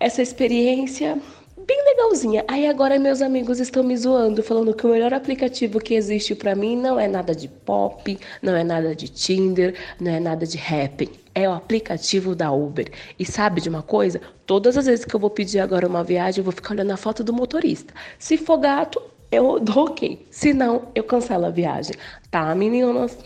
essa 0.00 0.20
experiência 0.20 1.18
bem 1.66 1.82
legalzinha. 1.84 2.44
Aí 2.48 2.66
agora 2.66 2.98
meus 2.98 3.22
amigos 3.22 3.60
estão 3.60 3.82
me 3.82 3.96
zoando, 3.96 4.42
falando 4.42 4.74
que 4.74 4.86
o 4.86 4.90
melhor 4.90 5.14
aplicativo 5.14 5.78
que 5.80 5.94
existe 5.94 6.34
para 6.34 6.54
mim 6.54 6.76
não 6.76 6.98
é 6.98 7.06
nada 7.08 7.34
de 7.34 7.48
pop, 7.48 8.18
não 8.40 8.54
é 8.54 8.64
nada 8.64 8.94
de 8.94 9.08
Tinder, 9.08 9.74
não 10.00 10.10
é 10.10 10.20
nada 10.20 10.46
de 10.46 10.58
Happn. 10.58 11.08
É 11.34 11.48
o 11.48 11.52
aplicativo 11.52 12.34
da 12.34 12.52
Uber. 12.52 12.90
E 13.18 13.24
sabe 13.24 13.60
de 13.60 13.68
uma 13.68 13.82
coisa? 13.82 14.20
Todas 14.44 14.76
as 14.76 14.86
vezes 14.86 15.04
que 15.04 15.14
eu 15.14 15.20
vou 15.20 15.30
pedir 15.30 15.60
agora 15.60 15.86
uma 15.86 16.04
viagem, 16.04 16.40
eu 16.40 16.44
vou 16.44 16.52
ficar 16.52 16.74
olhando 16.74 16.90
a 16.90 16.96
foto 16.96 17.24
do 17.24 17.32
motorista. 17.32 17.94
Se 18.18 18.36
for 18.36 18.58
gato, 18.58 19.00
eu 19.32 19.58
dou 19.58 19.86
ok. 19.86 20.26
Se 20.30 20.52
não, 20.52 20.90
eu 20.94 21.02
cancelo 21.02 21.46
a 21.46 21.50
viagem. 21.50 21.94
Tá, 22.30 22.54
meninas? 22.54 23.16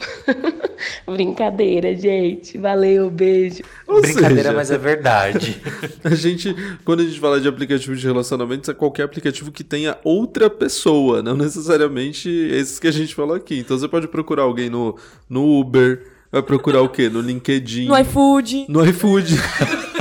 Brincadeira, 1.05 1.97
gente. 1.97 2.57
Valeu, 2.57 3.11
beijo. 3.11 3.65
Ou 3.89 4.01
Brincadeira, 4.01 4.37
seja, 4.37 4.53
mas 4.53 4.71
é 4.71 4.79
verdade. 4.79 5.61
A 6.05 6.15
gente, 6.15 6.55
quando 6.85 7.01
a 7.01 7.05
gente 7.05 7.19
fala 7.19 7.41
de 7.41 7.49
aplicativo 7.49 7.97
de 7.97 8.07
relacionamentos, 8.07 8.69
é 8.69 8.75
qualquer 8.75 9.03
aplicativo 9.03 9.51
que 9.51 9.65
tenha 9.65 9.99
outra 10.05 10.49
pessoa, 10.49 11.21
não 11.23 11.37
necessariamente 11.37 12.29
esses 12.29 12.79
que 12.79 12.87
a 12.87 12.93
gente 12.93 13.13
falou 13.13 13.35
aqui. 13.35 13.59
Então 13.59 13.77
você 13.77 13.89
pode 13.89 14.07
procurar 14.07 14.45
alguém 14.45 14.71
no, 14.71 14.97
no 15.29 15.59
Uber, 15.59 16.16
vai 16.37 16.43
procurar 16.43 16.83
o 16.83 16.89
quê? 16.89 17.09
No 17.09 17.21
LinkedIn. 17.21 17.87
No 17.87 17.99
iFood. 17.99 18.67
No 18.69 18.85
iFood. 18.87 19.37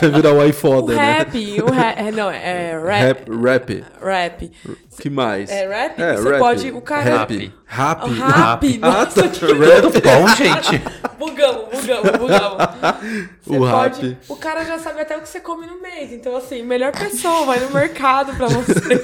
vai 0.00 0.10
virar 0.10 0.32
o 0.32 0.38
O 0.38 0.44
iFoda, 0.44 0.94
né? 0.94 1.18
rap, 1.18 1.62
o 1.62 1.70
rap, 1.70 1.98
é, 1.98 2.12
não, 2.12 2.30
é 2.30 2.72
rap. 2.78 3.30
Rap, 3.30 3.42
rap. 3.42 3.84
Rap. 4.02 4.52
que 5.00 5.08
mais? 5.10 5.50
É 5.50 5.66
rap? 5.66 6.00
É, 6.00 6.16
Você 6.16 6.28
rap. 6.30 6.38
pode, 6.38 6.70
o 6.72 6.80
cara... 6.82 7.18
Rap. 7.18 7.52
Rap. 7.66 8.04
O 8.04 8.12
rap, 8.12 8.78
Ah, 8.82 8.88
nossa, 8.90 9.22
tá. 9.22 9.28
que- 9.28 9.46
Rap. 9.46 9.82
Bom, 10.02 10.28
gente. 10.36 10.82
Bugamos, 11.18 11.64
bugamos, 11.70 12.10
bugamos. 12.18 12.58
Você 13.42 13.56
O 13.56 13.70
pode, 13.70 14.08
rap. 14.08 14.18
o 14.28 14.36
cara 14.36 14.64
já 14.64 14.78
sabe 14.78 15.00
até 15.00 15.16
o 15.16 15.20
que 15.20 15.28
você 15.28 15.40
come 15.40 15.66
no 15.66 15.80
mês. 15.80 16.12
Então, 16.12 16.36
assim, 16.36 16.62
melhor 16.62 16.92
pessoa, 16.92 17.46
vai 17.46 17.60
no 17.60 17.70
mercado 17.70 18.34
pra 18.36 18.46
você. 18.48 18.98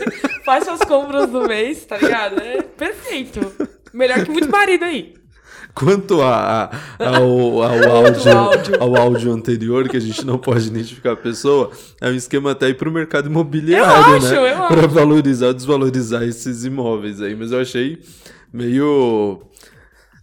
faz 0.45 0.65
suas 0.65 0.81
compras 0.81 1.31
do 1.31 1.47
mês, 1.49 1.85
tá 1.87 1.97
ligado? 1.97 2.41
É 2.41 2.63
perfeito. 2.63 3.41
Melhor 3.93 4.23
que 4.25 4.31
muito 4.31 4.51
marido 4.51 4.85
aí. 4.85 5.15
Quanto 5.79 6.21
a, 6.23 6.65
a- 6.99 7.17
ao, 7.19 7.63
ao, 7.63 7.97
áudio, 7.97 8.33
ao 8.81 8.97
áudio 8.97 9.33
anterior, 9.33 9.89
que 9.89 9.97
a 9.97 10.01
gente 10.01 10.25
não 10.27 10.39
pode 10.39 10.67
identificar 10.67 11.13
a 11.13 11.17
pessoa, 11.17 11.71
é 12.01 12.09
um 12.09 12.15
esquema 12.15 12.51
até 12.51 12.69
ir 12.69 12.75
pro 12.75 12.91
mercado 12.91 13.29
imobiliário, 13.29 13.87
Eu 14.13 14.17
acho, 14.17 14.27
né? 14.35 14.53
eu 14.53 14.67
Pra 14.67 14.81
acho. 14.81 14.89
valorizar 14.89 15.47
ou 15.49 15.55
desvalorizar 15.55 16.23
esses 16.25 16.65
imóveis 16.65 17.21
aí. 17.23 17.37
Mas 17.37 17.53
eu 17.53 17.61
achei 17.61 17.99
meio. 18.53 19.43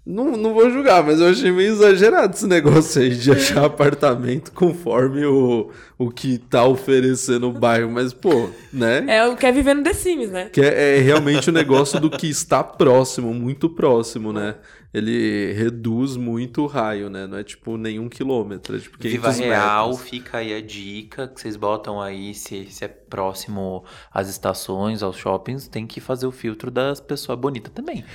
Não, 0.07 0.37
não 0.37 0.53
vou 0.53 0.69
julgar, 0.69 1.03
mas 1.03 1.19
eu 1.19 1.29
achei 1.29 1.49
meio 1.51 1.71
exagerado 1.73 2.35
esse 2.35 2.45
negócio 2.45 3.01
aí 3.01 3.09
de 3.15 3.31
achar 3.31 3.65
apartamento 3.65 4.51
conforme 4.51 5.25
o, 5.25 5.71
o 5.97 6.11
que 6.11 6.37
tá 6.37 6.63
oferecendo 6.63 7.49
o 7.49 7.51
bairro. 7.51 7.89
Mas, 7.89 8.13
pô, 8.13 8.47
né? 8.71 9.03
É 9.07 9.25
o 9.25 9.35
que 9.35 9.47
é 9.47 9.51
viver 9.51 9.73
no 9.73 9.81
The 9.81 9.93
Sims, 9.93 10.29
né? 10.29 10.49
Que 10.53 10.61
é, 10.61 10.97
é 10.97 11.01
realmente 11.01 11.49
o 11.49 11.53
negócio 11.53 11.99
do 11.99 12.11
que 12.11 12.27
está 12.29 12.63
próximo, 12.63 13.33
muito 13.33 13.67
próximo, 13.67 14.31
né? 14.31 14.53
Ele 14.97 15.51
reduz 15.51 16.15
muito 16.15 16.61
o 16.61 16.67
raio, 16.67 17.09
né? 17.09 17.27
Não 17.27 17.37
é 17.37 17.43
tipo 17.43 17.75
nenhum 17.75 18.07
quilômetro, 18.07 18.77
é 18.77 18.79
tipo 18.79 18.97
500 18.97 19.11
Viva 19.11 19.31
Real, 19.45 19.89
metros. 19.89 20.07
fica 20.09 20.37
aí 20.37 20.53
a 20.53 20.61
dica 20.61 21.27
que 21.27 21.41
vocês 21.41 21.57
botam 21.57 21.99
aí, 22.01 22.33
se, 22.33 22.65
se 22.71 22.85
é 22.85 22.87
próximo 22.87 23.83
às 24.09 24.29
estações, 24.29 25.03
aos 25.03 25.17
shoppings, 25.17 25.67
tem 25.67 25.85
que 25.85 25.99
fazer 25.99 26.27
o 26.27 26.31
filtro 26.31 26.71
das 26.71 27.01
pessoas 27.01 27.37
bonitas 27.37 27.73
também. 27.73 28.05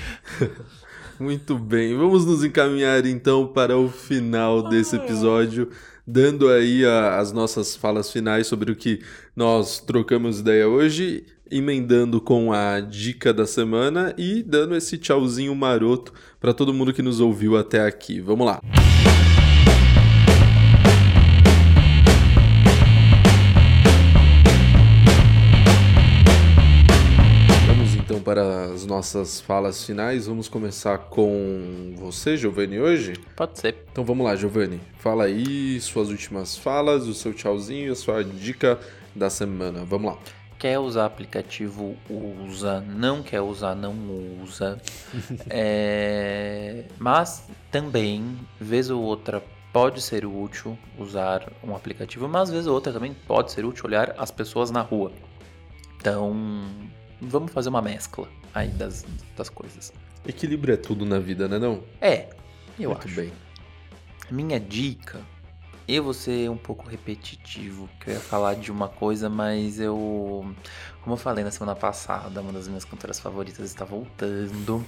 Muito 1.21 1.59
bem, 1.59 1.95
vamos 1.97 2.25
nos 2.25 2.43
encaminhar 2.43 3.05
então 3.05 3.47
para 3.47 3.77
o 3.77 3.91
final 3.91 4.69
desse 4.71 4.97
episódio, 4.97 5.69
dando 6.07 6.49
aí 6.49 6.83
a- 6.87 7.19
as 7.19 7.31
nossas 7.31 7.77
falas 7.77 8.11
finais 8.11 8.47
sobre 8.47 8.73
o 8.73 8.77
que 8.77 9.03
nós 9.37 9.81
trocamos 9.81 10.41
ideia 10.41 10.67
hoje, 10.67 11.27
emendando 11.51 12.21
com 12.21 12.53
a 12.53 12.81
dica 12.81 13.33
da 13.33 13.47
semana 13.47 14.15
e 14.17 14.43
dando 14.43 14.77
esse 14.77 14.97
tchauzinho 14.97 15.55
maroto 15.55 16.13
para 16.41 16.55
todo 16.55 16.73
mundo 16.73 16.93
que 16.93 17.03
nos 17.03 17.21
ouviu 17.21 17.57
até 17.57 17.85
aqui. 17.85 18.21
Vamos 18.21 18.47
lá. 18.47 18.61
Vamos 27.67 27.95
então 27.95 28.21
para 28.21 28.67
as 28.67 28.87
nossas 28.87 29.41
falas 29.41 29.85
finais. 29.85 30.27
Vamos 30.27 30.49
começar 30.49 30.99
com 30.99 31.95
você, 31.97 32.37
Giovanni, 32.37 32.79
hoje? 32.79 33.15
Pode 33.35 33.59
ser. 33.59 33.85
Então 33.91 34.05
vamos 34.05 34.25
lá, 34.25 34.37
Giovanni. 34.37 34.81
Fala 34.99 35.25
aí 35.25 35.81
suas 35.81 36.09
últimas 36.09 36.57
falas, 36.57 37.07
o 37.09 37.15
seu 37.15 37.35
tchauzinho, 37.35 37.93
a 37.93 37.97
sua 37.97 38.23
dica 38.23 38.79
da 39.15 39.29
semana. 39.29 39.85
Vamos 39.85 40.13
lá. 40.13 40.40
Quer 40.61 40.79
usar 40.79 41.07
aplicativo, 41.07 41.97
usa. 42.47 42.83
Não 42.83 43.23
quer 43.23 43.41
usar, 43.41 43.75
não 43.75 43.95
usa. 44.45 44.79
É, 45.49 46.85
Mas 46.99 47.49
também, 47.71 48.39
vez 48.61 48.91
ou 48.91 49.03
outra, 49.03 49.43
pode 49.73 50.03
ser 50.03 50.27
útil 50.27 50.77
usar 50.99 51.51
um 51.65 51.75
aplicativo, 51.75 52.29
mas 52.29 52.51
vez 52.51 52.67
ou 52.67 52.75
outra 52.75 52.93
também 52.93 53.15
pode 53.27 53.53
ser 53.53 53.65
útil 53.65 53.87
olhar 53.87 54.15
as 54.19 54.31
pessoas 54.31 54.71
na 54.71 54.83
rua. 54.83 55.11
Então, 55.97 56.67
vamos 57.23 57.53
fazer 57.53 57.71
uma 57.71 57.81
mescla 57.81 58.29
aí 58.55 58.69
das, 58.69 59.07
das 59.35 59.49
coisas. 59.49 59.95
Equilíbrio 60.29 60.75
é 60.75 60.77
tudo 60.77 61.07
na 61.07 61.19
vida, 61.19 61.49
né 61.49 61.59
não? 61.59 61.83
É, 62.03 62.29
eu 62.79 62.91
Muito 62.91 63.07
acho. 63.07 63.17
bem. 63.17 63.33
Minha 64.31 64.61
dica, 64.61 65.21
eu 65.97 66.05
vou 66.05 66.15
ser 66.15 66.51
um 66.51 66.57
pouco 66.57 66.89
repetitivo, 66.89 67.89
que 68.01 68.11
eu 68.11 68.15
ia 68.15 68.21
falar 68.21 68.55
de 68.55 68.71
uma 68.71 68.89
coisa, 68.89 69.29
mas 69.29 69.81
eu, 69.81 70.55
como 71.03 71.15
eu 71.15 71.17
falei 71.17 71.43
na 71.45 71.51
semana 71.51 71.75
passada, 71.75 72.41
uma 72.41 72.53
das 72.53 72.69
minhas 72.69 72.85
cantoras 72.85 73.19
favoritas 73.19 73.65
está 73.67 73.85
voltando. 73.85 74.85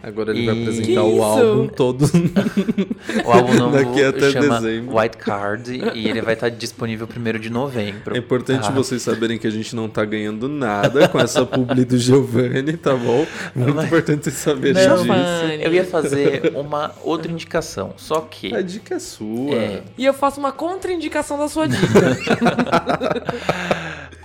Agora 0.00 0.30
ele 0.30 0.46
vai 0.46 0.54
E- 0.54 0.62
apresentar 0.62 0.86
Que 0.86 0.98
o 0.98 1.10
isso? 1.12 1.22
álbum 1.22 1.66
todo 1.66 2.04
O 3.26 3.32
álbum 3.32 3.54
novo 3.54 3.76
daqui 3.76 4.04
até 4.04 4.30
chama 4.30 4.60
dezembro. 4.60 4.96
White 4.96 5.16
Card 5.16 5.82
e 5.94 6.08
ele 6.08 6.22
vai 6.22 6.34
estar 6.34 6.48
disponível 6.50 7.08
1 7.08 7.38
de 7.40 7.50
novembro. 7.50 8.14
É 8.14 8.18
importante 8.18 8.68
Ah, 8.68 8.70
vocês 8.70 9.02
saberem 9.02 9.38
que 9.38 9.46
a 9.46 9.50
gente 9.50 9.74
não 9.74 9.88
tá 9.88 10.04
ganhando 10.04 10.48
nada 10.48 11.08
com 11.08 11.18
essa 11.18 11.44
publi 11.44 11.84
do 11.84 11.98
Giovanni, 11.98 12.76
tá 12.76 12.94
bom? 12.94 13.26
Muito 13.56 13.74
Mas- 13.74 13.86
importante 13.86 14.22
vocês 14.24 14.36
saberem 14.36 14.86
Não, 14.86 14.94
disso. 14.94 15.04
Giovanni. 15.04 15.64
Eu 15.64 15.74
ia 15.74 15.84
fazer 15.84 16.52
uma 16.54 16.92
outra 17.02 17.32
indicação, 17.32 17.94
só 17.96 18.20
que 18.20 18.54
A 18.54 18.62
dica 18.62 18.94
é 18.94 18.98
sua. 19.00 19.54
É. 19.54 19.82
E 19.98 20.04
eu 20.04 20.14
faço 20.14 20.38
uma 20.38 20.52
contraindicação 20.52 21.36
da 21.38 21.48
sua 21.48 21.66
dica. 21.66 21.78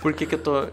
Por 0.00 0.12
que, 0.12 0.26
que 0.26 0.34
eu 0.34 0.38
tô 0.38 0.66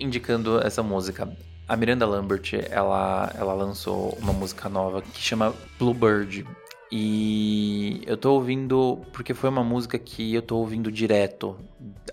indicando 0.00 0.58
essa 0.64 0.82
música? 0.82 1.28
A 1.68 1.76
Miranda 1.76 2.06
Lambert, 2.06 2.52
ela, 2.70 3.32
ela 3.36 3.54
lançou 3.54 4.18
uma 4.20 4.32
música 4.32 4.68
nova 4.68 5.00
que 5.00 5.20
chama 5.20 5.54
Bluebird. 5.78 6.46
E 6.90 8.02
eu 8.06 8.16
tô 8.16 8.34
ouvindo, 8.34 9.00
porque 9.12 9.32
foi 9.32 9.48
uma 9.48 9.64
música 9.64 9.98
que 9.98 10.34
eu 10.34 10.42
tô 10.42 10.58
ouvindo 10.58 10.92
direto 10.92 11.56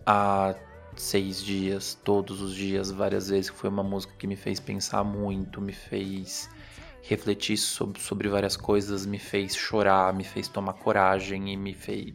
há 0.06 0.56
seis 0.95 1.43
dias, 1.43 2.00
todos 2.04 2.41
os 2.41 2.54
dias, 2.56 2.91
várias 2.91 3.30
vezes. 3.30 3.50
Foi 3.50 3.70
uma 3.70 3.84
música 3.84 4.14
que 4.18 4.28
me 4.28 4.36
fez 4.36 4.60
pensar 4.60 5.04
muito, 5.04 5.60
me 5.60 5.74
fez 5.74 6.50
refletir 7.02 7.58
sobre, 7.58 8.00
sobre 8.00 8.30
várias 8.30 8.55
coisas, 8.55 9.05
me 9.05 9.17
fez 9.17 9.55
chorar, 9.55 10.13
me 10.13 10.24
fez 10.24 10.47
tomar 10.47 10.74
coragem 10.74 11.51
e 11.51 11.58
me 11.58 11.74
fez 11.74 12.05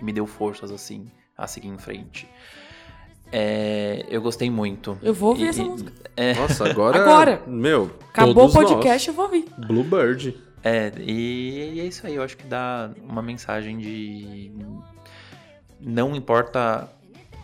me 0.00 0.12
deu 0.12 0.26
forças 0.26 0.72
assim 0.72 1.10
a 1.38 1.46
seguir 1.46 1.68
em 1.68 1.78
frente. 1.78 2.28
É, 3.32 4.04
eu 4.10 4.20
gostei 4.20 4.50
muito. 4.50 4.98
Eu 5.02 5.14
vou 5.14 5.30
ouvir 5.30 5.44
E- 5.44 5.48
essa 5.48 5.62
e- 5.62 5.64
música. 5.64 5.92
É, 6.16 6.34
Nossa, 6.34 6.68
agora. 6.70 7.00
Agora. 7.00 7.42
Meu. 7.46 7.90
Acabou 8.10 8.46
o 8.48 8.52
podcast, 8.52 9.08
eu 9.08 9.14
vou 9.14 9.24
ouvir. 9.24 9.46
nós. 9.56 9.66
Bluebird. 9.66 10.36
é, 10.62 10.92
e, 10.98 11.72
e 11.74 11.80
é 11.80 11.84
isso 11.86 12.06
aí. 12.06 12.14
Eu 12.16 12.22
acho 12.22 12.36
que 12.36 12.46
dá 12.46 12.90
uma 13.08 13.22
mensagem 13.22 13.78
de. 13.78 14.52
Não 15.80 16.14
importa 16.14 16.88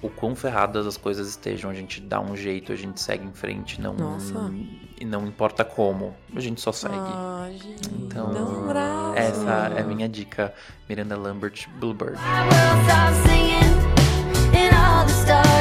o 0.01 0.09
quão 0.09 0.37
ferradas 0.37 0.87
as 0.87 0.97
coisas 0.97 1.27
estejam, 1.29 1.71
a 1.71 1.75
gente 1.75 2.01
dá 2.01 2.21
um 2.21 2.37
jeito, 2.37 2.71
a 2.73 2.77
gente 2.77 3.01
segue 3.01 3.27
em 3.27 3.33
frente. 3.33 3.81
Não, 3.81 3.95
Nossa. 3.95 4.53
E 5.01 5.05
não 5.05 5.27
importa 5.27 5.65
como, 5.65 6.15
a 6.37 6.41
gente 6.41 6.61
só 6.61 6.71
segue. 6.71 6.95
Ah, 6.97 7.49
gente. 7.51 7.89
Então, 7.95 8.33
dá 8.33 8.41
um. 8.45 9.15
Essa 9.17 9.73
é 9.77 9.81
a 9.81 9.85
minha 9.85 10.09
dica. 10.09 10.53
Miranda 10.89 11.17
Lambert, 11.17 11.67
Bluebird. 11.81 12.15
I 12.17 12.43
will 12.45 12.83
stop 12.85 13.29
singing 13.29 13.75
and 14.55 14.77
all 14.77 15.05
the 15.07 15.13
stars 15.13 15.58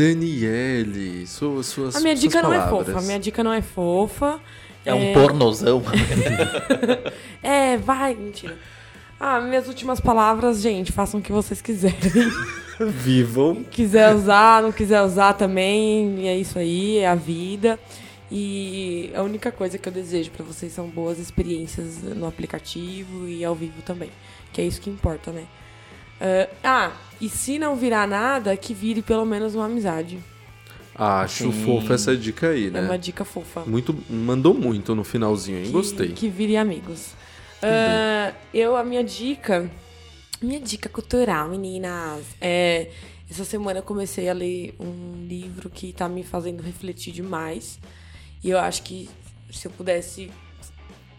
Daniele, 0.00 1.26
suas 1.26 1.66
suas 1.66 1.96
A 1.96 2.00
minha 2.00 2.16
suas 2.16 2.20
dica 2.20 2.40
palavras. 2.40 2.70
não 2.70 2.80
é 2.80 2.84
fofa, 2.84 2.98
a 2.98 3.02
minha 3.02 3.20
dica 3.20 3.44
não 3.44 3.52
é 3.52 3.60
fofa. 3.60 4.40
É, 4.86 4.90
é... 4.90 4.94
um 4.94 5.12
pornozão. 5.12 5.82
é, 7.42 7.76
vai, 7.76 8.14
mentira. 8.14 8.56
Ah, 9.18 9.40
minhas 9.40 9.68
últimas 9.68 10.00
palavras, 10.00 10.62
gente, 10.62 10.90
façam 10.90 11.20
o 11.20 11.22
que 11.22 11.30
vocês 11.30 11.60
quiserem. 11.60 11.98
Vivam. 12.80 13.62
Quiser 13.70 14.14
usar, 14.14 14.62
não 14.62 14.72
quiser 14.72 15.02
usar 15.02 15.34
também, 15.34 16.26
é 16.26 16.34
isso 16.34 16.58
aí, 16.58 16.96
é 16.96 17.06
a 17.06 17.14
vida. 17.14 17.78
E 18.30 19.10
a 19.14 19.22
única 19.22 19.50
coisa 19.50 19.76
que 19.76 19.88
eu 19.88 19.92
desejo 19.92 20.30
pra 20.30 20.44
vocês 20.44 20.72
são 20.72 20.88
boas 20.88 21.18
experiências 21.18 22.02
no 22.02 22.26
aplicativo 22.26 23.28
e 23.28 23.44
ao 23.44 23.54
vivo 23.54 23.82
também. 23.82 24.10
Que 24.52 24.60
é 24.60 24.64
isso 24.64 24.80
que 24.80 24.88
importa, 24.88 25.32
né? 25.32 25.46
Ah, 26.20 26.48
ah, 26.62 26.92
e 27.20 27.28
se 27.28 27.58
não 27.58 27.74
virar 27.74 28.06
nada, 28.06 28.56
que 28.56 28.74
vire 28.74 29.02
pelo 29.02 29.24
menos 29.24 29.54
uma 29.54 29.64
amizade. 29.64 30.18
Acho 30.94 31.50
Sim. 31.50 31.64
fofa 31.64 31.94
essa 31.94 32.16
dica 32.16 32.50
aí, 32.50 32.70
né? 32.70 32.80
É 32.80 32.82
uma 32.82 32.98
dica 32.98 33.24
fofa. 33.24 33.64
Muito, 33.64 33.96
mandou 34.08 34.52
muito 34.52 34.94
no 34.94 35.02
finalzinho, 35.02 35.58
hein? 35.58 35.64
que, 35.64 35.70
Gostei. 35.70 36.08
Que 36.12 36.28
vire 36.28 36.56
amigos. 36.56 37.14
Ah, 37.62 38.32
eu, 38.52 38.76
a 38.76 38.84
minha 38.84 39.02
dica. 39.02 39.70
Minha 40.42 40.60
dica 40.60 40.88
cultural, 40.88 41.48
meninas. 41.48 42.24
É. 42.40 42.90
Essa 43.30 43.44
semana 43.44 43.78
eu 43.78 43.82
comecei 43.84 44.28
a 44.28 44.32
ler 44.32 44.74
um 44.80 45.24
livro 45.26 45.70
que 45.70 45.92
tá 45.92 46.08
me 46.08 46.24
fazendo 46.24 46.62
refletir 46.62 47.12
demais. 47.12 47.78
E 48.42 48.50
eu 48.50 48.58
acho 48.58 48.82
que 48.82 49.08
se 49.50 49.66
eu 49.66 49.70
pudesse 49.72 50.30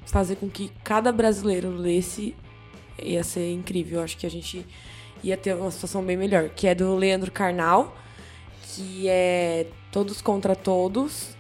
fazer 0.05 0.35
com 0.37 0.49
que 0.49 0.71
cada 0.83 1.11
brasileiro 1.11 1.69
lesse, 1.69 2.35
ia 3.01 3.23
ser 3.23 3.51
incrível. 3.53 3.99
Eu 3.99 4.03
acho 4.03 4.17
que 4.17 4.25
a 4.25 4.29
gente 4.31 4.65
ia 5.23 5.37
ter 5.37 5.55
uma 5.55 5.71
situação 5.71 6.03
bem 6.03 6.17
melhor. 6.17 6.49
Que 6.49 6.67
é 6.67 6.75
do 6.75 6.95
Leandro 6.95 7.31
Carnal, 7.31 7.95
que 8.63 9.07
é 9.07 9.67
Todos 9.91 10.21
contra 10.21 10.55
Todos, 10.55 11.35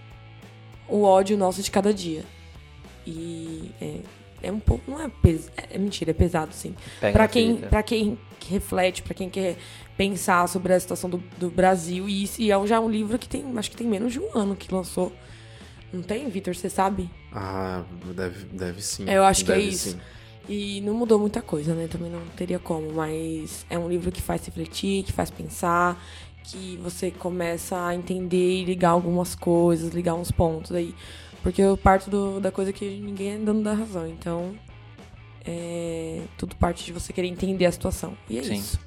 o 0.87 1.03
ódio 1.03 1.37
nosso 1.37 1.61
de 1.63 1.71
cada 1.71 1.93
dia. 1.93 2.23
E 3.05 3.71
é, 3.81 3.97
é 4.43 4.51
um 4.51 4.59
pouco. 4.59 4.89
Não 4.91 5.01
é. 5.01 5.09
É 5.71 5.77
mentira, 5.77 6.11
é 6.11 6.13
pesado, 6.13 6.53
sim. 6.53 6.75
Na 7.13 7.27
quem, 7.27 7.55
pra 7.69 7.81
quem 7.83 8.19
reflete, 8.47 9.01
pra 9.01 9.13
quem 9.13 9.29
quer 9.29 9.55
pensar 9.97 10.47
sobre 10.47 10.73
a 10.73 10.79
situação 10.79 11.09
do, 11.09 11.17
do 11.39 11.49
Brasil. 11.49 12.07
E, 12.07 12.29
e 12.37 12.51
é 12.51 12.57
um- 12.57 12.67
já 12.67 12.79
um 12.79 12.89
livro 12.89 13.17
que 13.17 13.27
tem. 13.27 13.43
Acho 13.57 13.71
que 13.71 13.77
tem 13.77 13.87
menos 13.87 14.13
de 14.13 14.19
um 14.19 14.29
ano 14.37 14.55
que 14.55 14.73
lançou. 14.73 15.11
Não 15.93 16.01
tem, 16.01 16.29
Vitor? 16.29 16.55
Você 16.55 16.69
sabe? 16.69 17.09
Ah, 17.33 17.83
deve, 18.15 18.45
deve 18.45 18.81
sim. 18.81 19.09
Eu 19.09 19.23
acho 19.23 19.43
que 19.45 19.51
é 19.51 19.55
Deve 19.55 19.67
isso. 19.69 19.89
sim. 19.91 19.99
E 20.49 20.81
não 20.81 20.93
mudou 20.93 21.19
muita 21.19 21.41
coisa, 21.41 21.73
né? 21.75 21.87
Também 21.87 22.09
não 22.09 22.21
teria 22.35 22.57
como, 22.59 22.91
mas 22.93 23.65
é 23.69 23.77
um 23.77 23.87
livro 23.87 24.11
que 24.11 24.21
faz 24.21 24.45
refletir, 24.45 25.03
que 25.03 25.11
faz 25.11 25.29
pensar, 25.29 26.01
que 26.43 26.77
você 26.77 27.11
começa 27.11 27.85
a 27.85 27.95
entender 27.95 28.61
e 28.61 28.65
ligar 28.65 28.89
algumas 28.89 29.35
coisas, 29.35 29.93
ligar 29.93 30.15
uns 30.15 30.31
pontos 30.31 30.71
aí. 30.71 30.95
Porque 31.43 31.61
eu 31.61 31.77
parto 31.77 32.09
do- 32.09 32.39
da 32.39 32.51
coisa 32.51 32.71
que 32.73 32.85
ninguém 32.99 33.33
é 33.33 33.37
dono 33.37 33.61
da 33.63 33.73
razão. 33.73 34.07
Então, 34.07 34.55
é, 35.45 36.21
tudo 36.37 36.55
parte 36.55 36.85
de 36.85 36.91
você 36.91 37.11
querer 37.13 37.27
entender 37.27 37.65
a 37.65 37.71
situação. 37.71 38.15
E 38.29 38.37
é 38.39 38.43
Sim. 38.43 38.55
isso. 38.55 38.79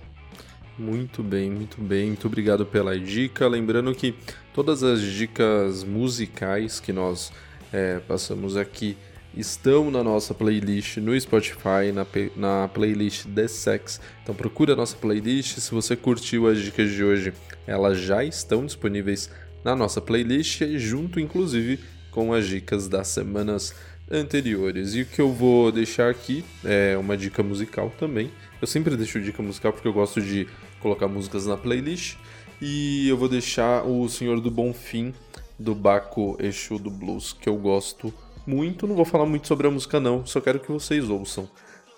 Muito 0.76 1.22
bem, 1.22 1.50
muito 1.50 1.80
bem. 1.80 2.08
Muito 2.08 2.26
obrigado 2.26 2.66
pela 2.66 2.98
dica. 2.98 3.46
Lembrando 3.46 3.94
que 3.94 4.14
todas 4.52 4.82
as 4.82 5.00
dicas 5.00 5.84
musicais 5.84 6.80
que 6.80 6.92
nós 6.92 7.32
é, 7.72 8.00
passamos 8.00 8.56
aqui 8.56 8.96
estão 9.36 9.90
na 9.90 10.02
nossa 10.02 10.34
playlist 10.34 10.96
no 10.98 11.18
Spotify, 11.20 11.92
na, 11.92 12.06
na 12.36 12.68
playlist 12.68 13.26
The 13.26 13.46
Sex. 13.46 14.00
Então 14.22 14.34
procura 14.34 14.72
a 14.72 14.76
nossa 14.76 14.96
playlist. 14.96 15.58
Se 15.58 15.70
você 15.70 15.94
curtiu 15.94 16.48
as 16.48 16.58
dicas 16.58 16.90
de 16.90 17.04
hoje, 17.04 17.32
elas 17.66 17.98
já 17.98 18.24
estão 18.24 18.66
disponíveis 18.66 19.30
na 19.64 19.76
nossa 19.76 20.00
playlist, 20.00 20.62
junto 20.76 21.20
inclusive 21.20 21.78
com 22.10 22.32
as 22.32 22.46
dicas 22.46 22.88
das 22.88 23.08
semanas 23.08 23.74
anteriores. 24.10 24.94
E 24.94 25.02
o 25.02 25.06
que 25.06 25.20
eu 25.20 25.32
vou 25.32 25.70
deixar 25.70 26.10
aqui 26.10 26.44
é 26.64 26.96
uma 26.98 27.16
dica 27.16 27.42
musical 27.42 27.92
também. 27.98 28.30
Eu 28.60 28.66
sempre 28.66 28.96
deixo 28.96 29.20
dica 29.20 29.42
musical 29.42 29.72
porque 29.72 29.88
eu 29.88 29.92
gosto 29.92 30.20
de 30.20 30.48
colocar 30.80 31.08
músicas 31.08 31.46
na 31.46 31.56
playlist. 31.56 32.16
E 32.60 33.08
eu 33.08 33.16
vou 33.16 33.28
deixar 33.28 33.84
o 33.84 34.08
Senhor 34.08 34.40
do 34.40 34.50
Bonfim, 34.50 35.12
do 35.58 35.74
Baco 35.74 36.36
Exu 36.40 36.78
do 36.78 36.90
Blues, 36.90 37.32
que 37.32 37.48
eu 37.48 37.56
gosto 37.56 38.12
muito. 38.46 38.86
Não 38.86 38.94
vou 38.94 39.04
falar 39.04 39.26
muito 39.26 39.46
sobre 39.46 39.66
a 39.66 39.70
música, 39.70 40.00
não, 40.00 40.24
só 40.24 40.40
quero 40.40 40.60
que 40.60 40.70
vocês 40.70 41.10
ouçam. 41.10 41.48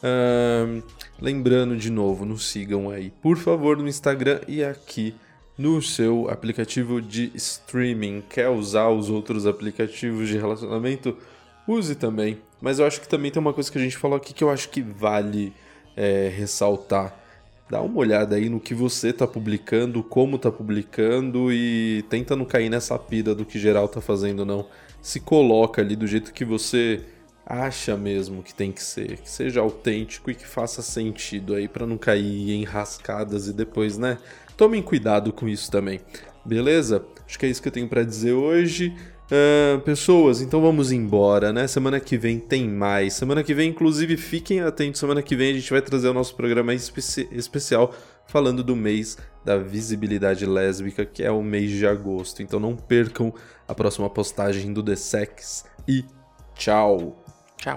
Ahn, 0.02 0.82
lembrando 1.20 1.76
de 1.76 1.90
novo, 1.90 2.24
nos 2.24 2.48
sigam 2.48 2.90
aí, 2.90 3.10
por 3.22 3.36
favor, 3.36 3.76
no 3.76 3.88
Instagram 3.88 4.40
e 4.46 4.62
aqui 4.62 5.14
no 5.56 5.80
seu 5.80 6.28
aplicativo 6.28 7.00
de 7.00 7.30
streaming. 7.34 8.22
Quer 8.28 8.48
usar 8.48 8.88
os 8.88 9.08
outros 9.08 9.46
aplicativos 9.46 10.28
de 10.28 10.36
relacionamento? 10.36 11.16
Use 11.66 11.94
também. 11.94 12.38
Mas 12.60 12.78
eu 12.78 12.86
acho 12.86 13.00
que 13.00 13.08
também 13.08 13.30
tem 13.30 13.40
uma 13.40 13.52
coisa 13.52 13.70
que 13.70 13.78
a 13.78 13.80
gente 13.80 13.96
falou 13.96 14.16
aqui 14.16 14.32
que 14.32 14.44
eu 14.44 14.50
acho 14.50 14.68
que 14.68 14.82
vale 14.82 15.52
é, 15.96 16.28
ressaltar. 16.28 17.14
Dá 17.68 17.80
uma 17.80 17.98
olhada 17.98 18.36
aí 18.36 18.48
no 18.48 18.60
que 18.60 18.74
você 18.74 19.12
tá 19.12 19.26
publicando, 19.26 20.02
como 20.02 20.38
tá 20.38 20.52
publicando 20.52 21.52
e 21.52 22.04
tenta 22.08 22.36
não 22.36 22.44
cair 22.44 22.68
nessa 22.68 22.96
pira 22.96 23.34
do 23.34 23.44
que 23.44 23.58
geral 23.58 23.88
tá 23.88 24.00
fazendo, 24.00 24.44
não. 24.44 24.66
Se 25.02 25.18
coloca 25.18 25.82
ali 25.82 25.96
do 25.96 26.06
jeito 26.06 26.32
que 26.32 26.44
você 26.44 27.02
acha 27.44 27.96
mesmo 27.96 28.42
que 28.42 28.52
tem 28.52 28.72
que 28.72 28.82
ser, 28.82 29.18
que 29.18 29.30
seja 29.30 29.60
autêntico 29.60 30.30
e 30.30 30.34
que 30.34 30.46
faça 30.46 30.82
sentido 30.82 31.54
aí 31.54 31.68
pra 31.68 31.86
não 31.86 31.96
cair 31.96 32.50
em 32.50 32.64
rascadas 32.64 33.46
e 33.48 33.52
depois, 33.52 33.96
né? 33.96 34.18
Tomem 34.56 34.82
cuidado 34.82 35.32
com 35.32 35.48
isso 35.48 35.70
também. 35.70 36.00
Beleza? 36.44 37.04
Acho 37.26 37.38
que 37.38 37.46
é 37.46 37.48
isso 37.48 37.60
que 37.60 37.68
eu 37.68 37.72
tenho 37.72 37.88
pra 37.88 38.02
dizer 38.02 38.32
hoje. 38.32 38.94
Ah, 39.30 39.78
pessoas, 39.84 40.40
então 40.40 40.60
vamos 40.60 40.92
embora, 40.92 41.52
né? 41.52 41.66
Semana 41.66 41.98
que 41.98 42.16
vem 42.16 42.38
tem 42.38 42.68
mais. 42.68 43.14
Semana 43.14 43.42
que 43.42 43.52
vem, 43.54 43.70
inclusive, 43.70 44.16
fiquem 44.16 44.60
atentos. 44.60 45.00
Semana 45.00 45.22
que 45.22 45.34
vem 45.34 45.50
a 45.50 45.54
gente 45.54 45.70
vai 45.70 45.82
trazer 45.82 46.08
o 46.08 46.14
nosso 46.14 46.34
programa 46.36 46.72
especi- 46.74 47.28
especial 47.32 47.92
falando 48.26 48.62
do 48.62 48.74
mês 48.76 49.18
da 49.44 49.56
visibilidade 49.56 50.44
lésbica, 50.46 51.04
que 51.04 51.22
é 51.22 51.30
o 51.30 51.42
mês 51.42 51.70
de 51.70 51.86
agosto. 51.86 52.42
Então 52.42 52.58
não 52.60 52.76
percam 52.76 53.32
a 53.66 53.74
próxima 53.74 54.08
postagem 54.10 54.72
do 54.72 54.82
The 54.82 54.96
Sex 54.96 55.64
e 55.88 56.04
tchau! 56.54 57.16
Tchau. 57.56 57.76